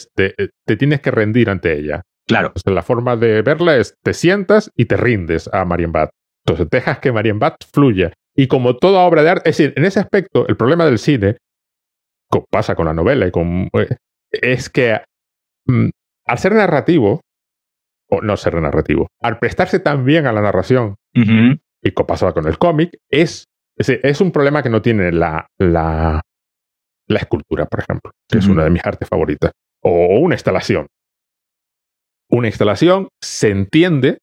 te 0.65 0.77
tienes 0.77 1.01
que 1.01 1.11
rendir 1.11 1.49
ante 1.49 1.77
ella. 1.77 2.03
Claro. 2.25 2.53
la 2.65 2.83
forma 2.83 3.17
de 3.17 3.41
verla 3.41 3.75
es 3.75 3.95
te 4.01 4.13
sientas 4.13 4.71
y 4.75 4.85
te 4.85 4.97
rindes 4.97 5.49
a 5.51 5.65
Bat. 5.65 6.09
Entonces 6.45 6.69
dejas 6.69 6.99
que 6.99 7.11
Bat 7.11 7.55
fluya. 7.71 8.13
Y 8.35 8.47
como 8.47 8.77
toda 8.77 9.01
obra 9.01 9.23
de 9.23 9.29
arte, 9.29 9.49
es 9.49 9.57
decir, 9.57 9.73
en 9.77 9.85
ese 9.85 9.99
aspecto, 9.99 10.47
el 10.47 10.57
problema 10.57 10.85
del 10.85 10.97
cine, 10.97 11.37
pasa 12.49 12.75
con 12.75 12.87
la 12.87 12.93
novela 12.93 13.27
y 13.27 13.31
con, 13.31 13.69
eh, 13.73 13.95
es 14.31 14.69
que 14.69 14.99
mm, 15.67 15.89
al 16.25 16.37
ser 16.39 16.53
narrativo, 16.53 17.21
no 18.21 18.37
ser 18.37 18.55
narrativo, 18.55 19.07
al 19.21 19.39
prestarse 19.39 19.79
tan 19.79 20.05
bien 20.05 20.27
a 20.27 20.33
la 20.33 20.41
narración, 20.41 20.95
y 21.13 21.91
como 21.91 22.07
pasaba 22.07 22.33
con 22.33 22.47
el 22.47 22.57
cómic, 22.57 22.97
es, 23.09 23.45
es, 23.77 24.21
un 24.21 24.31
problema 24.31 24.63
que 24.63 24.69
no 24.69 24.81
tiene 24.81 25.11
la, 25.11 25.47
la, 25.57 26.21
la 27.07 27.19
escultura, 27.19 27.65
por 27.65 27.81
ejemplo, 27.81 28.11
que 28.29 28.39
es 28.39 28.47
una 28.47 28.63
de 28.63 28.69
mis 28.69 28.85
artes 28.85 29.07
favoritas, 29.07 29.51
o 29.81 30.19
una 30.19 30.35
instalación. 30.35 30.87
Una 32.29 32.47
instalación 32.47 33.09
se 33.21 33.49
entiende 33.49 34.19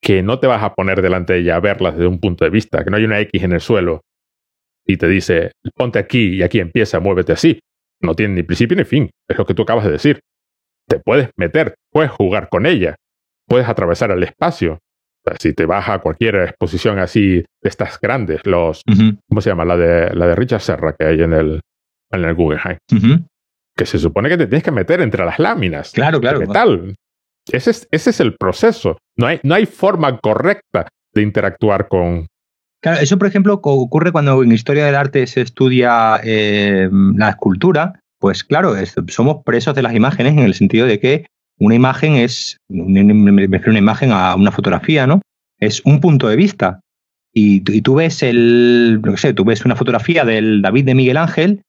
que 0.00 0.22
no 0.22 0.38
te 0.38 0.46
vas 0.46 0.62
a 0.62 0.74
poner 0.74 1.00
delante 1.00 1.32
de 1.32 1.40
ella 1.40 1.56
a 1.56 1.60
verla 1.60 1.92
desde 1.92 2.06
un 2.06 2.20
punto 2.20 2.44
de 2.44 2.50
vista, 2.50 2.84
que 2.84 2.90
no 2.90 2.96
hay 2.96 3.04
una 3.04 3.20
X 3.20 3.42
en 3.42 3.52
el 3.52 3.60
suelo 3.60 4.02
y 4.84 4.96
te 4.96 5.08
dice, 5.08 5.52
ponte 5.74 5.98
aquí 5.98 6.36
y 6.36 6.42
aquí 6.42 6.58
empieza, 6.60 7.00
muévete 7.00 7.32
así. 7.32 7.60
No 8.00 8.14
tiene 8.14 8.34
ni 8.34 8.42
principio 8.42 8.76
ni 8.76 8.84
fin, 8.84 9.10
es 9.28 9.38
lo 9.38 9.46
que 9.46 9.54
tú 9.54 9.62
acabas 9.62 9.84
de 9.84 9.92
decir. 9.92 10.20
Te 10.88 10.98
puedes 10.98 11.30
meter, 11.36 11.76
puedes 11.90 12.10
jugar 12.10 12.48
con 12.48 12.66
ella, 12.66 12.96
puedes 13.46 13.68
atravesar 13.68 14.10
el 14.10 14.22
espacio. 14.22 14.78
si 15.38 15.52
te 15.52 15.66
vas 15.66 15.88
a 15.88 15.98
cualquier 16.00 16.36
exposición 16.36 16.98
así 16.98 17.36
de 17.36 17.68
estas 17.68 18.00
grandes, 18.00 18.40
los, 18.44 18.82
¿cómo 19.28 19.40
se 19.40 19.50
llama? 19.50 19.64
La 19.64 19.76
de, 19.76 20.14
la 20.14 20.26
de 20.26 20.34
Richard 20.34 20.60
Serra 20.60 20.94
que 20.98 21.06
hay 21.06 21.22
en 21.22 21.32
el, 21.32 21.60
en 22.10 22.24
el 22.24 22.34
Guggenheim. 22.34 22.78
Que 23.76 23.86
se 23.86 23.98
supone 23.98 24.28
que 24.28 24.36
te 24.36 24.46
tienes 24.46 24.64
que 24.64 24.70
meter 24.70 25.00
entre 25.00 25.24
las 25.24 25.38
láminas. 25.38 25.92
Claro, 25.92 26.20
claro. 26.20 26.40
¿Qué 26.40 26.46
tal? 26.46 26.94
Ese 27.50 27.70
es, 27.70 27.88
ese 27.90 28.10
es 28.10 28.20
el 28.20 28.36
proceso. 28.36 28.98
No 29.16 29.26
hay, 29.26 29.40
no 29.42 29.54
hay 29.54 29.66
forma 29.66 30.18
correcta 30.18 30.88
de 31.14 31.22
interactuar 31.22 31.88
con, 31.88 32.26
Claro, 32.82 33.00
eso 33.00 33.16
por 33.16 33.28
ejemplo 33.28 33.54
ocurre 33.54 34.10
cuando 34.10 34.42
en 34.42 34.50
historia 34.50 34.84
del 34.84 34.96
arte 34.96 35.28
se 35.28 35.40
estudia 35.40 36.20
eh, 36.24 36.88
la 36.90 37.30
escultura, 37.30 38.00
pues 38.18 38.42
claro, 38.42 38.74
somos 39.06 39.44
presos 39.44 39.76
de 39.76 39.82
las 39.82 39.94
imágenes 39.94 40.32
en 40.32 40.40
el 40.40 40.54
sentido 40.54 40.86
de 40.86 40.98
que 40.98 41.26
una 41.58 41.74
imagen 41.74 42.14
es, 42.14 42.56
me 42.68 43.02
refiero 43.46 43.66
a 43.66 43.70
una 43.70 43.78
imagen 43.78 44.10
a 44.12 44.34
una 44.34 44.50
fotografía, 44.50 45.06
¿no? 45.06 45.20
Es 45.58 45.80
un 45.84 46.00
punto 46.00 46.28
de 46.28 46.36
vista. 46.36 46.80
Y, 47.34 47.60
tú 47.60 47.94
ves 47.94 48.22
el, 48.22 49.00
no 49.02 49.16
sé, 49.16 49.32
tú 49.32 49.44
ves 49.44 49.64
una 49.64 49.76
fotografía 49.76 50.24
del 50.24 50.60
David 50.60 50.84
de 50.84 50.94
Miguel 50.94 51.16
Ángel, 51.16 51.62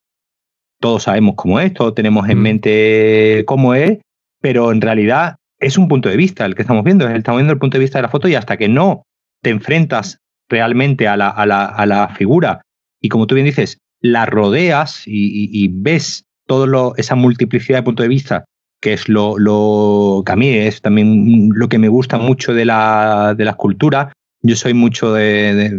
todos 0.82 1.04
sabemos 1.04 1.36
cómo 1.36 1.60
es, 1.60 1.74
todos 1.74 1.96
tenemos 1.96 2.28
en 2.28 2.40
mm. 2.40 2.42
mente 2.42 3.44
cómo 3.46 3.74
es, 3.74 4.00
pero 4.42 4.72
en 4.72 4.82
realidad 4.82 5.38
es 5.60 5.78
un 5.78 5.88
punto 5.88 6.10
de 6.10 6.18
vista 6.18 6.46
el 6.46 6.56
que 6.56 6.64
estamos 6.64 6.84
viendo, 6.84 7.08
estamos 7.08 7.40
viendo 7.40 7.54
el 7.54 7.60
punto 7.60 7.78
de 7.78 7.84
vista 7.84 8.00
de 8.00 8.04
la 8.04 8.10
foto 8.10 8.28
y 8.28 8.36
hasta 8.36 8.58
que 8.58 8.68
no 8.68 9.04
te 9.42 9.52
enfrentas 9.52 10.18
realmente 10.50 11.08
a 11.08 11.16
la, 11.16 11.30
a 11.30 11.46
la, 11.46 11.66
a 11.66 11.86
la 11.86 12.10
figura 12.10 12.62
y 13.04 13.10
como 13.10 13.28
tú 13.28 13.36
bien 13.36 13.46
dices, 13.46 13.78
la 14.00 14.26
rodeas 14.26 15.04
y, 15.06 15.68
ves 15.68 16.26
toda 16.48 16.94
esa 16.98 17.16
multiplicidad 17.16 17.80
de 17.80 17.84
puntos 17.84 18.04
de 18.06 18.10
vista 18.10 18.46
que 18.84 18.92
es 18.92 19.08
lo, 19.08 19.40
lo, 19.40 20.24
que 20.26 20.34
a 20.34 20.36
mí 20.36 20.50
es 20.50 20.82
también 20.82 21.48
lo 21.56 21.70
que 21.70 21.78
me 21.78 21.88
gusta 21.88 22.18
mucho 22.18 22.54
de 22.54 22.66
la, 22.66 23.34
de 23.34 23.46
la 23.46 23.52
escultura. 23.52 24.12
Yo 24.42 24.58
soy 24.58 24.74
mucho 24.74 25.14
de, 25.14 25.72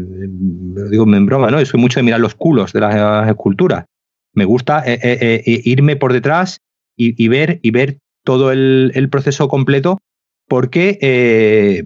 digo 0.90 1.04
en 1.04 1.26
broma, 1.26 1.50
¿no? 1.50 1.62
soy 1.66 1.78
mucho 1.78 2.00
de 2.00 2.04
mirar 2.04 2.20
los 2.20 2.34
culos 2.34 2.72
de 2.72 2.80
las 2.80 3.28
esculturas. 3.28 3.84
Me 4.32 4.46
gusta 4.46 4.82
eh, 4.86 4.98
eh, 5.02 5.42
eh, 5.44 5.60
irme 5.64 5.96
por 5.96 6.14
detrás 6.14 6.56
y, 6.96 7.28
ver, 7.28 7.60
y 7.60 7.72
ver 7.72 7.98
todo 8.24 8.52
el, 8.52 9.08
proceso 9.10 9.48
completo 9.48 9.98
porque 10.48 11.84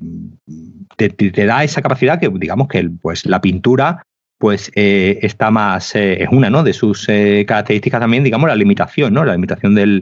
te, 0.96 1.46
da 1.46 1.64
esa 1.64 1.82
capacidad 1.82 2.20
que, 2.20 2.28
digamos, 2.28 2.68
que 2.68 2.88
pues, 3.02 3.26
la 3.26 3.40
pintura 3.40 4.04
pues 4.38 4.70
está 4.76 5.50
más, 5.50 5.96
es 5.96 6.28
una 6.30 6.48
¿no? 6.48 6.62
de 6.62 6.74
sus 6.74 7.06
características 7.06 7.98
también, 7.98 8.22
digamos, 8.22 8.48
la 8.48 8.54
limitación, 8.54 9.12
¿no? 9.14 9.24
La 9.24 9.32
limitación 9.32 9.74
del, 9.74 10.00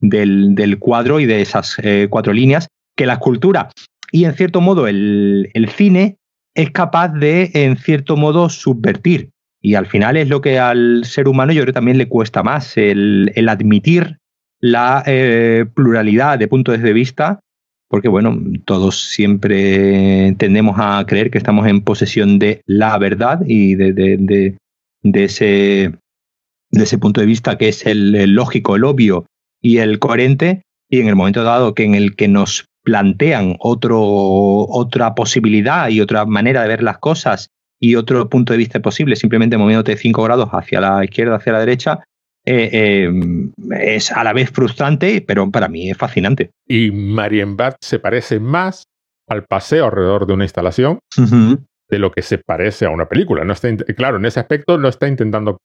del, 0.00 0.76
cuadro 0.78 1.20
y 1.20 1.26
de 1.26 1.42
esas 1.42 1.76
eh, 1.82 2.08
cuatro 2.10 2.32
líneas, 2.32 2.68
que 2.96 3.06
la 3.06 3.14
escultura 3.14 3.70
y 4.12 4.24
en 4.24 4.34
cierto 4.34 4.60
modo 4.60 4.86
el, 4.86 5.68
cine 5.74 6.16
es 6.54 6.70
capaz 6.70 7.08
de, 7.08 7.50
en 7.54 7.76
cierto 7.76 8.16
modo, 8.16 8.48
subvertir. 8.48 9.30
Y 9.60 9.74
al 9.74 9.86
final 9.86 10.16
es 10.16 10.28
lo 10.28 10.40
que 10.40 10.58
al 10.58 11.04
ser 11.04 11.28
humano 11.28 11.52
yo 11.52 11.62
creo 11.62 11.74
también 11.74 11.98
le 11.98 12.08
cuesta 12.08 12.42
más, 12.42 12.76
el, 12.76 13.46
admitir 13.48 14.18
la 14.60 15.02
eh, 15.06 15.66
pluralidad 15.74 16.38
de 16.38 16.48
puntos 16.48 16.80
de 16.80 16.92
vista, 16.92 17.40
porque 17.88 18.08
bueno, 18.08 18.40
todos 18.64 19.04
siempre 19.04 20.34
tendemos 20.38 20.76
a 20.78 21.04
creer 21.06 21.30
que 21.30 21.38
estamos 21.38 21.66
en 21.66 21.82
posesión 21.82 22.38
de 22.38 22.62
la 22.64 22.96
verdad 22.98 23.42
y 23.46 23.74
de, 23.74 23.92
de, 23.92 24.56
de 25.02 25.24
ese 25.24 26.98
punto 26.98 27.20
de 27.20 27.26
vista 27.26 27.58
que 27.58 27.68
es 27.68 27.84
el 27.86 28.32
lógico, 28.32 28.76
el 28.76 28.84
obvio 28.84 29.26
y 29.60 29.78
el 29.78 29.98
coherente, 29.98 30.62
y 30.88 31.00
en 31.00 31.08
el 31.08 31.16
momento 31.16 31.42
dado 31.42 31.74
que 31.74 31.84
en 31.84 31.94
el 31.94 32.16
que 32.16 32.28
nos 32.28 32.66
plantean 32.82 33.56
otro, 33.58 34.00
otra 34.00 35.14
posibilidad 35.14 35.88
y 35.88 36.00
otra 36.00 36.24
manera 36.24 36.62
de 36.62 36.68
ver 36.68 36.82
las 36.82 36.98
cosas 36.98 37.48
y 37.80 37.96
otro 37.96 38.28
punto 38.28 38.52
de 38.52 38.58
vista 38.58 38.80
posible, 38.80 39.16
simplemente 39.16 39.58
moviéndote 39.58 39.96
cinco 39.96 40.22
grados 40.22 40.48
hacia 40.52 40.80
la 40.80 41.04
izquierda, 41.04 41.36
hacia 41.36 41.52
la 41.52 41.60
derecha, 41.60 42.00
eh, 42.44 42.70
eh, 42.72 43.90
es 43.94 44.12
a 44.12 44.22
la 44.22 44.32
vez 44.32 44.50
frustrante, 44.50 45.20
pero 45.20 45.50
para 45.50 45.66
mí 45.66 45.90
es 45.90 45.96
fascinante. 45.96 46.50
Y 46.66 46.92
Marienbad 46.92 47.74
se 47.80 47.98
parece 47.98 48.38
más 48.38 48.84
al 49.28 49.44
paseo 49.44 49.86
alrededor 49.86 50.26
de 50.26 50.32
una 50.34 50.44
instalación 50.44 51.00
de 51.16 51.98
lo 51.98 52.12
que 52.12 52.22
se 52.22 52.38
parece 52.38 52.86
a 52.86 52.90
una 52.90 53.08
película. 53.08 53.44
No 53.44 53.52
está, 53.52 53.74
claro, 53.96 54.18
en 54.18 54.26
ese 54.26 54.38
aspecto 54.38 54.78
no 54.78 54.88
está 54.88 55.08
intentando. 55.08 55.58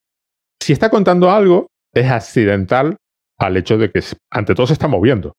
Si 0.60 0.74
está 0.74 0.90
contando 0.90 1.30
algo, 1.30 1.68
es 1.94 2.10
accidental 2.10 2.98
al 3.42 3.58
hecho 3.58 3.78
de 3.78 3.92
que 3.92 4.02
ante 4.32 4.56
todo 4.56 4.68
se 4.68 4.74
está 4.74 4.88
moviendo. 4.88 5.34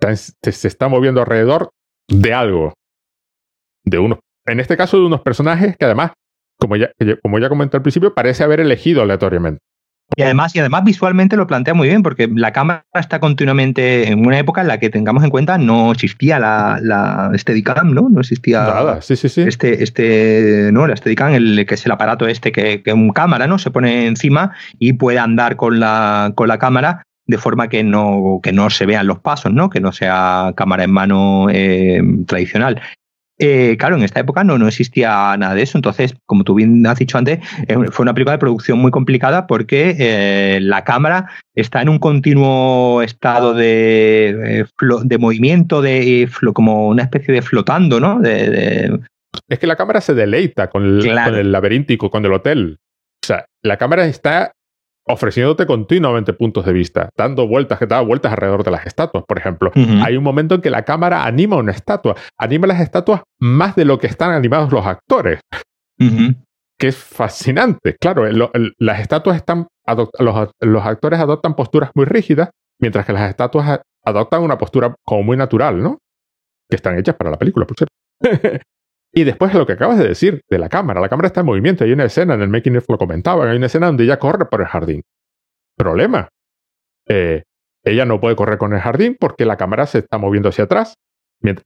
Se 0.00 0.68
está 0.68 0.88
moviendo 0.88 1.20
alrededor 1.20 1.70
de 2.08 2.32
algo. 2.32 2.74
De 3.84 3.98
unos, 3.98 4.18
en 4.46 4.60
este 4.60 4.76
caso 4.76 4.98
de 4.98 5.06
unos 5.06 5.20
personajes 5.22 5.76
que 5.76 5.84
además, 5.84 6.12
como 6.58 6.76
ya, 6.76 6.90
como 7.22 7.38
ya 7.38 7.48
comenté 7.48 7.76
al 7.76 7.82
principio, 7.82 8.14
parece 8.14 8.44
haber 8.44 8.60
elegido 8.60 9.02
aleatoriamente. 9.02 9.60
Y 10.16 10.22
además, 10.22 10.54
y 10.54 10.60
además 10.60 10.84
visualmente 10.84 11.36
lo 11.36 11.46
plantea 11.46 11.74
muy 11.74 11.88
bien, 11.88 12.02
porque 12.02 12.28
la 12.32 12.52
cámara 12.52 12.84
está 12.94 13.20
continuamente 13.20 14.08
en 14.08 14.26
una 14.26 14.38
época 14.38 14.60
en 14.60 14.68
la 14.68 14.78
que 14.78 14.90
tengamos 14.90 15.24
en 15.24 15.30
cuenta 15.30 15.58
no 15.58 15.92
existía 15.92 16.38
la, 16.38 16.78
la 16.82 17.32
Steadicam, 17.34 17.92
¿no? 17.92 18.08
No 18.10 18.20
existía 18.20 18.62
Nada, 18.62 19.02
sí, 19.02 19.16
sí, 19.16 19.28
sí. 19.28 19.42
este, 19.42 19.82
este, 19.82 20.70
¿no? 20.72 20.86
La 20.86 20.96
Steadicam, 20.96 21.32
el, 21.32 21.66
que 21.66 21.74
es 21.74 21.86
el 21.86 21.92
aparato 21.92 22.26
este 22.26 22.52
que, 22.52 22.82
que 22.82 22.92
un 22.92 23.10
cámara, 23.10 23.46
¿no? 23.46 23.58
Se 23.58 23.70
pone 23.70 24.06
encima 24.06 24.52
y 24.78 24.92
puede 24.92 25.18
andar 25.18 25.56
con 25.56 25.80
la, 25.80 26.32
con 26.34 26.48
la 26.48 26.58
cámara 26.58 27.02
de 27.26 27.38
forma 27.38 27.68
que 27.68 27.82
no, 27.82 28.40
que 28.42 28.52
no 28.52 28.70
se 28.70 28.86
vean 28.86 29.06
los 29.06 29.18
pasos, 29.18 29.52
¿no? 29.52 29.70
Que 29.70 29.80
no 29.80 29.92
sea 29.92 30.52
cámara 30.56 30.84
en 30.84 30.90
mano 30.90 31.46
eh, 31.50 32.02
tradicional. 32.26 32.80
Eh, 33.38 33.76
claro, 33.78 33.96
en 33.96 34.02
esta 34.02 34.20
época 34.20 34.44
no, 34.44 34.58
no 34.58 34.68
existía 34.68 35.36
nada 35.36 35.54
de 35.54 35.62
eso. 35.62 35.76
Entonces, 35.78 36.14
como 36.26 36.44
tú 36.44 36.54
bien 36.54 36.86
has 36.86 36.98
dicho 36.98 37.18
antes, 37.18 37.40
eh, 37.66 37.76
fue 37.90 38.04
una 38.04 38.14
película 38.14 38.32
de 38.32 38.38
producción 38.38 38.78
muy 38.78 38.90
complicada 38.90 39.46
porque 39.46 39.96
eh, 39.98 40.60
la 40.60 40.84
cámara 40.84 41.30
está 41.54 41.82
en 41.82 41.88
un 41.88 41.98
continuo 41.98 43.02
estado 43.02 43.54
de, 43.54 44.66
de 45.04 45.18
movimiento, 45.18 45.82
de 45.82 46.28
como 46.52 46.88
una 46.88 47.02
especie 47.02 47.34
de 47.34 47.42
flotando, 47.42 47.98
¿no? 47.98 48.20
De, 48.20 49.00
Es 49.48 49.58
que 49.58 49.66
la 49.66 49.76
cámara 49.76 50.00
se 50.00 50.14
deleita 50.14 50.70
con 50.70 50.84
el, 50.84 51.00
con 51.24 51.34
el 51.34 51.50
laberíntico, 51.50 52.10
con 52.10 52.24
el 52.24 52.32
hotel. 52.32 52.78
O 53.24 53.26
sea, 53.26 53.46
la 53.62 53.78
cámara 53.78 54.06
está 54.06 54.52
ofreciéndote 55.06 55.66
continuamente 55.66 56.32
puntos 56.32 56.64
de 56.64 56.72
vista, 56.72 57.10
dando 57.16 57.46
vueltas 57.46 57.78
que 57.78 57.86
da 57.86 58.00
vueltas 58.00 58.32
alrededor 58.32 58.64
de 58.64 58.70
las 58.70 58.86
estatuas, 58.86 59.24
por 59.26 59.38
ejemplo. 59.38 59.70
Hay 60.02 60.16
un 60.16 60.24
momento 60.24 60.54
en 60.54 60.60
que 60.60 60.70
la 60.70 60.84
cámara 60.84 61.24
anima 61.24 61.56
una 61.56 61.72
estatua, 61.72 62.16
anima 62.38 62.66
las 62.66 62.80
estatuas 62.80 63.22
más 63.38 63.76
de 63.76 63.84
lo 63.84 63.98
que 63.98 64.06
están 64.06 64.30
animados 64.30 64.72
los 64.72 64.86
actores. 64.86 65.40
que 66.78 66.88
es 66.88 66.96
fascinante. 66.96 67.96
Claro, 68.00 68.24
las 68.78 69.00
estatuas 69.00 69.36
están, 69.36 69.68
los, 69.86 70.50
los, 70.60 70.84
actores 70.84 71.20
adoptan 71.20 71.54
posturas 71.54 71.90
muy 71.94 72.04
rígidas, 72.04 72.50
mientras 72.80 73.06
que 73.06 73.12
las 73.12 73.28
estatuas 73.28 73.80
adoptan 74.04 74.42
una 74.42 74.58
postura 74.58 74.94
como 75.04 75.22
muy 75.22 75.36
natural, 75.36 75.82
¿no? 75.82 75.98
Que 76.68 76.76
están 76.76 76.98
hechas 76.98 77.14
para 77.14 77.30
la 77.30 77.38
película, 77.38 77.66
por 77.66 77.76
cierto. 77.76 77.94
y 79.14 79.22
después 79.22 79.54
lo 79.54 79.64
que 79.64 79.74
acabas 79.74 79.98
de 79.98 80.08
decir 80.08 80.42
de 80.50 80.58
la 80.58 80.68
cámara, 80.68 81.00
la 81.00 81.08
cámara 81.08 81.28
está 81.28 81.40
en 81.40 81.46
movimiento. 81.46 81.84
Hay 81.84 81.92
una 81.92 82.04
escena 82.04 82.34
en 82.34 82.42
el 82.42 82.48
Making 82.48 82.78
of 82.78 82.86
lo 82.88 82.98
comentaban, 82.98 83.48
hay 83.48 83.56
una 83.56 83.66
escena 83.66 83.86
donde 83.86 84.02
ella 84.04 84.18
corre 84.18 84.46
por 84.46 84.60
el 84.60 84.66
jardín. 84.66 85.02
Problema. 85.76 86.28
Eh, 87.06 87.44
ella 87.84 88.04
no 88.06 88.20
puede 88.20 88.34
correr 88.34 88.58
con 88.58 88.72
el 88.72 88.80
jardín 88.80 89.16
porque 89.18 89.44
la 89.44 89.56
cámara 89.56 89.86
se 89.86 89.98
está 89.98 90.18
moviendo 90.18 90.48
hacia 90.48 90.64
atrás, 90.64 90.94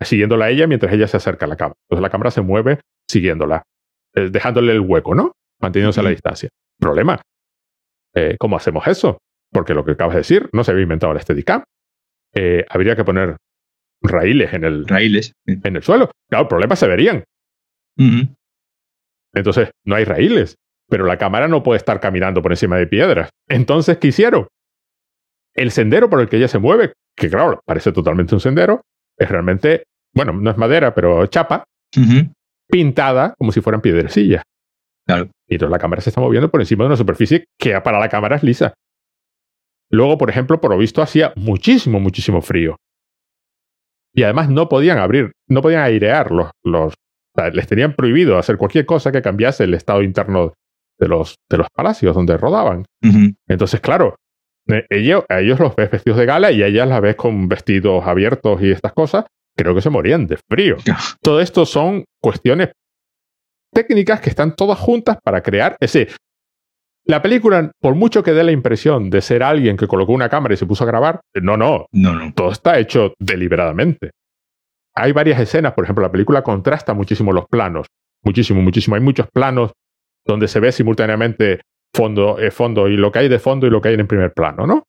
siguiéndola 0.00 0.46
a 0.46 0.50
ella 0.50 0.66
mientras 0.66 0.92
ella 0.92 1.08
se 1.08 1.16
acerca 1.16 1.46
a 1.46 1.48
la 1.48 1.56
cámara. 1.56 1.76
Entonces 1.88 2.02
la 2.02 2.10
cámara 2.10 2.30
se 2.30 2.42
mueve 2.42 2.80
siguiéndola, 3.08 3.62
eh, 4.14 4.28
dejándole 4.30 4.72
el 4.72 4.80
hueco, 4.80 5.14
¿no? 5.14 5.32
Manteniéndose 5.58 6.00
a 6.00 6.02
la 6.02 6.10
distancia. 6.10 6.50
Problema. 6.78 7.18
Eh, 8.14 8.36
¿Cómo 8.38 8.56
hacemos 8.56 8.86
eso? 8.86 9.18
Porque 9.50 9.72
lo 9.72 9.86
que 9.86 9.92
acabas 9.92 10.14
de 10.14 10.20
decir, 10.20 10.50
no 10.52 10.64
se 10.64 10.72
había 10.72 10.82
inventado 10.82 11.14
el 11.14 11.20
Steadicam. 11.20 11.62
Habría 12.68 12.94
que 12.94 13.04
poner 13.04 13.36
raíles 14.02 14.52
en 14.52 14.64
el, 14.64 14.86
raíles. 14.86 15.32
en 15.46 15.76
el 15.76 15.82
suelo. 15.82 16.10
Claro, 16.28 16.46
problemas 16.46 16.78
se 16.78 16.86
verían. 16.86 17.24
Entonces, 19.34 19.70
no 19.84 19.96
hay 19.96 20.04
raíles, 20.04 20.56
pero 20.88 21.04
la 21.04 21.18
cámara 21.18 21.48
no 21.48 21.62
puede 21.62 21.78
estar 21.78 22.00
caminando 22.00 22.42
por 22.42 22.52
encima 22.52 22.76
de 22.76 22.86
piedras. 22.86 23.30
Entonces, 23.48 23.98
¿qué 23.98 24.08
hicieron? 24.08 24.46
El 25.54 25.70
sendero 25.70 26.08
por 26.08 26.20
el 26.20 26.28
que 26.28 26.36
ella 26.36 26.48
se 26.48 26.58
mueve, 26.58 26.92
que 27.16 27.28
claro, 27.28 27.60
parece 27.66 27.92
totalmente 27.92 28.34
un 28.34 28.40
sendero, 28.40 28.82
es 29.16 29.28
realmente, 29.28 29.84
bueno, 30.14 30.32
no 30.32 30.50
es 30.50 30.56
madera, 30.56 30.94
pero 30.94 31.26
chapa, 31.26 31.64
pintada 32.68 33.34
como 33.36 33.52
si 33.52 33.60
fueran 33.60 33.80
piedrecillas. 33.80 34.42
Claro. 35.06 35.30
Y 35.48 35.54
entonces 35.54 35.72
la 35.72 35.78
cámara 35.78 36.02
se 36.02 36.10
está 36.10 36.20
moviendo 36.20 36.50
por 36.50 36.60
encima 36.60 36.84
de 36.84 36.88
una 36.88 36.96
superficie 36.96 37.46
que 37.58 37.78
para 37.80 37.98
la 37.98 38.08
cámara 38.08 38.36
es 38.36 38.42
lisa. 38.42 38.74
Luego, 39.90 40.18
por 40.18 40.28
ejemplo, 40.28 40.60
por 40.60 40.70
lo 40.70 40.78
visto 40.78 41.00
hacía 41.00 41.32
muchísimo, 41.34 41.98
muchísimo 41.98 42.42
frío. 42.42 42.76
Y 44.14 44.22
además 44.22 44.50
no 44.50 44.68
podían 44.68 44.98
abrir, 44.98 45.32
no 45.48 45.62
podían 45.62 45.82
airear 45.82 46.30
los, 46.30 46.50
los 46.62 46.94
les 47.52 47.66
tenían 47.66 47.94
prohibido 47.94 48.38
hacer 48.38 48.56
cualquier 48.56 48.86
cosa 48.86 49.12
que 49.12 49.22
cambiase 49.22 49.64
el 49.64 49.74
estado 49.74 50.02
interno 50.02 50.54
de 50.98 51.08
los, 51.08 51.36
de 51.48 51.58
los 51.58 51.68
palacios 51.70 52.14
donde 52.14 52.36
rodaban. 52.36 52.84
Entonces, 53.48 53.80
claro, 53.80 54.16
eh, 54.68 54.84
ellos, 54.90 55.24
a 55.28 55.40
ellos 55.40 55.58
los 55.60 55.74
ves 55.76 55.90
vestidos 55.90 56.18
de 56.18 56.26
gala 56.26 56.50
y 56.50 56.62
a 56.62 56.66
ellas 56.66 56.88
las 56.88 57.00
ves 57.00 57.16
con 57.16 57.48
vestidos 57.48 58.04
abiertos 58.06 58.60
y 58.62 58.70
estas 58.70 58.92
cosas. 58.92 59.24
Creo 59.56 59.74
que 59.74 59.82
se 59.82 59.90
morían 59.90 60.26
de 60.26 60.38
frío. 60.48 60.76
Todo 61.22 61.40
esto 61.40 61.66
son 61.66 62.04
cuestiones 62.20 62.70
técnicas 63.72 64.20
que 64.20 64.30
están 64.30 64.56
todas 64.56 64.78
juntas 64.78 65.18
para 65.22 65.42
crear 65.42 65.76
ese 65.80 66.08
la 67.08 67.22
película, 67.22 67.70
por 67.80 67.94
mucho 67.94 68.22
que 68.22 68.32
dé 68.32 68.44
la 68.44 68.52
impresión 68.52 69.08
de 69.08 69.22
ser 69.22 69.42
alguien 69.42 69.78
que 69.78 69.86
colocó 69.86 70.12
una 70.12 70.28
cámara 70.28 70.52
y 70.52 70.58
se 70.58 70.66
puso 70.66 70.84
a 70.84 70.86
grabar, 70.86 71.20
no, 71.40 71.56
no, 71.56 71.86
no, 71.90 72.12
no. 72.12 72.34
todo 72.34 72.52
está 72.52 72.78
hecho 72.78 73.14
deliberadamente. 73.18 74.10
Hay 74.94 75.12
varias 75.12 75.40
escenas, 75.40 75.74
por 75.74 75.84
ejemplo, 75.84 76.02
la 76.02 76.12
película 76.12 76.42
contrasta 76.42 76.94
muchísimo 76.94 77.32
los 77.32 77.46
planos, 77.46 77.86
muchísimo, 78.24 78.62
muchísimo. 78.62 78.96
Hay 78.96 79.02
muchos 79.02 79.28
planos 79.32 79.72
donde 80.26 80.48
se 80.48 80.60
ve 80.60 80.72
simultáneamente 80.72 81.60
fondo, 81.94 82.38
eh, 82.38 82.50
fondo 82.50 82.88
y 82.88 82.96
lo 82.96 83.10
que 83.12 83.20
hay 83.20 83.28
de 83.28 83.38
fondo 83.38 83.66
y 83.66 83.70
lo 83.70 83.80
que 83.80 83.88
hay 83.88 83.94
en 83.94 84.06
primer 84.06 84.32
plano, 84.32 84.66
¿no? 84.66 84.84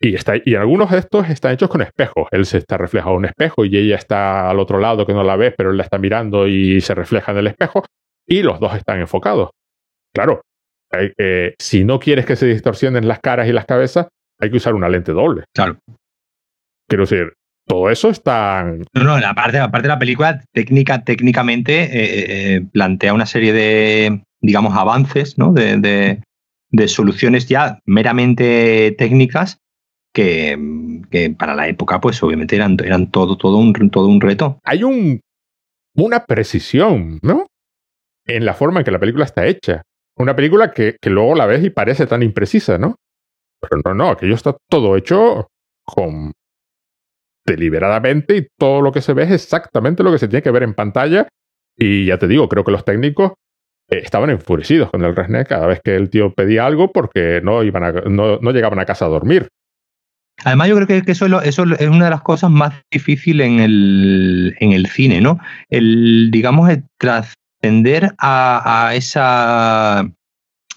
y, 0.00 0.14
está, 0.14 0.34
y 0.44 0.54
algunos 0.54 0.90
de 0.90 0.98
estos 0.98 1.30
están 1.30 1.52
hechos 1.52 1.70
con 1.70 1.80
espejos. 1.80 2.28
Él 2.30 2.44
se 2.44 2.58
está 2.58 2.76
reflejado 2.76 3.12
en 3.12 3.18
un 3.20 3.24
espejo 3.24 3.64
y 3.64 3.74
ella 3.74 3.96
está 3.96 4.50
al 4.50 4.58
otro 4.58 4.78
lado 4.78 5.06
que 5.06 5.14
no 5.14 5.22
la 5.22 5.36
ves, 5.36 5.54
pero 5.56 5.70
él 5.70 5.78
la 5.78 5.84
está 5.84 5.96
mirando 5.96 6.46
y 6.46 6.82
se 6.82 6.94
refleja 6.94 7.32
en 7.32 7.38
el 7.38 7.46
espejo. 7.46 7.82
Y 8.26 8.42
los 8.42 8.60
dos 8.60 8.74
están 8.76 9.00
enfocados. 9.00 9.50
Claro, 10.12 10.42
si 11.58 11.84
no 11.84 11.98
quieres 11.98 12.26
que 12.26 12.36
se 12.36 12.46
distorsionen 12.46 13.08
las 13.08 13.20
caras 13.20 13.48
y 13.48 13.52
las 13.52 13.66
cabezas, 13.66 14.08
hay 14.38 14.50
que 14.50 14.56
usar 14.56 14.74
una 14.74 14.88
lente 14.88 15.12
doble. 15.12 15.44
Claro. 15.54 15.78
Quiero 16.88 17.04
decir, 17.04 17.32
todo 17.66 17.90
eso 17.90 18.10
está. 18.10 18.64
No, 18.94 19.04
no, 19.04 19.18
la 19.18 19.34
parte, 19.34 19.58
de 19.58 19.88
la 19.88 19.98
película, 19.98 20.42
técnica, 20.52 21.02
técnicamente, 21.02 21.82
eh, 21.82 22.54
eh, 22.54 22.60
plantea 22.72 23.12
una 23.12 23.26
serie 23.26 23.52
de, 23.52 24.22
digamos, 24.40 24.74
avances, 24.76 25.36
¿no? 25.36 25.52
De, 25.52 25.76
de, 26.70 26.88
soluciones 26.88 27.48
ya 27.48 27.80
meramente 27.84 28.94
técnicas 28.98 29.58
que, 30.12 30.56
que, 31.10 31.30
para 31.30 31.54
la 31.54 31.68
época, 31.68 32.00
pues 32.00 32.22
obviamente 32.22 32.54
eran, 32.54 32.76
eran 32.84 33.10
todo, 33.10 33.36
todo, 33.36 33.56
un, 33.56 33.72
todo 33.90 34.06
un 34.06 34.20
reto. 34.20 34.60
Hay 34.62 34.84
un, 34.84 35.20
una 35.96 36.24
precisión, 36.24 37.18
¿no? 37.22 37.46
En 38.26 38.44
la 38.44 38.54
forma 38.54 38.80
en 38.80 38.84
que 38.84 38.90
la 38.92 39.00
película 39.00 39.24
está 39.24 39.46
hecha. 39.46 39.82
Una 40.16 40.36
película 40.36 40.72
que, 40.72 40.96
que, 41.00 41.10
luego 41.10 41.34
la 41.34 41.46
ves 41.46 41.64
y 41.64 41.70
parece 41.70 42.06
tan 42.06 42.22
imprecisa, 42.22 42.78
¿no? 42.78 42.94
Pero 43.60 43.82
no, 43.84 43.94
no, 43.94 44.10
aquello 44.10 44.34
está 44.34 44.56
todo 44.70 44.96
hecho 44.96 45.48
con 45.84 46.32
deliberadamente 47.46 48.36
y 48.36 48.46
todo 48.58 48.82
lo 48.82 48.92
que 48.92 49.00
se 49.00 49.14
ve 49.14 49.22
es 49.24 49.30
exactamente 49.30 50.02
lo 50.02 50.12
que 50.12 50.18
se 50.18 50.28
tiene 50.28 50.42
que 50.42 50.50
ver 50.50 50.64
en 50.64 50.74
pantalla. 50.74 51.28
Y 51.76 52.06
ya 52.06 52.18
te 52.18 52.28
digo, 52.28 52.48
creo 52.48 52.64
que 52.64 52.72
los 52.72 52.84
técnicos 52.84 53.32
eh, 53.88 54.00
estaban 54.02 54.30
enfurecidos 54.30 54.90
con 54.90 55.04
el 55.04 55.14
Resne 55.14 55.44
cada 55.44 55.66
vez 55.66 55.80
que 55.82 55.94
el 55.94 56.10
tío 56.10 56.34
pedía 56.34 56.66
algo 56.66 56.92
porque 56.92 57.40
no, 57.42 57.62
iban 57.62 57.84
a, 57.84 57.92
no, 57.92 58.38
no 58.38 58.50
llegaban 58.50 58.78
a 58.78 58.86
casa 58.86 59.06
a 59.06 59.08
dormir. 59.08 59.48
Además, 60.44 60.68
yo 60.68 60.76
creo 60.76 60.86
que, 60.86 61.10
eso, 61.10 61.26
eso, 61.40 61.64
es 61.78 61.88
una 61.88 62.04
de 62.04 62.10
las 62.10 62.22
cosas 62.22 62.50
más 62.50 62.74
difíciles 62.90 63.46
en 63.46 63.60
el, 63.60 64.56
en 64.60 64.72
el 64.72 64.86
cine, 64.86 65.20
¿no? 65.20 65.38
El, 65.70 66.30
digamos, 66.30 66.68
el 66.68 66.84
tender 67.60 68.14
a, 68.18 68.92
esa, 68.94 70.10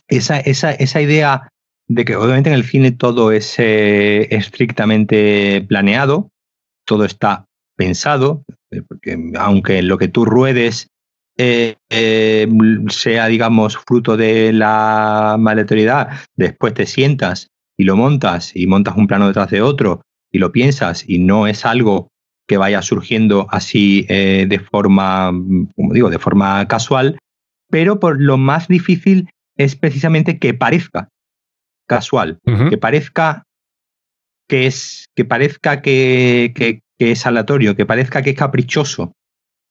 esa, 0.07 0.39
esa, 0.39 0.71
esa, 0.71 1.01
idea 1.01 1.49
de 1.87 2.05
que 2.05 2.15
obviamente 2.15 2.49
en 2.49 2.55
el 2.55 2.63
cine 2.63 2.91
todo 2.91 3.31
es 3.31 3.55
eh, 3.59 4.27
estrictamente 4.33 5.65
planeado, 5.67 6.31
todo 6.89 7.05
está 7.05 7.45
pensado, 7.77 8.43
eh, 8.71 8.81
porque 8.81 9.15
aunque 9.37 9.83
lo 9.83 9.99
que 9.99 10.07
tú 10.07 10.25
ruedes 10.25 10.87
eh, 11.37 11.75
sea, 12.89 13.27
digamos, 13.27 13.77
fruto 13.77 14.17
de 14.17 14.51
la 14.51 15.35
aleatoriedad, 15.35 16.09
después 16.35 16.73
te 16.73 16.87
sientas 16.87 17.47
y 17.77 17.83
lo 17.83 17.95
montas 17.95 18.55
y 18.55 18.65
montas 18.65 18.97
un 18.97 19.05
plano 19.05 19.27
detrás 19.27 19.51
de 19.51 19.61
otro 19.61 20.01
y 20.31 20.39
lo 20.39 20.51
piensas 20.51 21.07
y 21.07 21.19
no 21.19 21.45
es 21.45 21.63
algo 21.63 22.09
que 22.47 22.57
vaya 22.57 22.81
surgiendo 22.81 23.47
así 23.51 24.07
eh, 24.09 24.47
de 24.49 24.59
forma, 24.59 25.31
como 25.75 25.93
digo, 25.93 26.09
de 26.09 26.17
forma 26.17 26.67
casual, 26.67 27.19
pero 27.69 27.99
por 27.99 28.19
lo 28.19 28.37
más 28.37 28.67
difícil 28.67 29.29
es 29.55 29.75
precisamente 29.75 30.39
que 30.39 30.55
parezca 30.55 31.09
casual, 31.87 32.39
que 32.69 32.77
parezca 32.77 33.43
que 34.49 34.65
es, 34.65 35.09
que 35.15 35.23
parezca 35.23 35.81
que, 35.81 36.51
que, 36.55 36.81
que, 36.97 37.11
es 37.11 37.25
aleatorio, 37.25 37.75
que 37.75 37.85
parezca 37.85 38.21
que 38.21 38.31
es 38.31 38.35
caprichoso, 38.35 39.13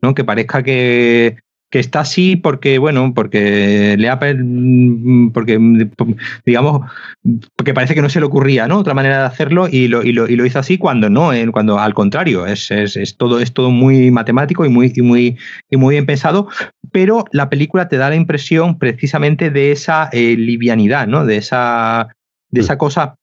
¿no? 0.00 0.14
Que 0.14 0.24
parezca 0.24 0.62
que, 0.62 1.36
que 1.68 1.80
está 1.80 2.00
así 2.00 2.36
porque, 2.36 2.78
bueno, 2.78 3.12
porque 3.12 3.96
le 3.98 4.08
ha, 4.08 4.20
porque, 4.20 5.58
digamos, 6.46 6.90
porque 7.56 7.74
parece 7.74 7.96
que 7.96 8.02
no 8.02 8.08
se 8.08 8.20
le 8.20 8.26
ocurría, 8.26 8.68
¿no? 8.68 8.78
Otra 8.78 8.94
manera 8.94 9.18
de 9.18 9.26
hacerlo 9.26 9.66
y 9.68 9.88
lo, 9.88 10.04
y 10.04 10.12
lo, 10.12 10.28
y 10.28 10.36
lo 10.36 10.46
hizo 10.46 10.60
así 10.60 10.78
cuando 10.78 11.10
no, 11.10 11.32
eh, 11.32 11.50
cuando 11.50 11.80
al 11.80 11.92
contrario, 11.92 12.46
es, 12.46 12.70
es, 12.70 12.96
es, 12.96 13.16
todo, 13.16 13.40
es 13.40 13.52
todo 13.52 13.72
muy 13.72 14.12
matemático 14.12 14.64
y 14.64 14.68
muy, 14.68 14.92
y 14.94 15.02
muy, 15.02 15.36
y 15.68 15.76
muy 15.76 15.96
bien 15.96 16.06
pensado, 16.06 16.48
pero 16.92 17.24
la 17.32 17.50
película 17.50 17.88
te 17.88 17.96
da 17.96 18.10
la 18.10 18.16
impresión 18.16 18.78
precisamente 18.78 19.50
de 19.50 19.72
esa 19.72 20.08
eh, 20.12 20.36
livianidad, 20.38 21.08
¿no? 21.08 21.26
De 21.26 21.36
esa, 21.36 22.14
de 22.50 22.60
esa 22.60 22.78
cosa, 22.78 23.16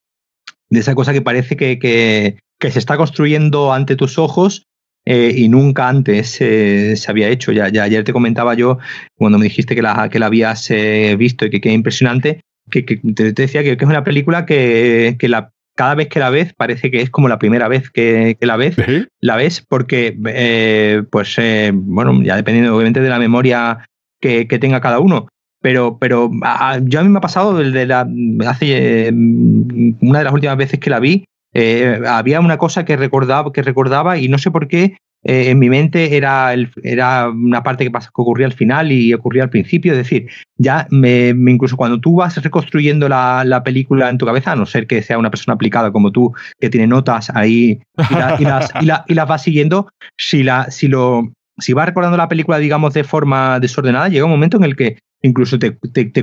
de 0.69 0.79
esa 0.79 0.95
cosa 0.95 1.13
que 1.13 1.21
parece 1.21 1.55
que, 1.55 1.79
que, 1.79 2.37
que 2.59 2.71
se 2.71 2.79
está 2.79 2.97
construyendo 2.97 3.73
ante 3.73 3.95
tus 3.95 4.17
ojos 4.17 4.63
eh, 5.05 5.33
y 5.35 5.49
nunca 5.49 5.87
antes 5.87 6.29
se 6.31 7.05
había 7.07 7.29
hecho. 7.29 7.51
Ya, 7.51 7.69
ya, 7.69 7.83
ayer 7.83 8.03
te 8.03 8.13
comentaba 8.13 8.55
yo, 8.55 8.79
cuando 9.15 9.37
me 9.37 9.45
dijiste 9.45 9.75
que 9.75 9.81
la, 9.81 10.09
que 10.09 10.19
la 10.19 10.25
habías 10.27 10.69
eh, 10.71 11.15
visto 11.17 11.45
y 11.45 11.49
que 11.49 11.61
queda 11.61 11.73
impresionante, 11.73 12.41
que, 12.69 12.83
te, 12.83 13.31
decía 13.33 13.63
que, 13.63 13.73
es 13.73 13.81
una 13.83 14.03
película 14.03 14.45
que, 14.45 15.15
que 15.19 15.29
la, 15.29 15.51
cada 15.75 15.93
vez 15.93 16.07
que 16.07 16.19
la 16.19 16.29
ves 16.29 16.53
parece 16.53 16.89
que 16.89 17.01
es 17.01 17.09
como 17.09 17.27
la 17.27 17.37
primera 17.37 17.67
vez 17.67 17.91
que, 17.91 18.37
la 18.39 18.57
ves, 18.57 18.75
la 19.19 19.35
ves 19.35 19.63
porque, 19.67 20.17
eh, 20.25 21.03
pues, 21.11 21.37
bueno, 21.73 22.23
ya 22.23 22.35
dependiendo 22.35 22.75
obviamente 22.75 23.01
de 23.01 23.09
la 23.09 23.19
memoria 23.19 23.85
que, 24.19 24.45
tenga 24.59 24.81
cada 24.81 24.99
uno. 24.99 25.27
Pero, 25.65 25.97
pero 25.97 26.29
a, 26.43 26.77
yo 26.83 26.99
a 26.99 27.03
mí 27.03 27.09
me 27.09 27.17
ha 27.17 27.21
pasado 27.21 27.57
desde 27.57 27.87
la, 27.87 28.07
hace 28.47 29.09
una 29.11 30.19
de 30.19 30.23
las 30.23 30.31
últimas 30.31 30.57
veces 30.57 30.79
que 30.79 30.91
la 30.91 30.99
vi, 30.99 31.25
eh, 31.55 32.01
había 32.07 32.39
una 32.39 32.59
cosa 32.59 32.85
que 32.85 32.95
recordaba, 32.95 33.51
que 33.51 33.63
recordaba 33.63 34.19
y 34.19 34.29
no 34.29 34.37
sé 34.37 34.51
por 34.51 34.67
qué 34.67 34.97
eh, 35.23 35.49
en 35.49 35.57
mi 35.57 35.69
mente 35.71 36.17
era, 36.17 36.53
era 36.83 37.29
una 37.31 37.63
parte 37.63 37.83
que, 37.83 37.89
pasa, 37.89 38.11
que 38.15 38.21
ocurría 38.21 38.45
al 38.45 38.53
final 38.53 38.91
y 38.91 39.11
ocurría 39.11 39.41
al 39.41 39.49
principio. 39.49 39.93
Es 39.93 39.97
decir, 39.97 40.27
ya 40.55 40.85
me, 40.91 41.29
incluso 41.29 41.77
cuando 41.77 41.99
tú 41.99 42.17
vas 42.17 42.39
reconstruyendo 42.43 43.09
la, 43.09 43.43
la, 43.43 43.63
película 43.63 44.11
en 44.11 44.19
tu 44.19 44.27
cabeza, 44.27 44.51
a 44.51 44.55
no 44.55 44.67
ser 44.67 44.85
que 44.85 45.01
sea 45.01 45.17
una 45.17 45.31
persona 45.31 45.55
aplicada 45.55 45.91
como 45.91 46.11
tú, 46.11 46.31
que 46.59 46.69
tiene 46.69 46.85
notas 46.85 47.31
ahí 47.31 47.81
y, 47.97 48.13
y, 48.13 48.15
las, 48.43 48.71
y, 48.79 48.85
la, 48.85 49.03
y 49.07 49.15
las 49.15 49.31
va 49.31 49.39
siguiendo, 49.39 49.89
si, 50.15 50.43
la, 50.43 50.69
si, 50.69 50.87
lo, 50.87 51.31
si 51.57 51.73
vas 51.73 51.87
recordando 51.87 52.17
la 52.17 52.29
película, 52.29 52.59
digamos, 52.59 52.93
de 52.93 53.03
forma 53.03 53.59
desordenada, 53.59 54.09
llega 54.09 54.25
un 54.25 54.31
momento 54.31 54.57
en 54.57 54.63
el 54.65 54.75
que 54.75 54.99
incluso 55.26 55.60
te, 55.60 55.76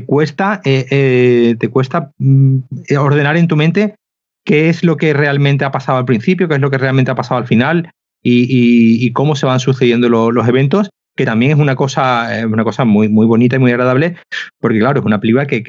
cuesta, 0.05 0.61
te 0.63 1.69
cuesta 1.71 2.13
mm, 2.19 2.59
ordenar 2.99 3.37
en 3.37 3.49
tu 3.49 3.57
mente 3.57 3.97
qué 4.45 4.69
es 4.69 4.85
lo 4.85 4.97
que 4.97 5.13
realmente 5.13 5.65
ha 5.65 5.73
pasado 5.73 5.99
al 5.99 6.05
principio, 6.05 6.49
qué 6.49 6.55
es 6.55 6.61
lo 6.61 6.71
que 6.71 6.79
realmente 6.79 7.11
ha 7.11 7.15
pasado 7.15 7.39
al 7.39 7.47
final 7.47 7.91
y, 8.23 9.11
cómo 9.13 9.37
se 9.37 9.47
van 9.47 9.61
sucediendo 9.61 10.09
los 10.09 10.49
eventos, 10.49 10.91
que 11.17 11.25
también 11.25 11.53
es 11.53 11.59
una 11.59 11.77
cosa, 11.77 12.41
eh, 12.41 12.47
una 12.47 12.65
cosa 12.65 12.85
muy, 12.85 13.09
muy 13.09 13.27
bonita 13.27 13.57
y 13.57 13.59
muy 13.59 13.71
agradable, 13.71 14.17
porque 14.61 14.79
claro, 14.79 15.01
es 15.01 15.07
una 15.07 15.21
película 15.21 15.47
que, 15.47 15.63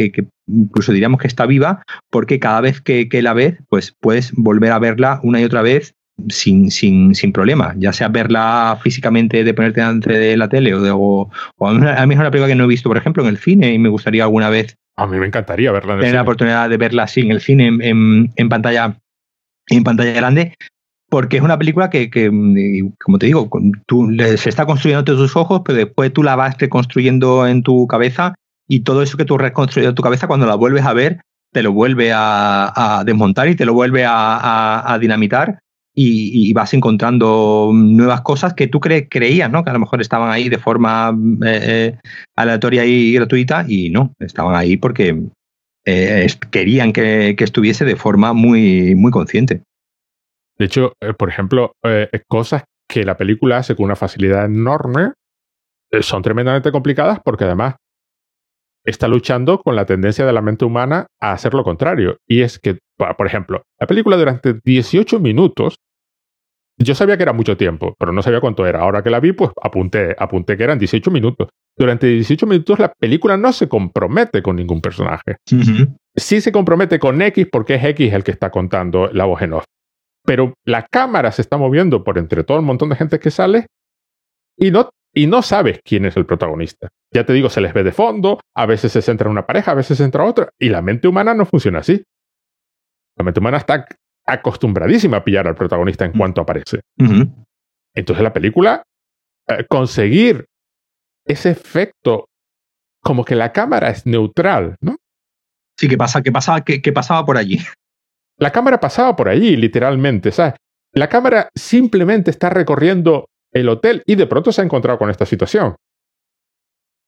incluso 0.47 0.91
diríamos 0.91 1.19
que 1.19 1.27
está 1.27 1.45
viva, 1.45 1.83
porque 2.09 2.39
cada 2.39 2.61
vez 2.61 2.81
que, 2.81 3.07
la 3.21 3.33
ves, 3.33 3.57
pues 3.69 3.95
puedes 3.99 4.31
volver 4.33 4.71
a 4.71 4.79
verla 4.79 5.19
una 5.23 5.41
y 5.41 5.43
otra 5.43 5.61
vez 5.61 5.95
sin, 6.29 6.71
sin, 6.71 7.15
sin 7.15 7.33
problema, 7.33 7.73
ya 7.77 7.91
sea 7.93 8.07
verla 8.07 8.79
físicamente 8.81 9.43
de 9.43 9.53
ponerte 9.53 9.81
delante 9.81 10.13
de 10.13 10.37
la 10.37 10.47
tele 10.47 10.73
o, 10.73 11.29
o, 11.57 11.67
a, 11.67 12.05
mí, 12.05 12.13
es 12.13 12.19
una 12.19 12.31
película 12.31 12.47
que 12.47 12.55
no 12.55 12.65
he 12.65 12.67
visto, 12.67 12.89
por 12.89 12.97
ejemplo, 12.97 13.23
en 13.23 13.29
el 13.29 13.37
cine 13.37 13.73
y 13.73 13.79
me 13.79 13.89
gustaría 13.89 14.23
alguna 14.23 14.49
vez 14.49 14.75
a 14.95 15.07
mí 15.07 15.17
me 15.17 15.25
encantaría 15.25 15.71
verla 15.71 15.93
en 15.93 15.99
el 15.99 16.03
Tener 16.03 16.15
la 16.15 16.21
oportunidad 16.21 16.69
de 16.69 16.77
verla 16.77 17.03
así 17.03 17.21
en 17.21 17.31
el 17.31 17.41
cine, 17.41 17.67
en, 17.67 18.31
en, 18.35 18.49
pantalla 18.49 18.99
en 19.67 19.83
pantalla 19.83 20.13
grande, 20.13 20.53
porque 21.09 21.37
es 21.37 21.43
una 21.43 21.57
película 21.57 21.89
que, 21.89 22.09
que 22.09 22.29
como 23.03 23.17
te 23.17 23.25
digo, 23.25 23.49
tú, 23.87 24.15
se 24.37 24.49
está 24.49 24.65
construyendo 24.65 24.99
ante 24.99 25.13
tus 25.13 25.35
ojos, 25.35 25.61
pero 25.65 25.77
después 25.77 26.13
tú 26.13 26.21
la 26.21 26.35
vas 26.35 26.57
reconstruyendo 26.59 27.47
en 27.47 27.63
tu 27.63 27.87
cabeza 27.87 28.35
y 28.67 28.81
todo 28.81 29.01
eso 29.01 29.17
que 29.17 29.25
tú 29.25 29.35
has 29.35 29.41
reconstruido 29.41 29.89
en 29.89 29.95
tu 29.95 30.03
cabeza, 30.03 30.27
cuando 30.27 30.45
la 30.45 30.55
vuelves 30.55 30.85
a 30.85 30.93
ver, 30.93 31.21
te 31.51 31.63
lo 31.63 31.71
vuelve 31.71 32.11
a, 32.13 33.03
desmontar 33.05 33.47
y 33.47 33.55
te 33.55 33.65
lo 33.65 33.73
vuelve 33.73 34.05
a, 34.07 34.97
dinamitar 34.99 35.59
y, 35.95 36.53
vas 36.53 36.73
encontrando 36.73 37.71
nuevas 37.73 38.21
cosas 38.21 38.53
que 38.53 38.67
tú 38.67 38.79
creías, 38.79 39.51
¿no? 39.51 39.63
Que 39.63 39.69
a 39.69 39.73
lo 39.73 39.79
mejor 39.79 40.01
estaban 40.01 40.31
ahí 40.31 40.49
de 40.49 40.57
forma 40.57 41.15
eh, 41.45 41.59
eh, 41.63 41.99
aleatoria 42.35 42.85
y 42.85 43.13
gratuita 43.13 43.65
y 43.67 43.89
no, 43.89 44.13
estaban 44.19 44.55
ahí 44.55 44.77
porque 44.77 45.21
eh, 45.85 46.27
querían 46.51 46.93
que, 46.93 47.35
estuviese 47.37 47.85
de 47.85 47.95
forma 47.95 48.33
muy, 48.33 48.95
muy 48.95 49.11
consciente. 49.11 49.61
De 50.57 50.65
hecho, 50.65 50.93
por 51.17 51.29
ejemplo, 51.29 51.73
cosas 52.27 52.63
que 52.87 53.03
la 53.03 53.17
película 53.17 53.57
hace 53.57 53.75
con 53.75 53.85
una 53.85 53.95
facilidad 53.95 54.45
enorme 54.45 55.13
son 56.01 56.21
tremendamente 56.21 56.71
complicadas 56.71 57.19
porque 57.23 57.43
además 57.43 57.75
está 58.85 59.07
luchando 59.07 59.59
con 59.59 59.75
la 59.75 59.85
tendencia 59.85 60.25
de 60.25 60.33
la 60.33 60.41
mente 60.41 60.65
humana 60.65 61.07
a 61.19 61.31
hacer 61.33 61.53
lo 61.53 61.63
contrario. 61.63 62.17
Y 62.27 62.41
es 62.41 62.59
que, 62.59 62.79
por 62.97 63.27
ejemplo, 63.27 63.63
la 63.79 63.87
película 63.87 64.17
durante 64.17 64.59
18 64.63 65.19
minutos, 65.19 65.75
yo 66.77 66.95
sabía 66.95 67.17
que 67.17 67.23
era 67.23 67.33
mucho 67.33 67.55
tiempo, 67.57 67.95
pero 67.99 68.11
no 68.11 68.21
sabía 68.21 68.41
cuánto 68.41 68.65
era. 68.65 68.81
Ahora 68.81 69.03
que 69.03 69.09
la 69.09 69.19
vi, 69.19 69.31
pues 69.31 69.51
apunté, 69.61 70.15
apunté 70.17 70.57
que 70.57 70.63
eran 70.63 70.79
18 70.79 71.11
minutos. 71.11 71.49
Durante 71.77 72.07
18 72.07 72.45
minutos 72.45 72.79
la 72.79 72.93
película 72.93 73.37
no 73.37 73.51
se 73.53 73.67
compromete 73.67 74.41
con 74.41 74.55
ningún 74.55 74.81
personaje. 74.81 75.37
Sí 76.15 76.41
se 76.41 76.51
compromete 76.51 76.99
con 76.99 77.21
X 77.21 77.47
porque 77.51 77.75
es 77.75 77.83
X 77.83 78.13
el 78.13 78.23
que 78.23 78.31
está 78.31 78.51
contando 78.51 79.07
la 79.11 79.25
voz 79.25 79.41
en 79.41 79.53
off. 79.53 79.65
Pero 80.25 80.53
la 80.65 80.83
cámara 80.83 81.31
se 81.31 81.41
está 81.41 81.57
moviendo 81.57 82.03
por 82.03 82.17
entre 82.17 82.43
todo 82.43 82.57
el 82.57 82.63
montón 82.63 82.89
de 82.89 82.95
gente 82.95 83.19
que 83.19 83.31
sale 83.31 83.67
y 84.57 84.71
no 84.71 84.89
y 85.13 85.27
no 85.27 85.41
sabes 85.41 85.79
quién 85.83 86.05
es 86.05 86.17
el 86.17 86.25
protagonista. 86.25 86.89
Ya 87.13 87.25
te 87.25 87.33
digo, 87.33 87.49
se 87.49 87.61
les 87.61 87.73
ve 87.73 87.83
de 87.83 87.91
fondo, 87.91 88.39
a 88.55 88.65
veces 88.65 88.91
se 88.91 89.01
centra 89.01 89.27
en 89.27 89.31
una 89.31 89.45
pareja, 89.45 89.71
a 89.71 89.75
veces 89.75 89.97
se 89.97 90.03
centra 90.03 90.23
otra, 90.23 90.49
y 90.59 90.69
la 90.69 90.81
mente 90.81 91.07
humana 91.07 91.35
no 91.35 91.45
funciona 91.45 91.79
así. 91.79 92.03
La 93.17 93.23
mente 93.23 93.39
humana 93.39 93.57
está 93.57 93.85
acostumbradísima 94.25 95.17
a 95.17 95.23
pillar 95.23 95.47
al 95.47 95.55
protagonista 95.55 96.05
en 96.05 96.11
mm. 96.11 96.17
cuanto 96.17 96.41
aparece. 96.41 96.81
Entonces 97.95 98.23
la 98.23 98.33
película, 98.33 98.83
eh, 99.47 99.65
conseguir 99.67 100.45
ese 101.25 101.51
efecto 101.51 102.27
como 103.01 103.25
que 103.25 103.35
la 103.35 103.51
cámara 103.51 103.89
es 103.89 104.05
neutral, 104.05 104.77
¿no? 104.81 104.95
Sí, 105.77 105.89
que 105.89 105.97
pasa, 105.97 106.21
que 106.21 106.31
pasaba, 106.31 106.61
que, 106.61 106.79
pasaba 106.93 107.25
por 107.25 107.37
allí. 107.37 107.59
La 108.37 108.51
cámara 108.51 108.79
pasaba 108.79 109.15
por 109.15 109.29
allí, 109.29 109.55
literalmente, 109.55 110.31
¿sabes? 110.31 110.55
La 110.91 111.07
cámara 111.07 111.49
simplemente 111.55 112.31
está 112.31 112.49
recorriendo 112.49 113.27
el 113.51 113.69
hotel 113.69 114.01
y 114.07 114.15
de 114.15 114.25
pronto 114.25 114.51
se 114.51 114.61
ha 114.61 114.63
encontrado 114.63 114.97
con 114.97 115.09
esta 115.09 115.25
situación. 115.25 115.75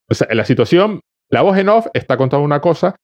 O 0.10 0.14
sea, 0.14 0.28
en 0.30 0.38
la 0.38 0.46
situación, 0.46 1.02
la 1.30 1.42
voz 1.42 1.58
en 1.58 1.70
off 1.70 1.88
está 1.94 2.16
contando 2.18 2.46
una 2.46 2.62
cosa 2.62 2.96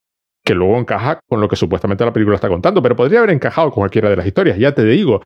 que 0.44 0.56
luego 0.56 0.78
encaja 0.78 1.20
con 1.28 1.40
lo 1.42 1.48
que 1.48 1.56
supuestamente 1.56 2.06
la 2.06 2.14
película 2.14 2.36
está 2.36 2.50
contando, 2.50 2.82
pero 2.82 2.96
podría 2.96 3.20
haber 3.20 3.32
encajado 3.32 3.70
con 3.70 3.82
cualquiera 3.82 4.10
de 4.10 4.16
las 4.16 4.26
historias. 4.26 4.58
Ya 4.58 4.74
te 4.74 4.84
digo, 4.86 5.22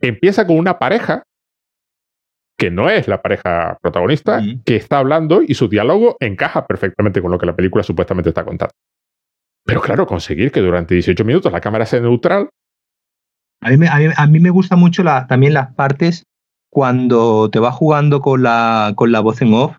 empieza 0.00 0.46
con 0.46 0.58
una 0.58 0.78
pareja 0.78 1.22
que 2.56 2.70
no 2.70 2.88
es 2.88 3.08
la 3.08 3.20
pareja 3.20 3.76
protagonista, 3.82 4.40
que 4.64 4.76
está 4.76 4.98
hablando 4.98 5.42
y 5.42 5.54
su 5.54 5.68
diálogo 5.68 6.16
encaja 6.20 6.66
perfectamente 6.66 7.20
con 7.20 7.30
lo 7.30 7.38
que 7.38 7.46
la 7.46 7.56
película 7.56 7.82
supuestamente 7.82 8.30
está 8.30 8.44
contando. 8.44 8.72
Pero 9.64 9.80
claro, 9.80 10.06
conseguir 10.06 10.52
que 10.52 10.60
durante 10.60 10.94
18 10.94 11.24
minutos 11.24 11.52
la 11.52 11.60
cámara 11.60 11.86
sea 11.86 12.00
neutral. 12.00 12.48
A 13.60 13.70
mí, 13.70 13.86
a 13.88 14.26
mí, 14.26 14.40
me 14.40 14.50
gustan 14.50 14.78
mucho 14.78 15.02
también 15.26 15.54
las 15.54 15.74
partes 15.74 16.24
cuando 16.70 17.50
te 17.50 17.58
va 17.58 17.72
jugando 17.72 18.20
con 18.20 18.42
la, 18.42 18.92
con 18.94 19.10
la 19.10 19.20
voz 19.20 19.40
en 19.40 19.54
off 19.54 19.76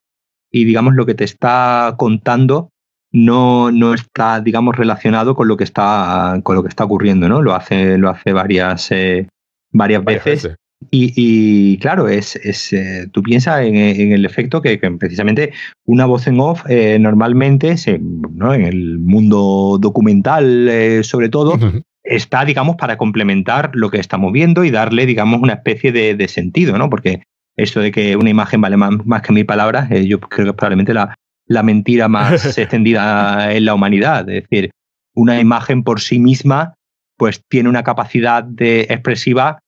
y 0.51 0.65
digamos 0.65 0.95
lo 0.95 1.05
que 1.05 1.13
te 1.13 1.23
está 1.23 1.93
contando 1.97 2.69
no, 3.15 3.71
no 3.71 3.93
está, 3.93 4.41
digamos, 4.41 4.75
relacionado 4.75 5.35
con 5.35 5.47
lo 5.47 5.55
que 5.55 5.63
está, 5.63 6.37
con 6.43 6.53
lo 6.53 6.63
que 6.63 6.67
está 6.67 6.83
ocurriendo, 6.83 7.29
¿no? 7.29 7.41
Lo 7.41 7.55
hace, 7.55 7.97
lo 7.97 8.09
hace 8.09 8.33
varias, 8.33 8.91
eh, 8.91 9.29
varias, 9.71 10.03
veces. 10.03 10.53
Y, 10.91 11.77
claro, 11.77 12.09
es, 12.09 12.35
es 12.35 12.73
eh, 12.73 13.07
tú 13.13 13.23
piensas 13.23 13.61
en, 13.61 13.75
el 14.11 14.25
efecto 14.25 14.61
que, 14.61 14.77
precisamente 14.99 15.53
una 15.85 16.05
voz 16.05 16.27
en 16.27 16.41
off 16.41 16.63
eh, 16.67 16.99
normalmente, 16.99 17.77
se, 17.77 17.99
¿no? 17.99 18.53
en 18.53 18.65
el 18.65 18.99
mundo 18.99 19.77
documental 19.79 20.69
sobre 21.03 21.29
todo, 21.29 21.57
está, 22.03 22.43
digamos, 22.43 22.75
para 22.75 22.97
complementar 22.97 23.71
lo 23.73 23.89
que 23.91 23.99
estamos 23.99 24.33
viendo 24.33 24.65
y 24.65 24.71
darle, 24.71 25.05
digamos, 25.05 25.41
una 25.41 25.53
especie 25.53 25.93
de, 25.93 26.27
sentido, 26.27 26.77
¿no? 26.77 26.89
Porque 26.89 27.23
eso 27.55 27.79
de 27.79 27.93
que 27.93 28.17
una 28.17 28.29
imagen 28.29 28.59
vale 28.59 28.75
más, 28.75 29.21
que 29.21 29.31
mil 29.31 29.45
palabras, 29.45 29.89
yo 30.05 30.19
creo 30.19 30.45
que 30.45 30.49
es 30.49 30.55
probablemente 30.55 30.93
la, 30.93 31.15
la 31.47 31.63
mentira 31.63 32.07
más 32.07 32.45
extendida 32.57 33.53
en 33.53 33.65
la 33.65 33.73
humanidad. 33.73 34.29
Es 34.29 34.43
decir, 34.43 34.71
una 35.13 35.39
imagen 35.39 35.83
por 35.83 36.01
sí 36.01 36.19
misma, 36.19 36.73
pues 37.17 37.41
tiene 37.49 37.69
una 37.69 37.83
capacidad 37.83 38.43
de 38.43 38.81
expresiva 38.81 39.59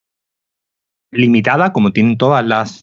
limitada, 1.12 1.72
como 1.72 1.92
tienen 1.92 2.18
todas 2.18 2.46
las 2.46 2.82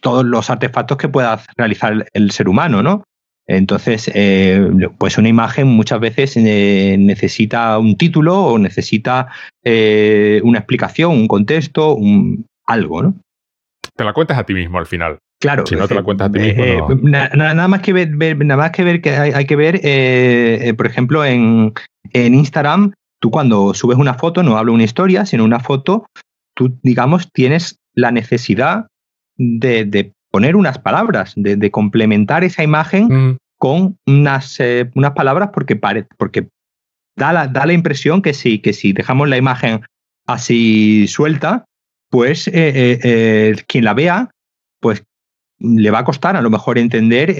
todos 0.00 0.24
los 0.24 0.48
artefactos 0.48 0.96
que 0.96 1.08
pueda 1.08 1.40
realizar 1.56 2.06
el 2.12 2.30
ser 2.30 2.48
humano, 2.48 2.84
¿no? 2.84 3.02
Entonces, 3.48 4.10
eh, 4.14 4.70
pues 4.98 5.16
una 5.16 5.28
imagen 5.28 5.66
muchas 5.68 5.98
veces 5.98 6.36
eh, 6.36 6.96
necesita 6.98 7.78
un 7.78 7.96
título 7.96 8.38
o 8.44 8.58
necesita 8.58 9.28
eh, 9.64 10.40
una 10.44 10.58
explicación, 10.58 11.12
un 11.12 11.26
contexto, 11.26 11.94
un, 11.94 12.46
algo, 12.66 13.02
¿no? 13.02 13.14
Te 13.96 14.04
la 14.04 14.12
cuentas 14.12 14.38
a 14.38 14.44
ti 14.44 14.52
mismo 14.52 14.78
al 14.78 14.86
final. 14.86 15.18
Claro. 15.40 15.64
Si 15.66 15.76
no 15.76 15.86
te 15.86 15.94
la 15.94 16.02
cuentas 16.02 16.28
a 16.28 16.32
ti 16.32 16.40
mismo. 16.40 16.88
nada 17.02 17.68
más 17.68 17.80
que 17.80 17.92
ver, 17.92 18.10
nada 18.16 18.56
más 18.56 18.70
que 18.72 18.82
ver 18.82 19.00
que 19.00 19.10
hay, 19.10 19.46
que 19.46 19.54
ver, 19.56 20.74
por 20.76 20.86
ejemplo, 20.86 21.24
en, 21.24 21.72
en 22.12 22.34
Instagram, 22.34 22.92
tú 23.20 23.30
cuando 23.30 23.72
subes 23.74 23.98
una 23.98 24.14
foto, 24.14 24.42
no 24.42 24.56
hablo 24.56 24.72
una 24.72 24.84
historia, 24.84 25.26
sino 25.26 25.44
una 25.44 25.60
foto, 25.60 26.06
tú, 26.54 26.78
digamos, 26.82 27.30
tienes 27.32 27.78
la 27.94 28.10
necesidad 28.10 28.86
de, 29.36 29.84
de 29.84 30.12
poner 30.30 30.56
unas 30.56 30.78
palabras, 30.78 31.32
de, 31.36 31.70
complementar 31.70 32.44
esa 32.44 32.62
imagen 32.62 33.06
mm. 33.06 33.36
con 33.56 33.96
unas, 34.06 34.60
eh, 34.60 34.90
unas 34.94 35.12
palabras 35.12 35.50
porque, 35.52 35.76
porque 36.16 36.48
da, 37.16 37.32
la, 37.32 37.46
da 37.46 37.66
la 37.66 37.72
impresión 37.72 38.22
que 38.22 38.34
si, 38.34 38.60
que 38.60 38.72
si 38.72 38.92
dejamos 38.92 39.28
la 39.28 39.36
imagen 39.36 39.82
así 40.26 41.06
suelta, 41.08 41.64
pues 42.10 42.48
eh, 42.48 42.98
eh, 43.02 43.56
quien 43.66 43.84
la 43.84 43.94
vea, 43.94 44.30
pues 44.80 45.02
le 45.58 45.90
va 45.90 46.00
a 46.00 46.04
costar 46.04 46.36
a 46.36 46.42
lo 46.42 46.50
mejor 46.50 46.78
entender, 46.78 47.34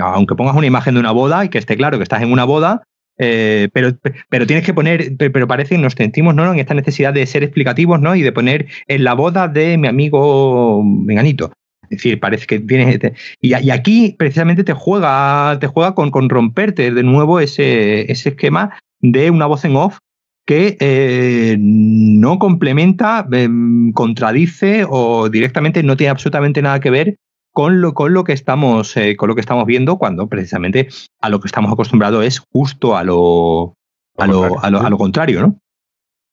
aunque 0.00 0.34
pongas 0.34 0.56
una 0.56 0.66
imagen 0.66 0.94
de 0.94 1.00
una 1.00 1.12
boda 1.12 1.44
y 1.44 1.48
que 1.48 1.58
esté 1.58 1.76
claro 1.76 1.98
que 1.98 2.02
estás 2.02 2.22
en 2.22 2.32
una 2.32 2.44
boda, 2.44 2.82
pero, 3.16 3.92
pero 4.28 4.46
tienes 4.46 4.64
que 4.64 4.74
poner, 4.74 5.16
pero 5.16 5.46
parece 5.46 5.76
que 5.76 5.80
nos 5.80 5.94
sentimos 5.94 6.34
¿no? 6.34 6.52
en 6.52 6.58
esta 6.58 6.74
necesidad 6.74 7.14
de 7.14 7.26
ser 7.26 7.42
explicativos 7.44 8.00
¿no? 8.00 8.16
y 8.16 8.22
de 8.22 8.32
poner 8.32 8.66
en 8.88 9.04
la 9.04 9.14
boda 9.14 9.48
de 9.48 9.78
mi 9.78 9.88
amigo 9.88 10.82
Menganito. 10.84 11.52
Es 11.90 11.98
decir, 11.98 12.18
parece 12.18 12.46
que 12.46 12.58
viene. 12.58 13.14
Y, 13.40 13.52
aquí 13.70 14.14
precisamente 14.18 14.64
te 14.64 14.72
juega, 14.72 15.58
te 15.60 15.66
juega 15.66 15.94
con, 15.94 16.10
con 16.10 16.28
romperte 16.28 16.90
de 16.90 17.02
nuevo 17.02 17.40
ese, 17.40 18.10
ese 18.10 18.30
esquema 18.30 18.76
de 19.00 19.30
una 19.30 19.46
voz 19.46 19.64
en 19.64 19.76
off 19.76 19.98
que 20.46 20.76
eh, 20.80 21.56
no 21.58 22.38
complementa, 22.38 23.26
em, 23.32 23.92
contradice 23.92 24.86
o 24.88 25.28
directamente 25.28 25.82
no 25.82 25.96
tiene 25.96 26.10
absolutamente 26.10 26.62
nada 26.62 26.80
que 26.80 26.90
ver 26.90 27.16
con 27.56 27.80
lo, 27.80 27.94
con 27.94 28.12
lo 28.12 28.22
que 28.22 28.34
estamos, 28.34 28.94
eh, 28.98 29.16
con 29.16 29.30
lo 29.30 29.34
que 29.34 29.40
estamos 29.40 29.64
viendo, 29.64 29.96
cuando 29.96 30.28
precisamente 30.28 30.88
a 31.22 31.30
lo 31.30 31.40
que 31.40 31.46
estamos 31.46 31.72
acostumbrados 31.72 32.22
es 32.22 32.38
justo 32.52 32.98
a 32.98 33.02
lo, 33.02 33.72
a 34.18 34.26
lo, 34.26 34.60
a 34.62 34.90
lo, 34.90 34.98
contrario, 34.98 35.40
¿no? 35.40 35.58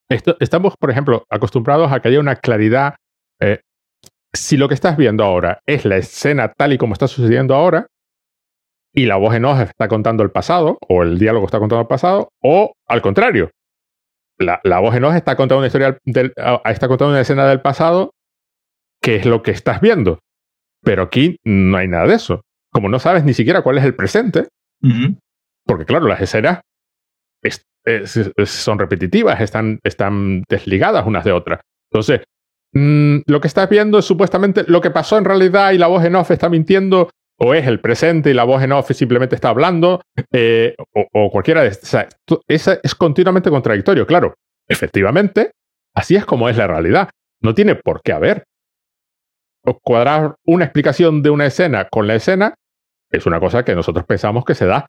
estamos, 0.09 0.75
por 0.77 0.91
ejemplo, 0.91 1.23
acostumbrados 1.29 1.93
a 1.93 2.01
que 2.01 2.09
haya 2.09 2.19
una 2.19 2.35
claridad 2.35 2.95
eh, 3.39 3.61
si 4.33 4.57
lo 4.57 4.67
que 4.67 4.73
estás 4.73 4.97
viendo 4.97 5.23
ahora 5.23 5.61
es 5.65 5.85
la 5.85 5.95
escena 5.95 6.51
tal 6.51 6.73
y 6.73 6.77
como 6.77 6.91
está 6.91 7.07
sucediendo 7.07 7.55
ahora, 7.55 7.87
y 8.93 9.05
la 9.05 9.15
voz 9.15 9.33
en 9.33 9.45
off 9.45 9.61
está 9.61 9.87
contando 9.87 10.23
el 10.23 10.31
pasado, 10.31 10.77
o 10.89 11.03
el 11.03 11.19
diálogo 11.19 11.45
está 11.45 11.59
contando 11.59 11.83
el 11.83 11.87
pasado, 11.87 12.33
o 12.41 12.73
al 12.85 13.01
contrario, 13.01 13.49
la, 14.37 14.59
voz 14.79 14.93
en 14.93 15.05
off 15.05 15.15
está 15.15 15.37
contando 15.37 15.59
una 15.59 15.67
historia 15.67 15.97
del, 16.03 16.33
está 16.65 16.89
contando 16.89 17.13
una 17.13 17.21
escena 17.21 17.47
del 17.47 17.61
pasado 17.61 18.11
que 19.01 19.15
es 19.15 19.25
lo 19.25 19.41
que 19.41 19.51
estás 19.51 19.79
viendo. 19.79 20.19
Pero 20.83 21.03
aquí 21.03 21.37
no 21.43 21.77
hay 21.77 21.87
nada 21.87 22.07
de 22.07 22.15
eso. 22.15 22.41
Como 22.71 22.89
no 22.89 22.99
sabes 22.99 23.23
ni 23.23 23.33
siquiera 23.33 23.61
cuál 23.61 23.77
es 23.77 23.83
el 23.83 23.95
presente, 23.95 24.47
porque 25.65 25.85
claro, 25.85 26.07
las 26.07 26.21
escenas 26.21 26.61
son 28.45 28.79
repetitivas, 28.79 29.41
están, 29.41 29.79
están 29.83 30.43
desligadas 30.49 31.05
unas 31.05 31.23
de 31.23 31.31
otras. 31.31 31.61
Entonces, 31.91 32.21
mm, 32.73 33.19
lo 33.27 33.41
que 33.41 33.47
estás 33.47 33.69
viendo 33.69 33.99
es 33.99 34.05
supuestamente 34.05 34.63
lo 34.67 34.81
que 34.81 34.91
pasó 34.91 35.17
en 35.17 35.25
realidad 35.25 35.71
y 35.71 35.77
la 35.77 35.87
voz 35.87 36.03
en 36.05 36.15
off 36.15 36.31
está 36.31 36.49
mintiendo, 36.49 37.09
o 37.37 37.53
es 37.53 37.67
el 37.67 37.79
presente 37.79 38.29
y 38.29 38.33
la 38.33 38.43
voz 38.43 38.63
en 38.63 38.71
off 38.71 38.91
simplemente 38.91 39.35
está 39.35 39.49
hablando, 39.49 40.01
eh, 40.31 40.75
o, 41.13 41.29
cualquiera 41.31 41.61
de 41.63 41.69
estas. 41.69 42.07
es 42.47 42.95
continuamente 42.95 43.49
contradictorio, 43.49 44.05
claro. 44.05 44.35
Efectivamente, 44.67 45.51
así 45.93 46.15
es 46.15 46.25
como 46.25 46.47
es 46.49 46.57
la 46.57 46.67
realidad. 46.67 47.09
No 47.41 47.53
tiene 47.53 47.75
por 47.75 48.01
qué 48.01 48.13
haber. 48.13 48.45
Cuadrar 49.81 50.35
una 50.45 50.65
explicación 50.65 51.21
de 51.21 51.29
una 51.29 51.45
escena 51.45 51.87
con 51.89 52.07
la 52.07 52.15
escena 52.15 52.55
es 53.11 53.25
una 53.25 53.39
cosa 53.39 53.63
que 53.63 53.75
nosotros 53.75 54.05
pensamos 54.05 54.43
que 54.43 54.55
se 54.55 54.65
da 54.65 54.87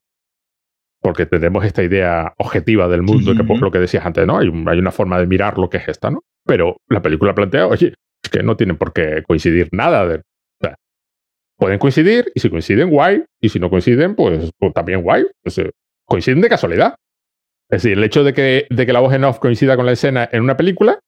porque 1.04 1.26
tenemos 1.26 1.62
esta 1.66 1.82
idea 1.82 2.32
objetiva 2.38 2.88
del 2.88 3.02
mundo, 3.02 3.36
que 3.36 3.44
por 3.44 3.60
lo 3.60 3.70
que 3.70 3.78
decías 3.78 4.06
antes, 4.06 4.26
¿no? 4.26 4.38
Hay, 4.38 4.46
hay, 4.46 4.78
una 4.78 4.90
forma 4.90 5.18
de 5.18 5.26
mirar 5.26 5.58
lo 5.58 5.68
que 5.68 5.76
es 5.76 5.86
esta, 5.86 6.10
¿no? 6.10 6.22
Pero 6.46 6.78
la 6.88 7.02
película 7.02 7.34
plantea, 7.34 7.66
oye, 7.66 7.92
es 8.22 8.30
que 8.30 8.42
no 8.42 8.56
tienen 8.56 8.78
por 8.78 8.94
qué 8.94 9.22
coincidir 9.22 9.68
nada. 9.70 10.06
De, 10.08 10.22
pueden 11.58 11.78
coincidir, 11.78 12.32
y 12.34 12.40
si 12.40 12.48
coinciden, 12.48 12.88
guay, 12.88 13.22
y 13.38 13.50
si 13.50 13.60
no 13.60 13.68
coinciden, 13.68 14.14
pues, 14.16 14.50
pues 14.58 14.72
también 14.72 15.02
guay. 15.02 15.26
Pues, 15.42 15.58
eh, 15.58 15.72
coinciden 16.06 16.40
de 16.40 16.48
casualidad. 16.48 16.94
Es 17.68 17.82
decir, 17.82 17.98
el 17.98 18.04
hecho 18.04 18.24
de 18.24 18.32
que, 18.32 18.66
de 18.70 18.86
que 18.86 18.92
la 18.94 19.00
voz 19.00 19.12
en 19.12 19.24
off 19.24 19.38
coincida 19.38 19.76
con 19.76 19.84
la 19.84 19.92
escena 19.92 20.26
en 20.32 20.42
una 20.42 20.56
película 20.56 20.98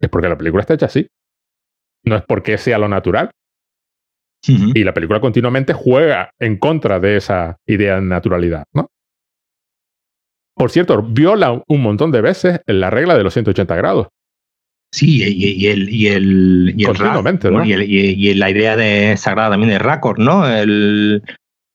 es 0.00 0.08
porque 0.10 0.28
la 0.28 0.38
película 0.38 0.60
está 0.60 0.74
hecha 0.74 0.86
así. 0.86 1.08
No 2.04 2.16
es 2.16 2.22
porque 2.22 2.58
sea 2.58 2.78
lo 2.78 2.88
natural. 2.88 3.30
Y 4.46 4.84
la 4.84 4.92
película 4.92 5.20
continuamente 5.20 5.72
juega 5.72 6.30
en 6.38 6.58
contra 6.58 7.00
de 7.00 7.16
esa 7.16 7.56
idea 7.66 7.94
de 7.94 8.02
naturalidad, 8.02 8.64
¿no? 8.74 8.90
Por 10.54 10.70
cierto, 10.70 11.02
viola 11.02 11.62
un 11.66 11.82
montón 11.82 12.10
de 12.10 12.20
veces 12.20 12.60
la 12.66 12.90
regla 12.90 13.16
de 13.16 13.24
los 13.24 13.32
180 13.32 13.74
grados. 13.74 14.08
Sí, 14.92 15.22
y, 15.24 15.66
el 15.66 15.88
y 15.88 16.06
el 16.08 16.74
y 16.76 16.84
Continuamente, 16.84 17.50
¿no? 17.50 17.64
Y, 17.64 18.34
la 18.34 18.50
idea 18.50 18.76
de 18.76 19.16
sagrada 19.16 19.50
también 19.50 19.70
de 19.70 19.78
Raccord, 19.78 20.18
¿no? 20.20 20.46
El, 20.46 21.22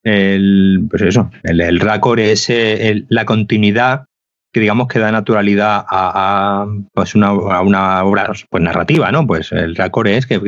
el 0.03 0.85
pues 0.89 1.01
eso, 1.01 1.29
el, 1.43 1.59
el 1.59 1.79
Raccord 1.79 2.19
es 2.19 2.49
eh, 2.49 3.03
la 3.09 3.25
continuidad 3.25 4.05
que 4.51 4.59
digamos 4.59 4.87
que 4.87 4.99
da 4.99 5.11
naturalidad 5.11 5.85
a, 5.89 6.67
pues 6.93 7.15
una, 7.15 7.27
a 7.27 7.61
una 7.61 8.03
obra 8.03 8.31
pues 8.49 8.63
narrativa, 8.63 9.11
¿no? 9.11 9.25
Pues 9.27 9.51
el 9.51 9.75
Raccord 9.75 10.07
es 10.07 10.25
que, 10.25 10.39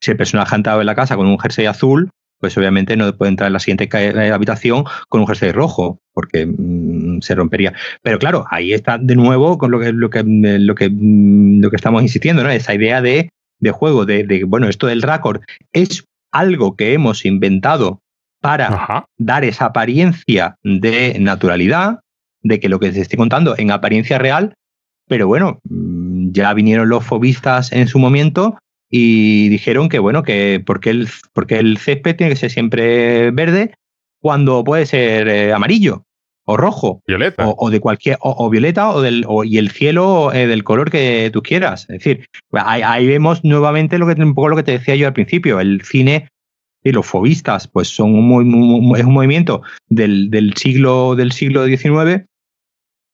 si 0.00 0.10
el 0.10 0.16
personaje 0.16 0.54
ha 0.54 0.56
entrado 0.56 0.80
en 0.80 0.86
la 0.86 0.94
casa 0.94 1.16
con 1.16 1.26
un 1.26 1.38
jersey 1.38 1.66
azul, 1.66 2.10
pues 2.42 2.58
obviamente 2.58 2.96
no 2.96 3.16
puede 3.16 3.30
entrar 3.30 3.46
en 3.46 3.52
la 3.52 3.60
siguiente 3.60 3.88
eh, 3.92 4.32
habitación 4.32 4.84
con 5.08 5.20
un 5.20 5.26
jersey 5.28 5.52
rojo, 5.52 6.00
porque 6.12 6.46
mm, 6.46 7.20
se 7.20 7.36
rompería. 7.36 7.72
Pero 8.02 8.18
claro, 8.18 8.44
ahí 8.50 8.72
está 8.72 8.98
de 8.98 9.14
nuevo 9.14 9.58
con 9.58 9.70
lo 9.70 9.78
que, 9.78 9.92
lo 9.92 10.10
que, 10.10 10.24
lo 10.24 10.74
que, 10.74 10.90
mm, 10.90 11.60
lo 11.60 11.70
que 11.70 11.76
estamos 11.76 12.02
insistiendo, 12.02 12.42
¿no? 12.42 12.50
Esa 12.50 12.74
idea 12.74 13.00
de, 13.00 13.28
de 13.60 13.70
juego, 13.70 14.04
de, 14.04 14.44
bueno, 14.44 14.68
esto 14.68 14.88
del 14.88 15.02
raccord 15.02 15.42
es 15.72 16.04
algo 16.32 16.74
que 16.76 16.94
hemos 16.94 17.24
inventado 17.24 18.00
para 18.40 19.06
dar 19.18 19.44
esa 19.44 19.66
apariencia 19.66 20.56
de 20.64 21.16
naturalidad, 21.20 22.00
de 22.42 22.60
que 22.60 22.68
lo 22.68 22.80
que 22.80 22.92
se 22.92 23.00
esté 23.00 23.16
contando 23.16 23.56
en 23.56 23.70
apariencia 23.70 24.18
real, 24.18 24.54
pero 25.08 25.26
bueno, 25.26 25.60
mm, 25.68 26.32
ya 26.32 26.52
vinieron 26.54 26.88
los 26.88 27.04
fobistas 27.04 27.72
en 27.72 27.88
su 27.88 27.98
momento 27.98 28.58
y 28.90 29.48
dijeron 29.48 29.88
que 29.88 29.98
bueno, 29.98 30.22
que 30.22 30.62
porque 30.64 30.90
el, 30.90 31.08
porque 31.32 31.58
el 31.58 31.78
césped 31.78 32.16
tiene 32.16 32.32
que 32.32 32.38
ser 32.38 32.50
siempre 32.50 33.30
verde 33.30 33.74
cuando 34.20 34.62
puede 34.64 34.86
ser 34.86 35.28
eh, 35.28 35.52
amarillo 35.52 36.04
o 36.44 36.56
rojo. 36.56 37.02
Violeta. 37.06 37.44
O, 37.46 37.70
de 37.70 37.80
cualquier, 37.80 38.18
o, 38.20 38.50
violeta 38.50 38.90
o 38.90 39.00
del, 39.00 39.24
y 39.44 39.58
el 39.58 39.70
cielo 39.70 40.32
eh, 40.32 40.46
del 40.46 40.64
color 40.64 40.90
que 40.90 41.30
tú 41.32 41.42
quieras. 41.42 41.82
Es 41.82 41.98
decir, 41.98 42.26
ahí, 42.52 43.06
vemos 43.06 43.44
nuevamente 43.44 43.98
lo 43.98 44.06
que, 44.06 44.20
un 44.20 44.34
poco 44.34 44.48
lo 44.48 44.56
que 44.56 44.62
te 44.62 44.72
decía 44.72 44.96
yo 44.96 45.06
al 45.06 45.12
principio, 45.12 45.60
el 45.60 45.82
cine 45.82 46.28
y 46.84 46.90
los 46.90 47.06
fobistas, 47.06 47.68
pues 47.68 47.88
son 47.88 48.14
un, 48.14 48.96
es 48.96 49.04
un 49.04 49.14
movimiento 49.14 49.62
del, 49.88 50.30
del, 50.30 50.54
siglo 50.54 51.14
del 51.14 51.30
siglo 51.30 51.64
XIX 51.64 52.26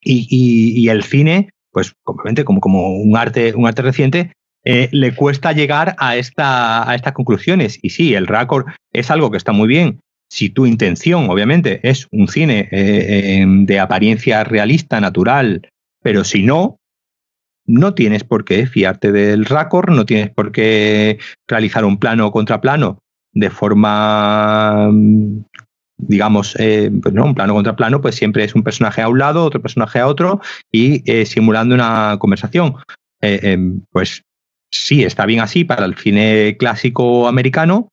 y, 0.01 0.27
y, 0.31 0.89
el 0.89 1.03
cine, 1.03 1.51
pues 1.73 1.95
obviamente 2.05 2.45
como, 2.45 2.61
como 2.61 2.97
un 2.97 3.17
arte, 3.17 3.55
un 3.55 3.67
arte 3.67 3.83
reciente, 3.83 4.33
eh, 4.65 4.89
le 4.93 5.15
cuesta 5.15 5.53
llegar 5.53 5.95
a, 5.99 6.17
esta, 6.17 6.89
a 6.89 6.95
estas 6.95 7.13
conclusiones. 7.13 7.79
Y 7.83 7.91
sí, 7.91 8.15
el 8.15 8.27
récord 8.27 8.67
es 8.93 9.11
algo 9.11 9.31
que 9.31 9.37
está 9.37 9.53
muy 9.53 9.69
bien. 9.69 10.01
Si 10.31 10.51
tu 10.51 10.67
intención, 10.67 11.31
obviamente, 11.31 11.81
es 11.89 12.07
un 12.11 12.29
cine 12.29 12.69
eh, 12.71 13.39
em, 13.41 13.65
de 13.65 13.81
apariencia 13.81 14.45
realista, 14.45 15.01
natural, 15.01 15.69
pero 16.03 16.23
si 16.25 16.43
no, 16.43 16.79
no 17.67 17.95
tienes 17.95 18.25
por 18.25 18.45
qué 18.45 18.67
fiarte 18.67 19.11
del 19.11 19.47
récord, 19.47 19.91
no 19.91 20.05
tienes 20.05 20.31
por 20.31 20.53
qué 20.53 21.19
realizar 21.47 21.85
un 21.85 21.99
plano 21.99 22.31
contra 22.31 22.61
plano 22.61 22.99
de 23.33 23.51
forma, 23.51 24.91
digamos, 25.99 26.57
eh, 26.59 26.91
pues 27.03 27.15
un 27.15 27.35
plano 27.35 27.55
contra 27.55 27.77
plano, 27.77 28.01
pues 28.01 28.15
siempre 28.15 28.45
es 28.45 28.55
un 28.55 28.63
personaje 28.63 29.03
a 29.03 29.09
un 29.09 29.19
lado, 29.19 29.45
otro 29.45 29.61
personaje 29.61 29.99
a 29.99 30.07
otro 30.07 30.41
y 30.73 31.03
simulando 31.27 31.75
una 31.75 32.17
conversación. 32.19 32.77
Em, 33.21 33.83
pues 33.91 34.23
sí, 34.71 35.05
está 35.05 35.27
bien 35.27 35.41
así 35.41 35.65
para 35.65 35.85
el 35.85 35.97
cine 35.97 36.57
clásico 36.59 37.29
americano, 37.29 37.89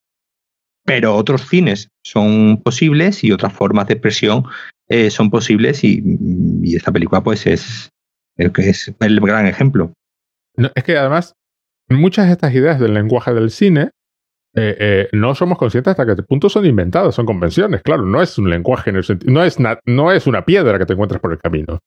pero 0.86 1.16
otros 1.16 1.48
cines 1.48 1.90
son 2.04 2.62
posibles 2.64 3.24
y 3.24 3.32
otras 3.32 3.54
formas 3.54 3.88
de 3.88 3.94
expresión 3.94 4.46
eh, 4.88 5.10
son 5.10 5.32
posibles 5.32 5.84
y, 5.84 6.04
esta 6.76 6.92
película 6.92 7.24
pues 7.24 7.48
es, 7.48 7.90
es 8.38 8.94
el 9.00 9.20
gran 9.20 9.48
ejemplo. 9.48 9.94
es 10.76 10.84
que 10.84 10.98
además 10.98 11.34
muchas 11.90 12.28
de 12.28 12.34
estas 12.34 12.54
ideas 12.54 12.80
del 12.80 12.94
lenguaje 12.94 13.34
del 13.34 13.50
cine 13.50 13.92
eh, 14.58 14.78
eh, 14.80 15.10
no 15.12 15.36
somos 15.36 15.58
conscientes 15.58 15.92
hasta 15.92 16.06
que 16.06 16.12
este 16.12 16.24
punto 16.24 16.48
son 16.48 16.66
inventadas, 16.66 17.14
son 17.14 17.26
convenciones, 17.26 17.82
claro, 17.82 18.04
no 18.04 18.22
es 18.22 18.38
un 18.38 18.50
lenguaje 18.50 18.90
en 18.90 18.96
el 18.96 19.04
sentido, 19.04 19.34
no 19.34 19.44
es, 19.44 19.58
no 19.86 20.12
es 20.12 20.28
una 20.28 20.46
piedra 20.46 20.80
que 20.80 20.86
te 20.86 20.94
encuentras 20.94 21.20
por 21.20 21.34
el 21.34 21.40
camino. 21.40 21.80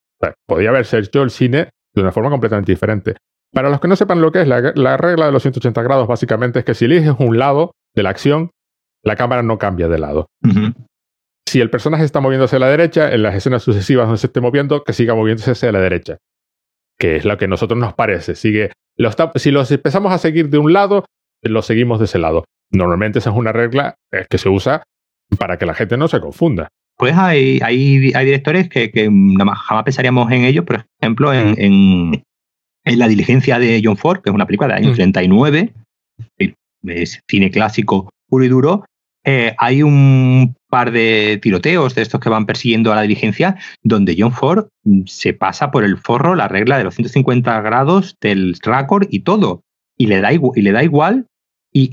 podría 0.46 0.68
haberse 0.68 0.98
hecho 0.98 1.22
el 1.22 1.30
cine 1.30 1.70
de 1.94 2.02
una 2.02 2.12
forma 2.12 2.28
completamente 2.28 2.72
diferente. 2.72 3.16
Para 3.52 3.70
los 3.70 3.80
que 3.80 3.88
no 3.88 3.96
sepan 3.96 4.20
lo 4.20 4.30
que 4.30 4.42
es, 4.42 4.48
la, 4.48 4.96
regla 4.98 5.26
de 5.26 5.32
los 5.32 5.42
180 5.42 5.82
grados 5.82 6.06
básicamente 6.06 6.58
es 6.58 6.64
que 6.66 6.74
si 6.74 6.84
eliges 6.84 7.14
un 7.18 7.38
lado 7.38 7.72
de 7.94 8.02
la 8.02 8.10
acción, 8.10 8.50
la 9.02 9.16
cámara 9.16 9.42
no 9.42 9.56
cambia 9.58 9.88
de 9.88 9.98
lado. 9.98 10.26
Si 11.48 11.62
el 11.62 11.70
personaje 11.70 12.04
está 12.04 12.20
moviendo 12.20 12.44
hacia 12.44 12.58
la 12.58 12.68
derecha, 12.68 13.10
en 13.10 13.22
las 13.22 13.34
escenas 13.34 13.62
sucesivas 13.62 14.06
donde 14.06 14.18
se 14.18 14.26
esté 14.26 14.42
moviendo, 14.42 14.84
que 14.84 14.92
siga 14.92 15.14
moviéndose 15.14 15.52
hacia 15.52 15.72
la 15.72 15.80
derecha. 15.80 16.18
Que 16.98 17.16
es 17.16 17.24
lo 17.24 17.38
que 17.38 17.46
a 17.46 17.48
nosotros 17.48 17.80
nos 17.80 17.94
parece. 17.94 18.34
Sigue, 18.34 18.72
si 19.36 19.50
los 19.50 19.70
empezamos 19.70 20.12
a 20.12 20.18
seguir 20.18 20.50
de 20.50 20.58
un 20.58 20.74
lado, 20.74 21.06
los 21.42 21.64
seguimos 21.64 22.00
de 22.00 22.04
ese 22.04 22.18
lado. 22.18 22.44
Normalmente 22.70 23.18
esa 23.18 23.30
es 23.30 23.36
una 23.36 23.52
regla 23.52 23.94
eh, 24.12 24.26
que 24.28 24.38
se 24.38 24.48
usa 24.48 24.82
para 25.38 25.58
que 25.58 25.66
la 25.66 25.74
gente 25.74 25.96
no 25.96 26.08
se 26.08 26.20
confunda. 26.20 26.68
Pues 26.96 27.14
hay, 27.16 27.60
hay, 27.62 28.12
hay 28.14 28.24
directores 28.24 28.68
que, 28.68 28.90
que 28.90 29.04
jamás 29.04 29.84
pensaríamos 29.84 30.30
en 30.32 30.44
ellos, 30.44 30.64
por 30.64 30.84
ejemplo, 31.00 31.32
en, 31.32 31.54
en 31.58 32.98
La 32.98 33.06
diligencia 33.06 33.58
de 33.58 33.80
John 33.84 33.96
Ford, 33.96 34.20
que 34.20 34.30
es 34.30 34.34
una 34.34 34.46
película 34.46 34.74
del 34.74 34.84
año 34.84 34.94
39, 34.94 35.72
es 36.84 37.20
cine 37.28 37.50
clásico 37.50 38.10
puro 38.28 38.44
y 38.44 38.48
duro, 38.48 38.84
eh, 39.24 39.54
hay 39.58 39.82
un 39.82 40.56
par 40.70 40.90
de 40.90 41.38
tiroteos 41.42 41.94
de 41.94 42.02
estos 42.02 42.20
que 42.20 42.28
van 42.28 42.46
persiguiendo 42.46 42.92
a 42.92 42.96
la 42.96 43.02
diligencia, 43.02 43.56
donde 43.82 44.16
John 44.18 44.32
Ford 44.32 44.68
mm, 44.84 45.02
se 45.06 45.34
pasa 45.34 45.70
por 45.70 45.84
el 45.84 45.98
forro 45.98 46.34
la 46.34 46.48
regla 46.48 46.78
de 46.78 46.84
los 46.84 46.94
150 46.94 47.60
grados 47.60 48.16
del 48.20 48.56
récord 48.62 49.06
y 49.10 49.20
todo, 49.20 49.60
y 49.96 50.06
le 50.06 50.20
da, 50.20 50.32
igual, 50.32 50.52
y 50.58 50.62
le 50.62 50.72
da 50.72 50.82
igual, 50.82 51.26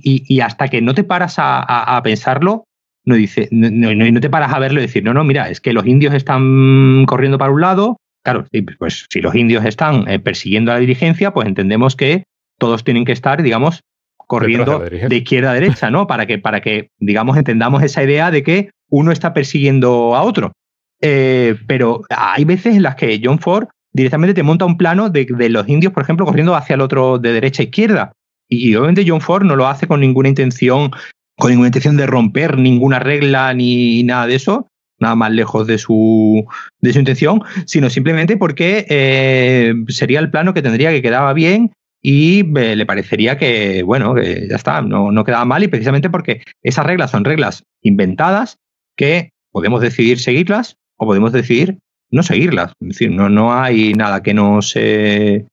y, 0.03 0.39
hasta 0.41 0.67
que 0.67 0.81
no 0.81 0.93
te 0.93 1.03
paras 1.03 1.35
a, 1.37 2.01
pensarlo, 2.03 2.65
no, 3.05 3.15
dice, 3.15 3.47
no, 3.51 3.69
no, 3.93 4.19
te 4.19 4.29
paras 4.29 4.53
a 4.53 4.59
verlo 4.59 4.79
y 4.79 4.83
decir, 4.83 5.03
no, 5.03 5.13
no, 5.13 5.23
mira, 5.23 5.49
es 5.49 5.61
que 5.61 5.73
los 5.73 5.85
indios 5.85 6.13
están 6.13 7.05
corriendo 7.05 7.37
para 7.37 7.51
un 7.51 7.61
lado, 7.61 7.97
Claro, 8.25 8.47
pues 8.79 9.05
si 9.11 9.21
los 9.21 9.35
indios 9.35 9.63
están 9.65 10.09
eh, 10.09 10.17
persiguiendo 10.17 10.71
a 10.71 10.75
la 10.75 10.79
dirigencia, 10.79 11.31
pues 11.31 11.47
entendemos 11.47 11.95
que 11.95 12.23
todos 12.57 12.83
tienen 12.83 13.05
que 13.05 13.11
estar, 13.11 13.43
digamos, 13.43 13.81
corriendo 14.17 14.79
de, 14.79 15.15
izquierda 15.15 15.51
a 15.51 15.53
derecha, 15.53 15.91
¿no? 15.91 16.07
Para 16.07 16.25
que, 16.25 16.39
para 16.39 16.59
que, 16.59 16.89
digamos, 16.97 17.37
entendamos 17.37 17.83
esa 17.83 18.03
idea 18.03 18.31
de 18.31 18.41
que 18.41 18.71
uno 18.89 19.11
está 19.11 19.31
persiguiendo 19.35 20.15
a 20.15 20.23
otro. 20.23 20.53
Eh, 21.01 21.55
pero 21.67 22.01
hay 22.09 22.45
veces 22.45 22.75
en 22.75 22.81
las 22.81 22.95
que 22.95 23.21
John 23.23 23.37
Ford 23.37 23.67
directamente 23.93 24.33
te 24.33 24.41
monta 24.41 24.65
un 24.65 24.77
plano 24.77 25.11
de, 25.11 25.27
los 25.49 25.69
indios, 25.69 25.93
por 25.93 26.01
ejemplo, 26.01 26.25
corriendo 26.25 26.55
hacia 26.55 26.73
el 26.73 26.81
otro 26.81 27.19
de 27.19 27.31
derecha 27.31 27.61
a 27.61 27.65
izquierda. 27.65 28.13
Y, 28.47 28.75
obviamente 28.75 29.05
John 29.07 29.21
Ford 29.21 29.43
no 29.43 29.55
lo 29.55 29.67
hace 29.67 29.87
con 29.87 30.01
ninguna 30.01 30.29
intención 30.29 30.91
con 31.37 31.49
ninguna 31.51 31.67
intención 31.67 31.97
de 31.97 32.07
romper 32.07 32.57
ninguna 32.57 32.99
regla 32.99 33.53
ni 33.53 34.03
nada 34.03 34.27
de 34.27 34.35
eso, 34.35 34.67
nada 34.99 35.15
más 35.15 35.31
lejos 35.31 35.67
de 35.67 35.77
su, 35.77 36.45
de 36.79 36.93
su 36.93 36.99
intención, 36.99 37.41
sino 37.65 37.89
simplemente 37.89 38.37
porque 38.37 38.85
eh, 38.89 39.73
sería 39.89 40.19
el 40.19 40.31
plano 40.31 40.53
que 40.53 40.61
tendría 40.61 40.91
que 40.91 41.01
quedaba 41.01 41.33
bien 41.33 41.73
y 42.01 42.39
eh, 42.57 42.75
le 42.75 42.85
parecería 42.85 43.37
que, 43.37 43.83
bueno, 43.83 44.13
que 44.15 44.47
ya 44.49 44.55
está, 44.55 44.81
no, 44.81 45.11
no 45.11 45.23
quedaba 45.25 45.45
mal 45.45 45.63
y 45.63 45.67
precisamente 45.67 46.09
porque 46.09 46.43
esas 46.63 46.85
reglas 46.85 47.11
son 47.11 47.25
reglas 47.25 47.63
inventadas 47.81 48.57
que 48.95 49.31
podemos 49.51 49.81
decidir 49.81 50.19
seguirlas 50.19 50.77
o 50.97 51.05
podemos 51.05 51.33
decidir 51.33 51.79
no 52.11 52.23
seguirlas. 52.23 52.71
Es 52.79 52.89
decir, 52.89 53.11
no, 53.11 53.27
no 53.29 53.53
hay 53.53 53.93
nada 53.93 54.23
que 54.23 54.33
nos, 54.33 54.73
que 54.73 55.45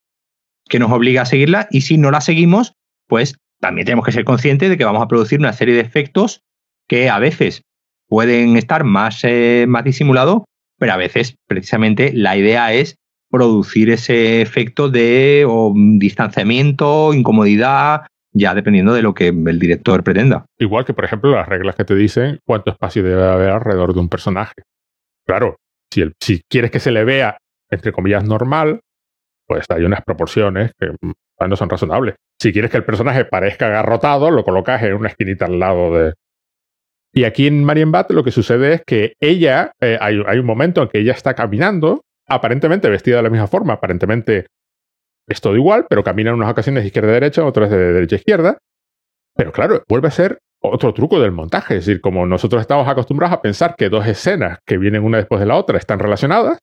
nos 0.79 0.91
obligue 0.91 1.19
a 1.19 1.25
seguirlas 1.25 1.67
y 1.71 1.81
si 1.81 1.97
no 1.97 2.11
la 2.11 2.21
seguimos, 2.21 2.73
pues 3.07 3.35
también 3.59 3.85
tenemos 3.85 4.05
que 4.05 4.11
ser 4.11 4.25
conscientes 4.25 4.69
de 4.69 4.77
que 4.77 4.85
vamos 4.85 5.01
a 5.01 5.07
producir 5.07 5.39
una 5.39 5.53
serie 5.53 5.75
de 5.75 5.81
efectos 5.81 6.41
que 6.87 7.09
a 7.09 7.19
veces 7.19 7.61
pueden 8.07 8.57
estar 8.57 8.83
más, 8.83 9.23
eh, 9.23 9.65
más 9.67 9.83
disimulados, 9.83 10.43
pero 10.77 10.93
a 10.93 10.97
veces 10.97 11.35
precisamente 11.47 12.11
la 12.13 12.35
idea 12.37 12.73
es 12.73 12.95
producir 13.29 13.89
ese 13.89 14.41
efecto 14.41 14.89
de 14.89 15.47
distanciamiento, 15.97 17.13
incomodidad, 17.13 18.01
ya 18.31 18.53
dependiendo 18.53 18.93
de 18.93 19.01
lo 19.01 19.13
que 19.13 19.29
el 19.29 19.59
director 19.59 20.03
pretenda. 20.03 20.45
Igual 20.59 20.85
que, 20.85 20.93
por 20.93 21.05
ejemplo, 21.05 21.31
las 21.31 21.47
reglas 21.47 21.75
que 21.75 21.85
te 21.85 21.95
dicen 21.95 22.39
cuánto 22.45 22.71
espacio 22.71 23.01
debe 23.03 23.23
haber 23.23 23.49
alrededor 23.49 23.93
de 23.93 23.99
un 23.99 24.09
personaje. 24.09 24.53
Claro, 25.25 25.55
si, 25.91 26.01
el, 26.01 26.13
si 26.19 26.41
quieres 26.49 26.69
que 26.69 26.79
se 26.79 26.91
le 26.91 27.03
vea, 27.05 27.37
entre 27.71 27.91
comillas, 27.91 28.23
normal, 28.23 28.81
pues 29.47 29.65
hay 29.69 29.83
unas 29.83 30.01
proporciones 30.01 30.71
que 30.77 30.89
mm, 30.89 31.11
no 31.47 31.55
son 31.55 31.69
razonables. 31.69 32.15
Si 32.43 32.51
quieres 32.51 32.71
que 32.71 32.75
el 32.75 32.83
personaje 32.83 33.23
parezca 33.23 33.67
agarrotado, 33.67 34.29
lo 34.29 34.43
colocas 34.43 34.83
en 34.83 34.95
una 34.95 35.07
esquinita 35.07 35.45
al 35.45 35.59
lado 35.59 35.97
de... 35.97 36.13
Y 37.13 37.23
aquí 37.23 37.47
en 37.47 37.63
Marienbad 37.63 38.07
lo 38.09 38.21
que 38.21 38.31
sucede 38.31 38.73
es 38.73 38.81
que 38.85 39.13
ella, 39.21 39.71
eh, 39.79 39.97
hay, 40.01 40.17
un 40.17 40.45
momento 40.45 40.81
en 40.81 40.89
que 40.89 40.99
ella 40.99 41.13
está 41.13 41.35
caminando, 41.35 42.01
aparentemente 42.27 42.89
vestida 42.89 43.15
de 43.15 43.23
la 43.23 43.29
misma 43.29 43.47
forma, 43.47 43.75
aparentemente 43.75 44.47
es 45.25 45.39
todo 45.39 45.55
igual, 45.55 45.85
pero 45.89 46.03
camina 46.03 46.31
en 46.31 46.35
unas 46.35 46.51
ocasiones 46.51 46.83
de 46.83 46.87
izquierda 46.87 47.11
a 47.11 47.13
derecha, 47.13 47.45
otras 47.45 47.69
de 47.69 47.77
derecha 47.77 48.17
a 48.17 48.19
izquierda. 48.19 48.57
Pero 49.37 49.53
claro, 49.53 49.81
vuelve 49.87 50.09
a 50.09 50.11
ser 50.11 50.39
otro 50.61 50.93
truco 50.93 51.21
del 51.21 51.31
montaje. 51.31 51.77
Es 51.77 51.85
decir, 51.85 52.01
como 52.01 52.25
nosotros 52.25 52.59
estamos 52.59 52.89
acostumbrados 52.89 53.37
a 53.37 53.41
pensar 53.41 53.75
que 53.77 53.87
dos 53.87 54.05
escenas 54.05 54.59
que 54.67 54.77
vienen 54.77 55.05
una 55.05 55.19
después 55.19 55.39
de 55.39 55.45
la 55.45 55.55
otra 55.55 55.77
están 55.77 55.99
relacionadas, 55.99 56.59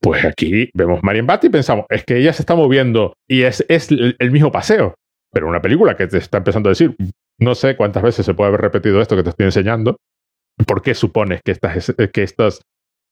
pues 0.00 0.24
aquí 0.24 0.70
vemos 0.74 1.02
Marian 1.02 1.26
Bat 1.26 1.44
y 1.44 1.50
pensamos, 1.50 1.86
es 1.88 2.04
que 2.04 2.16
ella 2.16 2.32
se 2.32 2.42
está 2.42 2.54
moviendo 2.54 3.14
y 3.28 3.42
es, 3.42 3.64
es 3.68 3.90
el 3.90 4.30
mismo 4.30 4.52
paseo. 4.52 4.94
Pero 5.32 5.48
una 5.48 5.60
película 5.60 5.96
que 5.96 6.06
te 6.06 6.18
está 6.18 6.38
empezando 6.38 6.68
a 6.68 6.72
decir, 6.72 6.96
no 7.38 7.54
sé 7.54 7.76
cuántas 7.76 8.02
veces 8.02 8.24
se 8.24 8.34
puede 8.34 8.48
haber 8.48 8.60
repetido 8.60 9.00
esto 9.00 9.16
que 9.16 9.22
te 9.22 9.30
estoy 9.30 9.46
enseñando, 9.46 9.96
¿por 10.66 10.82
qué 10.82 10.94
supones 10.94 11.40
que 11.44 11.52
estas, 11.52 11.94
que 12.12 12.22
estas 12.22 12.62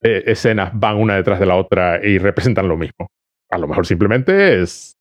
eh, 0.03 0.25
escenas 0.27 0.71
van 0.75 0.97
una 0.97 1.17
detrás 1.17 1.39
de 1.39 1.47
la 1.47 1.57
otra 1.57 2.01
y 2.05 2.19
representan 2.19 2.69
lo 2.69 2.77
mismo? 2.77 3.09
A 3.51 3.59
lo 3.59 3.69
mejor 3.69 3.87
simplemente 3.87 4.63
es... 4.63 4.95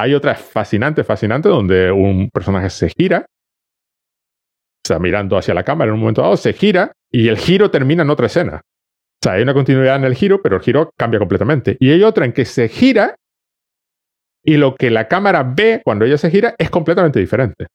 Hay 0.00 0.14
otra 0.14 0.36
fascinante, 0.36 1.02
fascinante, 1.02 1.48
donde 1.48 1.90
un 1.90 2.30
personaje 2.30 2.70
se 2.70 2.88
gira 2.90 3.26
está 4.88 4.98
mirando 4.98 5.36
hacia 5.36 5.54
la 5.54 5.64
cámara 5.64 5.90
en 5.90 5.94
un 5.94 6.00
momento 6.00 6.22
dado, 6.22 6.36
se 6.36 6.52
gira 6.52 6.92
y 7.10 7.28
el 7.28 7.36
giro 7.36 7.70
termina 7.70 8.02
en 8.02 8.10
otra 8.10 8.26
escena. 8.26 8.62
O 9.20 9.24
sea, 9.24 9.32
hay 9.32 9.42
una 9.42 9.54
continuidad 9.54 9.96
en 9.96 10.04
el 10.04 10.14
giro, 10.14 10.40
pero 10.42 10.56
el 10.56 10.62
giro 10.62 10.92
cambia 10.96 11.18
completamente. 11.18 11.76
Y 11.80 11.90
hay 11.90 12.02
otra 12.04 12.24
en 12.24 12.32
que 12.32 12.44
se 12.44 12.68
gira 12.68 13.16
y 14.44 14.56
lo 14.56 14.76
que 14.76 14.90
la 14.90 15.08
cámara 15.08 15.42
ve 15.42 15.82
cuando 15.84 16.04
ella 16.04 16.16
se 16.16 16.30
gira 16.30 16.54
es 16.56 16.70
completamente 16.70 17.18
diferente. 17.18 17.66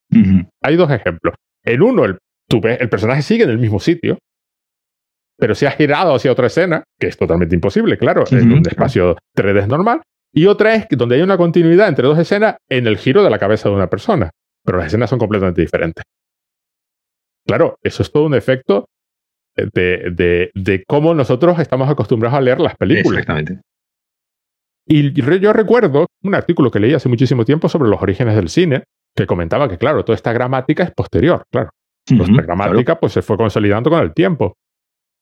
Hay 0.62 0.76
dos 0.76 0.90
ejemplos. 0.90 1.34
En 1.62 1.82
uno, 1.82 2.04
el, 2.04 2.18
tú 2.48 2.60
ves, 2.60 2.80
el 2.80 2.88
personaje 2.88 3.22
sigue 3.22 3.44
en 3.44 3.50
el 3.50 3.58
mismo 3.58 3.78
sitio, 3.78 4.18
pero 5.36 5.54
se 5.54 5.66
ha 5.66 5.72
girado 5.72 6.14
hacia 6.14 6.32
otra 6.32 6.46
escena, 6.46 6.82
que 6.98 7.08
es 7.08 7.16
totalmente 7.16 7.54
imposible, 7.54 7.98
claro, 7.98 8.24
en 8.30 8.52
un 8.52 8.66
espacio 8.66 9.16
3D 9.36 9.66
normal. 9.66 10.00
Y 10.32 10.46
otra 10.46 10.74
es 10.74 10.86
donde 10.90 11.16
hay 11.16 11.22
una 11.22 11.36
continuidad 11.36 11.88
entre 11.88 12.08
dos 12.08 12.18
escenas 12.18 12.56
en 12.68 12.86
el 12.86 12.96
giro 12.96 13.22
de 13.22 13.30
la 13.30 13.38
cabeza 13.38 13.68
de 13.68 13.74
una 13.74 13.88
persona, 13.88 14.30
pero 14.64 14.78
las 14.78 14.88
escenas 14.88 15.10
son 15.10 15.18
completamente 15.18 15.60
diferentes. 15.60 16.02
Claro, 17.46 17.76
eso 17.82 18.02
es 18.02 18.10
todo 18.10 18.24
un 18.24 18.34
efecto 18.34 18.86
de, 19.56 20.50
de, 20.54 20.84
cómo 20.86 21.14
nosotros 21.14 21.58
estamos 21.58 21.88
acostumbrados 21.88 22.38
a 22.38 22.40
leer 22.40 22.60
las 22.60 22.76
películas. 22.76 23.20
Exactamente. 23.20 23.60
Y 24.86 25.12
yo 25.12 25.52
recuerdo 25.52 26.06
un 26.22 26.34
artículo 26.34 26.70
que 26.70 26.80
leí 26.80 26.92
hace 26.92 27.08
muchísimo 27.08 27.44
tiempo 27.44 27.68
sobre 27.68 27.88
los 27.88 28.02
orígenes 28.02 28.36
del 28.36 28.48
cine, 28.48 28.84
que 29.16 29.26
comentaba 29.26 29.68
que, 29.68 29.78
claro, 29.78 30.04
toda 30.04 30.16
esta 30.16 30.32
gramática 30.32 30.82
es 30.82 30.90
posterior, 30.90 31.44
claro. 31.50 31.70
Nuestra 32.10 32.42
gramática 32.42 33.00
pues 33.00 33.14
se 33.14 33.22
fue 33.22 33.38
consolidando 33.38 33.88
con 33.88 34.00
el 34.00 34.12
tiempo. 34.12 34.56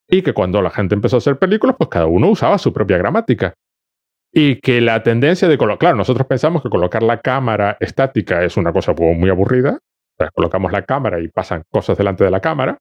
Y 0.09 0.23
que 0.23 0.33
cuando 0.33 0.61
la 0.61 0.71
gente 0.71 0.97
empezó 0.97 1.17
a 1.17 1.19
hacer 1.19 1.39
películas, 1.39 1.77
pues 1.79 1.89
cada 1.89 2.07
uno 2.07 2.29
usaba 2.29 2.59
su 2.59 2.73
propia 2.73 2.99
gramática. 2.99 3.55
Y 4.33 4.57
que 4.57 4.81
la 4.81 5.03
tendencia 5.03 5.47
de 5.47 5.57
colocar, 5.57 5.79
claro, 5.79 5.97
nosotros 5.97 6.27
pensamos 6.27 6.63
que 6.63 6.71
colocar 6.71 7.03
la 7.03 7.21
cámara 7.21 7.77
estática 7.79 8.43
es 8.43 8.57
una 8.57 8.73
cosa 8.73 8.95
muy 8.95 9.31
aburrida, 9.31 9.79
colocamos 10.35 10.73
la 10.73 10.83
cámara 10.83 11.21
y 11.21 11.29
pasan 11.29 11.63
cosas 11.71 11.99
delante 11.99 12.25
de 12.25 12.31
la 12.31 12.41
cámara, 12.41 12.79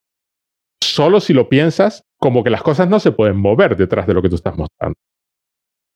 solo 0.83 1.19
si 1.19 1.33
lo 1.33 1.49
piensas 1.49 2.03
como 2.19 2.43
que 2.43 2.49
las 2.49 2.63
cosas 2.63 2.89
no 2.89 2.99
se 2.99 3.11
pueden 3.11 3.37
mover 3.37 3.75
detrás 3.75 4.07
de 4.07 4.13
lo 4.13 4.21
que 4.21 4.29
tú 4.29 4.35
estás 4.35 4.57
mostrando. 4.57 4.95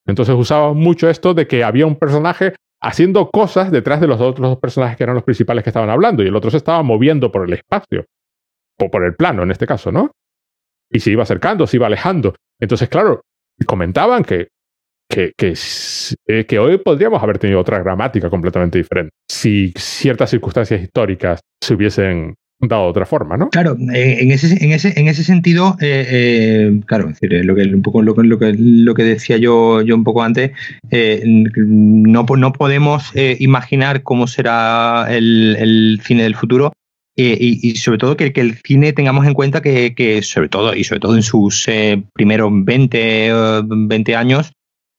Entonces 0.07 0.35
usaba 0.35 0.73
mucho 0.73 1.09
esto 1.09 1.33
de 1.33 1.47
que 1.47 1.63
había 1.63 1.85
un 1.85 1.95
personaje 1.95 2.55
haciendo 2.81 3.29
cosas 3.31 3.71
detrás 3.71 3.99
de 3.99 4.07
los 4.07 4.21
otros 4.21 4.49
dos 4.49 4.59
personajes 4.59 4.97
que 4.97 5.03
eran 5.03 5.15
los 5.15 5.23
principales 5.23 5.63
que 5.63 5.69
estaban 5.71 5.89
hablando 5.89 6.23
y 6.23 6.27
el 6.27 6.35
otro 6.35 6.51
se 6.51 6.57
estaba 6.57 6.83
moviendo 6.83 7.31
por 7.31 7.45
el 7.47 7.53
espacio, 7.53 8.05
o 8.79 8.91
por 8.91 9.03
el 9.03 9.15
plano 9.15 9.43
en 9.43 9.51
este 9.51 9.65
caso, 9.65 9.91
¿no? 9.91 10.11
Y 10.91 10.99
se 10.99 11.11
iba 11.11 11.23
acercando, 11.23 11.65
se 11.65 11.77
iba 11.77 11.87
alejando. 11.87 12.35
Entonces, 12.59 12.89
claro, 12.89 13.21
comentaban 13.65 14.23
que 14.23 14.49
que, 15.07 15.33
eh, 16.27 16.45
que, 16.45 16.59
hoy 16.59 16.77
podríamos 16.79 17.21
haber 17.21 17.37
tenido 17.37 17.59
otra 17.59 17.79
gramática 17.79 18.29
completamente 18.29 18.79
diferente 18.79 19.13
si 19.29 19.71
ciertas 19.77 20.31
circunstancias 20.31 20.81
históricas 20.81 21.41
se 21.63 21.75
hubiesen 21.75 22.35
dado 22.59 22.83
otra 22.83 23.05
forma, 23.05 23.37
¿no? 23.37 23.49
Claro, 23.49 23.77
eh, 23.93 24.17
en 24.21 24.31
ese, 24.31 24.63
en 24.63 24.71
ese, 24.71 24.99
en 24.99 25.07
ese 25.07 25.23
sentido, 25.23 25.77
eh, 25.81 26.79
claro, 26.85 27.09
es 27.09 27.19
decir, 27.19 27.45
lo 27.45 27.55
que, 27.55 27.63
un 27.63 27.81
poco 27.81 28.01
lo, 28.01 28.15
lo, 28.15 28.39
que, 28.39 28.55
lo 28.57 28.93
que 28.93 29.03
decía 29.03 29.37
yo, 29.37 29.81
yo 29.81 29.95
un 29.95 30.03
poco 30.03 30.23
antes, 30.23 30.51
no, 30.91 32.25
no 32.37 32.53
podemos 32.53 33.11
imaginar 33.39 34.03
cómo 34.03 34.27
será 34.27 35.07
el, 35.09 35.99
cine 36.03 36.23
del 36.23 36.35
futuro 36.35 36.73
y, 37.17 37.75
sobre 37.77 37.97
todo 37.97 38.17
que, 38.17 38.33
que, 38.33 38.41
el 38.41 38.55
cine 38.55 38.93
tengamos 38.93 39.25
en 39.25 39.33
cuenta 39.33 39.61
que, 39.61 39.93
que, 39.95 40.21
sobre 40.21 40.49
todo 40.49 40.75
y 40.75 40.83
sobre 40.83 40.99
todo 40.99 41.15
en 41.15 41.23
sus 41.23 41.67
primeros 42.13 42.51
20, 42.53 43.31
20 43.63 44.15
años 44.15 44.51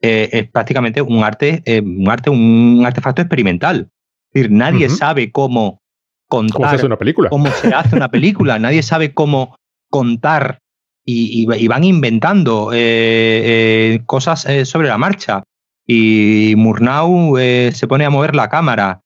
eh, 0.03 0.29
es 0.33 0.51
prácticamente 0.51 1.01
un 1.01 1.25
arte, 1.25 1.63
eh, 1.65 1.81
un 1.81 2.09
arte, 2.09 2.31
un 2.31 2.83
artefacto 2.87 3.23
experimental. 3.23 3.89
Es 4.33 4.43
decir, 4.43 4.51
nadie 4.51 4.89
sabe 4.89 5.31
cómo 5.31 5.81
contar. 6.29 6.57
¿Cómo 6.57 6.69
se 6.69 6.77
hace 6.77 6.87
una 6.87 6.99
película? 6.99 7.31
Cómo 7.31 7.51
se 7.51 7.75
hace 7.75 7.97
una 7.97 8.11
película. 8.11 8.59
nadie 8.59 8.83
sabe 8.83 9.15
cómo 9.15 9.57
contar 9.91 10.59
y, 11.05 11.47
van 11.67 11.85
inventando 11.85 12.71
eh, 12.73 14.03
cosas 14.07 14.47
sobre 14.65 14.89
la 14.89 14.99
marcha. 14.99 15.43
Y 15.87 16.55
Murnau 16.57 17.37
se 17.37 17.87
pone 17.87 18.05
a 18.05 18.11
mover 18.11 18.35
la 18.35 18.49
cámara. 18.49 19.01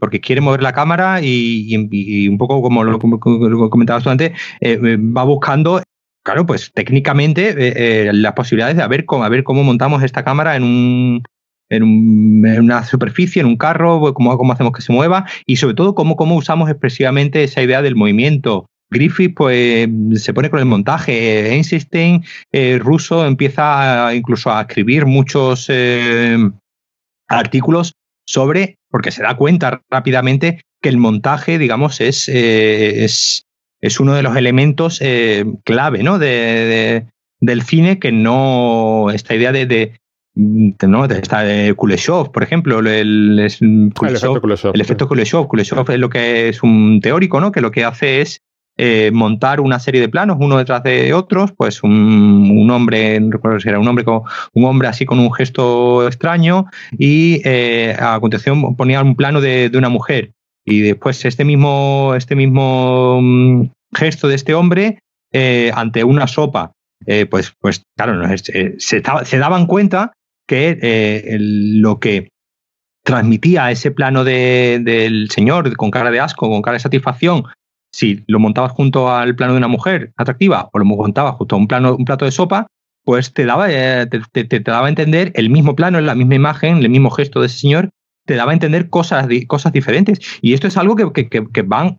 porque 0.00 0.20
quiere 0.20 0.40
mover 0.40 0.62
la 0.62 0.72
cámara 0.72 1.20
y, 1.22 2.28
un 2.28 2.38
poco 2.38 2.60
como 2.60 2.82
lo, 2.82 2.98
comentabas 3.70 4.02
tú 4.02 4.10
antes, 4.10 4.32
va 4.62 5.22
buscando 5.22 5.80
claro, 6.22 6.46
pues 6.46 6.72
técnicamente 6.72 7.50
eh, 7.50 8.06
eh, 8.08 8.12
las 8.12 8.32
posibilidades 8.32 8.76
de 8.76 8.86
ver, 8.86 9.04
cómo, 9.04 9.28
ver 9.28 9.44
cómo 9.44 9.62
montamos 9.62 10.02
esta 10.02 10.24
cámara 10.24 10.56
en 10.56 10.62
un, 10.62 11.22
en, 11.76 12.60
una 12.60 12.84
superficie, 12.84 13.40
en 13.40 13.46
un 13.46 13.56
carro, 13.56 14.14
cómo, 14.14 14.36
cómo 14.36 14.52
hacemos 14.52 14.72
que 14.72 14.82
se 14.82 14.92
mueva 14.92 15.26
y 15.46 15.56
sobre 15.56 15.74
todo 15.74 15.94
cómo, 15.94 16.16
cómo 16.16 16.36
usamos 16.36 16.70
expresivamente 16.70 17.42
esa 17.42 17.62
idea 17.62 17.82
del 17.82 17.96
movimiento. 17.96 18.66
Griffith 18.90 19.34
pues 19.34 19.88
se 20.16 20.34
pone 20.34 20.50
con 20.50 20.58
el 20.58 20.66
montaje, 20.66 21.54
Einstein, 21.54 22.24
eh, 22.52 22.78
ruso, 22.78 23.26
empieza 23.26 24.14
incluso 24.14 24.50
a 24.50 24.62
escribir 24.62 25.06
muchos 25.06 25.70
artículos 27.28 27.92
sobre, 28.26 28.76
porque 28.90 29.10
se 29.10 29.22
da 29.22 29.36
cuenta 29.36 29.80
rápidamente 29.90 30.60
que 30.82 30.90
el 30.90 30.98
montaje, 30.98 31.58
digamos, 31.58 32.00
es, 32.00 32.28
es, 32.28 33.46
es 33.82 34.00
uno 34.00 34.14
de 34.14 34.22
los 34.22 34.36
elementos 34.36 35.00
eh, 35.02 35.44
clave 35.64 36.02
¿no? 36.02 36.18
de, 36.18 37.06
del 37.40 37.62
cine 37.62 37.98
que 37.98 38.12
no, 38.12 39.10
esta 39.10 39.34
idea 39.34 39.52
de, 39.52 39.66
de 39.66 40.00
¿no? 40.34 41.04
Está 41.04 41.44
Kuleshov, 41.74 42.32
por 42.32 42.42
ejemplo, 42.42 42.78
el, 42.78 42.88
el, 42.88 43.40
efecto 43.40 44.40
Kuleshov, 44.40 44.74
el 44.74 44.80
efecto 44.80 45.08
Kuleshov. 45.08 45.48
Kuleshov 45.48 45.90
es 45.90 45.98
lo 45.98 46.08
que 46.08 46.48
es 46.48 46.62
un 46.62 47.00
teórico, 47.02 47.40
¿no? 47.40 47.52
Que 47.52 47.60
lo 47.60 47.70
que 47.70 47.84
hace 47.84 48.20
es 48.20 48.40
eh, 48.78 49.10
montar 49.12 49.60
una 49.60 49.78
serie 49.78 50.00
de 50.00 50.08
planos 50.08 50.38
uno 50.40 50.56
detrás 50.56 50.82
de 50.82 51.12
otros, 51.12 51.52
pues 51.52 51.82
un, 51.82 51.92
un 51.92 52.70
hombre, 52.70 53.20
no 53.20 53.30
recuerdo 53.30 53.60
si 53.60 53.68
era 53.68 53.78
un 53.78 53.86
hombre 53.86 54.02
con 54.02 54.22
un 54.54 54.64
hombre 54.64 54.88
así 54.88 55.04
con 55.04 55.18
un 55.18 55.30
gesto 55.32 56.06
extraño 56.06 56.66
y 56.96 57.42
eh, 57.44 57.94
a 58.00 58.18
continuación 58.18 58.74
ponía 58.74 59.02
un 59.02 59.14
plano 59.14 59.42
de, 59.42 59.68
de 59.68 59.76
una 59.76 59.90
mujer 59.90 60.32
Y 60.64 60.80
después 60.80 61.22
este 61.26 61.44
mismo, 61.44 62.14
este 62.16 62.34
mismo 62.34 63.20
mm, 63.20 63.70
gesto 63.94 64.26
de 64.28 64.36
este 64.36 64.54
hombre 64.54 65.00
eh, 65.32 65.70
ante 65.74 66.02
una 66.02 66.26
sopa, 66.26 66.72
eh, 67.06 67.26
pues, 67.26 67.52
pues 67.60 67.82
claro, 67.96 68.22
se, 68.38 68.76
se, 68.78 69.38
daban 69.38 69.66
cuenta 69.66 70.12
que 70.46 71.36
lo 71.38 71.98
que 71.98 72.28
transmitía 73.04 73.70
ese 73.70 73.90
plano 73.90 74.24
del 74.24 75.28
señor 75.30 75.76
con 75.76 75.90
cara 75.90 76.10
de 76.10 76.20
asco, 76.20 76.48
con 76.48 76.62
cara 76.62 76.74
de 76.74 76.80
satisfacción, 76.80 77.44
si 77.92 78.24
lo 78.26 78.38
montabas 78.38 78.72
junto 78.72 79.10
al 79.10 79.36
plano 79.36 79.52
de 79.52 79.58
una 79.58 79.68
mujer 79.68 80.12
atractiva 80.16 80.70
o 80.72 80.78
lo 80.78 80.84
montabas 80.84 81.34
junto 81.34 81.56
a 81.56 81.58
un, 81.58 81.68
plano, 81.68 81.94
un 81.94 82.04
plato 82.04 82.24
de 82.24 82.30
sopa, 82.30 82.66
pues 83.04 83.32
te 83.32 83.44
daba, 83.44 83.66
eh, 83.70 84.06
te, 84.06 84.60
daba 84.60 84.86
a 84.86 84.88
entender 84.88 85.32
el 85.34 85.50
mismo 85.50 85.76
plano, 85.76 86.00
la 86.00 86.14
misma 86.14 86.36
imagen, 86.36 86.78
el 86.78 86.88
mismo 86.88 87.10
gesto 87.10 87.40
de 87.40 87.46
ese 87.46 87.58
señor, 87.58 87.90
te 88.26 88.34
daba 88.34 88.52
a 88.52 88.54
entender 88.54 88.88
cosas, 88.88 89.26
cosas 89.46 89.72
diferentes. 89.72 90.20
Y 90.40 90.54
esto 90.54 90.68
es 90.68 90.76
algo 90.76 90.96
que, 90.96 91.28
que, 91.28 91.62
van 91.62 91.98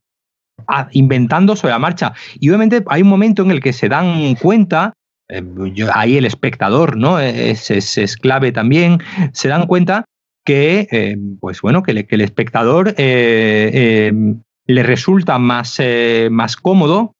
inventando 0.91 1.55
sobre 1.55 1.73
la 1.73 1.79
marcha. 1.79 2.13
Y 2.39 2.49
obviamente 2.49 2.83
hay 2.87 3.01
un 3.01 3.09
momento 3.09 3.43
en 3.43 3.51
el 3.51 3.59
que 3.59 3.73
se 3.73 3.89
dan 3.89 4.35
cuenta, 4.35 4.93
eh, 5.33 5.87
ahí 5.93 6.17
el 6.17 6.25
espectador, 6.25 6.97
¿no? 6.97 7.19
Es, 7.19 7.71
es, 7.71 8.17
clave 8.17 8.51
también, 8.51 8.99
se 9.33 9.49
dan 9.49 9.67
cuenta 9.67 10.05
que, 10.45 10.87
eh, 10.91 11.17
pues 11.39 11.61
bueno, 11.61 11.83
que, 11.83 11.91
el 11.91 12.21
espectador 12.21 12.93
le 12.97 14.83
resulta 14.83 15.39
más, 15.39 15.81
más 16.29 16.55
cómodo, 16.55 17.13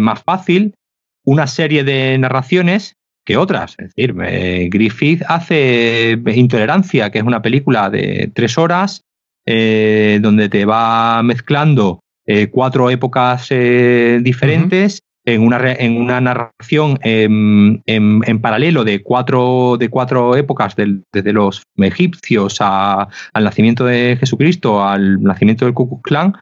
más 0.00 0.22
fácil 0.22 0.74
una 1.24 1.46
serie 1.46 1.84
de 1.84 2.16
narraciones 2.18 2.96
que 3.24 3.36
otras. 3.36 3.74
Es 3.78 3.94
decir, 3.94 4.14
eh, 4.24 4.68
Griffith 4.70 5.22
hace 5.26 6.20
Intolerancia, 6.34 7.10
que 7.10 7.18
es 7.18 7.24
una 7.24 7.42
película 7.42 7.90
de 7.90 8.30
tres 8.34 8.58
horas, 8.58 9.00
eh, 9.46 10.18
donde 10.22 10.48
te 10.48 10.64
va 10.64 11.22
mezclando 11.22 12.00
eh, 12.26 12.48
cuatro 12.48 12.90
épocas 12.90 13.48
diferentes. 13.48 15.00
En 15.26 15.40
una, 15.40 15.72
en 15.72 15.96
una 15.96 16.20
narración 16.20 16.98
en, 17.02 18.40
paralelo 18.42 18.84
de 18.84 19.02
cuatro, 19.02 19.76
de 19.78 19.88
cuatro 19.88 20.36
épocas, 20.36 20.76
desde 20.76 21.32
los 21.32 21.62
egipcios 21.76 22.58
al 22.60 23.08
nacimiento 23.32 23.86
de 23.86 24.18
Jesucristo, 24.20 24.84
al 24.84 25.22
nacimiento 25.22 25.64
del 25.64 25.72
Ku 25.72 25.88
Klux 25.88 26.02
Klan, 26.02 26.34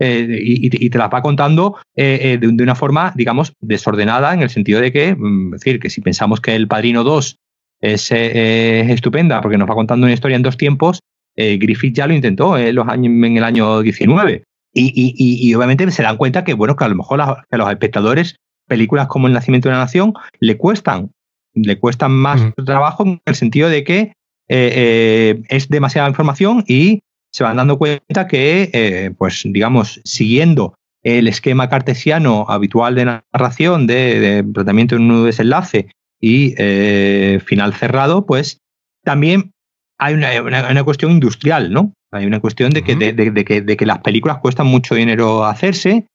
eh, 0.00 0.38
y, 0.40 0.90
te 0.90 0.98
las 0.98 1.12
va 1.12 1.22
contando 1.22 1.76
eh, 1.96 2.18
eh, 2.22 2.38
de, 2.38 2.62
una 2.62 2.76
forma, 2.76 3.12
digamos, 3.16 3.52
desordenada, 3.60 4.32
en 4.32 4.42
el 4.42 4.50
sentido 4.50 4.80
de 4.80 4.92
que, 4.92 5.14
mm, 5.16 5.54
es 5.54 5.60
decir, 5.60 5.80
que 5.80 5.90
si 5.90 6.00
pensamos 6.00 6.40
que 6.40 6.54
El 6.54 6.68
Padrino 6.68 7.02
2 7.02 7.36
es, 7.80 8.12
estupenda 8.12 9.40
porque 9.40 9.58
nos 9.58 9.68
va 9.68 9.74
contando 9.74 10.06
una 10.06 10.14
historia 10.14 10.36
en 10.36 10.42
dos 10.42 10.56
tiempos, 10.56 11.00
Griffith 11.36 11.94
ya 11.94 12.08
lo 12.08 12.14
intentó 12.14 12.58
en, 12.58 12.74
los 12.74 12.88
años, 12.88 13.12
en 13.12 13.36
el 13.36 13.44
año 13.44 13.80
19. 13.80 14.42
Y, 14.80 15.54
obviamente 15.54 15.90
se 15.90 16.02
dan 16.02 16.16
cuenta 16.16 16.44
que, 16.44 16.54
bueno, 16.54 16.76
que 16.76 16.84
a 16.84 16.88
lo 16.88 16.94
mejor 16.94 17.20
a, 17.20 17.44
los 17.50 17.70
espectadores 17.70 18.36
películas 18.66 19.08
como 19.08 19.26
El 19.26 19.32
Nacimiento 19.32 19.68
de 19.68 19.74
una 19.74 19.84
Nación 19.84 20.14
le 20.40 20.56
cuestan, 20.56 21.10
le 21.54 21.78
cuestan 21.78 22.12
más 22.12 22.42
trabajo 22.64 23.04
en 23.04 23.20
el 23.24 23.34
sentido 23.34 23.68
de 23.68 23.84
que 23.84 24.12
es 24.48 25.68
demasiada 25.68 26.08
información 26.08 26.64
y 26.66 27.00
se 27.32 27.44
van 27.44 27.56
dando 27.56 27.78
cuenta 27.78 28.26
que, 28.26 28.70
eh, 28.72 29.10
pues 29.16 29.42
digamos, 29.44 30.00
siguiendo 30.04 30.74
el 31.02 31.28
esquema 31.28 31.68
cartesiano 31.68 32.46
habitual 32.48 32.94
de 32.94 33.04
narración 33.04 33.86
de, 33.86 34.44
tratamiento 34.52 34.96
en 34.96 35.10
un 35.10 35.24
desenlace 35.24 35.90
y 36.20 36.54
eh, 36.58 37.40
final 37.44 37.74
cerrado, 37.74 38.26
pues 38.26 38.58
también 39.04 39.52
hay 39.98 40.14
una, 40.14 40.84
cuestión 40.84 41.12
industrial, 41.12 41.72
¿no? 41.72 41.92
Hay 42.12 42.26
una 42.26 42.40
cuestión 42.40 42.70
de 42.70 42.82
que, 42.82 42.96
de, 42.96 43.44
que, 43.44 43.60
de 43.60 43.76
que 43.76 43.86
las 43.86 43.98
películas 43.98 44.38
cuestan 44.38 44.66
mucho 44.66 44.94
dinero 44.94 45.44
hacerse 45.44 46.06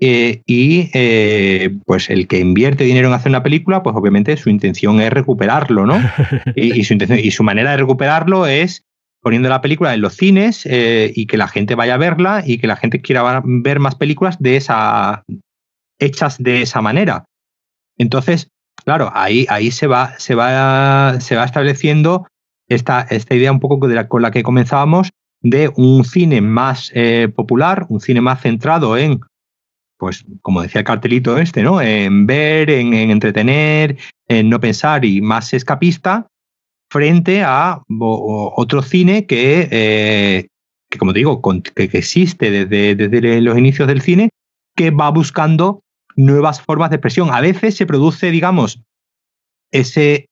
eh, 0.00 0.42
y 0.44 0.88
pues 1.86 2.10
el 2.10 2.26
que 2.26 2.40
invierte 2.40 2.84
dinero 2.84 3.08
en 3.08 3.14
hacer 3.14 3.30
una 3.30 3.42
película, 3.42 3.82
pues 3.82 3.94
obviamente 3.96 4.36
su 4.36 4.50
intención 4.50 5.00
es 5.00 5.10
recuperarlo, 5.10 5.86
¿no? 5.86 5.98
y, 6.56 6.82
su 6.84 6.94
intención, 6.94 7.20
y 7.20 7.30
su 7.30 7.44
manera 7.44 7.70
de 7.70 7.76
recuperarlo 7.78 8.46
es 8.46 8.82
poniendo 9.26 9.48
la 9.48 9.60
película 9.60 9.92
en 9.92 10.02
los 10.02 10.14
cines 10.14 10.66
eh, 10.66 11.12
y 11.14 11.26
que 11.26 11.36
la 11.36 11.48
gente 11.48 11.74
vaya 11.74 11.94
a 11.94 11.98
verla 11.98 12.44
y 12.46 12.58
que 12.58 12.68
la 12.68 12.76
gente 12.76 13.00
quiera 13.00 13.42
ver 13.44 13.80
más 13.80 13.96
películas 13.96 14.38
de 14.38 14.56
esa 14.56 15.24
hechas 15.98 16.38
de 16.38 16.62
esa 16.62 16.80
manera. 16.80 17.24
Entonces, 17.98 18.50
claro, 18.84 19.10
ahí, 19.14 19.46
ahí 19.48 19.72
se 19.72 19.88
va, 19.88 20.16
se 20.18 20.34
va, 20.34 21.20
se 21.20 21.34
va 21.34 21.44
estableciendo 21.44 22.28
esta, 22.68 23.02
esta 23.10 23.34
idea 23.34 23.50
un 23.50 23.58
poco 23.58 23.80
con 23.80 24.22
la 24.22 24.30
que 24.30 24.42
comenzábamos 24.42 25.10
de 25.50 25.70
un 25.76 26.04
cine 26.04 26.40
más 26.40 26.90
eh, 26.94 27.28
popular, 27.34 27.86
un 27.88 28.00
cine 28.00 28.20
más 28.20 28.40
centrado 28.40 28.96
en, 28.96 29.20
pues, 29.98 30.24
como 30.42 30.62
decía 30.62 30.80
el 30.80 30.86
cartelito 30.86 31.38
este, 31.38 31.62
¿no? 31.62 31.80
En 31.80 32.26
ver, 32.26 32.70
en 32.70 32.92
entretener, 32.94 33.96
en 34.28 34.48
no 34.48 34.60
pensar 34.60 35.04
y 35.04 35.20
más 35.20 35.52
escapista, 35.54 36.26
frente 36.90 37.42
a 37.42 37.82
otro 37.88 38.82
cine 38.82 39.26
que, 39.26 39.68
eh, 39.70 40.46
que 40.90 40.98
como 40.98 41.12
digo, 41.12 41.40
que, 41.74 41.84
existe 41.92 42.50
desde, 42.50 42.94
desde 42.94 43.40
los 43.40 43.58
inicios 43.58 43.88
del 43.88 44.00
cine, 44.00 44.30
que 44.76 44.90
va 44.90 45.10
buscando 45.10 45.80
nuevas 46.16 46.60
formas 46.60 46.90
de 46.90 46.96
expresión. 46.96 47.30
A 47.32 47.40
veces 47.40 47.76
se 47.76 47.86
produce, 47.86 48.30
digamos, 48.30 48.82
ese, 49.70 50.26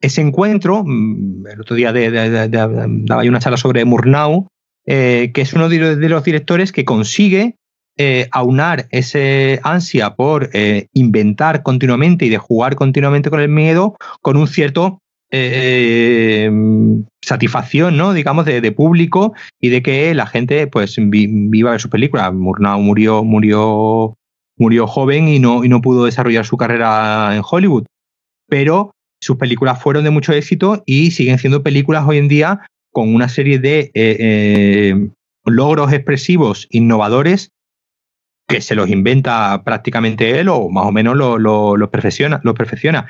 ese 0.00 0.20
encuentro. 0.20 0.82
Mm, 0.84 1.46
el 1.46 1.60
otro 1.60 1.76
día 1.76 1.92
daba 1.92 3.24
yo 3.24 3.30
una 3.30 3.40
charla 3.40 3.58
sobre 3.58 3.84
Murnau, 3.84 4.48
eh, 4.90 5.32
que 5.34 5.42
es 5.42 5.52
uno 5.52 5.68
de 5.68 6.08
los 6.08 6.24
directores 6.24 6.72
que 6.72 6.86
consigue 6.86 7.56
eh, 7.98 8.26
aunar 8.30 8.86
ese 8.90 9.60
ansia 9.62 10.14
por 10.14 10.48
inventar 10.94 11.62
continuamente 11.62 12.24
y 12.24 12.30
de 12.30 12.38
jugar 12.38 12.74
continuamente 12.74 13.28
con 13.28 13.40
el 13.40 13.50
miedo 13.50 13.96
con 14.22 14.38
un 14.38 14.48
cierto 14.48 15.00
eh, 15.30 16.50
satisfacción, 17.22 17.98
¿no? 17.98 18.14
Digamos, 18.14 18.46
de, 18.46 18.72
público 18.72 19.34
y 19.60 19.68
de 19.68 19.82
que 19.82 20.14
la 20.14 20.26
gente 20.26 20.66
pues 20.68 20.96
viva 20.98 21.72
ver 21.72 21.80
sus 21.80 21.90
películas. 21.90 22.32
Murnau 22.32 22.80
murió, 22.80 23.24
murió, 23.24 24.14
murió 24.56 24.86
joven 24.86 25.28
y 25.28 25.38
no, 25.38 25.64
y 25.64 25.68
no 25.68 25.82
pudo 25.82 26.06
desarrollar 26.06 26.46
su 26.46 26.56
carrera 26.56 27.36
en 27.36 27.42
Hollywood. 27.48 27.84
Pero 28.48 28.92
sus 29.20 29.36
películas 29.36 29.82
fueron 29.82 30.04
de 30.04 30.10
mucho 30.10 30.32
éxito 30.32 30.82
y 30.86 31.10
siguen 31.10 31.38
siendo 31.38 31.62
películas 31.62 32.04
hoy 32.06 32.16
en 32.16 32.28
día 32.28 32.60
con 32.92 33.14
una 33.14 33.28
serie 33.28 33.58
de 33.58 33.90
eh, 33.94 34.16
eh, 34.18 35.08
logros 35.44 35.92
expresivos 35.92 36.66
innovadores 36.70 37.50
que 38.46 38.60
se 38.60 38.74
los 38.74 38.88
inventa 38.88 39.62
prácticamente 39.64 40.40
él 40.40 40.48
o 40.48 40.68
más 40.70 40.86
o 40.86 40.92
menos 40.92 41.16
lo, 41.16 41.38
lo 41.38 41.90
perfecciona, 41.90 42.40
lo 42.44 42.54
perfecciona. 42.54 43.06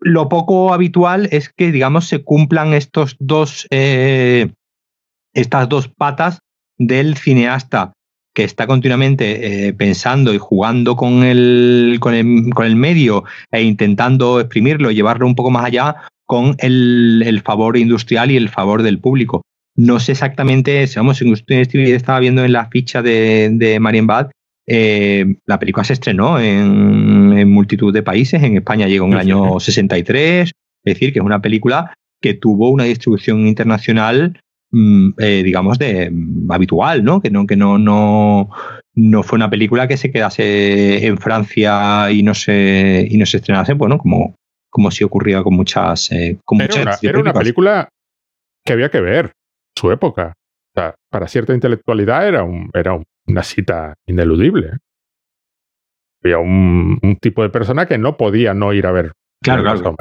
Lo 0.00 0.30
poco 0.30 0.72
habitual 0.72 1.28
es 1.30 1.50
que, 1.50 1.70
digamos, 1.72 2.08
se 2.08 2.24
cumplan 2.24 2.72
estos 2.72 3.16
dos, 3.18 3.66
eh, 3.70 4.50
estas 5.34 5.68
dos 5.68 5.88
patas 5.88 6.40
del 6.78 7.18
cineasta 7.18 7.92
que 8.34 8.44
está 8.44 8.66
continuamente 8.66 9.74
pensando 9.74 10.32
y 10.32 10.38
jugando 10.38 10.96
con 10.96 11.24
el, 11.24 11.98
con 12.00 12.14
el, 12.14 12.54
con, 12.54 12.64
el, 12.64 12.76
medio 12.76 13.24
e 13.50 13.62
intentando 13.62 14.40
exprimirlo, 14.40 14.90
llevarlo 14.90 15.26
un 15.26 15.34
poco 15.34 15.50
más 15.50 15.64
allá 15.64 15.96
con 16.30 16.54
el, 16.58 17.24
el 17.26 17.40
favor 17.40 17.76
industrial 17.76 18.30
y 18.30 18.36
el 18.36 18.50
favor 18.50 18.84
del 18.84 19.00
público. 19.00 19.42
No 19.74 19.98
sé 19.98 20.12
exactamente, 20.12 20.84
usted 20.84 21.74
estaba 21.74 22.20
viendo 22.20 22.44
en 22.44 22.52
la 22.52 22.66
ficha 22.66 23.02
de, 23.02 23.50
de 23.50 23.80
Marienbad, 23.80 24.26
Bad, 24.26 24.30
eh, 24.64 25.24
la 25.46 25.58
película 25.58 25.82
se 25.82 25.94
estrenó 25.94 26.38
en, 26.38 27.50
multitud 27.50 27.92
de 27.92 28.04
países. 28.04 28.40
En 28.44 28.58
España 28.58 28.86
llegó 28.86 29.06
en 29.06 29.14
el 29.14 29.18
año 29.18 29.58
63. 29.58 30.48
Es 30.48 30.54
decir, 30.84 31.12
que 31.12 31.18
es 31.18 31.24
una 31.24 31.42
película 31.42 31.94
que 32.22 32.34
tuvo 32.34 32.68
una 32.68 32.84
distribución 32.84 33.48
internacional, 33.48 34.40
mm, 34.70 35.10
eh, 35.18 35.42
digamos, 35.44 35.80
de 35.80 36.12
mm, 36.12 36.52
habitual, 36.52 37.02
¿no? 37.02 37.20
Que 37.20 37.30
no, 37.30 37.44
que 37.44 37.56
no, 37.56 37.76
no, 37.76 38.50
no 38.94 39.22
fue 39.24 39.34
una 39.34 39.50
película 39.50 39.88
que 39.88 39.96
se 39.96 40.12
quedase 40.12 41.04
en 41.04 41.18
Francia 41.18 42.08
y 42.12 42.22
no 42.22 42.34
se, 42.34 43.04
y 43.10 43.18
no 43.18 43.26
se 43.26 43.38
estrenase, 43.38 43.72
bueno, 43.72 43.98
como, 43.98 44.36
como 44.70 44.90
si 44.90 45.04
ocurría 45.04 45.42
con 45.42 45.54
muchas. 45.54 46.10
Eh, 46.12 46.38
era, 47.02 47.18
una, 47.18 47.32
película 47.32 47.88
que 48.64 48.72
había 48.72 48.90
que 48.90 49.00
ver 49.00 49.32
su 49.76 49.90
época. 49.90 50.34
para 50.74 51.28
cierta 51.28 51.52
intelectualidad 51.52 52.26
era 52.26 52.44
un, 52.44 52.70
era 52.72 52.94
un 52.94 53.04
una 53.30 53.42
cita 53.42 53.94
ineludible. 54.06 54.78
Había 56.22 56.38
un, 56.38 56.98
tipo 57.20 57.42
de 57.42 57.50
persona 57.50 57.86
que 57.86 57.96
no 57.96 58.16
podía 58.16 58.52
no 58.52 58.72
ir 58.72 58.86
a 58.86 58.92
ver 58.92 59.12
claro, 59.42 59.62
claro. 59.62 59.96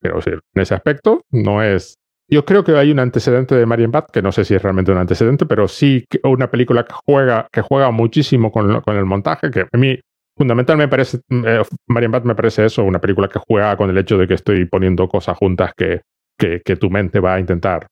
Pero 0.00 0.20
en 0.26 0.40
ese 0.54 0.74
aspecto 0.74 1.22
no 1.30 1.62
es. 1.62 1.94
Yo 2.28 2.44
creo 2.44 2.64
que 2.64 2.72
hay 2.72 2.90
un 2.90 2.98
antecedente 2.98 3.54
de 3.54 3.66
Marion 3.66 3.90
Bad, 3.90 4.06
que 4.06 4.22
no 4.22 4.32
sé 4.32 4.44
si 4.44 4.54
es 4.54 4.62
realmente 4.62 4.90
un 4.90 4.98
antecedente, 4.98 5.44
pero 5.44 5.68
sí 5.68 6.06
una 6.24 6.50
película 6.50 6.84
que 6.84 6.94
juega, 7.04 7.46
que 7.52 7.60
juega 7.60 7.90
muchísimo 7.90 8.50
con, 8.50 8.80
con 8.80 8.96
el 8.96 9.04
montaje, 9.04 9.50
que 9.50 9.66
a 9.70 9.76
mí 9.76 9.98
fundamental 10.36 10.76
me 10.76 10.88
parece, 10.88 11.18
eh, 11.30 11.62
Marion 11.88 12.12
Bad 12.12 12.24
me 12.24 12.34
parece 12.34 12.64
eso, 12.64 12.84
una 12.84 13.00
película 13.00 13.28
que 13.28 13.38
juega 13.38 13.76
con 13.76 13.90
el 13.90 13.98
hecho 13.98 14.18
de 14.18 14.26
que 14.26 14.34
estoy 14.34 14.64
poniendo 14.64 15.08
cosas 15.08 15.36
juntas 15.36 15.72
que, 15.76 16.02
que, 16.38 16.60
que 16.64 16.76
tu 16.76 16.90
mente 16.90 17.20
va 17.20 17.34
a 17.34 17.40
intentar 17.40 17.86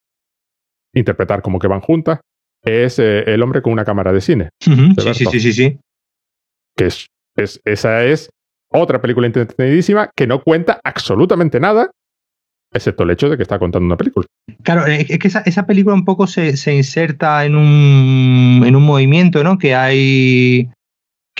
interpretar 0.94 1.42
como 1.42 1.58
que 1.58 1.68
van 1.68 1.80
juntas, 1.80 2.20
es 2.64 2.98
eh, 2.98 3.24
El 3.26 3.42
hombre 3.42 3.62
con 3.62 3.72
una 3.72 3.84
cámara 3.84 4.12
de 4.12 4.20
cine. 4.20 4.50
sí, 4.60 4.74
sí, 5.14 5.24
sí, 5.26 5.40
sí, 5.40 5.52
sí. 5.52 5.78
Que 6.76 6.86
es, 6.86 7.06
es, 7.36 7.60
esa 7.64 8.04
es 8.04 8.30
otra 8.72 9.00
película 9.00 9.26
entretenidísima 9.26 10.10
que 10.16 10.26
no 10.26 10.42
cuenta 10.42 10.80
absolutamente 10.84 11.58
nada, 11.58 11.90
excepto 12.72 13.02
el 13.02 13.10
hecho 13.10 13.28
de 13.28 13.36
que 13.36 13.42
está 13.42 13.58
contando 13.58 13.86
una 13.86 13.96
película. 13.96 14.26
Claro, 14.62 14.86
es 14.86 15.06
que 15.18 15.28
esa, 15.28 15.40
esa 15.40 15.66
película 15.66 15.94
un 15.94 16.04
poco 16.04 16.26
se, 16.26 16.56
se 16.56 16.74
inserta 16.74 17.44
en 17.44 17.56
un, 17.56 18.62
en 18.64 18.76
un 18.76 18.82
movimiento, 18.84 19.42
¿no? 19.42 19.58
Que 19.58 19.74
hay, 19.74 20.70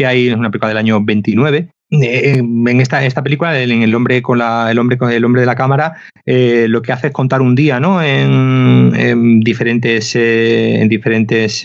que 0.01 0.07
hay, 0.07 0.29
es 0.29 0.35
una 0.35 0.51
película 0.51 0.71
del 0.71 0.79
año 0.79 1.05
29, 1.05 1.69
eh, 1.91 2.39
en 2.39 2.81
esta, 2.81 3.05
esta 3.05 3.23
película, 3.23 3.61
en 3.61 3.83
el 3.83 3.95
hombre 3.95 4.23
con 4.23 4.39
la, 4.39 4.71
el 4.71 4.79
hombre 4.79 4.97
con 4.97 5.13
el 5.13 5.23
hombre 5.27 5.43
de 5.43 5.47
la 5.47 5.57
cámara, 5.57 5.97
eh, 6.25 6.65
lo 6.71 6.81
que 6.81 6.93
hace 6.93 7.09
es 7.09 7.13
contar 7.13 7.43
un 7.43 7.55
día, 7.55 7.81
¿no? 7.81 8.03
En, 8.03 9.41
diferentes, 9.41 10.17
eh, 10.17 10.81
en 10.81 10.89
diferentes 10.89 11.61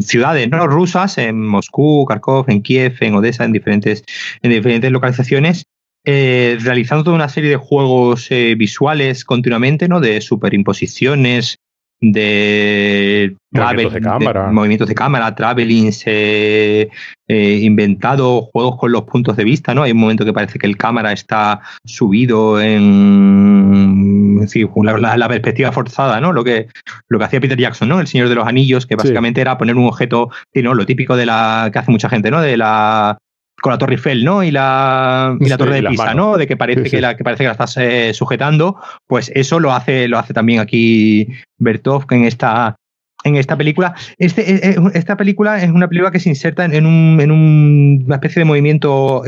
ciudades 0.00 0.50
¿no? 0.50 0.66
rusas, 0.66 1.16
en 1.18 1.46
Moscú, 1.46 2.06
Kharkov, 2.08 2.50
en 2.50 2.60
Kiev, 2.60 2.96
en 2.98 3.14
Odessa, 3.14 3.44
en 3.44 3.52
diferentes, 3.52 4.02
en 4.42 4.50
diferentes 4.50 4.90
localizaciones, 4.90 5.62
realizando 6.04 7.04
toda 7.04 7.14
una 7.14 7.28
serie 7.28 7.50
de 7.50 7.56
juegos 7.56 8.28
visuales 8.56 9.24
continuamente, 9.24 9.86
¿no? 9.86 10.00
De 10.00 10.20
superimposiciones, 10.20 11.58
de, 12.00 13.36
movimientos 13.50 13.94
de 13.94 14.00
cámara, 14.00 14.50
movimientos 14.50 14.88
de 14.88 14.94
cámara 14.94 15.34
travelings 15.34 16.02
eh, 16.06 16.88
eh, 17.28 17.58
inventado, 17.62 18.42
juegos 18.42 18.76
con 18.78 18.92
los 18.92 19.02
puntos 19.04 19.36
de 19.36 19.44
vista, 19.44 19.74
¿no? 19.74 19.82
Hay 19.82 19.92
un 19.92 19.98
momento 19.98 20.24
que 20.24 20.32
parece 20.32 20.58
que 20.58 20.66
el 20.66 20.76
cámara 20.76 21.12
está 21.12 21.60
subido 21.84 22.60
en 22.60 24.40
la, 24.46 25.28
perspectiva 25.28 25.72
forzada, 25.72 26.20
¿no? 26.20 26.32
Lo 26.32 26.44
que, 26.44 26.68
lo 27.08 27.18
que 27.18 27.24
hacía 27.24 27.40
Peter 27.40 27.58
Jackson, 27.58 27.88
¿no? 27.88 28.00
El 28.00 28.06
Señor 28.06 28.28
de 28.28 28.34
los 28.34 28.46
Anillos, 28.46 28.86
que 28.86 28.96
básicamente 28.96 29.40
era 29.40 29.56
poner 29.56 29.76
un 29.76 29.86
objeto, 29.86 30.30
¿no? 30.54 30.74
lo 30.74 30.86
típico 30.86 31.16
de 31.16 31.26
la 31.26 31.70
que 31.72 31.78
hace 31.78 31.90
mucha 31.90 32.08
gente, 32.08 32.30
¿no? 32.30 32.40
De 32.40 32.56
la 32.56 33.18
con 33.64 33.72
la 33.72 33.78
Torre 33.78 33.94
Eiffel, 33.94 34.26
¿no? 34.26 34.44
Y 34.44 34.50
la, 34.50 35.38
y 35.40 35.48
la 35.48 35.56
Torre 35.56 35.80
de 35.80 35.88
Pisa, 35.88 36.12
¿no? 36.12 36.36
De 36.36 36.46
que 36.46 36.54
parece 36.54 36.82
que 36.82 37.00
la 37.00 37.16
que 37.16 37.24
parece 37.24 37.44
que 37.44 37.46
la 37.46 37.52
estás 37.52 37.78
eh, 37.78 38.12
sujetando, 38.12 38.76
pues 39.06 39.32
eso 39.34 39.58
lo 39.58 39.72
hace 39.72 40.06
lo 40.06 40.18
hace 40.18 40.34
también 40.34 40.60
aquí 40.60 41.28
Bertov 41.56 42.04
en 42.10 42.24
esta 42.24 42.76
en 43.24 43.36
esta 43.36 43.56
película. 43.56 43.94
Este, 44.18 44.54
eh, 44.54 44.60
eh, 44.62 44.76
esta 44.92 45.16
película 45.16 45.62
es 45.62 45.70
una 45.70 45.88
película 45.88 46.10
que 46.10 46.20
se 46.20 46.28
inserta 46.28 46.66
en, 46.66 46.84
un, 46.84 47.18
en 47.22 47.30
una 47.30 48.16
especie 48.16 48.40
de 48.40 48.44
movimiento 48.44 49.22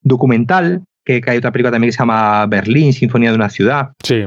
documental, 0.00 0.84
que, 1.04 1.20
hay 1.26 1.38
otra 1.38 1.50
película 1.50 1.72
también 1.72 1.88
que 1.88 1.96
se 1.96 1.98
llama 1.98 2.46
Berlín, 2.46 2.92
Sinfonía 2.92 3.30
de 3.30 3.36
una 3.36 3.50
ciudad, 3.50 3.90
sí. 4.04 4.26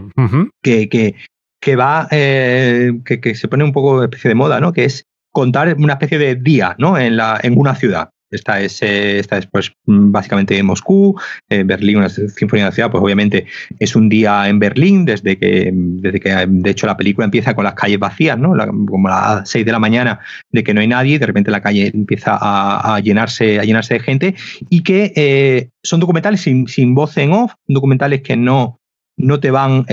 que, 0.61 0.89
que, 0.89 1.15
que, 1.61 1.75
va, 1.77 2.09
que, 2.09 3.21
que, 3.21 3.35
se 3.35 3.47
pone 3.47 3.63
un 3.63 3.71
poco 3.71 4.03
especie 4.03 4.27
de 4.27 4.35
moda, 4.35 4.59
¿no? 4.59 4.73
Que 4.73 4.83
es 4.83 5.05
contar 5.31 5.73
una 5.77 5.93
especie 5.93 6.17
de 6.17 6.35
día, 6.35 6.75
¿no? 6.77 6.97
En, 6.97 7.15
la, 7.15 7.39
en 7.41 7.57
una 7.57 7.73
ciudad. 7.75 8.09
Esta 8.33 8.59
es, 8.61 8.81
eh, 8.81 9.19
esta 9.19 9.37
es 9.37 9.45
pues, 9.45 9.71
mm, 9.85 10.11
básicamente 10.11 10.61
Moscú, 10.63 11.15
eh, 11.49 11.63
Berlín, 11.63 11.97
una 11.97 12.09
sinfonía 12.09 12.65
de 12.65 12.69
la 12.69 12.75
ciudad, 12.75 12.91
pues 12.91 13.03
obviamente 13.03 13.45
es 13.79 13.95
un 13.95 14.09
día 14.09 14.49
en 14.49 14.57
Berlín, 14.57 15.05
desde 15.05 15.37
que, 15.37 15.71
desde 15.71 16.19
que 16.19 16.45
de 16.47 16.69
hecho 16.69 16.87
la 16.87 16.97
película 16.97 17.25
empieza 17.25 17.53
con 17.53 17.63
las 17.63 17.75
calles 17.75 17.99
vacías, 17.99 18.37
¿no? 18.37 18.55
como 18.87 19.07
a 19.07 19.35
las 19.35 19.49
6 19.49 19.65
de 19.65 19.71
la 19.71 19.79
mañana, 19.79 20.19
de 20.51 20.63
que 20.63 20.73
no 20.73 20.81
hay 20.81 20.87
nadie, 20.87 21.19
de 21.19 21.27
repente 21.27 21.51
la 21.51 21.61
calle 21.61 21.91
empieza 21.93 22.37
a, 22.41 22.99
llenarse, 23.01 23.59
a 23.59 23.63
llenarse 23.63 23.93
de 23.93 23.99
gente, 23.99 24.35
y 24.69 24.81
que 24.81 25.13
eh, 25.15 25.69
son 25.83 25.99
documentales 25.99 26.41
sin, 26.41 26.67
sin 26.67 26.95
voz 26.95 27.15
en 27.17 27.33
off, 27.33 27.53
documentales 27.67 28.21
que 28.21 28.35
no, 28.35 28.79
no 29.15 29.39
te 29.39 29.51
van 29.51 29.85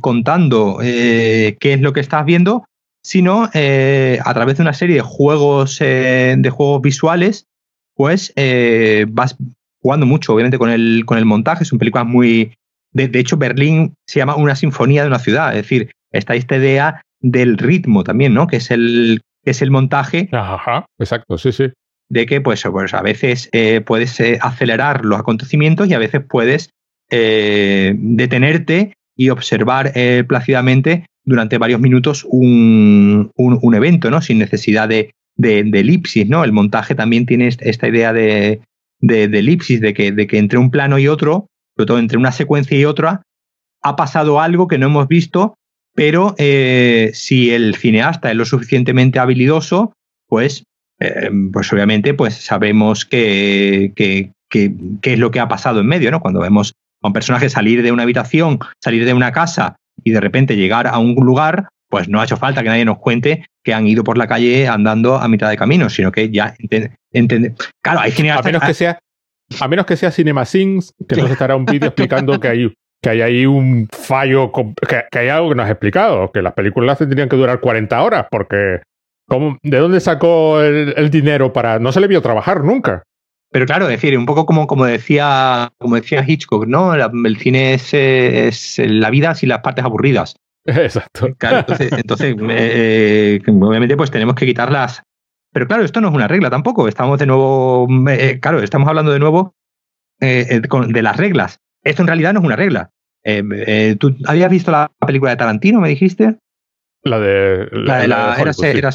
contando 0.00 0.78
qué 0.80 1.56
es 1.60 1.80
lo 1.82 1.92
que 1.92 2.00
estás 2.00 2.24
viendo, 2.24 2.64
sino 3.02 3.44
a 3.44 4.34
través 4.34 4.56
de 4.56 4.62
una 4.62 4.72
serie 4.72 4.96
de 4.96 5.02
juegos, 5.02 5.78
de 5.78 6.50
juegos 6.50 6.80
visuales 6.80 7.45
pues 7.96 8.32
eh, 8.36 9.06
vas 9.08 9.36
jugando 9.80 10.06
mucho, 10.06 10.34
obviamente, 10.34 10.58
con 10.58 10.70
el, 10.70 11.04
con 11.06 11.18
el 11.18 11.24
montaje. 11.24 11.64
Son 11.64 11.78
películas 11.78 12.06
muy. 12.06 12.54
De, 12.92 13.10
hecho, 13.18 13.36
Berlín 13.36 13.94
se 14.06 14.20
llama 14.20 14.36
una 14.36 14.54
sinfonía 14.54 15.02
de 15.02 15.08
una 15.08 15.18
ciudad. 15.18 15.50
Es 15.50 15.62
decir, 15.62 15.90
está 16.12 16.34
esta 16.34 16.56
idea 16.56 17.02
del 17.20 17.58
ritmo 17.58 18.04
también, 18.04 18.32
¿no? 18.32 18.46
Que 18.46 18.56
es 18.56 18.70
el, 18.70 19.20
que 19.44 19.50
es 19.50 19.60
el 19.60 19.70
montaje. 19.70 20.28
Ajá, 20.32 20.86
exacto, 20.98 21.36
sí, 21.36 21.52
sí. 21.52 21.72
De 22.08 22.24
que, 22.24 22.40
pues, 22.40 22.62
pues 22.70 22.94
a 22.94 23.02
veces 23.02 23.48
eh, 23.52 23.82
puedes 23.84 24.18
eh, 24.20 24.38
acelerar 24.40 25.04
los 25.04 25.18
acontecimientos 25.18 25.88
y 25.88 25.94
a 25.94 25.98
veces 25.98 26.22
puedes 26.26 26.70
detenerte 27.08 28.94
y 29.16 29.28
observar 29.28 29.92
plácidamente 30.26 31.06
durante 31.24 31.56
varios 31.56 31.78
minutos 31.78 32.26
un, 32.28 33.30
un, 33.36 33.58
un, 33.62 33.74
evento, 33.76 34.10
¿no? 34.10 34.20
Sin 34.20 34.38
necesidad 34.38 34.88
de, 34.88 35.12
de, 35.36 35.60
elipsis, 35.60 36.28
¿no? 36.28 36.44
El 36.44 36.52
montaje 36.52 36.94
también 36.94 37.26
tiene 37.26 37.48
esta 37.48 37.88
idea 37.88 38.12
de, 38.12 38.60
de, 39.00 39.24
elipsis, 39.24 39.80
de 39.80 39.94
que, 39.94 40.12
de 40.12 40.26
que 40.26 40.38
entre 40.38 40.58
un 40.58 40.70
plano 40.70 40.98
y 40.98 41.08
otro, 41.08 41.46
sobre 41.76 41.86
todo 41.86 41.98
entre 41.98 42.18
una 42.18 42.32
secuencia 42.32 42.78
y 42.78 42.84
otra, 42.84 43.22
ha 43.82 43.96
pasado 43.96 44.40
algo 44.40 44.68
que 44.68 44.78
no 44.78 44.86
hemos 44.86 45.08
visto, 45.08 45.54
pero 45.94 46.34
eh, 46.38 47.10
si 47.14 47.50
el 47.50 47.74
cineasta 47.76 48.30
es 48.30 48.36
lo 48.36 48.44
suficientemente 48.44 49.18
habilidoso, 49.18 49.92
pues, 50.28 50.64
eh, 51.00 51.30
pues 51.52 51.72
obviamente 51.72 52.14
pues 52.14 52.34
sabemos 52.34 53.04
qué 53.04 53.92
que, 53.94 54.32
que, 55.00 55.12
es 55.12 55.18
lo 55.18 55.30
que 55.30 55.40
ha 55.40 55.48
pasado 55.48 55.80
en 55.80 55.86
medio, 55.86 56.10
¿no? 56.10 56.20
Cuando 56.20 56.40
vemos 56.40 56.74
a 57.02 57.08
un 57.08 57.12
personaje 57.12 57.48
salir 57.48 57.82
de 57.82 57.92
una 57.92 58.04
habitación, 58.04 58.58
salir 58.82 59.04
de 59.04 59.12
una 59.12 59.32
casa 59.32 59.76
y 60.04 60.10
de 60.10 60.20
repente 60.20 60.56
llegar 60.56 60.86
a 60.86 60.98
un 60.98 61.14
lugar, 61.14 61.68
pues 61.96 62.10
no 62.10 62.20
ha 62.20 62.24
hecho 62.24 62.36
falta 62.36 62.62
que 62.62 62.68
nadie 62.68 62.84
nos 62.84 62.98
cuente 62.98 63.46
que 63.64 63.72
han 63.72 63.86
ido 63.86 64.04
por 64.04 64.18
la 64.18 64.26
calle 64.26 64.68
andando 64.68 65.16
a 65.16 65.26
mitad 65.28 65.48
de 65.48 65.56
camino, 65.56 65.88
sino 65.88 66.12
que 66.12 66.28
ya 66.28 66.54
entiende. 66.58 67.54
Claro, 67.82 68.00
hay 68.00 68.12
A 68.28 68.42
menos 68.42 68.62
que 68.62 68.74
sea, 68.74 68.98
a 69.58 69.66
menos 69.66 69.86
que 69.86 69.96
sea 69.96 70.10
CinemaSins, 70.10 70.92
que 70.98 71.14
entonces 71.14 71.32
estará 71.32 71.56
un 71.56 71.64
vídeo 71.64 71.88
explicando 71.88 72.38
que 72.38 72.48
hay, 72.48 72.74
que 73.00 73.08
hay 73.08 73.22
ahí 73.22 73.46
un 73.46 73.88
fallo, 73.90 74.52
que, 74.86 75.18
hay 75.18 75.28
algo 75.30 75.48
que 75.48 75.54
no 75.54 75.62
has 75.62 75.70
explicado, 75.70 76.30
que 76.32 76.42
las 76.42 76.52
películas 76.52 76.98
tendrían 76.98 77.30
que 77.30 77.36
durar 77.36 77.60
40 77.60 78.02
horas, 78.02 78.26
porque 78.30 78.82
¿de 79.62 79.78
dónde 79.78 80.00
sacó 80.00 80.60
el, 80.60 81.08
dinero 81.08 81.50
para...? 81.50 81.78
No 81.78 81.92
se 81.92 82.00
le 82.00 82.08
vio 82.08 82.20
trabajar 82.20 82.62
nunca. 82.62 83.04
Pero 83.50 83.64
claro, 83.64 83.86
es 83.86 83.92
decir, 83.92 84.18
un 84.18 84.26
poco 84.26 84.44
como, 84.44 84.66
como, 84.66 84.84
decía, 84.84 85.70
como 85.78 85.94
decía 85.96 86.22
Hitchcock, 86.28 86.66
¿no? 86.66 86.92
el 86.92 87.36
cine 87.38 87.72
es, 87.72 87.94
es 87.94 88.82
la 88.84 89.08
vida 89.08 89.34
sin 89.34 89.48
las 89.48 89.60
partes 89.60 89.82
aburridas. 89.82 90.36
Exacto. 90.76 91.28
entonces, 91.96 92.34
eh, 92.50 93.40
obviamente, 93.46 93.96
pues 93.96 94.10
tenemos 94.10 94.34
que 94.34 94.46
quitarlas. 94.46 95.02
Pero 95.52 95.66
claro, 95.68 95.84
esto 95.84 96.00
no 96.00 96.08
es 96.08 96.14
una 96.14 96.28
regla 96.28 96.50
tampoco. 96.50 96.88
Estamos 96.88 97.18
de 97.18 97.26
nuevo, 97.26 97.88
eh, 98.10 98.40
claro, 98.40 98.60
estamos 98.60 98.88
hablando 98.88 99.12
de 99.12 99.20
nuevo 99.20 99.54
eh, 100.20 100.60
de 100.60 101.02
las 101.02 101.16
reglas. 101.16 101.60
Esto 101.82 102.02
en 102.02 102.08
realidad 102.08 102.34
no 102.34 102.40
es 102.40 102.46
una 102.46 102.56
regla. 102.56 102.90
¿Tú 103.98 104.16
habías 104.26 104.50
visto 104.50 104.70
la 104.70 104.90
película 105.06 105.30
de 105.30 105.36
Tarantino, 105.36 105.80
me 105.80 105.88
dijiste? 105.88 106.36
La 107.02 107.20
de. 107.20 107.68
La, 107.72 107.98
de 107.98 108.08
la, 108.08 108.36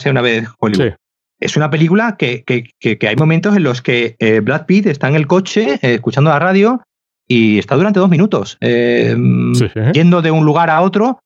una 0.10 0.22
vez 0.22 0.48
Hollywood. 0.60 0.94
Es 1.40 1.58
una 1.58 1.70
película 1.70 2.18
que, 2.18 2.44
que, 2.44 2.66
que, 2.80 3.08
hay 3.08 3.16
momentos 3.16 3.56
en 3.56 3.64
los 3.64 3.82
que 3.82 4.16
Brad 4.44 4.66
Pitt 4.68 4.86
está 4.86 5.08
en 5.08 5.16
el 5.16 5.26
coche 5.26 5.80
escuchando 5.82 6.30
la 6.30 6.38
radio 6.38 6.82
y 7.28 7.58
está 7.58 7.76
durante 7.76 8.00
dos 8.00 8.10
minutos 8.10 8.58
yendo 8.62 10.22
de 10.22 10.32
un 10.32 10.46
lugar 10.46 10.70
a 10.70 10.82
otro 10.82 11.20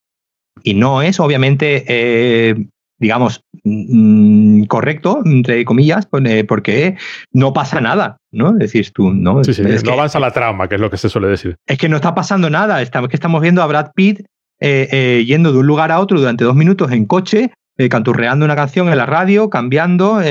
y 0.64 0.74
no 0.74 1.02
es 1.02 1.20
obviamente, 1.20 1.84
eh, 1.88 2.56
digamos, 2.98 3.42
mm, 3.64 4.64
correcto, 4.66 5.22
entre 5.26 5.64
comillas, 5.66 6.08
eh, 6.26 6.44
porque 6.44 6.96
no 7.32 7.54
pasa 7.54 7.82
nada, 7.82 8.18
¿no? 8.32 8.54
Decís 8.54 8.92
tú, 8.94 9.12
¿no? 9.12 9.44
Sí, 9.44 9.54
sí, 9.54 9.64
no 9.64 9.94
avanza 9.94 10.20
la 10.20 10.32
trama, 10.32 10.68
que 10.68 10.76
es 10.76 10.82
lo 10.82 10.90
que 10.90 10.98
se 10.98 11.10
suele 11.10 11.28
decir. 11.28 11.56
Es 11.68 11.78
que 11.78 11.90
no 11.90 11.98
está 11.98 12.16
pasando 12.16 12.50
nada, 12.50 12.82
estamos, 12.82 13.10
que 13.10 13.16
estamos 13.16 13.42
viendo 13.42 13.62
a 13.62 13.68
Brad 13.68 13.92
Pitt 13.96 14.26
eh, 14.60 15.24
yendo 15.28 15.52
de 15.52 15.60
un 15.60 15.68
lugar 15.68 15.92
a 15.92 16.00
otro 16.00 16.20
durante 16.20 16.46
dos 16.46 16.56
minutos 16.56 16.92
en 16.92 17.06
coche, 17.06 17.52
canturreando 17.90 18.46
una 18.46 18.56
canción 18.56 18.88
en 18.88 18.98
la 18.98 19.06
radio, 19.06 19.50
cambiando 19.50 20.22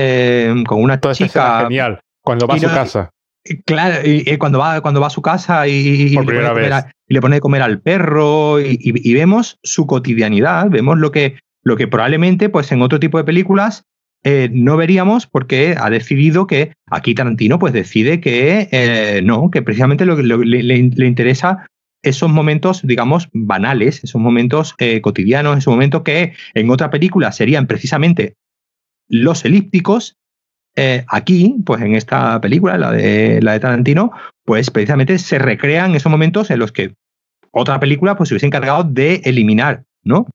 con 0.67 0.83
una 0.83 0.99
chica. 1.13 1.61
genial, 1.63 2.01
cuando 2.23 2.47
va 2.47 2.55
a 2.55 2.59
su 2.59 2.67
casa. 2.67 3.11
Claro, 3.67 4.01
y, 4.03 4.39
cuando, 4.39 4.59
va, 4.59 4.81
cuando 4.81 5.03
va 5.03 5.09
a 5.09 5.11
su 5.11 5.21
casa 5.21 5.69
y, 5.69 6.09
le, 6.09 6.23
pone 6.23 6.85
de 7.21 7.41
comer 7.41 7.63
al 7.63 7.81
perro 7.81 8.61
y, 8.61 9.15
vemos 9.15 9.59
su 9.63 9.87
cotidianidad, 9.87 10.69
vemos 10.71 10.99
lo 10.99 11.11
que, 11.11 11.39
lo 11.63 11.77
que 11.77 11.89
probablemente 11.89 12.49
pues 12.49 12.71
en 12.73 12.83
otro 12.83 13.01
tipo 13.01 13.19
de 13.19 13.25
películas 13.25 13.85
eh, 14.27 14.49
no 14.51 14.79
veríamos 14.79 15.27
porque 15.27 15.75
ha 15.79 15.91
decidido 15.91 16.47
que 16.47 16.73
aquí 16.91 17.15
Tarantino 17.15 17.59
pues 17.59 17.75
decide 17.75 18.23
que 18.23 18.69
eh, 18.73 19.21
no, 19.23 19.51
que 19.51 19.61
precisamente 19.61 20.07
lo 20.07 20.17
que 20.17 20.23
le, 20.23 21.07
interesa 21.07 21.67
esos 22.03 22.31
momentos, 22.31 22.81
digamos, 22.87 23.29
banales, 23.33 24.03
esos 24.03 24.21
momentos 24.21 24.75
eh, 24.79 25.03
cotidianos, 25.03 25.59
esos 25.59 25.73
momentos 25.73 26.03
que 26.03 26.33
en 26.55 26.71
otra 26.71 26.91
película 26.91 27.33
serían 27.33 27.67
precisamente 27.67 28.35
los 29.09 29.45
elípticos 29.45 30.17
aquí, 31.07 31.55
pues 31.65 31.81
en 31.83 31.95
esta 31.95 32.41
película, 32.41 32.77
la 32.77 32.91
de, 32.91 33.41
la 33.41 33.53
de 33.53 33.61
Tarantino, 33.61 34.11
pues 34.45 34.71
precisamente 34.71 35.19
se 35.19 35.39
recrean 35.39 35.95
esos 35.95 36.11
momentos 36.11 36.51
en 36.51 36.59
los 36.59 36.73
que 36.73 36.95
otra 37.55 37.81
película 37.81 38.17
pues 38.17 38.29
se 38.29 38.35
hubiese 38.35 38.47
encargado 38.47 38.85
de 38.85 39.23
eliminar, 39.25 39.85
¿no? 40.03 40.27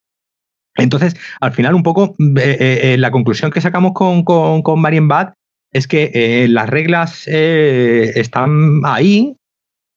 Entonces, 0.76 1.16
al 1.42 1.52
final, 1.52 1.76
un 1.76 1.84
poco, 1.84 2.16
eh, 2.38 2.96
la 2.98 3.12
conclusión 3.12 3.52
que 3.52 3.60
sacamos 3.60 3.92
con, 3.94 4.24
con, 4.24 4.62
con 4.62 4.84
es 5.72 5.88
que 5.88 6.48
las 6.50 6.70
reglas 6.70 7.28
están 7.28 8.82
ahí, 8.86 9.36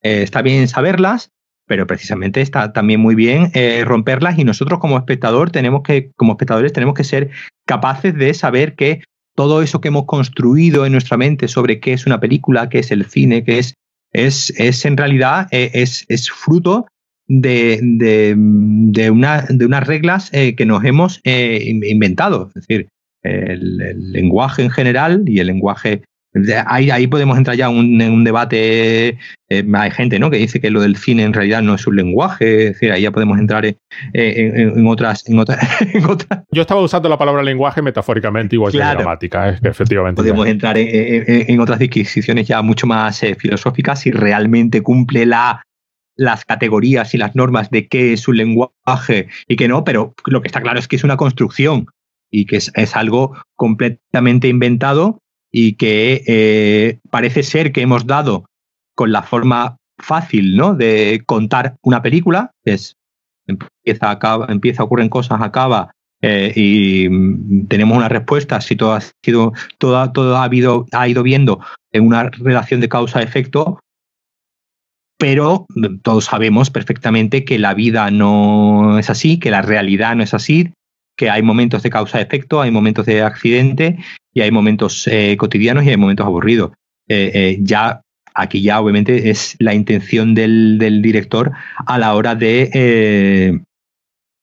está 0.00 0.42
bien 0.42 0.66
saberlas, 0.66 1.28
pero 1.68 1.86
precisamente 1.86 2.40
está 2.40 2.72
también 2.72 3.00
muy 3.00 3.14
bien 3.14 3.52
romperlas 3.84 4.38
y 4.38 4.44
nosotros 4.44 4.80
como 4.80 4.98
espectador 4.98 5.50
tenemos 5.50 5.82
que, 5.82 6.10
como 6.16 6.32
espectadores 6.32 6.72
tenemos 6.72 6.94
que 6.94 7.04
ser 7.04 7.30
capaces 7.64 8.14
de 8.16 8.34
saber 8.34 8.74
que 8.74 9.02
todo 9.34 9.62
eso 9.62 9.80
que 9.80 9.88
hemos 9.88 10.04
construido 10.06 10.84
en 10.84 10.92
nuestra 10.92 11.16
mente 11.16 11.48
sobre 11.48 11.80
qué 11.80 11.92
es 11.92 12.06
una 12.06 12.20
película, 12.20 12.68
qué 12.68 12.80
es 12.80 12.90
el 12.90 13.06
cine, 13.06 13.44
qué 13.44 13.58
es, 13.58 13.74
es, 14.12 14.52
es 14.58 14.84
en 14.84 14.96
realidad 14.96 15.48
eh, 15.50 15.70
es, 15.74 16.04
es 16.08 16.30
fruto 16.30 16.86
de, 17.40 17.80
de, 17.82 18.34
de, 18.36 19.10
una, 19.10 19.46
de 19.48 19.64
unas 19.64 19.86
reglas 19.86 20.28
eh, 20.32 20.54
que 20.54 20.66
nos 20.66 20.84
hemos 20.84 21.20
eh, 21.24 21.62
inventado. 21.64 22.48
Es 22.48 22.54
decir, 22.54 22.88
el, 23.22 24.12
lenguaje 24.12 24.62
en 24.62 24.70
general 24.70 25.22
y 25.26 25.40
el 25.40 25.46
lenguaje 25.46 26.02
Ahí, 26.64 26.90
ahí 26.90 27.06
podemos 27.08 27.36
entrar 27.36 27.54
ya 27.58 27.66
en 27.66 28.00
un 28.10 28.24
debate. 28.24 29.18
Eh, 29.50 29.64
hay 29.74 29.90
gente 29.90 30.18
¿no? 30.18 30.30
que 30.30 30.38
dice 30.38 30.62
que 30.62 30.70
lo 30.70 30.80
del 30.80 30.96
cine 30.96 31.24
en 31.24 31.34
realidad 31.34 31.60
no 31.60 31.74
es 31.74 31.86
un 31.86 31.94
lenguaje. 31.94 32.68
Es 32.68 32.72
decir, 32.72 32.90
ahí 32.90 33.02
ya 33.02 33.10
podemos 33.10 33.38
entrar 33.38 33.66
en, 33.66 34.86
otras, 34.86 35.28
en, 35.28 35.38
otras, 35.38 35.58
Yo 36.50 36.62
estaba 36.62 36.80
usando 36.80 37.10
la 37.10 37.18
palabra 37.18 37.42
lenguaje 37.42 37.82
metafóricamente, 37.82 38.56
igual 38.56 38.72
que 38.72 38.78
gramática. 38.78 39.50
Es 39.50 39.60
que 39.60 39.68
efectivamente. 39.68 40.22
Podemos 40.22 40.46
entrar 40.46 40.76
en, 40.78 41.60
otras 41.60 41.78
disquisiciones 41.78 42.48
ya 42.48 42.62
mucho 42.62 42.86
más 42.86 43.20
filosóficas 43.36 44.00
si 44.00 44.10
realmente 44.10 44.80
cumple 44.80 45.26
la, 45.26 45.62
las 46.16 46.44
categorías 46.44 47.14
y 47.14 47.18
las 47.18 47.34
normas 47.34 47.70
de 47.70 47.88
qué 47.88 48.12
es 48.12 48.28
un 48.28 48.36
lenguaje 48.36 49.28
y 49.48 49.56
qué 49.56 49.68
no, 49.68 49.84
pero 49.84 50.14
lo 50.26 50.42
que 50.42 50.48
está 50.48 50.60
claro 50.60 50.78
es 50.78 50.88
que 50.88 50.96
es 50.96 51.04
una 51.04 51.16
construcción 51.16 51.86
y 52.30 52.46
que 52.46 52.56
es, 52.56 52.96
algo 52.96 53.36
completamente 53.54 54.48
inventado 54.48 55.18
y 55.50 55.74
que 55.74 56.22
eh, 56.26 56.98
parece 57.10 57.42
ser 57.42 57.72
que 57.72 57.82
hemos 57.82 58.06
dado 58.06 58.46
con 58.94 59.12
la 59.12 59.22
forma 59.22 59.76
fácil 59.98 60.56
¿no? 60.56 60.74
de 60.74 61.22
contar 61.26 61.76
una 61.82 62.02
película, 62.02 62.50
es 62.64 62.96
empieza, 63.46 64.10
acaba, 64.10 64.46
empieza, 64.48 64.82
ocurren 64.82 65.08
cosas, 65.08 65.40
acaba 65.40 65.92
eh, 66.22 66.52
y 66.54 67.08
mm, 67.08 67.66
tenemos 67.66 67.96
una 67.96 68.08
respuesta 68.08 68.60
si 68.60 68.76
todo 68.76 68.94
ha 68.94 69.00
sido, 69.24 69.52
todo, 69.78 70.12
todo 70.12 70.36
ha, 70.36 70.44
habido, 70.44 70.86
ha 70.92 71.08
ido 71.08 71.22
viendo 71.22 71.60
en 71.90 72.06
una 72.06 72.30
relación 72.30 72.80
de 72.80 72.88
causa-efecto, 72.88 73.80
pero 75.22 75.68
todos 76.02 76.24
sabemos 76.24 76.70
perfectamente 76.70 77.44
que 77.44 77.56
la 77.56 77.74
vida 77.74 78.10
no 78.10 78.98
es 78.98 79.08
así, 79.08 79.38
que 79.38 79.52
la 79.52 79.62
realidad 79.62 80.16
no 80.16 80.24
es 80.24 80.34
así, 80.34 80.72
que 81.16 81.30
hay 81.30 81.44
momentos 81.44 81.84
de 81.84 81.90
causa-efecto, 81.90 82.60
hay 82.60 82.72
momentos 82.72 83.06
de 83.06 83.22
accidente 83.22 83.98
y 84.34 84.40
hay 84.40 84.50
momentos 84.50 85.06
eh, 85.06 85.36
cotidianos 85.38 85.84
y 85.84 85.90
hay 85.90 85.96
momentos 85.96 86.26
aburridos. 86.26 86.72
Eh, 87.06 87.30
eh, 87.34 87.58
ya 87.60 88.00
aquí 88.34 88.62
ya 88.62 88.80
obviamente 88.80 89.30
es 89.30 89.54
la 89.60 89.74
intención 89.74 90.34
del, 90.34 90.80
director 91.00 91.52
a 91.86 91.98
la 91.98 92.14
hora 92.14 92.34
de, 92.34 93.60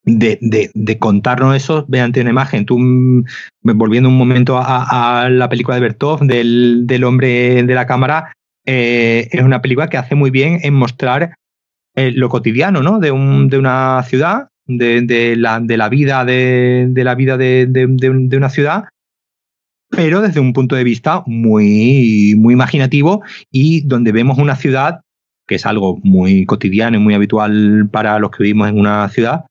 de, 0.04 0.98
contarnos 0.98 1.56
eso 1.56 1.84
mediante 1.88 2.22
una 2.22 2.30
imagen. 2.30 2.64
Tú, 2.64 2.78
mm, 2.78 3.24
volviendo 3.64 4.08
un 4.08 4.16
momento 4.16 4.56
a, 4.58 5.28
la 5.28 5.50
película 5.50 5.74
de 5.74 5.82
Bertov, 5.82 6.20
del 6.20 7.04
hombre 7.04 7.64
de 7.64 7.74
la 7.74 7.86
cámara, 7.86 8.32
es 8.72 9.42
una 9.42 9.62
película 9.62 9.88
que 9.88 9.96
hace 9.96 10.14
muy 10.14 10.30
bien 10.30 10.60
en 10.62 10.74
mostrar 10.74 11.34
lo 11.96 12.28
cotidiano 12.28 12.82
¿no? 12.82 12.98
de, 12.98 13.10
un, 13.10 13.48
de 13.48 13.58
una 13.58 14.02
ciudad 14.04 14.48
de, 14.78 15.36
la, 15.36 15.60
de 15.60 15.76
la, 15.76 15.88
vida 15.88 16.24
de, 16.24 16.86
de 16.88 17.04
la 17.04 17.14
vida 17.14 17.36
de, 17.36 17.66
de, 17.66 18.36
una 18.36 18.50
ciudad, 18.50 18.84
pero 19.88 20.20
desde 20.20 20.40
un 20.40 20.52
punto 20.52 20.76
de 20.76 20.84
vista 20.84 21.22
muy, 21.26 22.34
muy 22.36 22.54
imaginativo 22.54 23.22
y 23.50 23.82
donde 23.82 24.12
vemos 24.12 24.38
una 24.38 24.56
ciudad, 24.56 25.00
que 25.46 25.56
es 25.56 25.66
algo 25.66 25.98
muy 26.02 26.46
cotidiano 26.46 26.96
y 26.96 27.00
muy 27.00 27.14
habitual 27.14 27.88
para 27.90 28.18
los 28.18 28.30
que 28.30 28.44
vivimos 28.44 28.68
en 28.68 28.78
una 28.78 29.08
ciudad, 29.08 29.46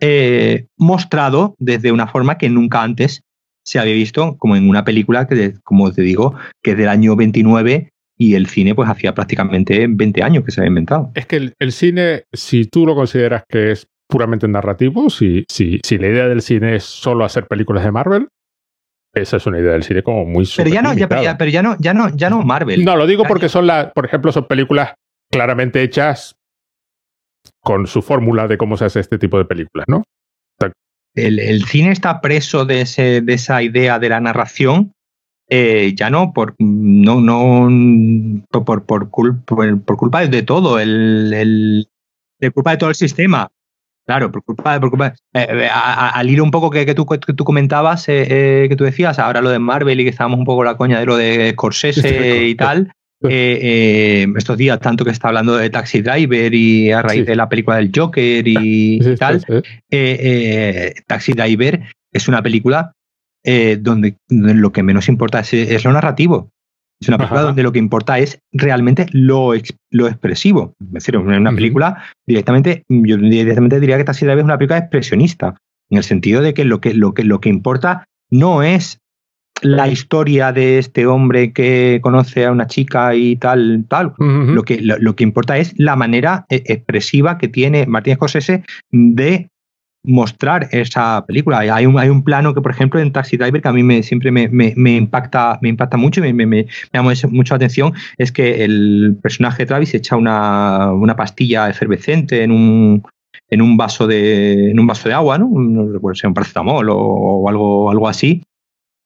eh, 0.00 0.66
mostrado 0.76 1.54
desde 1.58 1.92
una 1.92 2.06
forma 2.06 2.38
que 2.38 2.48
nunca 2.48 2.82
antes 2.82 3.22
se 3.64 3.78
había 3.78 3.94
visto, 3.94 4.36
como 4.38 4.56
en 4.56 4.68
una 4.68 4.84
película 4.84 5.26
que, 5.26 5.54
como 5.64 5.92
te 5.92 6.02
digo, 6.02 6.34
que 6.62 6.72
es 6.72 6.76
del 6.76 6.88
año 6.88 7.16
29 7.16 7.90
y 8.20 8.34
el 8.34 8.46
cine 8.46 8.74
pues 8.74 8.86
hacía 8.88 9.14
prácticamente 9.14 9.86
20 9.88 10.22
años 10.22 10.44
que 10.44 10.50
se 10.50 10.60
había 10.60 10.68
inventado. 10.68 11.10
Es 11.14 11.24
que 11.24 11.54
el, 11.58 11.72
cine, 11.72 12.24
si 12.34 12.66
tú 12.66 12.84
lo 12.84 12.94
consideras 12.94 13.44
que 13.48 13.72
es 13.72 13.86
puramente 14.06 14.46
narrativo, 14.46 15.08
si, 15.08 15.46
si, 15.48 15.80
si 15.82 15.96
la 15.96 16.08
idea 16.08 16.28
del 16.28 16.42
cine 16.42 16.76
es 16.76 16.84
solo 16.84 17.24
hacer 17.24 17.46
películas 17.46 17.82
de 17.82 17.92
Marvel, 17.92 18.28
esa 19.14 19.38
es 19.38 19.46
una 19.46 19.58
idea 19.58 19.72
del 19.72 19.84
cine 19.84 20.02
como 20.02 20.26
muy 20.26 20.46
Pero 20.54 20.68
ya 20.68 20.82
no, 20.82 20.92
ya, 20.92 21.08
pero 21.08 21.50
ya 21.50 21.62
no, 21.62 21.76
ya 21.78 21.94
no, 21.94 22.14
ya 22.14 22.28
no 22.28 22.42
Marvel. 22.42 22.84
No, 22.84 22.94
lo 22.94 23.06
digo 23.06 23.24
porque 23.24 23.48
son 23.48 23.66
las, 23.66 23.90
por 23.92 24.04
ejemplo, 24.04 24.30
son 24.32 24.46
películas 24.46 24.92
claramente 25.32 25.82
hechas 25.82 26.36
con 27.62 27.86
su 27.86 28.02
fórmula 28.02 28.48
de 28.48 28.58
cómo 28.58 28.76
se 28.76 28.84
hace 28.84 29.00
este 29.00 29.18
tipo 29.18 29.38
de 29.38 29.46
películas, 29.46 29.86
¿no? 29.88 30.04
El, 31.14 31.40
el 31.40 31.64
cine 31.64 31.90
está 31.90 32.20
preso 32.20 32.66
de, 32.66 32.82
ese, 32.82 33.22
de 33.22 33.32
esa 33.32 33.62
idea 33.62 33.98
de 33.98 34.10
la 34.10 34.20
narración, 34.20 34.92
eh, 35.50 35.92
ya 35.96 36.10
no 36.10 36.32
por 36.32 36.54
no 36.58 37.20
no 37.20 38.42
por, 38.50 38.84
por, 38.84 39.10
por, 39.10 39.96
culpa 39.96 40.26
de 40.26 40.42
todo, 40.42 40.78
el, 40.78 41.32
el, 41.34 41.88
de 42.38 42.50
culpa 42.50 42.70
de 42.70 42.76
todo 42.76 42.90
el 42.90 42.96
sistema. 42.96 43.50
Claro, 44.06 44.32
por 44.32 44.42
culpa, 44.42 44.80
por 44.80 44.90
culpa 44.90 45.14
eh, 45.34 45.46
eh, 45.50 45.68
al 45.70 46.30
ir 46.30 46.40
un 46.40 46.50
poco 46.50 46.70
que, 46.70 46.94
tú, 46.94 47.06
tú 47.06 47.44
comentabas, 47.44 48.08
eh, 48.08 48.66
que 48.68 48.76
tú 48.76 48.84
decías, 48.84 49.18
ahora 49.18 49.40
lo 49.40 49.50
de 49.50 49.58
Marvel 49.58 50.00
y 50.00 50.04
que 50.04 50.10
estábamos 50.10 50.38
un 50.38 50.44
poco 50.44 50.64
la 50.64 50.76
coña 50.76 50.98
de 50.98 51.06
lo 51.06 51.16
de 51.16 51.50
Scorsese 51.52 52.46
y 52.46 52.54
tal. 52.54 52.92
estos 53.22 54.56
días, 54.56 54.80
tanto 54.80 55.04
que 55.04 55.10
está 55.10 55.28
hablando 55.28 55.56
de 55.56 55.70
Taxi 55.70 56.00
Driver 56.00 56.54
y 56.54 56.90
a 56.90 57.02
raíz 57.02 57.26
de 57.26 57.36
la 57.36 57.48
película 57.48 57.76
del 57.76 57.92
Joker 57.94 58.46
y, 58.46 58.98
tal, 59.16 59.44
Taxi 61.06 61.32
Driver 61.32 61.80
es 62.12 62.28
una 62.28 62.42
película 62.42 62.92
donde, 63.44 64.16
lo 64.28 64.72
que 64.72 64.82
menos 64.82 65.08
importa 65.08 65.40
es, 65.40 65.84
lo 65.84 65.92
narrativo. 65.92 66.50
Es 67.00 67.08
una 67.08 67.16
película 67.16 67.40
donde 67.40 67.62
lo 67.62 67.72
que 67.72 67.78
importa 67.78 68.18
es 68.18 68.40
realmente 68.52 69.06
lo, 69.12 69.52
lo 69.90 70.06
expresivo. 70.06 70.74
Es 70.80 70.92
decir, 70.92 71.16
una 71.16 71.52
película 71.52 72.04
directamente, 72.26 72.84
yo 72.88 73.16
directamente 73.16 73.80
diría 73.80 73.96
que 73.96 74.04
Taxi 74.04 74.26
Driver 74.26 74.40
es 74.40 74.44
una 74.44 74.58
película 74.58 74.78
expresionista, 74.78 75.56
en 75.88 75.98
el 75.98 76.04
sentido 76.04 76.42
de 76.42 76.52
que 76.52 76.64
lo 76.64 76.80
que, 76.80 76.92
lo 76.92 77.14
que, 77.14 77.24
lo 77.24 77.40
que 77.40 77.48
importa 77.48 78.04
no 78.30 78.62
es 78.62 78.98
la 79.62 79.88
historia 79.88 80.52
de 80.52 80.78
este 80.78 81.06
hombre 81.06 81.52
que 81.52 82.00
conoce 82.02 82.46
a 82.46 82.52
una 82.52 82.66
chica 82.66 83.14
y 83.14 83.36
tal, 83.36 83.84
tal. 83.88 84.14
lo, 84.18 84.62
que, 84.62 84.80
lo, 84.80 85.16
que 85.16 85.24
importa 85.24 85.58
es 85.58 85.74
la 85.78 85.96
manera 85.96 86.46
eh, 86.48 86.62
expresiva 86.66 87.38
que 87.38 87.48
tiene 87.48 87.86
Martínez 87.86 88.16
Scorsese 88.16 88.62
de 88.90 89.48
mostrar 90.02 90.68
esa 90.72 91.24
película. 91.26 91.58
Hay 91.58 91.86
un, 91.86 91.98
hay 91.98 92.08
un 92.08 92.22
plano 92.22 92.54
que, 92.54 92.60
por 92.60 92.72
ejemplo, 92.72 93.00
en 93.00 93.12
Taxi 93.12 93.36
Driver 93.36 93.60
que 93.60 93.68
a 93.68 93.72
mí 93.72 93.82
me, 93.82 94.02
siempre 94.02 94.30
me, 94.30 94.48
me, 94.48 94.96
impacta, 94.96 95.58
me 95.62 95.68
impacta 95.68 95.96
mucho 95.96 96.24
y 96.24 96.32
me, 96.32 96.66
llama 96.92 97.12
mucho 97.30 97.54
la 97.54 97.56
atención, 97.56 97.92
es 98.16 98.32
que 98.32 98.64
el 98.64 99.18
personaje 99.22 99.62
de 99.62 99.66
Travis 99.66 99.94
echa 99.94 100.16
una, 100.16 100.92
una 100.92 101.16
pastilla 101.16 101.68
efervescente 101.68 102.42
en 102.42 102.50
un, 102.50 103.02
en 103.48 103.62
un 103.62 103.76
vaso 103.76 104.06
de 104.06 104.70
en 104.70 104.80
un 104.80 104.86
vaso 104.86 105.08
de 105.08 105.14
agua, 105.14 105.38
¿no? 105.38 105.48
No 105.48 105.92
recuerdo 105.92 106.14
si 106.14 106.26
un 106.26 106.34
paracetamol 106.34 106.88
o, 106.90 107.48
algo, 107.48 107.90
algo 107.90 108.08
así, 108.08 108.42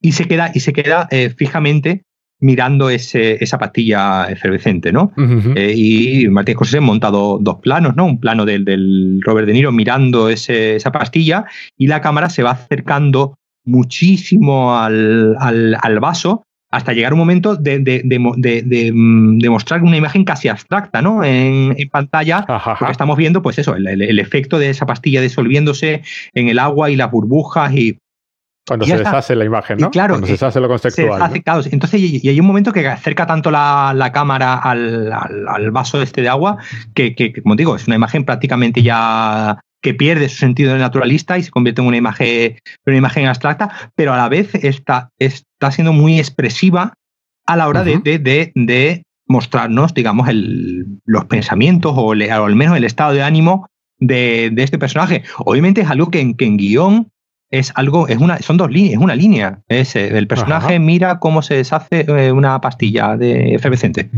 y 0.00 0.12
se 0.12 0.28
queda, 0.28 0.52
y 0.54 0.60
se 0.60 0.72
queda 0.72 1.08
eh, 1.10 1.30
fijamente 1.30 2.02
mirando 2.44 2.90
ese, 2.90 3.42
esa 3.42 3.56
pastilla 3.56 4.26
efervescente, 4.26 4.92
¿no? 4.92 5.12
Eh, 5.56 5.72
y 5.74 6.28
Martín 6.28 6.56
Scorsese 6.56 6.76
ha 6.76 6.82
montado 6.82 7.38
dos 7.40 7.56
planos, 7.60 7.96
¿no? 7.96 8.04
Un 8.04 8.20
plano 8.20 8.44
del, 8.44 8.66
del 8.66 9.22
Robert 9.22 9.46
De 9.46 9.54
Niro 9.54 9.72
mirando 9.72 10.28
ese, 10.28 10.76
esa 10.76 10.92
pastilla 10.92 11.46
y 11.78 11.86
la 11.86 12.02
cámara 12.02 12.28
se 12.28 12.42
va 12.42 12.50
acercando 12.50 13.38
muchísimo 13.64 14.76
al, 14.76 15.34
al, 15.40 16.00
vaso 16.00 16.42
hasta 16.70 16.92
llegar 16.92 17.14
un 17.14 17.20
momento 17.20 17.56
de, 17.56 17.78
de, 17.78 18.02
de, 18.04 18.92
mm, 18.92 19.38
mostrar 19.48 19.82
una 19.82 19.96
imagen 19.96 20.24
casi 20.24 20.48
abstracta, 20.48 21.00
¿no? 21.00 21.24
En, 21.24 21.74
en 21.78 21.88
pantalla, 21.88 22.44
porque 22.78 22.92
estamos 22.92 23.16
viendo, 23.16 23.40
pues 23.40 23.58
eso, 23.58 23.74
el, 23.74 23.86
el, 23.86 24.18
efecto 24.18 24.58
de 24.58 24.68
esa 24.68 24.84
pastilla 24.84 25.22
disolviéndose 25.22 26.02
en 26.34 26.48
el 26.48 26.58
agua 26.58 26.90
y 26.90 26.96
las 26.96 27.10
burbujas 27.10 27.72
y 27.72 27.96
cuando 28.66 28.86
se 28.86 28.96
deshace 28.96 29.36
la 29.36 29.44
imagen, 29.44 29.78
¿no? 29.78 29.90
claro, 29.90 30.14
Cuando 30.14 30.26
se 30.26 30.32
deshace 30.34 30.60
lo 30.60 30.68
conceptual. 30.68 31.32
Entonces, 31.70 32.00
y, 32.00 32.28
hay 32.28 32.40
un 32.40 32.46
momento 32.46 32.72
que 32.72 32.86
acerca 32.86 33.26
tanto 33.26 33.50
la, 33.50 34.10
cámara 34.12 34.54
al, 34.54 35.12
al, 35.12 35.70
vaso 35.70 36.00
este 36.00 36.22
de 36.22 36.28
agua 36.28 36.58
que, 36.94 37.14
que, 37.14 37.32
como 37.42 37.56
digo, 37.56 37.76
es 37.76 37.86
una 37.86 37.96
imagen 37.96 38.24
prácticamente 38.24 38.82
ya 38.82 39.58
que 39.82 39.92
pierde 39.92 40.30
su 40.30 40.38
sentido 40.38 40.72
de 40.72 40.78
naturalista 40.78 41.36
y 41.36 41.42
se 41.42 41.50
convierte 41.50 41.82
en 41.82 41.88
una 41.88 41.98
imagen, 41.98 42.56
una 42.86 42.96
imagen 42.96 43.26
abstracta, 43.26 43.92
pero 43.94 44.14
a 44.14 44.16
la 44.16 44.30
vez 44.30 44.54
está, 44.54 45.10
está 45.18 45.70
siendo 45.70 45.92
muy 45.92 46.18
expresiva 46.18 46.94
a 47.46 47.56
la 47.56 47.68
hora 47.68 47.84
de, 47.84 47.98
de, 47.98 48.50
de, 48.54 49.04
mostrarnos, 49.26 49.92
digamos, 49.92 50.28
el, 50.28 50.86
los 51.04 51.26
pensamientos 51.26 51.92
o, 51.96 52.12
al 52.12 52.56
menos 52.56 52.78
el 52.78 52.84
estado 52.84 53.12
de 53.12 53.22
ánimo 53.22 53.66
de, 53.98 54.48
de, 54.52 54.62
este 54.62 54.78
personaje. 54.78 55.22
Obviamente 55.40 55.82
es 55.82 55.90
algo 55.90 56.10
que, 56.10 56.34
que 56.34 56.46
en 56.46 56.56
guion 56.56 57.10
es 57.59 57.72
algo, 57.76 58.09
es 58.09 58.18
una, 58.18 58.39
son 58.39 58.56
dos 58.56 58.70
líneas, 58.70 58.94
es 58.94 58.98
una 58.98 59.14
línea. 59.14 59.60
Es, 59.68 59.94
eh, 59.94 60.16
el 60.16 60.26
personaje 60.26 60.78
mira 60.78 61.20
cómo 61.20 61.40
se 61.40 61.55
deshace 61.55 62.05
eh, 62.09 62.32
una 62.32 62.60
pastilla 62.60 63.16
de 63.16 63.55
efervescente. 63.55 64.10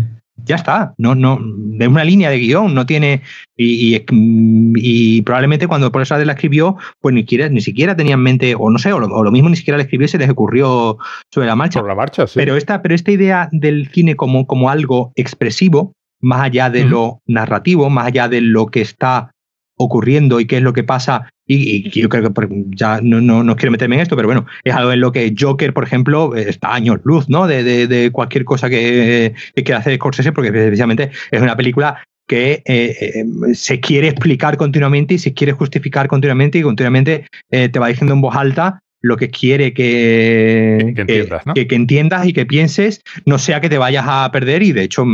Ya 0.45 0.57
está, 0.57 0.95
no, 0.97 1.15
no, 1.15 1.41
es 1.79 1.89
una 1.89 2.05
línea 2.05 2.31
de 2.31 2.39
guion, 2.39 2.75
no 2.75 2.87
tiene. 2.87 3.23
Y, 3.57 4.01
y, 4.11 5.23
probablemente 5.23 5.67
cuando 5.67 5.91
por 5.91 6.03
eso 6.03 6.17
la 6.17 6.33
escribió, 6.33 6.77
pues 7.01 7.15
ni 7.15 7.23
siquiera, 7.23 7.49
ni 7.49 7.61
siquiera 7.61 7.97
tenía 7.97 8.15
en 8.15 8.21
mente, 8.21 8.55
o 8.55 8.71
no 8.71 8.79
sé, 8.79 8.93
o 8.93 9.01
lo, 9.01 9.31
mismo 9.31 9.49
ni 9.49 9.57
siquiera 9.57 9.77
la 9.77 9.83
escribió 9.83 10.05
y 10.05 10.09
se 10.09 10.19
les 10.19 10.31
ocurrió 10.31 10.99
sobre 11.33 11.47
la 11.47 11.57
marcha. 11.57 11.81
Sobre 11.81 11.91
la 11.91 11.97
marcha, 11.97 12.27
sí. 12.27 12.35
Pero 12.37 12.57
esta, 12.57 12.81
pero 12.81 12.95
esta 12.95 13.11
idea 13.11 13.49
del 13.53 13.89
cine 13.89 14.15
como, 14.15 14.47
como 14.47 14.71
algo 14.71 15.13
expresivo, 15.17 15.93
más 16.21 16.43
allá 16.43 16.71
de 16.71 16.85
lo 16.85 17.21
narrativo, 17.27 17.91
más 17.91 18.07
allá 18.07 18.29
de 18.29 18.41
lo 18.41 18.67
que 18.67 18.83
está 18.83 19.31
ocurriendo 19.77 20.41
y 20.41 20.47
qué 20.47 20.59
es 20.59 20.63
lo 20.63 20.73
que 20.73 20.85
pasa. 20.85 21.29
Y, 21.47 21.89
yo 21.91 22.09
creo 22.09 22.33
que 22.33 22.49
ya 22.71 23.01
no, 23.01 23.21
no, 23.21 23.45
no, 23.45 23.57
quiero 23.57 23.71
meterme 23.71 23.97
en 23.97 24.03
esto, 24.03 24.17
pero 24.17 24.29
bueno, 24.29 24.47
es 24.65 24.75
algo 24.75 24.93
en 24.93 25.01
lo 25.01 25.13
que 25.13 25.35
Joker, 25.39 25.73
por 25.73 25.85
ejemplo, 25.85 26.35
está 26.35 26.75
años 26.75 26.99
luz, 27.05 27.29
¿no? 27.29 27.47
De, 27.47 27.63
de, 27.87 28.11
cualquier 28.11 28.45
cosa 28.45 28.69
que, 28.69 29.35
que 29.55 29.63
quiera 29.63 29.79
hacer 29.79 29.95
Scorsese, 29.95 30.33
porque 30.33 30.51
precisamente 30.51 31.11
es 31.31 31.41
una 31.41 31.57
película 31.57 32.03
que 32.27 32.63
eh, 32.65 32.97
eh, 33.01 33.55
se 33.55 33.81
quiere 33.81 34.09
explicar 34.09 34.57
continuamente 34.57 35.15
y 35.15 35.19
se 35.19 35.33
quiere 35.33 35.53
justificar 35.53 36.09
continuamente 36.09 36.59
y 36.59 36.63
continuamente 36.63 37.27
eh, 37.51 37.69
te 37.69 37.79
va 37.79 37.89
diciendo 37.89 38.15
en 38.15 38.21
voz 38.21 38.35
alta 38.35 38.81
lo 39.01 39.17
que 39.17 39.31
quiere 39.31 39.73
que, 39.73 40.93
que, 40.97 41.01
entiendas, 41.03 41.45
que, 41.55 41.75
entiendas 41.75 42.27
y 42.27 42.33
que 42.33 42.47
pienses, 42.47 43.03
no 43.25 43.39
sea 43.39 43.61
que 43.61 43.69
te 43.69 43.79
vayas 43.79 44.05
a 44.09 44.29
perder 44.33 44.63
y 44.63 44.73
de 44.73 44.83
hecho 44.83 45.05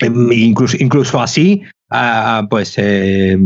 incluso, 0.00 0.76
incluso 0.78 1.20
así 1.20 1.62
pues 2.50 2.74
eh, 2.76 3.36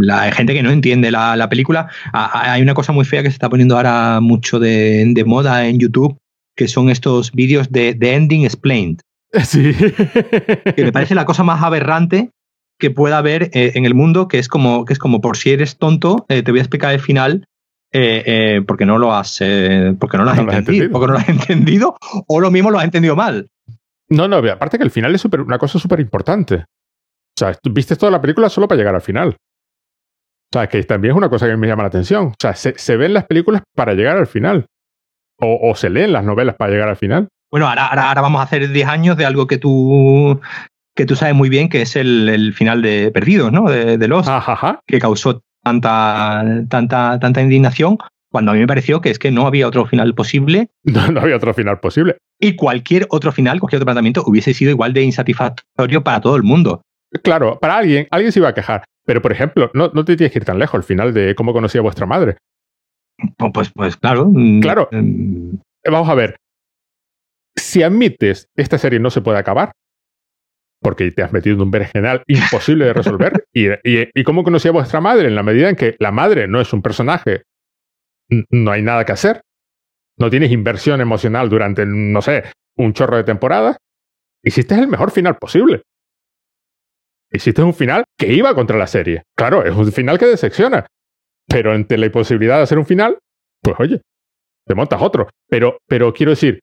la 0.00 0.30
gente 0.32 0.54
que 0.54 0.62
no 0.62 0.70
entiende 0.70 1.10
la, 1.10 1.48
película, 1.48 1.88
hay 2.12 2.62
una 2.62 2.74
cosa 2.74 2.92
muy 2.92 3.04
fea 3.04 3.22
que 3.22 3.30
se 3.30 3.34
está 3.34 3.48
poniendo 3.48 3.76
ahora 3.76 4.20
mucho 4.20 4.58
de, 4.58 5.22
moda 5.26 5.66
en 5.66 5.78
YouTube, 5.78 6.18
que 6.56 6.68
son 6.68 6.90
estos 6.90 7.32
vídeos 7.32 7.70
de, 7.70 7.96
Ending 8.00 8.44
Explained. 8.44 9.00
Sí. 9.44 9.74
que 9.74 10.84
me 10.84 10.90
parece 10.90 11.14
la 11.14 11.26
cosa 11.26 11.44
más 11.44 11.62
aberrante 11.62 12.30
que 12.78 12.90
pueda 12.90 13.18
haber 13.18 13.50
eh, 13.52 13.72
en 13.74 13.84
el 13.84 13.94
mundo, 13.94 14.26
que 14.26 14.38
es 14.38 14.48
como, 14.48 14.86
que 14.86 14.94
es 14.94 14.98
como 14.98 15.20
por 15.20 15.36
si 15.36 15.50
eres 15.50 15.76
tonto, 15.76 16.24
eh, 16.30 16.42
te 16.42 16.50
voy 16.50 16.60
a 16.60 16.62
explicar 16.62 16.94
el 16.94 17.00
final. 17.00 17.44
porque 17.92 18.86
no 18.86 18.98
lo 18.98 19.14
has 19.14 19.38
porque 19.98 20.16
no 20.16 20.24
lo 20.24 20.30
has, 20.30 20.38
entendido, 20.38 20.90
porque 20.90 21.06
no 21.08 21.12
lo 21.14 21.18
has 21.18 21.28
entendido 21.28 21.96
o 22.26 22.40
lo 22.40 22.50
mismo 22.50 22.70
lo 22.70 22.78
has 22.78 22.84
entendido 22.84 23.16
mal 23.16 23.48
no, 24.10 24.26
no, 24.26 24.38
aparte 24.50 24.78
que 24.78 24.84
el 24.84 24.90
final 24.90 25.14
es 25.14 25.24
una 25.24 25.58
cosa 25.58 25.78
súper 25.78 26.00
importante. 26.00 26.64
O 27.38 27.44
sea, 27.46 27.56
viste 27.70 27.94
toda 27.94 28.10
la 28.10 28.20
película 28.20 28.48
solo 28.48 28.66
para 28.66 28.78
llegar 28.78 28.96
al 28.96 29.00
final. 29.00 29.36
O 30.50 30.58
sea, 30.58 30.66
que 30.66 30.82
también 30.82 31.12
es 31.12 31.16
una 31.16 31.28
cosa 31.28 31.46
que 31.46 31.56
me 31.56 31.68
llama 31.68 31.84
la 31.84 31.88
atención. 31.88 32.28
O 32.28 32.34
sea, 32.36 32.54
se, 32.54 32.96
ven 32.96 33.14
las 33.14 33.26
películas 33.26 33.62
para 33.76 33.94
llegar 33.94 34.16
al 34.16 34.26
final. 34.26 34.66
O, 35.40 35.72
se 35.76 35.88
leen 35.88 36.12
las 36.12 36.24
novelas 36.24 36.56
para 36.56 36.72
llegar 36.72 36.88
al 36.88 36.96
final. 36.96 37.28
Bueno, 37.48 37.68
ahora, 37.68 37.86
ahora, 37.86 38.20
vamos 38.20 38.40
a 38.40 38.44
hacer 38.44 38.68
10 38.68 38.88
años 38.88 39.16
de 39.16 39.24
algo 39.24 39.46
que 39.46 39.56
tú, 39.56 40.40
que 40.96 41.06
tú 41.06 41.14
sabes 41.14 41.36
muy 41.36 41.48
bien, 41.48 41.68
que 41.68 41.82
es 41.82 41.94
el, 41.94 42.52
final 42.54 42.82
de 42.82 43.12
Perdidos, 43.12 43.52
¿no? 43.52 43.70
De, 43.70 43.98
de 43.98 44.08
Lost, 44.08 44.28
que 44.88 44.98
causó 44.98 45.40
tanta, 45.62 46.44
tanta, 46.68 47.20
tanta 47.20 47.40
indignación, 47.40 47.98
cuando 48.32 48.50
a 48.50 48.54
mí 48.54 48.60
me 48.60 48.66
pareció 48.66 49.00
que 49.00 49.10
es 49.10 49.20
que 49.20 49.30
no 49.30 49.46
había 49.46 49.68
otro 49.68 49.86
final 49.86 50.12
posible. 50.14 50.70
No, 50.82 51.06
no 51.12 51.20
había 51.20 51.36
otro 51.36 51.54
final 51.54 51.78
posible. 51.78 52.16
Y 52.40 52.56
cualquier 52.56 53.06
otro 53.10 53.30
final, 53.30 53.60
cualquier 53.60 53.78
otro 53.78 53.86
planteamiento, 53.86 54.24
hubiese 54.26 54.54
sido 54.54 54.72
igual 54.72 54.92
de 54.92 55.02
insatisfactorio 55.04 56.02
para 56.02 56.20
todo 56.20 56.34
el 56.34 56.42
mundo. 56.42 56.82
Claro, 57.22 57.58
para 57.58 57.78
alguien, 57.78 58.06
alguien 58.10 58.32
se 58.32 58.38
iba 58.38 58.48
a 58.48 58.54
quejar. 58.54 58.84
Pero, 59.04 59.22
por 59.22 59.32
ejemplo, 59.32 59.70
no, 59.72 59.90
no 59.94 60.04
te 60.04 60.16
tienes 60.16 60.32
que 60.32 60.40
ir 60.40 60.44
tan 60.44 60.58
lejos, 60.58 60.78
el 60.78 60.84
final 60.84 61.14
de 61.14 61.34
cómo 61.34 61.52
conocía 61.52 61.80
a 61.80 61.82
vuestra 61.82 62.06
madre. 62.06 62.36
Pues, 63.52 63.70
pues, 63.74 63.96
claro. 63.96 64.26
Mm, 64.30 64.60
claro. 64.60 64.88
Mm. 64.92 65.54
Vamos 65.90 66.08
a 66.08 66.14
ver. 66.14 66.36
Si 67.56 67.82
admites 67.82 68.48
esta 68.54 68.78
serie 68.78 69.00
no 69.00 69.10
se 69.10 69.22
puede 69.22 69.38
acabar, 69.38 69.72
porque 70.80 71.10
te 71.10 71.22
has 71.22 71.32
metido 71.32 71.56
en 71.56 71.62
un 71.62 71.70
vergenal 71.70 72.22
imposible 72.26 72.84
de 72.84 72.92
resolver, 72.92 73.44
y, 73.52 73.70
y, 73.70 74.10
y 74.14 74.24
cómo 74.24 74.44
conocía 74.44 74.70
a 74.70 74.74
vuestra 74.74 75.00
madre, 75.00 75.28
en 75.28 75.34
la 75.34 75.42
medida 75.42 75.70
en 75.70 75.76
que 75.76 75.96
la 75.98 76.12
madre 76.12 76.46
no 76.46 76.60
es 76.60 76.72
un 76.72 76.82
personaje, 76.82 77.44
no 78.50 78.70
hay 78.70 78.82
nada 78.82 79.04
que 79.04 79.12
hacer, 79.12 79.40
no 80.18 80.28
tienes 80.28 80.52
inversión 80.52 81.00
emocional 81.00 81.48
durante, 81.48 81.86
no 81.86 82.20
sé, 82.20 82.44
un 82.76 82.92
chorro 82.92 83.16
de 83.16 83.24
temporada, 83.24 83.78
hiciste 84.44 84.74
el 84.74 84.86
mejor 84.86 85.10
final 85.10 85.36
posible 85.38 85.82
hiciste 87.30 87.62
un 87.62 87.74
final 87.74 88.04
que 88.16 88.32
iba 88.32 88.54
contra 88.54 88.78
la 88.78 88.86
serie. 88.86 89.22
Claro, 89.36 89.64
es 89.64 89.74
un 89.74 89.90
final 89.92 90.18
que 90.18 90.26
decepciona. 90.26 90.86
Pero 91.46 91.72
ante 91.72 91.96
la 91.96 92.06
imposibilidad 92.06 92.56
de 92.56 92.62
hacer 92.62 92.78
un 92.78 92.86
final, 92.86 93.18
pues 93.62 93.76
oye, 93.78 94.02
te 94.66 94.74
montas 94.74 95.00
otro. 95.00 95.28
Pero, 95.48 95.78
pero 95.86 96.12
quiero 96.12 96.30
decir, 96.30 96.60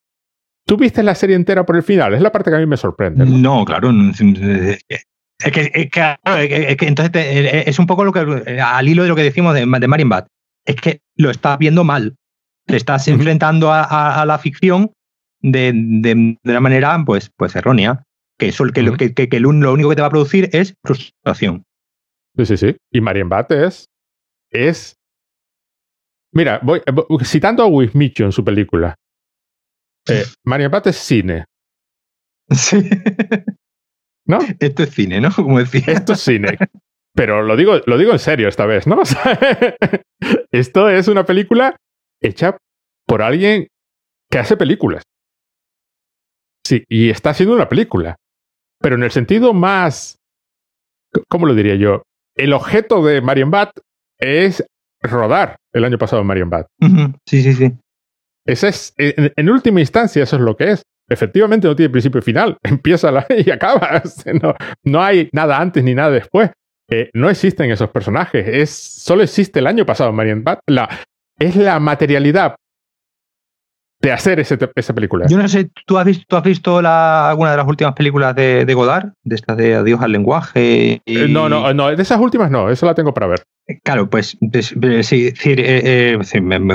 ¿tú 0.66 0.78
viste 0.78 1.04
la 1.04 1.16
serie 1.16 1.36
entera 1.36 1.66
por 1.66 1.76
el 1.76 1.84
final? 1.84 2.14
Es 2.14 2.22
la 2.22 2.32
parte 2.32 2.52
que 2.52 2.58
a 2.58 2.60
mí 2.60 2.66
me 2.66 2.78
sorprende. 2.78 3.26
No, 3.26 3.66
claro. 3.66 3.90
Es 5.38 5.52
que, 5.52 5.72
es 5.74 5.90
que, 6.78 6.88
entonces 6.88 7.12
es 7.68 7.80
un 7.80 7.88
poco 7.88 8.06
lo 8.06 8.14
que 8.14 8.20
al 8.62 8.88
hilo 8.88 9.04
de 9.04 9.10
lo 9.10 9.16
que 9.16 9.24
decimos 9.24 9.54
de, 9.54 9.66
de 9.66 9.88
Marion 9.88 10.10
Bad. 10.10 10.28
Es 10.66 10.76
que 10.76 11.02
lo 11.16 11.30
estás 11.30 11.58
viendo 11.58 11.84
mal. 11.84 12.16
Te 12.66 12.78
estás 12.78 13.08
enfrentando 13.08 13.72
a, 13.72 14.24
la 14.26 14.38
ficción 14.40 14.92
de, 15.42 15.72
de, 15.74 16.38
una 16.44 16.60
manera 16.60 17.04
pues, 17.06 17.32
pues 17.36 17.56
errónea 17.56 18.05
que, 18.38 18.48
eso, 18.50 18.66
que, 18.66 18.82
lo, 18.82 18.98
que, 18.98 19.14
que, 19.14 19.40
lo 19.40 19.50
único 19.50 19.90
que 19.90 19.96
te 19.96 20.02
va 20.02 20.08
a 20.08 20.12
producir 20.12 20.50
es 20.54 20.76
frustración. 20.84 21.64
Sí, 22.36 22.46
sí, 22.46 22.58
sí. 22.58 22.78
Y 22.92 23.02
Marienbad 23.02 23.52
es. 23.52 23.86
es 24.52 24.96
Mira, 26.34 26.60
voy, 26.62 26.82
citando 27.24 27.64
a 27.64 27.68
Wismicho 27.68 28.26
en 28.26 28.32
su 28.32 28.44
película. 28.44 28.96
Eh, 30.08 30.24
es 30.86 30.96
cine. 30.98 31.46
Sí. 32.50 32.78
¿No? 34.28 34.40
Esto 34.60 34.84
es 34.84 34.90
cine, 34.90 35.22
¿no? 35.22 35.32
Como 35.34 35.60
decía. 35.60 35.94
Esto 35.94 36.14
es 36.14 36.22
cine. 36.22 36.58
Pero 37.14 37.44
lo 37.44 37.56
digo, 37.56 37.80
lo 37.86 37.98
digo 37.98 38.12
en 38.12 38.20
serio 38.20 38.50
esta 38.50 38.66
vez, 38.66 38.86
¿no? 38.86 39.02
esto 40.52 40.90
es 40.90 41.08
una 41.08 41.26
película 41.26 41.78
hecha 42.22 42.58
por 43.08 43.22
alguien 43.22 43.68
que 44.30 44.40
hace 44.40 44.58
películas. 44.58 45.04
Sí, 46.66 46.84
y 46.90 47.10
está 47.10 47.30
haciendo 47.30 47.56
una 47.56 47.70
película 47.70 48.18
pero 48.86 48.98
en 48.98 49.02
el 49.02 49.10
sentido 49.10 49.52
más, 49.56 50.20
¿cómo 51.28 51.48
lo 51.48 51.56
diría 51.56 51.74
yo? 51.74 52.04
El 52.36 52.54
objeto 52.54 53.04
de 53.04 53.20
Marion 53.20 53.50
Bat 53.50 53.72
es 54.20 54.64
rodar 55.02 55.56
el 55.74 55.86
año 55.86 55.98
pasado 55.98 56.22
en 56.22 56.28
Marion 56.28 56.52
Bat. 56.52 56.68
Sí, 57.26 57.42
sí, 57.42 57.54
sí. 57.54 57.74
Ese 58.46 58.68
es, 58.68 58.94
en, 58.96 59.50
última 59.50 59.80
instancia, 59.80 60.22
eso 60.22 60.36
es 60.36 60.42
lo 60.44 60.56
que 60.56 60.70
es. 60.70 60.84
Efectivamente 61.10 61.68
no 61.68 61.76
tiene 61.76 61.90
principio 61.90 62.20
y 62.20 62.22
final. 62.22 62.58
Empieza 62.64 63.12
la, 63.12 63.26
y 63.36 63.50
acaba. 63.50 64.04
No, 64.40 64.54
no 64.84 65.02
hay 65.02 65.30
nada 65.34 65.60
antes 65.60 65.84
ni 65.84 65.96
nada 65.96 66.12
después. 66.12 66.52
Eh, 66.88 67.10
no 67.16 67.32
existen 67.32 67.72
esos 67.72 67.90
personajes. 67.90 68.48
Es, 68.48 68.70
solo 68.70 69.24
existe 69.24 69.62
el 69.62 69.66
año 69.66 69.88
pasado 69.88 70.14
Marion 70.14 70.44
Bat. 70.44 70.60
La, 70.68 70.88
es 71.40 71.56
la 71.56 71.80
materialidad 71.80 72.56
de 74.02 74.12
hacer 74.12 74.40
ese, 74.40 74.58
esa 74.76 74.94
película. 74.94 75.26
Yo 75.28 75.38
no 75.38 75.48
sé, 75.48 75.70
¿tú 75.86 75.98
has 75.98 76.06
visto, 76.06 76.38
has 76.38 76.44
visto 76.44 76.82
la, 76.82 77.30
alguna 77.30 77.52
de 77.52 77.58
las 77.58 77.68
últimas 77.68 77.94
películas 77.94 78.36
de, 78.36 78.66
de 78.66 78.74
Godard? 78.74 79.14
De 79.24 79.36
estas 79.36 79.58
de 79.58 79.76
Adiós 79.76 80.02
al 80.02 80.12
lenguaje. 80.12 81.02
Eh, 81.06 81.28
no, 81.28 81.50
no, 81.50 81.74
no, 81.74 81.96
de 81.96 82.02
esas 82.02 82.20
últimas 82.20 82.52
no, 82.52 82.70
eso 82.70 82.86
la 82.86 82.94
tengo 82.94 83.14
para 83.14 83.28
ver. 83.28 83.44
Eh, 83.68 83.80
claro, 83.84 84.10
pues, 84.10 84.38
sí, 84.62 85.24
decir, 85.24 85.60
eh, 85.60 86.18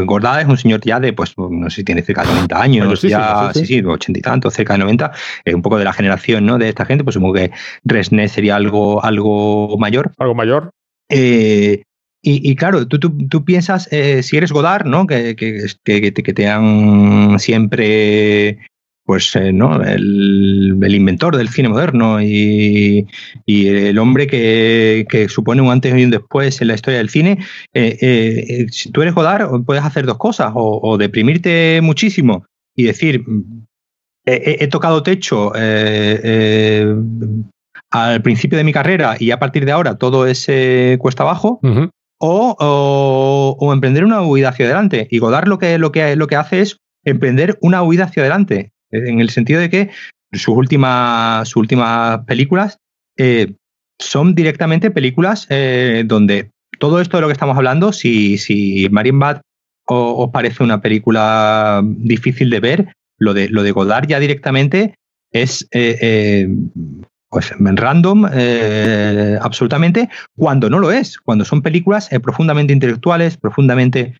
Godard 0.05 0.41
es 0.41 0.49
un 0.49 0.57
señor 0.57 0.81
ya 0.81 0.99
de, 0.99 1.13
pues, 1.13 1.35
no 1.37 1.71
sé 1.71 1.77
si 1.77 1.85
tiene 1.85 2.03
cerca 2.03 2.23
de 2.23 2.29
90 2.29 2.61
años, 2.61 3.03
ya, 3.03 3.53
sí, 3.55 3.65
sí, 3.65 3.81
80 3.81 4.19
y 4.19 4.23
tanto, 4.23 4.51
cerca 4.51 4.73
de 4.73 4.81
90, 4.81 5.13
un 5.55 5.63
poco 5.63 5.79
de 5.79 5.85
la 5.85 5.93
generación 5.93 6.47
¿no? 6.47 6.59
de 6.59 6.69
esta 6.69 6.85
gente, 6.85 7.05
pues 7.05 7.15
supongo 7.15 7.35
que 7.35 7.53
Resné 7.85 8.29
sería 8.29 8.57
algo, 8.57 9.05
algo 9.05 9.77
mayor. 9.79 10.13
Algo 10.19 10.35
mayor. 10.35 10.71
Eh, 11.09 11.83
y, 12.23 12.55
claro, 12.55 12.87
tú, 12.87 12.99
tú, 12.99 13.45
piensas, 13.47 13.89
eh, 13.93 14.23
si 14.23 14.37
eres 14.37 14.53
Godard, 14.53 14.85
¿no? 14.85 15.07
Que, 15.07 15.35
que, 15.37 15.65
que, 15.85 16.35
te 16.35 16.49
han 16.49 17.39
siempre, 17.39 18.59
pues, 19.05 19.35
eh, 19.37 19.55
¿no? 19.55 19.83
El, 19.83 20.79
el, 20.83 20.95
inventor 20.95 21.39
del 21.39 21.49
cine 21.49 21.71
moderno 21.71 22.21
y, 22.21 23.07
y 23.47 23.69
el 23.69 23.99
hombre 23.99 24.27
que, 24.27 25.27
supone 25.31 25.63
un 25.63 25.71
antes 25.71 25.97
y 25.97 26.05
un 26.05 26.11
después 26.11 26.61
en 26.61 26.69
la 26.69 26.75
historia 26.75 26.99
del 26.99 27.09
cine. 27.09 27.39
Eh, 27.73 28.67
si 28.71 28.91
tú 28.93 29.01
eres 29.01 29.15
Godard, 29.15 29.65
puedes 29.65 29.83
hacer 29.83 30.05
dos 30.05 30.19
cosas, 30.19 30.53
o, 30.55 30.99
deprimirte 30.99 31.81
muchísimo 31.83 32.45
y 32.77 32.83
decir, 32.83 33.25
he, 34.27 34.67
tocado 34.67 35.03
techo 35.03 35.55
al 37.91 38.23
principio 38.23 38.59
de 38.59 38.65
mi 38.65 38.75
carrera 38.75 39.17
y 39.19 39.31
a 39.31 39.39
partir 39.39 39.65
de 39.65 39.73
ahora 39.73 39.97
todo 39.97 40.27
ese 40.27 40.99
cuesta 41.01 41.23
abajo, 41.23 41.61
o, 42.21 43.73
emprender 43.73 44.05
una 44.05 44.23
huida 44.23 44.51
hacia 44.51 44.67
adelante. 44.67 45.09
Y 45.11 45.19
Godard 45.19 45.49
lo 45.49 45.59
que, 45.59 45.79
lo, 45.79 45.91
que, 45.93 46.17
lo 46.17 46.27
que 46.27 46.37
hace 46.37 46.61
es 46.61 46.77
emprender 47.05 47.59
una 47.61 47.83
huida 47.83 48.05
hacia 48.05 48.23
adelante, 48.23 48.73
en 48.91 49.21
el 49.21 49.31
sentido 49.31 49.61
de 49.61 49.71
que 49.71 49.91
sus 50.33 50.55
últimas, 50.57 51.49
sus 51.49 51.57
últimas 51.57 52.25
películas 52.25 52.79
eh, 53.17 53.55
son 53.99 54.35
directamente 54.35 54.91
películas 54.91 55.47
eh, 55.51 56.05
donde 56.07 56.51
todo 56.79 57.01
esto 57.01 57.17
de 57.17 57.23
lo 57.23 57.27
que 57.27 57.33
estamos 57.33 57.57
hablando, 57.57 57.93
si, 57.93 58.39
si 58.39 58.89
Marienbad 58.91 59.41
os 59.87 60.31
parece 60.31 60.63
una 60.63 60.81
película 60.81 61.83
difícil 61.85 62.49
de 62.49 62.61
ver, 62.61 62.93
lo 63.19 63.35
de, 63.35 63.49
lo 63.49 63.63
de 63.65 63.73
Godard 63.73 64.07
ya 64.07 64.21
directamente 64.21 64.95
es 65.33 65.67
eh, 65.73 66.49
pues 67.31 67.53
random 67.59 68.27
eh, 68.33 69.39
absolutamente 69.41 70.09
cuando 70.37 70.69
no 70.69 70.79
lo 70.79 70.91
es, 70.91 71.19
cuando 71.19 71.45
son 71.45 71.63
películas 71.63 72.11
profundamente 72.23 72.73
intelectuales, 72.73 73.37
profundamente 73.37 74.17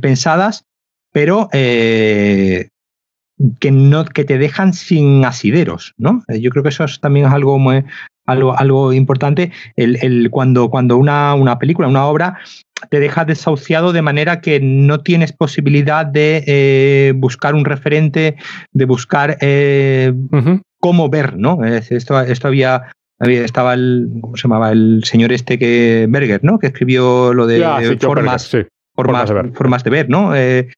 pensadas, 0.00 0.64
pero 1.12 1.48
que 1.52 2.70
no 3.70 4.04
que 4.04 4.24
te 4.24 4.38
dejan 4.38 4.74
sin 4.74 5.24
asideros, 5.24 5.94
¿no? 5.96 6.24
Yo 6.28 6.50
creo 6.50 6.62
que 6.62 6.70
eso 6.70 6.84
también 7.00 7.26
es 7.26 7.32
algo 7.32 7.58
muy, 7.58 7.84
algo, 8.30 8.58
algo 8.58 8.92
importante. 8.92 9.50
El, 9.76 10.30
cuando, 10.30 10.70
cuando 10.70 10.96
una, 10.96 11.34
una 11.34 11.58
película, 11.58 11.88
una 11.88 12.06
obra 12.06 12.38
te 12.88 13.00
deja 13.00 13.24
desahuciado 13.24 13.92
de 13.92 14.02
manera 14.02 14.40
que 14.40 14.60
no 14.60 15.00
tienes 15.00 15.32
posibilidad 15.32 16.06
de 16.06 16.44
eh, 16.46 17.12
buscar 17.14 17.54
un 17.54 17.64
referente, 17.64 18.36
de 18.72 18.84
buscar 18.86 19.36
eh, 19.40 20.12
cómo 20.80 21.08
ver, 21.08 21.36
¿no? 21.36 21.64
Esto, 21.64 22.20
esto 22.20 22.48
había, 22.48 22.92
había, 23.18 23.44
estaba 23.44 23.74
el, 23.74 24.08
¿cómo 24.20 24.36
se 24.36 24.42
llamaba? 24.42 24.72
El 24.72 25.02
señor 25.04 25.32
este 25.32 25.58
que, 25.58 26.06
Berger, 26.08 26.42
¿no? 26.42 26.58
Que 26.58 26.68
escribió 26.68 27.32
lo 27.34 27.46
de 27.46 27.60
formas, 28.00 28.50
formas, 28.94 29.28
de 29.28 29.34
ver. 29.34 29.52
formas, 29.52 29.84
de 29.84 29.90
ver. 29.90 30.08
¿no? 30.08 30.34
Eh, 30.34 30.68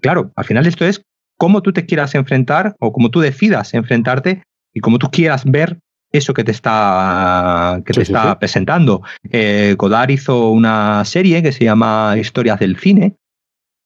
claro, 0.00 0.32
al 0.36 0.44
final 0.44 0.66
esto 0.66 0.84
es 0.84 1.02
cómo 1.38 1.62
tú 1.62 1.72
te 1.72 1.86
quieras 1.86 2.14
enfrentar 2.14 2.74
o 2.80 2.92
cómo 2.92 3.10
tú 3.10 3.20
decidas 3.20 3.74
enfrentarte 3.74 4.42
y 4.74 4.80
cómo 4.80 4.98
tú 4.98 5.10
quieras 5.10 5.44
ver 5.44 5.78
eso 6.12 6.34
que 6.34 6.44
te 6.44 6.50
está, 6.50 7.82
que 7.84 7.92
te 7.92 8.02
está 8.02 8.38
presentando. 8.38 9.02
Eh, 9.30 9.74
Godard 9.76 10.10
hizo 10.10 10.50
una 10.50 11.04
serie 11.04 11.42
que 11.42 11.52
se 11.52 11.64
llama 11.64 12.14
Historias 12.18 12.60
del 12.60 12.76
Cine. 12.76 13.16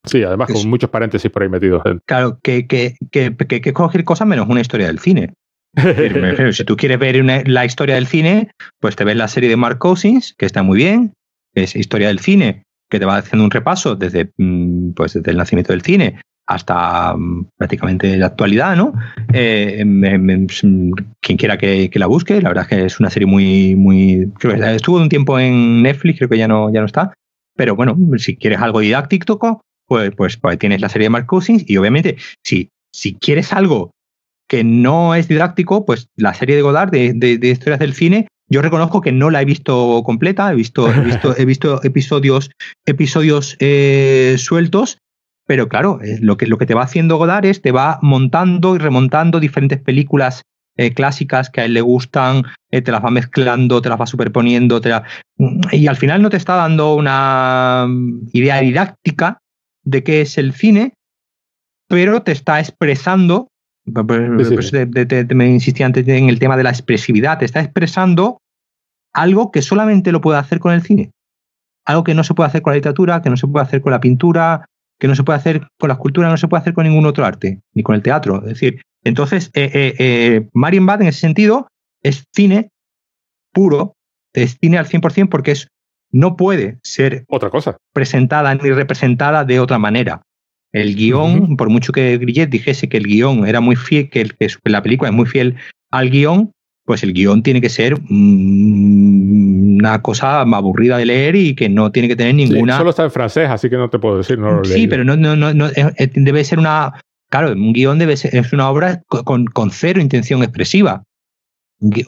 Sí, 0.05 0.23
además 0.23 0.51
con 0.51 0.67
muchos 0.69 0.89
paréntesis 0.89 1.29
por 1.29 1.43
ahí 1.43 1.49
metidos. 1.49 1.83
Claro, 2.05 2.39
que, 2.41 2.65
que, 2.67 2.95
que, 3.11 3.35
que, 3.35 3.73
cualquier 3.73 4.03
cosa 4.03 4.25
menos 4.25 4.49
una 4.49 4.61
historia 4.61 4.87
del 4.87 4.99
cine. 4.99 5.33
si 6.51 6.63
tú 6.65 6.75
quieres 6.75 6.99
ver 6.99 7.47
la 7.47 7.65
historia 7.65 7.95
del 7.95 8.07
cine, 8.07 8.51
pues 8.79 8.95
te 8.95 9.03
ves 9.03 9.15
la 9.15 9.27
serie 9.27 9.49
de 9.49 9.55
Mark 9.55 9.79
Cousins, 9.79 10.35
que 10.37 10.45
está 10.45 10.63
muy 10.63 10.77
bien, 10.77 11.13
es 11.53 11.75
Historia 11.75 12.07
del 12.07 12.19
Cine, 12.19 12.63
que 12.89 12.99
te 12.99 13.05
va 13.05 13.17
haciendo 13.17 13.45
un 13.45 13.51
repaso 13.51 13.95
desde, 13.95 14.31
mm, 14.37 14.91
pues, 14.91 15.13
desde 15.13 15.31
el 15.31 15.37
nacimiento 15.37 15.73
del 15.73 15.81
cine 15.81 16.19
hasta 16.47 17.15
mm, 17.15 17.47
prácticamente 17.57 18.17
la 18.17 18.27
actualidad, 18.27 18.75
¿no? 18.75 18.93
Eh, 19.33 19.83
quien 21.21 21.37
quiera 21.37 21.57
que, 21.57 21.89
la 21.95 22.07
busque, 22.07 22.41
la 22.41 22.49
verdad 22.49 22.63
es 22.63 22.69
que 22.69 22.85
es 22.85 22.99
una 22.99 23.09
serie 23.09 23.27
muy, 23.27 23.75
muy. 23.75 24.31
estuvo 24.75 24.97
un 24.97 25.09
tiempo 25.09 25.39
en 25.39 25.81
Netflix, 25.81 26.17
creo 26.17 26.29
que 26.29 26.37
ya 26.37 26.47
no, 26.47 26.71
ya 26.71 26.81
no 26.81 26.85
está. 26.85 27.13
Pero 27.55 27.75
bueno, 27.75 27.97
si 28.17 28.35
quieres 28.35 28.59
algo 28.59 28.79
didáctico, 28.79 29.61
pues, 29.87 30.11
pues, 30.15 30.37
pues 30.37 30.57
tienes 30.57 30.81
la 30.81 30.89
serie 30.89 31.05
de 31.05 31.11
Mark 31.11 31.27
Cousins 31.27 31.63
y 31.67 31.77
obviamente, 31.77 32.17
si, 32.43 32.69
si 32.93 33.13
quieres 33.13 33.53
algo 33.53 33.91
que 34.51 34.65
no 34.65 35.15
es 35.15 35.29
didáctico, 35.29 35.85
pues 35.85 36.09
la 36.17 36.33
serie 36.33 36.57
de 36.57 36.61
Godard 36.61 36.91
de, 36.91 37.13
de, 37.13 37.47
historias 37.47 37.79
del 37.79 37.93
cine 37.93 38.27
yo 38.49 38.61
reconozco 38.61 38.99
que 38.99 39.13
no 39.13 39.29
la 39.29 39.41
he 39.41 39.45
visto 39.45 40.03
completa, 40.03 40.51
he 40.51 40.55
visto, 40.55 40.91
he 40.91 40.99
visto, 40.99 41.37
he 41.37 41.45
visto 41.45 41.81
episodios, 41.85 42.51
episodios 42.85 43.55
eh, 43.61 44.35
sueltos 44.37 44.97
pero 45.47 45.69
claro, 45.69 46.01
eh, 46.01 46.17
lo 46.19 46.35
que, 46.35 46.47
lo 46.47 46.57
que 46.57 46.65
te 46.65 46.73
va 46.73 46.83
haciendo 46.83 47.15
Godard 47.15 47.45
es 47.45 47.61
te 47.61 47.71
va 47.71 47.97
montando 48.01 48.75
y 48.75 48.79
remontando 48.79 49.39
diferentes 49.39 49.79
películas 49.79 50.41
eh, 50.75 50.93
clásicas 50.93 51.49
que 51.49 51.61
a 51.61 51.65
él 51.65 51.73
le 51.73 51.81
gustan, 51.81 52.43
te 52.69 52.91
las 52.91 53.03
va 53.03 53.09
mezclando, 53.09 53.81
te 53.81 53.87
las 53.87 54.01
va 54.01 54.05
superponiendo, 54.05 54.81
te 54.81 54.91
y 55.71 55.87
al 55.87 55.95
final 55.95 56.21
no 56.21 56.29
te 56.29 56.37
está 56.37 56.55
dando 56.55 56.95
una 56.95 57.87
idea 58.33 58.59
didáctica 58.59 59.37
de 59.83 60.03
qué 60.03 60.21
es 60.21 60.37
el 60.37 60.51
cine, 60.51 60.93
pero 61.87 62.21
te 62.21 62.33
está 62.33 62.59
expresando, 62.59 63.47
me 63.85 65.49
insistí 65.49 65.83
antes 65.83 66.07
en 66.07 66.29
el 66.29 66.39
tema 66.39 66.57
de 66.57 66.63
la 66.63 66.69
expresividad, 66.69 67.39
te 67.39 67.45
está 67.45 67.59
expresando 67.59 68.37
algo 69.13 69.51
que 69.51 69.61
solamente 69.61 70.11
lo 70.11 70.21
puede 70.21 70.39
hacer 70.39 70.59
con 70.59 70.73
el 70.73 70.81
cine, 70.81 71.11
algo 71.85 72.03
que 72.03 72.13
no 72.13 72.23
se 72.23 72.33
puede 72.33 72.47
hacer 72.47 72.61
con 72.61 72.71
la 72.71 72.75
literatura, 72.75 73.21
que 73.21 73.29
no 73.29 73.37
se 73.37 73.47
puede 73.47 73.65
hacer 73.65 73.81
con 73.81 73.91
la 73.91 73.99
pintura, 73.99 74.65
que 74.99 75.07
no 75.07 75.15
se 75.15 75.23
puede 75.23 75.39
hacer 75.39 75.67
con 75.79 75.87
la 75.87 75.95
escultura, 75.95 76.29
no 76.29 76.37
se 76.37 76.47
puede 76.47 76.61
hacer 76.61 76.73
con 76.73 76.85
ningún 76.85 77.05
otro 77.05 77.25
arte, 77.25 77.59
ni 77.73 77.83
con 77.83 77.95
el 77.95 78.03
teatro. 78.03 78.37
Es 78.43 78.49
decir, 78.49 78.81
entonces, 79.03 79.49
eh, 79.53 79.71
eh, 79.73 79.95
eh 79.97 80.49
Marienbad 80.53 81.01
en 81.01 81.07
ese 81.07 81.21
sentido 81.21 81.67
es 82.03 82.25
cine 82.33 82.69
puro, 83.51 83.93
es 84.33 84.57
cine 84.61 84.77
al 84.77 84.87
100% 84.87 85.29
porque 85.29 85.51
es, 85.51 85.67
no 86.11 86.35
puede 86.35 86.79
ser 86.83 87.25
otra 87.27 87.49
cosa 87.49 87.77
presentada 87.93 88.53
ni 88.53 88.69
representada 88.69 89.43
de 89.43 89.59
otra 89.59 89.79
manera. 89.79 90.21
El 90.73 90.95
guion, 90.95 91.57
por 91.57 91.69
mucho 91.69 91.91
que 91.91 92.17
Grillet 92.17 92.49
dijese 92.49 92.87
que 92.87 92.97
el 92.97 93.05
guion 93.05 93.45
era 93.45 93.59
muy 93.59 93.75
fiel, 93.75 94.09
que, 94.09 94.23
que 94.23 94.69
la 94.69 94.81
película 94.81 95.09
es 95.09 95.15
muy 95.15 95.25
fiel 95.25 95.55
al 95.91 96.09
guion, 96.09 96.51
pues 96.85 97.03
el 97.03 97.13
guion 97.13 97.43
tiene 97.43 97.61
que 97.61 97.69
ser 97.69 97.99
mm, 97.99 99.77
una 99.79 100.01
cosa 100.01 100.41
aburrida 100.41 100.97
de 100.97 101.05
leer 101.05 101.35
y 101.35 101.55
que 101.55 101.69
no 101.69 101.91
tiene 101.91 102.07
que 102.07 102.15
tener 102.15 102.35
ninguna. 102.35 102.77
solo 102.77 102.91
está 102.91 103.03
en 103.03 103.11
francés, 103.11 103.49
así 103.49 103.69
que 103.69 103.77
no 103.77 103.89
te 103.89 103.99
puedo 103.99 104.17
decir. 104.17 104.39
No 104.39 104.63
sí, 104.63 104.87
pero 104.87 105.03
no, 105.03 105.15
no, 105.15 105.35
no, 105.35 105.69
debe 106.13 106.43
ser 106.43 106.59
una. 106.59 106.93
Claro, 107.29 107.53
un 107.53 107.73
guion 107.73 107.97
debe 107.97 108.17
ser 108.17 108.35
es 108.35 108.51
una 108.51 108.69
obra 108.69 109.01
con, 109.07 109.45
con 109.45 109.71
cero 109.71 110.01
intención 110.01 110.43
expresiva. 110.43 111.03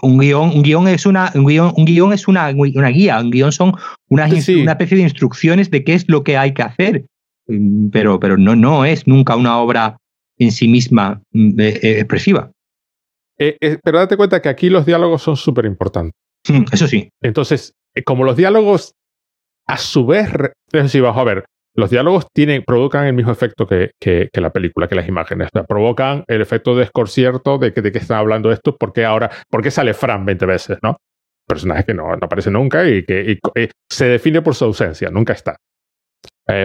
Un 0.02 0.19
guion, 0.19 0.49
un 0.49 0.61
guion 0.61 0.88
es 0.88 1.06
una, 1.06 1.31
un 1.34 1.45
guion, 1.45 1.73
un 1.76 1.85
guion 1.85 2.14
es 2.14 2.27
una, 2.27 2.49
una 2.49 2.90
guía, 2.90 3.19
un 3.19 3.31
guion 3.31 3.52
son 3.52 3.73
una, 4.10 4.27
una 4.27 4.72
especie 4.72 4.98
de 4.98 5.03
instrucciones 5.03 5.72
de 5.72 5.84
qué 5.84 5.95
es 5.95 6.07
lo 6.07 6.23
que 6.23 6.38
hay 6.38 6.53
que 6.53 6.61
hacer. 6.61 7.06
Mm, 7.48 7.90
pero, 7.90 8.20
pero 8.20 8.38
no, 8.38 8.56
no 8.56 8.86
es 8.86 9.07
nunca 9.07 9.36
una 9.36 9.57
obra 9.60 9.98
en 10.38 10.52
sí 10.52 10.68
misma 10.68 11.22
mm, 11.32 11.60
eh, 11.60 11.99
expresiva. 11.99 12.52
Eh, 13.38 13.57
eh, 13.60 13.78
pero 13.84 13.99
date 13.99 14.18
cuenta 14.18 14.41
que 14.41 14.49
aquí 14.49 14.70
los 14.70 14.86
diálogos 14.86 15.22
son 15.22 15.36
súper 15.36 15.65
importantes. 15.65 16.14
Mm, 16.48 16.64
eso 16.72 16.88
sí. 16.88 17.10
Entonces, 17.22 17.74
como 18.06 18.24
los 18.24 18.38
diálogos, 18.38 18.94
a 19.68 19.78
su 19.78 20.06
vez, 20.06 20.30
es 20.72 20.84
decir, 20.84 21.06
a 21.06 21.24
ver, 21.24 21.45
los 21.76 21.90
diálogos 21.90 22.28
tienen, 22.34 22.64
provocan 22.64 23.06
el 23.06 23.14
mismo 23.14 23.32
efecto 23.32 23.65
que, 23.65 23.91
que, 23.99 24.30
la 24.36 24.52
película, 24.52 24.88
que 24.88 24.95
las 24.95 25.07
imágenes. 25.07 25.48
O 25.48 25.57
sea, 25.57 25.64
provocan 25.64 26.24
el 26.28 26.41
efecto 26.41 26.76
desconcierto 26.76 27.57
de 27.57 27.74
que, 27.74 27.82
de 27.82 27.91
qué 27.91 27.98
están 27.98 28.20
hablando 28.20 28.52
estos, 28.52 28.76
porque 28.80 29.06
ahora, 29.06 29.32
porque 29.49 29.72
sale 29.72 29.94
Fran 29.94 30.26
20 30.26 30.45
veces, 30.45 30.78
¿no? 30.84 30.98
Personaje 31.48 31.86
que 31.86 31.94
no, 31.94 32.10
no 32.15 32.20
aparece 32.22 32.52
nunca 32.52 32.88
y 32.88 33.03
que 33.03 33.40
se 33.90 34.06
define 34.06 34.41
por 34.41 34.56
su 34.56 34.65
ausencia, 34.65 35.10
nunca 35.10 35.34
está. 35.34 35.57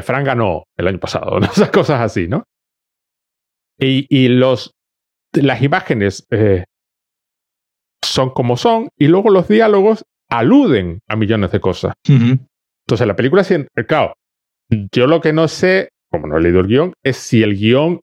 Fran 0.03 0.25
ganó 0.25 0.65
el 0.77 0.89
año 0.89 0.99
pasado, 0.99 1.39
esas 1.43 1.71
cosas 1.71 2.01
así, 2.01 2.29
¿no? 2.29 2.45
Y, 3.79 4.07
y 4.11 4.29
los, 4.29 4.73
las 5.33 5.63
imágenes 5.63 6.27
eh, 6.31 6.65
son 8.03 8.31
como 8.31 8.57
son 8.57 8.89
y 8.97 9.09
luego 9.09 9.31
los 9.31 9.49
diálogos 9.49 10.05
aluden 10.29 11.01
a 11.09 11.17
millones 11.17 11.53
de 11.53 11.61
cosas. 11.61 11.95
Entonces 12.07 13.07
la 13.07 13.17
película, 13.17 13.45
claro, 13.87 14.15
yo 14.93 15.07
lo 15.07 15.21
que 15.21 15.33
no 15.33 15.49
sé, 15.49 15.91
como 16.11 16.27
no 16.27 16.39
he 16.39 16.41
leído 16.41 16.61
el 16.61 16.67
guion, 16.67 16.93
es 17.05 17.17
si 17.17 17.43
el 17.43 17.57
guion 17.57 18.01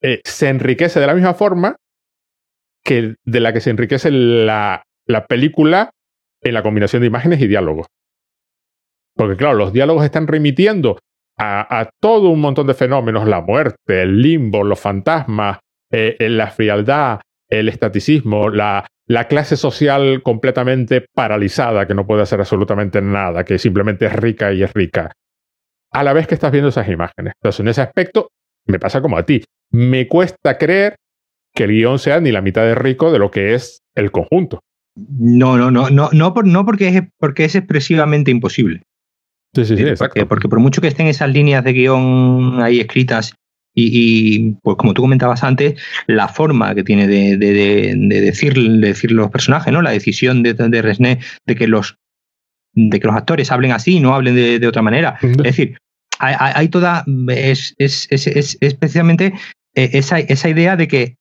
eh, 0.00 0.20
se 0.24 0.48
enriquece 0.48 1.00
de 1.00 1.06
la 1.06 1.14
misma 1.14 1.34
forma 1.34 1.76
que 2.84 3.14
de 3.24 3.40
la 3.40 3.52
que 3.52 3.60
se 3.60 3.70
enriquece 3.70 4.10
la, 4.10 4.82
la 5.06 5.26
película 5.26 5.90
en 6.42 6.54
la 6.54 6.62
combinación 6.62 7.00
de 7.00 7.08
imágenes 7.08 7.40
y 7.40 7.46
diálogos. 7.46 7.86
Porque 9.14 9.36
claro, 9.36 9.54
los 9.54 9.72
diálogos 9.72 10.04
están 10.04 10.26
remitiendo 10.26 10.98
a, 11.36 11.90
todo 12.00 12.28
un 12.28 12.40
montón 12.40 12.66
de 12.66 12.74
fenómenos, 12.74 13.26
la 13.26 13.40
muerte, 13.40 14.02
el 14.02 14.22
limbo, 14.22 14.62
los 14.62 14.78
fantasmas, 14.78 15.58
eh, 15.90 16.16
eh, 16.18 16.28
la 16.28 16.48
frialdad, 16.50 17.20
el 17.48 17.68
estaticismo, 17.68 18.50
la, 18.50 18.86
la 19.06 19.28
clase 19.28 19.56
social 19.56 20.22
completamente 20.22 21.04
paralizada 21.14 21.86
que 21.86 21.94
no 21.94 22.06
puede 22.06 22.22
hacer 22.22 22.40
absolutamente 22.40 23.02
nada, 23.02 23.44
que 23.44 23.58
simplemente 23.58 24.06
es 24.06 24.12
rica 24.12 24.52
y 24.52 24.62
es 24.62 24.72
rica. 24.72 25.12
A 25.92 26.02
la 26.02 26.12
vez 26.12 26.26
que 26.26 26.34
estás 26.34 26.50
viendo 26.52 26.68
esas 26.68 26.88
imágenes. 26.88 27.34
Entonces, 27.40 27.60
en 27.60 27.68
ese 27.68 27.82
aspecto, 27.82 28.28
me 28.66 28.78
pasa 28.78 29.00
como 29.00 29.16
a 29.16 29.24
ti. 29.24 29.44
Me 29.70 30.08
cuesta 30.08 30.58
creer 30.58 30.96
que 31.54 31.64
el 31.64 31.70
guion 31.70 31.98
sea 31.98 32.20
ni 32.20 32.32
la 32.32 32.42
mitad 32.42 32.62
de 32.62 32.74
rico 32.74 33.12
de 33.12 33.18
lo 33.18 33.30
que 33.30 33.54
es 33.54 33.82
el 33.94 34.10
conjunto. 34.10 34.60
No, 34.96 35.56
no, 35.56 35.70
no, 35.70 35.90
no, 35.90 36.10
no, 36.12 36.34
por, 36.34 36.46
no 36.46 36.64
porque, 36.64 36.88
es, 36.88 37.02
porque 37.18 37.44
es 37.44 37.54
expresivamente 37.54 38.30
imposible. 38.30 38.82
Sí, 39.54 39.64
sí, 39.64 39.76
sí, 39.76 39.82
exacto. 39.82 40.26
Porque, 40.28 40.48
por 40.48 40.60
mucho 40.60 40.80
que 40.80 40.88
estén 40.88 41.06
esas 41.06 41.30
líneas 41.30 41.64
de 41.64 41.72
guion 41.72 42.60
ahí 42.60 42.80
escritas 42.80 43.34
y, 43.76 44.52
pues 44.62 44.76
como 44.76 44.94
tú 44.94 45.02
comentabas 45.02 45.42
antes, 45.42 45.80
la 46.06 46.28
forma 46.28 46.74
que 46.74 46.84
tiene 46.84 47.08
de, 47.08 47.36
decir, 48.06 48.54
decir 48.80 49.10
los 49.10 49.30
personajes, 49.30 49.72
¿no? 49.72 49.82
La 49.82 49.90
decisión 49.90 50.42
de, 50.42 50.54
de 50.54 50.82
Resné 50.82 51.18
de 51.46 51.54
que 51.56 51.66
los 51.66 51.96
de 52.76 52.98
que 52.98 53.06
los 53.06 53.16
actores 53.16 53.52
hablen 53.52 53.72
así, 53.72 54.00
no 54.00 54.14
hablen 54.14 54.34
de, 54.34 54.66
otra 54.66 54.82
manera. 54.82 55.16
Es 55.22 55.36
decir, 55.36 55.78
hay, 56.18 56.68
toda. 56.68 57.04
Es, 57.28 57.74
es, 57.78 58.08
es, 58.10 58.58
especialmente 58.60 59.32
eh, 59.74 59.90
esa, 59.92 60.18
esa 60.18 60.48
idea 60.48 60.76
de 60.76 60.88
que 60.88 61.16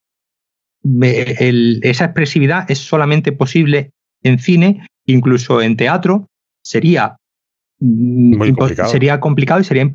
esa 1.81 2.05
expresividad 2.05 2.69
es 2.69 2.79
solamente 2.79 3.31
posible 3.31 3.91
en 4.23 4.39
cine, 4.39 4.87
incluso 5.05 5.61
en 5.61 5.77
teatro, 5.77 6.27
sería 6.63 7.17
mm, 7.83 8.87
sería 8.87 9.19
complicado 9.19 9.59
y 9.59 9.63
sería, 9.63 9.89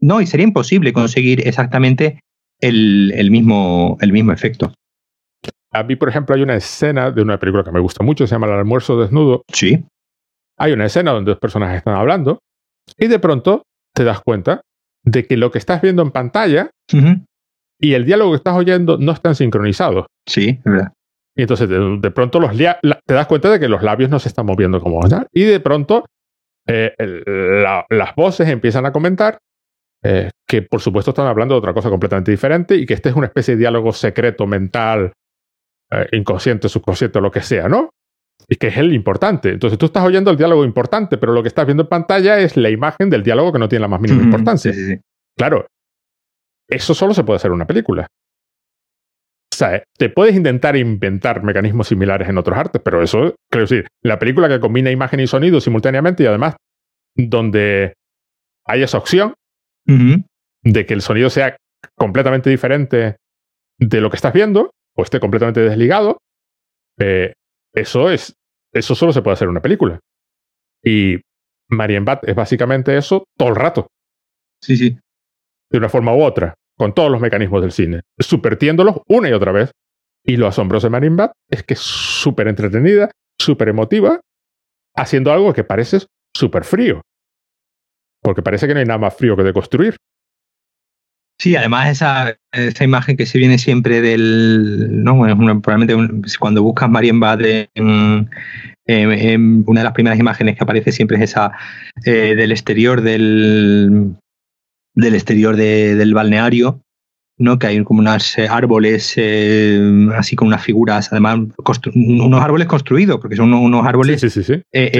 no, 0.00 0.20
y 0.20 0.26
sería 0.26 0.44
imposible 0.44 0.92
conseguir 0.92 1.46
exactamente 1.46 2.20
el, 2.60 3.30
mismo, 3.30 3.96
el 4.00 4.12
mismo 4.12 4.32
efecto. 4.32 4.72
A 5.72 5.82
mí, 5.82 5.96
por 5.96 6.08
ejemplo, 6.08 6.34
hay 6.34 6.42
una 6.42 6.54
escena 6.54 7.10
de 7.10 7.22
una 7.22 7.38
película 7.38 7.64
que 7.64 7.72
me 7.72 7.80
gusta 7.80 8.04
mucho, 8.04 8.26
se 8.26 8.34
llama 8.34 8.46
El 8.46 8.54
almuerzo 8.54 8.98
desnudo. 8.98 9.42
Sí. 9.52 9.84
Hay 10.56 10.72
una 10.72 10.86
escena 10.86 11.10
donde 11.10 11.32
dos 11.32 11.40
personajes 11.40 11.78
están 11.78 11.96
hablando 11.96 12.38
y 12.96 13.08
de 13.08 13.18
pronto 13.18 13.62
te 13.92 14.04
das 14.04 14.20
cuenta 14.20 14.60
de 15.02 15.26
que 15.26 15.36
lo 15.36 15.50
que 15.50 15.58
estás 15.58 15.82
viendo 15.82 16.02
en 16.02 16.12
pantalla 16.12 16.70
y 17.80 17.94
el 17.94 18.04
diálogo 18.04 18.30
que 18.32 18.36
estás 18.36 18.56
oyendo 18.56 18.98
no 18.98 19.12
están 19.12 19.34
sincronizados. 19.34 20.06
Sí, 20.26 20.50
es 20.50 20.64
verdad. 20.64 20.92
Y 21.36 21.42
entonces 21.42 21.68
de, 21.68 22.10
pronto 22.12 22.38
los 22.38 22.56
te 22.56 23.14
das 23.14 23.26
cuenta 23.26 23.50
de 23.50 23.58
que 23.58 23.68
los 23.68 23.82
labios 23.82 24.08
no 24.08 24.20
se 24.20 24.28
están 24.28 24.46
moviendo 24.46 24.80
como 24.80 25.00
Y 25.32 25.42
de 25.42 25.58
pronto 25.58 26.04
eh, 26.66 26.94
las 27.90 28.14
voces 28.14 28.48
empiezan 28.48 28.86
a 28.86 28.92
comentar 28.92 29.38
eh, 30.06 30.30
que 30.46 30.60
por 30.60 30.82
supuesto 30.82 31.12
están 31.12 31.26
hablando 31.26 31.54
de 31.54 31.60
otra 31.60 31.72
cosa 31.72 31.88
completamente 31.88 32.30
diferente 32.30 32.76
y 32.76 32.84
que 32.84 32.92
este 32.92 33.08
es 33.08 33.16
una 33.16 33.26
especie 33.26 33.54
de 33.54 33.60
diálogo 33.60 33.90
secreto, 33.92 34.46
mental, 34.46 35.12
eh, 35.90 36.08
inconsciente, 36.12 36.68
subconsciente, 36.68 37.22
lo 37.22 37.30
que 37.30 37.40
sea, 37.40 37.68
¿no? 37.68 37.88
Y 38.46 38.56
que 38.56 38.66
es 38.66 38.76
el 38.76 38.92
importante. 38.92 39.50
Entonces 39.50 39.78
tú 39.78 39.86
estás 39.86 40.04
oyendo 40.04 40.30
el 40.30 40.36
diálogo 40.36 40.64
importante, 40.64 41.16
pero 41.16 41.32
lo 41.32 41.42
que 41.42 41.48
estás 41.48 41.64
viendo 41.64 41.84
en 41.84 41.88
pantalla 41.88 42.38
es 42.38 42.56
la 42.58 42.68
imagen 42.68 43.08
del 43.08 43.22
diálogo 43.22 43.52
que 43.52 43.58
no 43.58 43.68
tiene 43.68 43.80
la 43.80 43.88
más 43.88 44.00
mínima 44.00 44.22
importancia. 44.22 44.72
Claro, 45.38 45.66
eso 46.68 46.92
solo 46.92 47.14
se 47.14 47.24
puede 47.24 47.36
hacer 47.36 47.48
en 47.48 47.54
una 47.54 47.66
película. 47.66 48.06
O 49.54 49.56
sea, 49.56 49.84
te 49.96 50.08
puedes 50.08 50.34
intentar 50.34 50.76
inventar 50.76 51.42
mecanismos 51.42 51.88
similares 51.88 52.28
en 52.28 52.38
otros 52.38 52.58
artes, 52.58 52.82
pero 52.84 53.02
eso, 53.02 53.36
quiero 53.50 53.66
decir, 53.66 53.86
la 54.02 54.18
película 54.18 54.48
que 54.48 54.58
combina 54.58 54.90
imagen 54.90 55.20
y 55.20 55.26
sonido 55.26 55.60
simultáneamente 55.60 56.24
y 56.24 56.26
además 56.26 56.56
donde 57.16 57.94
hay 58.66 58.82
esa 58.82 58.98
opción 58.98 59.34
de 59.86 60.86
que 60.86 60.94
el 60.94 61.02
sonido 61.02 61.30
sea 61.30 61.56
completamente 61.96 62.50
diferente 62.50 63.16
de 63.78 64.00
lo 64.00 64.10
que 64.10 64.16
estás 64.16 64.32
viendo 64.32 64.70
o 64.96 65.02
esté 65.02 65.20
completamente 65.20 65.60
desligado, 65.60 66.18
eh, 66.98 67.34
eso 67.72 68.10
es, 68.10 68.34
eso 68.72 68.94
solo 68.94 69.12
se 69.12 69.22
puede 69.22 69.34
hacer 69.34 69.46
en 69.46 69.50
una 69.50 69.62
película. 69.62 70.00
Y 70.82 71.20
Marienbad 71.68 72.20
es 72.22 72.34
básicamente 72.34 72.96
eso 72.96 73.24
todo 73.36 73.50
el 73.50 73.56
rato. 73.56 73.86
Sí, 74.60 74.76
sí 74.76 74.98
de 75.74 75.78
una 75.78 75.88
forma 75.88 76.14
u 76.14 76.22
otra, 76.22 76.54
con 76.76 76.94
todos 76.94 77.10
los 77.10 77.20
mecanismos 77.20 77.62
del 77.62 77.72
cine, 77.72 78.02
supertiéndolos 78.18 78.96
una 79.08 79.28
y 79.28 79.32
otra 79.32 79.52
vez. 79.52 79.70
Y 80.26 80.36
lo 80.36 80.46
asombroso 80.46 80.86
de 80.86 80.90
Marine 80.90 81.16
Bat 81.16 81.32
es 81.50 81.62
que 81.62 81.74
es 81.74 81.80
súper 81.80 82.48
entretenida, 82.48 83.10
súper 83.38 83.68
emotiva, 83.68 84.20
haciendo 84.96 85.32
algo 85.32 85.52
que 85.52 85.64
parece 85.64 85.98
súper 86.34 86.64
frío. 86.64 87.02
Porque 88.22 88.42
parece 88.42 88.66
que 88.66 88.74
no 88.74 88.80
hay 88.80 88.86
nada 88.86 88.98
más 88.98 89.14
frío 89.14 89.36
que 89.36 89.42
de 89.42 89.52
construir. 89.52 89.96
Sí, 91.38 91.56
además 91.56 91.90
esa, 91.90 92.36
esa 92.52 92.84
imagen 92.84 93.16
que 93.16 93.26
se 93.26 93.38
viene 93.38 93.58
siempre 93.58 94.00
del. 94.00 95.02
¿no? 95.02 95.20
probablemente 95.60 96.32
cuando 96.38 96.62
buscas 96.62 96.88
Marien 96.88 97.20
Bad 97.20 97.40
en, 97.74 98.30
una 99.66 99.80
de 99.80 99.84
las 99.84 99.92
primeras 99.92 100.18
imágenes 100.18 100.56
que 100.56 100.64
aparece 100.64 100.92
siempre 100.92 101.16
es 101.16 101.24
esa 101.24 101.52
eh, 102.04 102.34
del 102.36 102.52
exterior 102.52 103.02
del, 103.02 104.16
del 104.94 105.14
exterior 105.14 105.56
del 105.56 106.14
balneario, 106.14 106.80
¿no? 107.38 107.58
que 107.58 107.66
hay 107.66 107.82
como 107.84 108.00
unos 108.00 108.38
eh, 108.38 108.46
árboles, 108.48 109.14
eh, 109.16 110.08
así 110.16 110.36
con 110.36 110.48
unas 110.48 110.62
figuras, 110.62 111.10
además, 111.10 111.40
unos 111.94 112.42
árboles 112.42 112.66
construidos, 112.66 113.18
porque 113.20 113.36
son 113.36 113.52
unos 113.52 113.86
árboles 113.86 114.22
eh, 114.72 114.90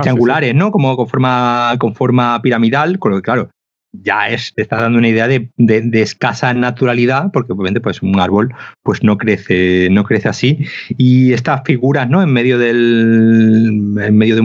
triangulares, 0.00 0.54
¿no? 0.54 0.70
Como 0.70 0.96
con 0.96 1.08
forma, 1.08 1.74
con 1.78 1.94
forma 1.94 2.40
piramidal, 2.42 2.98
con 2.98 3.12
lo 3.12 3.18
que, 3.18 3.22
claro, 3.22 3.50
ya 3.92 4.28
es, 4.28 4.54
te 4.54 4.62
está 4.62 4.76
dando 4.76 4.98
una 4.98 5.08
idea 5.08 5.28
de, 5.28 5.50
de, 5.56 6.02
escasa 6.02 6.54
naturalidad, 6.54 7.30
porque 7.30 7.52
obviamente 7.52 7.80
pues, 7.80 8.02
un 8.02 8.18
árbol 8.18 8.54
pues, 8.82 9.02
no, 9.02 9.18
crece, 9.18 9.88
no 9.90 10.04
crece 10.04 10.28
así. 10.28 10.66
Y 10.96 11.32
estas 11.32 11.62
figuras, 11.64 12.08
¿no? 12.08 12.22
En 12.22 12.32
medio 12.32 12.58
del. 12.58 13.94
En 14.02 14.16
medio 14.16 14.36
de, 14.36 14.42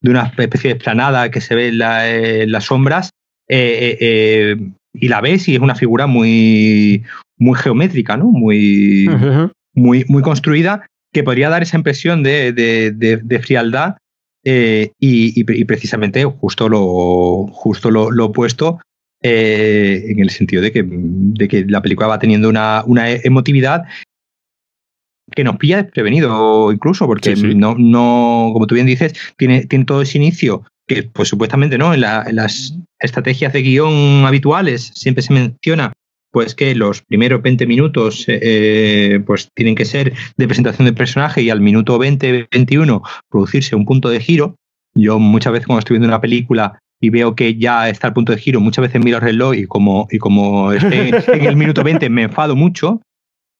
de, 0.00 0.10
una 0.10 0.32
especie 0.38 0.70
de 0.70 0.76
esplanada 0.76 1.30
que 1.30 1.40
se 1.40 1.54
ve 1.54 1.68
en 1.68 2.52
las 2.52 2.64
sombras, 2.64 3.10
eh, 3.48 3.78
eh, 3.80 3.98
eh, 4.00 4.56
y 4.92 5.08
la 5.08 5.20
ves 5.20 5.48
y 5.48 5.54
es 5.54 5.60
una 5.60 5.74
figura 5.74 6.06
muy, 6.06 7.04
muy 7.38 7.58
geométrica, 7.58 8.16
¿no? 8.16 8.26
Muy, 8.26 9.08
muy, 9.74 10.04
muy 10.08 10.22
construida, 10.22 10.86
que 11.12 11.22
podría 11.22 11.50
dar 11.50 11.62
esa 11.62 11.76
impresión 11.76 12.22
de, 12.22 12.52
de, 12.52 13.38
frialdad 13.40 13.96
y, 14.42 15.64
precisamente 15.64 16.24
justo 16.24 16.68
lo, 16.68 17.46
justo 17.48 17.90
lo, 17.90 18.24
opuesto 18.24 18.80
en 19.20 20.18
el 20.18 20.30
sentido 20.30 20.62
de 20.62 20.72
que, 20.72 20.84
de 20.86 21.48
que 21.48 21.66
la 21.66 21.82
película 21.82 22.08
va 22.08 22.18
teniendo 22.18 22.48
una, 22.48 22.82
una 22.86 23.10
emotividad 23.10 23.84
que 25.34 25.44
nos 25.44 25.56
pilla 25.56 25.82
desprevenido 25.82 26.72
incluso, 26.72 27.06
porque 27.06 27.36
No, 27.36 27.74
no, 27.76 28.50
como 28.52 28.66
tú 28.66 28.74
bien 28.74 28.86
dices, 28.86 29.12
tiene, 29.36 29.66
tiene 29.66 29.84
todo 29.84 30.02
ese 30.02 30.18
inicio 30.18 30.62
que 30.86 31.02
pues 31.04 31.28
supuestamente 31.28 31.78
no, 31.78 31.92
en, 31.92 32.00
las 32.00 32.74
estrategias 33.00 33.52
de 33.52 33.62
guion 33.62 34.24
habituales 34.24 34.92
siempre 34.94 35.22
se 35.22 35.32
menciona 35.32 35.92
pues 36.30 36.54
que 36.54 36.74
los 36.74 37.02
primeros 37.02 37.40
20 37.40 37.66
minutos 37.66 38.28
eh, 38.28 38.38
eh, 38.42 39.20
pues 39.26 39.48
tienen 39.54 39.74
que 39.74 39.86
ser 39.86 40.12
de 40.36 40.46
presentación 40.46 40.84
del 40.84 40.94
personaje 40.94 41.42
y 41.42 41.50
al 41.50 41.60
minuto 41.60 41.98
20, 41.98 42.48
21 42.50 43.02
producirse 43.30 43.74
un 43.74 43.86
punto 43.86 44.10
de 44.10 44.20
giro. 44.20 44.56
Yo 44.94 45.18
muchas 45.18 45.52
veces 45.52 45.66
cuando 45.66 45.78
estoy 45.78 45.94
viendo 45.94 46.08
una 46.08 46.20
película 46.20 46.78
y 47.00 47.10
veo 47.10 47.34
que 47.34 47.56
ya 47.56 47.88
está 47.88 48.08
el 48.08 48.12
punto 48.12 48.32
de 48.32 48.38
giro, 48.38 48.60
muchas 48.60 48.82
veces 48.82 49.02
miro 49.02 49.16
el 49.16 49.22
reloj 49.22 49.54
y 49.54 49.64
como, 49.64 50.08
y 50.10 50.18
como 50.18 50.72
esté 50.72 51.08
en 51.08 51.44
el 51.44 51.56
minuto 51.56 51.82
20 51.82 52.08
me 52.10 52.24
enfado 52.24 52.54
mucho, 52.54 53.00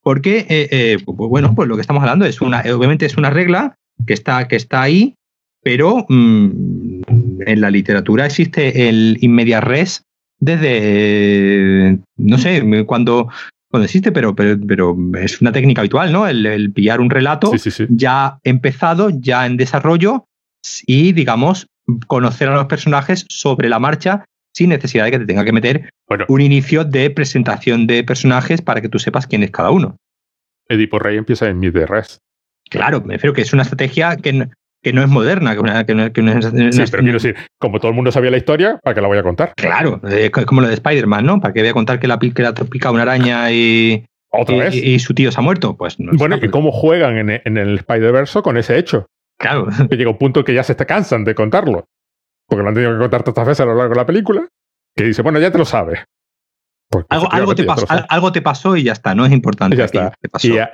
porque, 0.03 0.47
eh, 0.48 0.98
pues, 1.05 1.16
pues, 1.16 1.31
bueno, 1.31 1.55
pues 1.55 1.69
lo 1.69 1.77
que 1.77 1.81
estamos 1.81 2.03
hablando 2.03 2.27
es 2.27 2.40
una, 2.40 2.61
obviamente 2.74 3.07
es 3.07 3.16
una 3.16 3.31
regla 3.31 3.74
que 4.07 4.12
está, 4.12 4.48
que 4.48 4.57
está 4.57 4.82
ahí 4.82 5.16
pero 5.67 6.07
mm, 6.09 7.01
en 7.45 7.61
la 7.61 7.73
literatura 7.73 8.25
existe 8.25 8.89
el 8.89 9.19
inmedia 9.21 9.61
res 9.61 10.05
desde, 10.39 11.99
no 12.17 12.39
sé, 12.39 12.63
cuando, 12.87 13.29
cuando 13.69 13.85
existe, 13.87 14.13
pero, 14.13 14.37
pero, 14.37 14.97
es 15.21 15.41
una 15.41 15.51
técnica 15.51 15.81
habitual, 15.81 16.13
¿no? 16.13 16.29
El, 16.29 16.73
pillar 16.73 17.01
un 17.01 17.11
relato 17.11 17.51
ya 17.89 18.39
empezado, 18.45 19.11
ya 19.11 19.45
en 19.45 19.57
desarrollo 19.57 20.27
y, 20.87 21.11
digamos, 21.11 21.67
conocer 22.07 22.49
a 22.49 22.55
los 22.55 22.67
personajes 22.67 23.27
sobre 23.29 23.69
la 23.69 23.81
marcha 23.81 24.25
sin 24.55 24.69
necesidad 24.69 25.07
de 25.07 25.11
que 25.11 25.19
te 25.19 25.27
tenga 25.27 25.45
que 25.45 25.53
meter 25.53 25.91
un 26.29 26.41
inicio 26.43 26.85
de 26.85 27.11
presentación 27.11 27.89
de 27.89 28.05
personajes 28.05 28.63
para 28.63 28.81
que 28.81 28.89
tú 28.89 29.01
sepas 29.01 29.27
quién 29.27 29.43
es 29.43 29.51
cada 29.51 29.73
uno. 29.73 29.97
Edipo 30.69 31.01
Rey 31.01 31.17
empieza 31.17 31.49
en 31.49 31.61
de 31.61 31.87
res. 31.87 32.21
Claro, 32.71 33.01
me 33.01 33.15
refiero 33.15 33.35
que 33.35 33.43
es 33.43 33.53
una 33.53 33.63
estrategia 33.63 34.17
que, 34.17 34.49
que 34.82 34.93
no 34.93 35.03
es 35.03 35.09
moderna. 35.09 35.57
Que, 35.57 35.94
no, 35.94 36.03
es, 36.05 36.44
sí, 36.74 36.82
pero 36.90 37.03
quiero 37.03 37.19
decir, 37.19 37.36
como 37.59 37.78
todo 37.78 37.90
el 37.90 37.94
mundo 37.94 38.12
sabía 38.12 38.31
la 38.31 38.36
historia, 38.36 38.78
¿para 38.82 38.94
qué 38.94 39.01
la 39.01 39.09
voy 39.09 39.19
a 39.19 39.23
contar? 39.23 39.53
Claro, 39.57 40.01
es 40.09 40.31
como 40.31 40.61
lo 40.61 40.69
de 40.69 40.74
Spider-Man, 40.74 41.24
¿no? 41.24 41.40
¿Para 41.40 41.53
qué 41.55 41.61
voy 41.61 41.70
a 41.70 41.74
contar 41.74 41.98
que 42.01 42.09
la, 42.09 42.19
que 42.19 42.43
la 42.43 42.55
pica 42.55 42.90
una 42.90 43.03
araña 43.03 43.51
y, 43.51 44.05
¿Otra 44.31 44.57
vez? 44.57 44.74
y, 44.74 44.98
su 44.98 45.15
tío 45.15 45.32
se 45.32 45.40
ha 45.40 45.43
muerto? 45.43 45.77
Pues 45.77 45.98
no 45.98 46.12
Bueno, 46.15 46.39
¿y 46.40 46.48
cómo 46.48 46.73
juegan 46.73 47.19
en, 47.19 47.43
en 47.44 47.57
el 47.57 47.77
Spider-Verse 47.77 48.43
con 48.43 48.57
ese 48.57 48.78
hecho? 48.78 49.07
Claro. 49.39 49.66
Que 49.90 49.97
llega 49.97 50.11
un 50.11 50.19
punto 50.19 50.44
que 50.44 50.55
ya 50.55 50.62
se 50.62 50.77
cansan 50.77 51.24
de 51.24 51.35
contarlo. 51.35 51.86
Porque 52.48 52.62
lo 52.62 52.69
han 52.69 52.74
tenido 52.74 52.93
que 52.93 52.98
contar 52.98 53.23
tantas 53.23 53.47
veces 53.47 53.61
a 53.61 53.66
lo 53.66 53.74
largo 53.74 53.94
de 53.94 54.01
la 54.01 54.07
película, 54.07 54.48
que 54.94 55.05
dice, 55.05 55.23
bueno, 55.23 55.40
ya 55.40 55.51
te 55.51 55.59
lo 55.59 55.65
sabes. 55.65 56.05
Algo, 57.09 57.55
te 57.55 57.64
pasó, 57.64 57.86
algo, 57.89 58.32
te 58.32 58.43
pasó, 58.43 58.77
y 58.77 58.85
ya 58.85 58.93
está, 58.93 59.14
no 59.14 59.27
es 59.27 59.32
importante. 59.32 59.77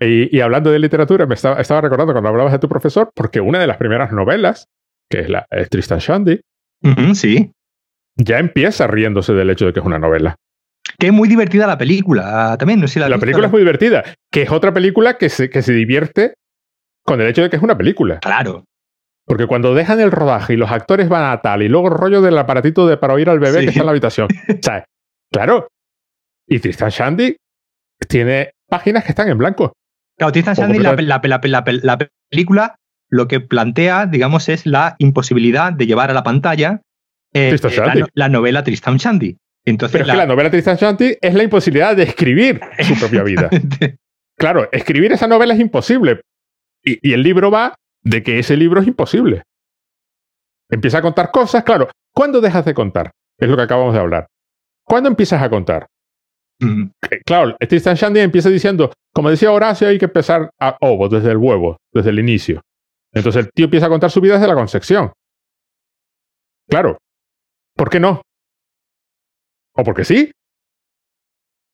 Y, 0.00 0.40
hablando 0.40 0.70
de 0.70 0.78
literatura, 0.78 1.26
me 1.26 1.34
estaba, 1.34 1.80
recordando 1.80 2.12
cuando 2.12 2.28
hablabas 2.28 2.52
de 2.52 2.58
tu 2.58 2.68
profesor, 2.68 3.10
porque 3.14 3.40
una 3.40 3.58
de 3.58 3.66
las 3.66 3.76
primeras 3.76 4.12
novelas, 4.12 4.68
que 5.10 5.20
es 5.20 5.28
la 5.28 5.46
Tristan 5.70 5.98
Shandy, 5.98 6.40
sí. 7.14 7.52
ya 8.16 8.38
empieza 8.38 8.86
riéndose 8.86 9.32
del 9.32 9.50
hecho 9.50 9.66
de 9.66 9.72
que 9.72 9.80
es 9.80 9.86
una 9.86 9.98
novela. 9.98 10.36
Que 10.98 11.06
es 11.06 11.12
muy 11.12 11.28
divertida 11.28 11.66
la 11.66 11.78
película 11.78 12.56
también, 12.58 12.80
no 12.80 12.88
sé 12.88 13.00
la, 13.00 13.18
película 13.18 13.46
es 13.46 13.52
muy 13.52 13.60
divertida, 13.60 14.04
que 14.30 14.42
es 14.42 14.50
otra 14.50 14.72
película 14.72 15.16
que 15.16 15.28
se, 15.28 15.48
que 15.48 15.62
se 15.62 15.72
divierte 15.72 16.34
con 17.04 17.20
el 17.20 17.28
hecho 17.28 17.42
de 17.42 17.50
que 17.50 17.56
es 17.56 17.62
una 17.62 17.76
película. 17.76 18.18
Claro. 18.20 18.64
Porque 19.24 19.46
cuando 19.46 19.74
dejan 19.74 20.00
el 20.00 20.10
rodaje 20.10 20.54
y 20.54 20.56
los 20.56 20.70
actores 20.70 21.08
van 21.08 21.30
a 21.30 21.40
tal, 21.40 21.62
y 21.62 21.68
luego 21.68 21.88
el 21.88 21.94
rollo 21.94 22.22
del 22.22 22.36
aparatito 22.38 22.86
de 22.86 22.96
para 22.96 23.14
oír 23.14 23.30
al 23.30 23.38
bebé 23.38 23.60
que 23.60 23.66
está 23.66 23.80
en 23.80 23.86
la 23.86 23.92
habitación. 23.92 24.28
o 24.48 24.62
sea, 24.62 24.84
claro, 25.32 25.68
y 26.46 26.58
Tristan 26.58 26.90
Shandy 26.90 27.36
tiene 28.08 28.52
páginas 28.68 29.04
que 29.04 29.10
están 29.10 29.28
en 29.28 29.38
blanco. 29.38 29.72
Claro, 30.18 30.32
Tristan 30.32 30.54
Shandy, 30.54 30.78
la, 30.78 30.94
la, 30.94 31.98
película 32.30 32.76
lo 33.08 33.28
que 33.28 33.40
plantea, 33.40 34.06
digamos, 34.06 34.48
es 34.48 34.66
la 34.66 34.96
imposibilidad 34.98 35.72
de 35.72 35.86
llevar 35.86 36.10
a 36.10 36.14
la 36.14 36.22
pantalla 36.22 36.80
eh, 37.34 37.54
eh, 37.62 38.04
la, 38.14 38.28
novela 38.28 38.62
Tristan 38.64 38.96
Shandy. 38.96 39.36
Entonces, 39.64 39.92
Pero 39.92 40.04
es 40.04 40.10
que 40.10 40.16
la 40.16 40.26
novela 40.26 40.50
Tristan 40.50 40.76
Shandy 40.76 41.16
es 41.20 41.34
la 41.34 41.42
imposibilidad 41.42 41.96
de 41.96 42.04
escribir 42.04 42.60
su 42.80 42.98
propia 42.98 43.22
vida. 43.22 43.48
claro, 44.36 44.68
escribir 44.72 45.12
esa 45.12 45.26
novela 45.26 45.54
es 45.54 45.60
imposible. 45.60 46.20
Y, 46.84 47.06
y, 47.06 47.12
el 47.12 47.22
libro 47.22 47.50
va 47.50 47.74
de 48.02 48.22
que 48.22 48.38
ese 48.38 48.56
libro 48.56 48.80
es 48.80 48.88
imposible. 48.88 49.42
empieza 50.70 50.98
a 50.98 51.02
contar 51.02 51.30
cosas, 51.30 51.62
claro. 51.64 51.88
¿Cuándo 52.12 52.40
dejas 52.40 52.64
de 52.64 52.74
contar? 52.74 53.12
Es 53.38 53.48
lo 53.48 53.56
que 53.56 53.62
acabamos 53.62 53.94
de 53.94 54.00
hablar. 54.00 54.26
¿Cuándo 54.84 55.08
empiezas 55.08 55.42
a 55.42 55.48
contar? 55.48 55.86
Claro, 57.26 57.56
Tristan 57.68 57.96
Shandy 57.96 58.20
empieza 58.20 58.48
diciendo, 58.48 58.92
como 59.12 59.30
decía 59.30 59.50
Horacio, 59.52 59.88
hay 59.88 59.98
que 59.98 60.04
empezar 60.04 60.50
a 60.60 60.76
ovo, 60.80 61.08
desde 61.08 61.30
el 61.32 61.36
huevo, 61.36 61.76
desde 61.92 62.10
el 62.10 62.18
inicio. 62.18 62.60
Entonces 63.12 63.44
el 63.46 63.52
tío 63.52 63.64
empieza 63.64 63.86
a 63.86 63.88
contar 63.90 64.10
su 64.10 64.20
vida 64.20 64.34
desde 64.34 64.46
la 64.48 64.54
concepción. 64.54 65.12
Claro. 66.68 66.98
¿Por 67.76 67.90
qué 67.90 67.98
no? 68.00 68.22
¿O 69.74 69.82
porque 69.84 70.04
sí? 70.04 70.30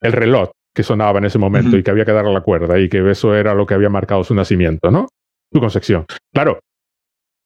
El 0.00 0.12
reloj 0.12 0.50
que 0.74 0.82
sonaba 0.82 1.18
en 1.18 1.24
ese 1.26 1.38
momento 1.38 1.76
y 1.76 1.82
que 1.82 1.90
había 1.90 2.04
que 2.04 2.12
darle 2.12 2.32
la 2.32 2.40
cuerda 2.40 2.78
y 2.78 2.88
que 2.88 3.10
eso 3.10 3.34
era 3.34 3.54
lo 3.54 3.66
que 3.66 3.74
había 3.74 3.88
marcado 3.90 4.22
su 4.24 4.34
nacimiento, 4.34 4.90
¿no? 4.90 5.08
Su 5.52 5.60
concepción. 5.60 6.06
Claro. 6.32 6.60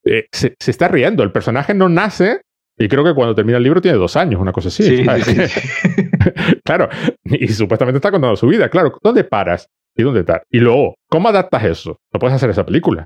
eh, 0.04 0.26
se, 0.32 0.54
se 0.58 0.70
está 0.70 0.88
riendo. 0.88 1.22
El 1.22 1.32
personaje 1.32 1.72
no 1.74 1.88
nace 1.88 2.40
y 2.78 2.88
creo 2.88 3.04
que 3.04 3.14
cuando 3.14 3.34
termina 3.34 3.58
el 3.58 3.64
libro 3.64 3.80
tiene 3.80 3.96
dos 3.98 4.16
años, 4.16 4.40
una 4.40 4.52
cosa 4.52 4.68
así. 4.68 4.82
Sí, 4.82 5.04
sí. 5.24 6.10
claro, 6.64 6.88
y 7.24 7.48
supuestamente 7.48 7.98
está 7.98 8.10
contando 8.10 8.36
su 8.36 8.46
vida. 8.46 8.68
Claro, 8.68 8.98
¿dónde 9.02 9.24
paras? 9.24 9.68
¿Y 9.96 10.02
dónde 10.02 10.20
está? 10.20 10.42
Y 10.50 10.58
luego, 10.58 10.94
¿cómo 11.08 11.28
adaptas 11.28 11.64
eso? 11.64 11.98
No 12.12 12.20
puedes 12.20 12.34
hacer 12.34 12.50
esa 12.50 12.64
película. 12.64 13.04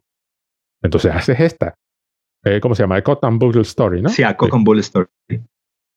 Entonces 0.83 1.13
haces 1.15 1.41
esta. 1.41 1.75
Eh, 2.45 2.61
¿Cómo 2.61 2.75
se 2.75 2.83
llama? 2.85 3.03
Cotton 3.03 3.39
Bugle 3.39 3.63
Story, 3.63 4.03
¿no? 4.03 4.09
Sí, 4.09 4.23
a 4.23 4.37
and 4.39 4.65
Bull 4.65 4.79
Story. 4.79 5.09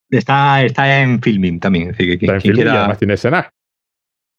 Está, 0.10 0.64
está 0.64 1.02
en 1.02 1.22
filming 1.22 1.60
también. 1.60 1.92
Así 1.92 2.08
que 2.08 2.18
quien, 2.18 2.32
Está 2.32 2.36
en 2.36 2.42
quien 2.42 2.56
film 2.56 2.68
y 2.68 2.78
además 2.78 2.98
tiene 2.98 3.14
escenas 3.14 3.48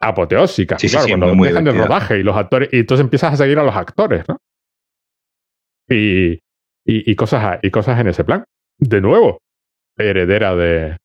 apoteósicas. 0.01 0.81
Sí, 0.81 0.89
sí, 0.89 0.93
claro, 0.95 1.07
sí, 1.07 1.13
cuando 1.13 1.27
muy, 1.29 1.37
muy 1.37 1.49
dejan 1.49 1.67
el 1.67 1.73
divertida. 1.75 1.87
rodaje 1.99 2.19
y 2.19 2.23
los 2.25 2.37
actores. 2.37 2.69
Y 2.73 2.79
entonces 2.81 3.05
empiezas 3.05 3.35
a 3.35 3.37
seguir 3.37 3.59
a 3.61 3.63
los 3.63 3.77
actores, 3.77 4.25
¿no? 4.29 4.39
Y, 5.89 6.33
y, 6.33 6.41
y 7.13 7.15
cosas, 7.15 7.61
y 7.63 7.71
cosas 7.71 8.01
en 8.01 8.09
ese 8.09 8.25
plan. 8.25 8.45
De 8.79 9.01
nuevo, 9.01 9.39
heredera 9.97 10.57
de, 10.57 10.97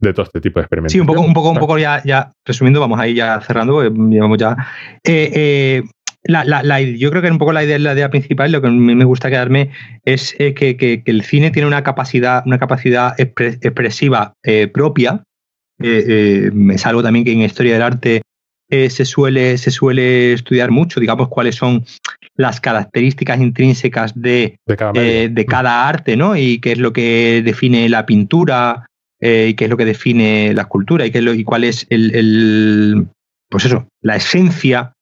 de 0.00 0.12
todo 0.12 0.24
este 0.24 0.40
tipo 0.40 0.58
de 0.60 0.64
experimentos. 0.64 0.92
Sí, 0.92 1.00
un 1.00 1.06
poco, 1.06 1.20
un 1.20 1.32
poco, 1.34 1.50
un 1.50 1.58
poco 1.58 1.78
ya, 1.78 2.02
ya 2.04 2.32
resumiendo, 2.44 2.80
vamos 2.80 2.98
ahí 2.98 3.14
ya 3.14 3.40
cerrando, 3.40 3.74
porque 3.74 3.90
llevamos 4.10 4.38
ya. 4.38 4.56
Eh, 5.04 5.30
eh, 5.34 5.82
la, 6.24 6.44
la- 6.44 6.62
la- 6.62 6.80
yo 6.80 7.10
creo 7.10 7.22
que 7.22 7.30
un 7.30 7.38
poco 7.38 7.52
la 7.52 7.64
idea, 7.64 7.78
la 7.78 7.94
idea 7.94 8.10
principal, 8.10 8.52
lo 8.52 8.60
que 8.60 8.68
a 8.68 8.70
mí 8.70 8.94
me 8.94 9.04
gusta 9.04 9.30
quedarme 9.30 9.70
es 10.04 10.34
eh, 10.38 10.54
que, 10.54 10.76
que- 10.76 11.02
que 11.02 11.10
el 11.10 11.22
cine 11.22 11.50
tiene 11.50 11.66
una 11.68 11.82
capacidad, 11.82 12.42
una 12.46 12.58
capacidad 12.58 13.16
expre- 13.16 13.58
expresiva 13.62 14.34
propia. 14.72 15.22
Es 15.82 16.86
algo 16.86 17.02
también 17.02 17.24
que 17.24 17.32
en 17.32 17.40
historia 17.42 17.72
del 17.74 17.82
arte 17.82 18.22
se, 18.70 19.04
suele, 19.04 19.58
se 19.58 19.70
suele 19.70 20.32
estudiar 20.34 20.70
mucho, 20.70 21.00
digamos, 21.00 21.28
cuáles 21.28 21.56
son 21.56 21.84
las 22.36 22.60
características 22.60 23.40
intrínsecas 23.40 24.12
de, 24.14 24.58
de 24.66 24.76
cada 24.76 24.92
medio. 24.92 25.28
de 25.30 25.46
cada 25.46 25.88
arte, 25.88 26.16
¿no? 26.16 26.36
Y 26.36 26.58
qué 26.60 26.72
es 26.72 26.78
lo 26.78 26.92
que 26.92 27.42
define 27.44 27.88
la 27.88 28.06
pintura, 28.06 28.86
eh, 29.20 29.48
y 29.50 29.54
qué 29.54 29.64
es 29.64 29.70
lo 29.70 29.76
que 29.76 29.84
define 29.84 30.52
la 30.54 30.62
escultura, 30.62 31.06
y, 31.06 31.10
qué 31.10 31.18
es 31.18 31.24
lo- 31.24 31.34
y 31.34 31.44
cuál 31.44 31.64
es 31.64 31.86
el, 31.90 32.14
el- 32.14 33.06
pues 33.48 33.64
eso, 33.64 33.86
la 34.02 34.16
esencia 34.16 34.92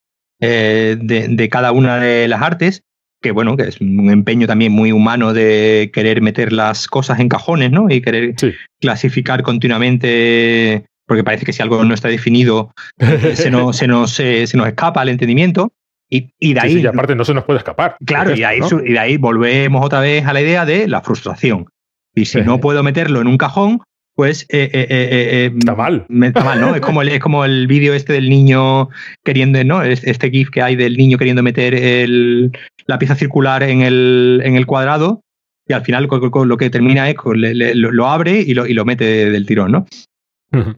eh, 0.41 0.97
de, 0.99 1.27
de 1.27 1.49
cada 1.49 1.71
una 1.71 1.97
de 1.97 2.27
las 2.27 2.41
artes, 2.41 2.81
que 3.21 3.31
bueno, 3.31 3.57
que 3.57 3.63
es 3.63 3.81
un 3.81 4.09
empeño 4.09 4.47
también 4.47 4.71
muy 4.71 4.91
humano 4.93 5.33
de 5.33 5.91
querer 5.93 6.21
meter 6.21 6.53
las 6.53 6.87
cosas 6.87 7.19
en 7.19 7.27
cajones, 7.29 7.71
¿no? 7.71 7.89
Y 7.89 8.01
querer 8.01 8.33
Sí. 8.37 8.53
clasificar 8.79 9.43
continuamente, 9.43 10.85
porque 11.07 11.23
parece 11.23 11.45
que 11.45 11.53
si 11.53 11.61
algo 11.61 11.83
no 11.83 11.93
está 11.93 12.07
definido, 12.07 12.71
eh, 12.99 13.35
se 13.35 13.49
nos, 13.51 13.77
se 13.77 13.87
nos, 13.87 14.11
se 14.11 14.45
nos 14.55 14.67
escapa 14.67 15.01
al 15.01 15.09
entendimiento. 15.09 15.71
Y, 16.11 16.31
y 16.39 16.53
de 16.53 16.59
ahí 16.61 16.73
sí, 16.73 16.81
y 16.81 16.87
aparte 16.87 17.15
no 17.15 17.23
se 17.23 17.33
nos 17.35 17.43
puede 17.43 17.59
escapar. 17.59 17.95
Claro, 18.05 18.31
Es 18.31 18.39
y, 18.39 18.43
esto, 18.43 18.77
ahí, 18.77 18.89
y 18.89 18.93
de 18.93 18.99
ahí 18.99 19.17
volvemos 19.17 19.85
otra 19.85 19.99
vez 19.99 20.25
a 20.25 20.33
la 20.33 20.41
idea 20.41 20.65
de 20.65 20.87
la 20.87 21.01
frustración. 21.01 21.67
Y 22.15 22.25
si 22.25 22.39
Sí. 22.39 22.45
no 22.45 22.59
puedo 22.59 22.81
meterlo 22.81 23.21
en 23.21 23.27
un 23.27 23.37
cajón, 23.37 23.81
pues 24.19 24.41
eh, 24.49 24.69
eh, 24.73 24.87
eh, 24.89 25.45
eh, 25.45 25.51
Está 25.57 25.75
mal. 25.75 26.05
Está 26.21 26.43
mal, 26.43 26.59
¿no? 26.59 26.75
Es 26.75 26.81
como 26.81 27.01
el, 27.01 27.07
es 27.07 27.21
como 27.21 27.45
el 27.45 27.67
vídeo 27.67 27.93
este 27.93 28.11
del 28.11 28.29
niño 28.29 28.89
queriendo, 29.23 29.63
¿no? 29.63 29.81
Es- 29.81 30.03
Este 30.03 30.29
GIF 30.29 30.49
que 30.49 30.61
hay 30.61 30.75
del 30.75 30.97
niño 30.97 31.17
queriendo 31.17 31.41
meter 31.41 31.73
el- 31.73 32.51
la 32.85 32.99
pieza 32.99 33.15
circular 33.15 33.63
en 33.63 33.81
el, 33.81 34.41
en 34.43 34.57
el 34.57 34.65
cuadrado 34.65 35.21
y 35.69 35.71
al 35.71 35.83
final 35.85 36.09
lo 36.09 36.57
que 36.57 36.69
termina 36.69 37.09
es 37.09 37.15
lo, 37.23 38.07
abre 38.09 38.41
y 38.41 38.53
lo, 38.53 38.67
y 38.67 38.73
lo 38.73 38.83
mete 38.83 39.05
del 39.31 39.45
tirón, 39.45 39.71
¿no? 39.71 39.85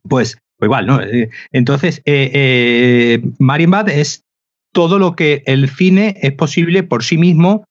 Pues, 0.07 0.37
pues 0.59 0.67
igual, 0.67 0.85
¿no? 0.85 0.99
Entonces, 1.51 2.03
eh, 2.05 2.29
eh, 2.31 3.21
Marienbad 3.39 3.89
es 3.89 4.21
todo 4.71 4.99
lo 4.99 5.15
que 5.15 5.41
el 5.47 5.67
cine 5.67 6.13
es 6.21 6.33
posible 6.33 6.83
por 6.83 7.03
sí 7.03 7.17
mismo, 7.17 7.63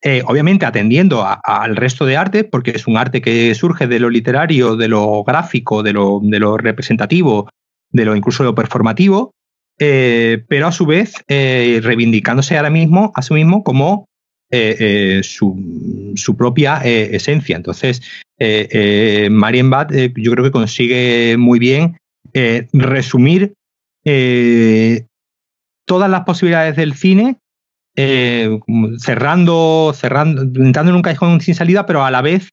eh, 0.00 0.22
obviamente 0.26 0.64
atendiendo 0.64 1.26
al 1.26 1.74
resto 1.74 2.06
de 2.06 2.16
arte, 2.16 2.44
porque 2.44 2.70
es 2.70 2.86
un 2.86 2.96
arte 2.96 3.20
que 3.20 3.52
surge 3.54 3.88
de 3.88 3.98
lo 3.98 4.10
literario, 4.10 4.76
de 4.76 4.86
lo 4.86 5.24
gráfico, 5.24 5.82
de 5.82 5.92
lo, 5.92 6.20
de 6.22 6.38
lo 6.38 6.56
representativo, 6.56 7.48
de 7.90 8.04
lo 8.04 8.14
incluso 8.14 8.44
de 8.44 8.50
lo 8.50 8.54
performativo, 8.54 9.32
eh, 9.80 10.44
pero 10.48 10.68
a 10.68 10.72
su 10.72 10.86
vez 10.86 11.14
eh, 11.26 11.80
reivindicándose 11.82 12.56
ahora 12.56 12.70
mismo 12.70 13.12
a 13.14 13.22
sí 13.22 13.34
mismo 13.34 13.64
como 13.64 14.06
su, 14.50 16.12
su 16.14 16.36
propia 16.38 16.78
esencia. 16.78 17.54
Entonces, 17.54 18.00
Marienbad 19.30 19.90
yo 20.16 20.32
creo 20.32 20.42
que 20.42 20.50
consigue 20.50 21.36
muy 21.36 21.58
bien 21.58 21.98
resumir 22.72 23.52
todas 25.84 26.10
las 26.10 26.22
posibilidades 26.22 26.76
del 26.76 26.94
cine, 26.94 27.36
eh, 28.00 28.60
cerrando, 28.98 29.92
cerrando, 29.92 30.42
entrando 30.42 30.90
en 30.90 30.96
un 30.96 31.02
callejón 31.02 31.40
sin 31.40 31.56
salida, 31.56 31.84
pero 31.84 32.04
a 32.04 32.12
la 32.12 32.22
vez 32.22 32.50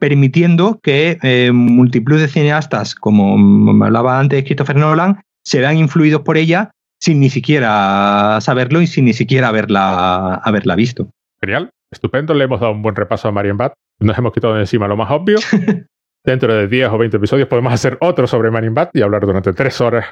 permitiendo 0.00 0.80
que 0.82 1.18
eh, 1.22 1.52
multitud 1.52 2.18
de 2.18 2.26
cineastas, 2.26 2.96
como 2.96 3.38
me 3.38 3.86
hablaba 3.86 4.18
antes 4.18 4.42
Christopher 4.42 4.74
Nolan, 4.74 5.20
se 5.44 5.60
vean 5.60 5.76
influidos 5.76 6.22
por 6.22 6.36
ella 6.36 6.72
sin 7.00 7.20
ni 7.20 7.30
siquiera 7.30 8.40
saberlo 8.40 8.80
y 8.80 8.88
sin 8.88 9.04
ni 9.04 9.12
siquiera 9.12 9.48
haberla, 9.48 10.34
haberla 10.34 10.74
visto. 10.74 11.08
Genial, 11.40 11.70
estupendo. 11.92 12.34
Le 12.34 12.44
hemos 12.44 12.58
dado 12.58 12.72
un 12.72 12.82
buen 12.82 12.96
repaso 12.96 13.28
a 13.28 13.32
Marian 13.32 13.56
Bat. 13.56 13.74
Nos 14.00 14.18
hemos 14.18 14.32
quitado 14.32 14.54
de 14.54 14.60
encima 14.62 14.88
lo 14.88 14.96
más 14.96 15.12
obvio. 15.12 15.38
Dentro 16.24 16.52
de 16.52 16.66
10 16.66 16.88
o 16.88 16.98
20 16.98 17.18
episodios 17.18 17.46
podemos 17.46 17.72
hacer 17.72 17.98
otro 18.00 18.26
sobre 18.26 18.50
Marian 18.50 18.74
Bat 18.74 18.96
y 18.96 19.02
hablar 19.02 19.24
durante 19.24 19.52
3 19.52 19.80
horas 19.80 20.06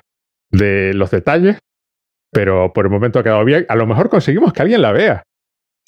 de 0.53 0.95
los 0.95 1.11
detalles. 1.11 1.59
Pero 2.37 2.73
por 2.73 2.85
el 2.87 2.91
momento 2.93 3.19
ha 3.19 3.23
quedado 3.23 3.45
bien. 3.45 3.65
A 3.69 3.77
lo 3.77 3.87
mejor 3.87 4.09
conseguimos 4.11 4.53
que 4.53 4.63
alguien 4.63 4.83
la 4.83 4.93
vea. 4.93 5.23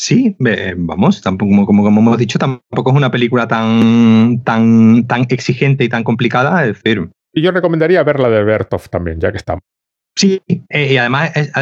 Sí, 0.01 0.37
eh, 0.47 0.75
vamos, 0.77 1.21
tampoco, 1.21 1.51
como, 1.51 1.67
como, 1.67 1.83
como 1.85 2.01
hemos 2.01 2.19
dicho, 2.19 2.39
tampoco 2.39 2.91
es 2.91 2.97
una 2.97 3.11
película 3.11 3.49
tan, 3.49 4.43
tan, 4.45 5.07
tan 5.07 5.27
exigente 5.29 5.85
y 5.85 5.89
tan 5.89 6.05
complicada. 6.05 6.65
Es 6.65 6.83
decir, 6.83 7.11
Y 7.35 7.43
yo 7.43 7.51
recomendaría 7.51 8.03
ver 8.05 8.21
la 8.21 8.29
de 8.31 8.45
Bertov 8.45 8.89
también, 8.89 9.21
ya 9.21 9.31
que 9.33 9.39
estamos. 9.39 9.61
sí, 10.17 10.41
eh, 10.71 10.93
y 10.93 10.97
además, 10.97 11.37
es- 11.37 11.53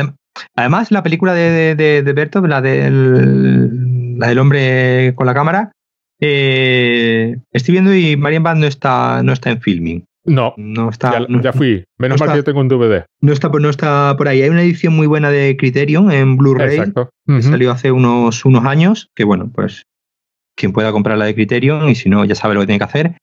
además 0.55 0.91
la 0.93 1.03
película 1.03 1.33
de, 1.35 1.51
de, 1.51 1.75
de, 1.75 2.03
de 2.03 2.13
Bertov, 2.13 2.47
la 2.47 2.61
del, 2.61 4.19
la 4.19 4.29
del 4.29 4.39
hombre 4.39 5.15
con 5.17 5.27
la 5.27 5.35
cámara, 5.35 5.73
eh, 6.21 7.37
estoy 7.53 7.73
viendo 7.73 7.95
y 7.95 8.17
Marian 8.17 8.43
no 8.43 8.67
está, 8.67 9.23
no 9.23 9.33
está 9.33 9.51
en 9.51 9.61
filming. 9.61 10.05
No, 10.27 10.55
No 10.57 10.91
está, 10.91 11.13
ya, 11.13 11.27
no, 11.29 11.41
ya 11.41 11.53
fui. 11.53 11.85
Menos 11.99 12.19
no 12.21 12.27
mal 12.27 12.29
está- 12.29 12.33
que 12.35 12.39
yo 12.39 12.45
tengo 12.45 12.61
un 12.61 12.69
DVD. 12.69 13.05
no 13.21 13.33
está, 13.33 13.51
por- 13.51 13.61
no 13.63 13.71
está 13.71 14.15
por 14.19 14.29
ahí. 14.29 14.43
Hay 14.43 14.49
una 14.51 14.63
edición 14.63 14.95
muy 14.95 15.07
buena 15.07 15.31
de 15.31 15.57
Criterion 15.57 16.11
en 16.13 16.37
Blu-ray. 16.37 16.77
Exacto. 16.79 17.11
que 17.27 17.43
salió 17.43 17.71
hace 17.73 17.91
unos, 17.93 18.45
unos 18.45 18.65
años, 18.65 19.09
que 19.15 19.25
bueno, 19.25 19.51
pues 19.55 19.85
quien 20.57 20.73
pueda 20.73 20.91
comprar 20.93 21.19
la 21.19 21.25
de 21.27 21.35
Criterion 21.35 21.89
y 21.89 21.95
si 21.95 22.09
no, 22.09 22.25
ya 22.25 22.35
sabe 22.35 22.55
lo 22.55 22.61
que 22.61 22.67
tiene 22.67 22.79
que 22.79 22.85
hacer. 22.85 23.17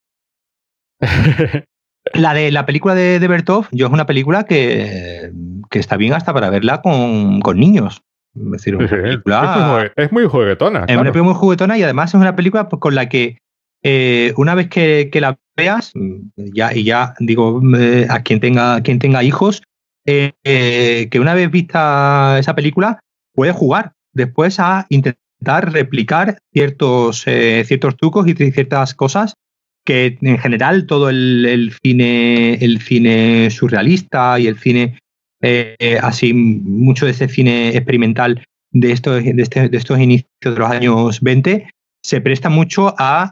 La 2.14 2.34
de 2.34 2.52
la 2.52 2.66
película 2.66 2.96
de, 2.96 3.20
de 3.20 3.28
Bertov, 3.30 3.68
yo 3.72 3.88
es 3.88 3.94
una 3.94 4.06
película 4.06 4.44
que, 4.44 5.32
que 5.72 5.80
está 5.80 5.96
bien 5.96 6.12
hasta 6.14 6.34
para 6.34 6.50
verla 6.50 6.82
con, 6.82 7.40
con 7.40 7.58
niños. 7.58 8.02
Es 8.36 8.52
decir, 8.52 8.76
una 8.76 8.86
es, 8.86 10.12
muy 10.12 10.24
es 10.24 10.30
juguetona. 10.30 10.80
es 10.82 10.86
claro. 10.88 11.02
una 11.02 11.12
película 11.12 11.24
muy 11.24 11.34
juguetona 11.40 11.78
y 11.78 11.84
además 11.84 12.10
es 12.14 12.16
una 12.20 12.36
película 12.36 12.68
pues, 12.68 12.80
con 12.82 12.94
la 12.96 13.08
que 13.08 13.38
eh, 13.84 14.34
una 14.38 14.56
vez 14.56 14.70
que, 14.70 15.10
que 15.12 15.22
la 15.22 15.38
veas, 15.56 15.92
mm, 15.94 16.20
ya, 16.54 16.74
y 16.76 16.84
ya 16.84 17.14
digo 17.20 17.62
eh, 17.78 18.08
a 18.10 18.22
quien 18.24 18.40
tenga, 18.40 18.82
quien 18.82 19.00
tenga 19.00 19.24
hijos, 19.24 19.62
eh, 20.06 20.34
que 20.44 21.20
una 21.20 21.34
vez 21.34 21.50
vista 21.52 22.38
esa 22.40 22.56
película 22.56 23.00
puede 23.34 23.52
jugar. 23.52 23.94
Después 24.14 24.60
a 24.60 24.86
intentar 24.90 25.72
replicar 25.72 26.38
ciertos, 26.54 27.22
ciertos 27.22 27.98
trucos 27.98 28.28
y 28.28 28.34
ciertas 28.52 28.94
cosas 28.94 29.34
que 29.86 30.18
en 30.22 30.38
general 30.38 30.86
todo 30.86 31.10
el, 31.10 31.74
cine, 31.82 32.56
el 32.56 32.80
cine 32.82 33.50
surrealista 33.50 34.40
y 34.40 34.48
el 34.48 34.58
cine 34.60 35.00
así, 36.02 36.34
mucho 36.34 37.06
de 37.06 37.12
ese 37.12 37.28
cine 37.28 37.70
experimental 37.70 38.44
de 38.72 38.92
estos, 38.92 39.24
de, 39.24 39.42
este- 39.42 39.70
de 39.70 39.78
estos 39.78 40.00
inicios 40.00 40.30
de 40.42 40.52
los 40.52 40.70
años 40.70 41.22
20 41.22 41.70
se 42.04 42.22
presta 42.22 42.50
mucho 42.50 42.94
a, 42.98 43.32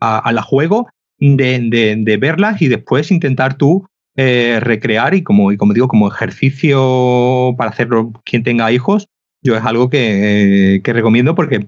a, 0.00 0.42
juego 0.42 0.88
de, 1.18 1.96
de- 2.04 2.16
verlas 2.16 2.60
y 2.60 2.68
después 2.68 3.10
intentar 3.10 3.56
tú 3.56 3.86
eh, 4.16 4.58
recrear 4.60 5.14
y 5.14 5.22
como, 5.22 5.52
y 5.52 5.56
como 5.56 5.72
digo, 5.72 5.88
como 5.88 6.08
ejercicio 6.08 7.54
para 7.56 7.70
hacerlo 7.70 8.12
quien 8.24 8.42
tenga 8.42 8.72
hijos, 8.72 9.06
yo 9.42 9.56
es 9.56 9.64
algo 9.64 9.88
que, 9.88 10.80
que 10.84 10.92
recomiendo 10.92 11.34
porque 11.34 11.64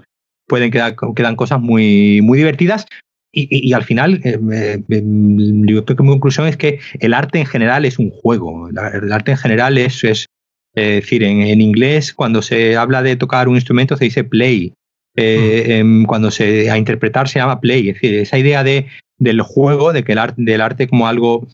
pueden 0.47 0.71
quedar 0.71 0.97
quedan 1.15 1.37
cosas 1.37 1.61
muy, 1.61 2.21
muy 2.23 2.39
divertidas. 2.39 2.87
Y, 3.37 3.73
al 3.73 3.83
final, 3.83 4.21
eh, 4.23 4.39
yo 4.89 5.85
creo 5.85 5.97
que 5.97 6.03
mi 6.05 6.09
conclusión 6.09 6.47
es 6.47 6.57
que 6.57 6.79
el 7.01 7.13
arte 7.15 7.41
en 7.41 7.47
general 7.47 7.85
es 7.85 7.99
un 7.99 8.11
juego. 8.11 8.69
El 8.69 9.13
arte 9.13 9.33
en 9.33 9.39
general 9.39 9.77
es, 9.77 10.05
es 10.05 10.27
decir, 10.77 11.25
en, 11.25 11.61
inglés, 11.61 12.15
cuando 12.15 12.43
se 12.43 12.77
habla 12.77 13.03
de 13.03 13.17
tocar 13.17 13.49
un 13.49 13.57
instrumento, 13.57 13.97
se 13.97 14.05
dice 14.05 14.23
play. 14.23 14.73
Eh, 15.17 15.79
em, 15.79 16.05
cuando 16.07 16.31
se 16.31 16.71
a 16.71 16.79
interpretar 16.79 17.29
se 17.29 17.39
llama 17.39 17.61
play. 17.61 17.89
Es 17.89 17.95
decir, 17.95 18.15
esa 18.15 18.39
idea 18.39 18.65
de, 18.65 18.87
del 19.19 19.41
juego, 19.43 19.93
de 19.93 20.03
que 20.03 20.13
el 20.13 20.19
arte, 20.19 20.43
del 20.43 20.61
arte 20.61 20.89
como 20.89 21.07
algo 21.07 21.47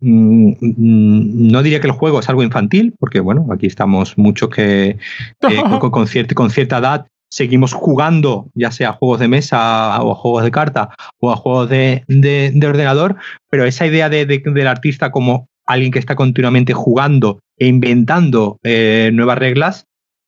mm, 0.00 0.52
mm, 0.60 1.48
no 1.50 1.62
diría 1.62 1.80
que 1.80 1.86
el 1.86 1.92
juego 1.92 2.20
es 2.20 2.28
algo 2.28 2.42
infantil, 2.42 2.94
porque 2.98 3.20
bueno, 3.20 3.46
aquí 3.50 3.66
estamos 3.66 4.18
muchos 4.18 4.50
que 4.50 4.98
con, 5.80 5.90
con, 5.90 6.06
cierta, 6.06 6.34
con 6.34 6.50
cierta 6.50 6.78
edad 6.78 7.06
seguimos 7.30 7.72
jugando, 7.72 8.48
ya 8.54 8.70
sea 8.70 8.90
a 8.90 8.92
juegos 8.92 9.20
de 9.20 9.28
mesa 9.28 10.00
o 10.02 10.12
a 10.12 10.14
juegos 10.14 10.44
de 10.44 10.50
carta 10.50 10.90
o 11.18 11.32
a 11.32 11.36
juegos 11.36 11.68
de, 11.68 12.04
de, 12.06 12.66
ordenador, 12.66 13.16
pero 13.50 13.64
esa 13.64 13.86
idea 13.86 14.08
de, 14.08 14.26
del 14.26 14.66
artista 14.66 15.10
como 15.10 15.48
alguien 15.66 15.90
que 15.90 15.98
está 15.98 16.14
continuamente 16.14 16.72
jugando 16.72 17.40
e 17.58 17.66
inventando 17.66 18.58
eh, 18.62 19.10
nuevas 19.12 19.38
reglas 19.38 19.86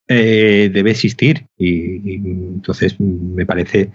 eh, 0.08 0.70
debe 0.72 0.90
existir. 0.90 1.46
Y, 1.56 2.16
entonces 2.16 2.98
me 2.98 3.46
parece 3.46 3.92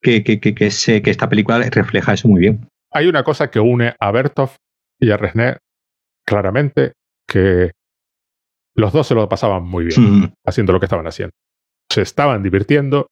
que, 0.00 0.22
que, 0.22 0.40
que, 0.40 0.54
que, 0.54 0.66
esta 0.66 1.28
película 1.28 1.58
refleja 1.70 2.14
eso 2.14 2.28
muy 2.28 2.40
bien. 2.40 2.68
Hay 2.92 3.06
una 3.06 3.24
cosa 3.24 3.50
que 3.50 3.60
une 3.60 3.94
a 3.98 4.10
Bertov 4.12 4.50
y 5.00 5.10
a 5.10 5.16
Resné 5.16 5.58
claramente, 6.24 6.92
que 7.26 7.72
los 8.76 8.92
dos 8.92 9.06
se 9.06 9.14
lo 9.14 9.28
pasaban 9.28 9.64
muy 9.64 9.86
bien 9.86 10.20
mm. 10.20 10.32
haciendo 10.46 10.72
lo 10.72 10.80
que 10.80 10.86
estaban 10.86 11.06
haciendo 11.06 11.34
se 11.94 12.02
estaban 12.02 12.42
divirtiendo 12.42 13.08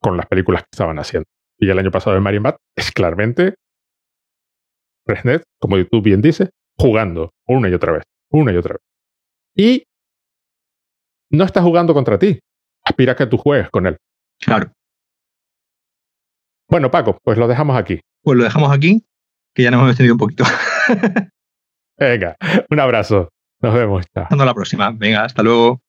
con 0.00 0.16
las 0.16 0.26
películas 0.26 0.62
que 0.62 0.68
estaban 0.72 0.98
haciendo. 0.98 1.28
Y 1.58 1.70
el 1.70 1.78
año 1.78 1.92
pasado 1.92 2.16
en 2.16 2.22
Marienbad 2.24 2.56
es 2.76 2.90
claramente 2.90 3.54
Resnet, 5.06 5.44
como 5.60 5.76
tú 5.86 6.02
bien 6.02 6.20
dices, 6.20 6.50
jugando 6.76 7.30
una 7.46 7.68
y 7.68 7.74
otra 7.74 7.92
vez, 7.92 8.02
una 8.30 8.52
y 8.52 8.56
otra 8.56 8.74
vez. 8.74 8.82
Y 9.54 9.84
no 11.32 11.44
está 11.44 11.62
jugando 11.62 11.94
contra 11.94 12.18
ti. 12.18 12.38
Aspira 12.84 13.12
a 13.12 13.16
que 13.16 13.26
tú 13.26 13.38
juegues 13.38 13.70
con 13.70 13.86
él. 13.86 13.96
Claro. 14.40 14.72
Bueno, 16.68 16.90
Paco, 16.90 17.18
pues 17.22 17.38
lo 17.38 17.48
dejamos 17.48 17.76
aquí. 17.76 18.00
Pues 18.22 18.38
lo 18.38 18.44
dejamos 18.44 18.72
aquí, 18.72 19.04
que 19.54 19.62
ya 19.64 19.70
nos 19.70 19.80
hemos 19.80 19.90
extendido 19.90 20.14
un 20.14 20.18
poquito. 20.18 20.44
Venga, 21.98 22.36
un 22.70 22.80
abrazo. 22.80 23.28
Nos 23.60 23.74
vemos. 23.74 24.06
Hasta 24.14 24.44
la 24.44 24.54
próxima. 24.54 24.90
Venga, 24.90 25.24
hasta 25.24 25.42
luego. 25.42 25.81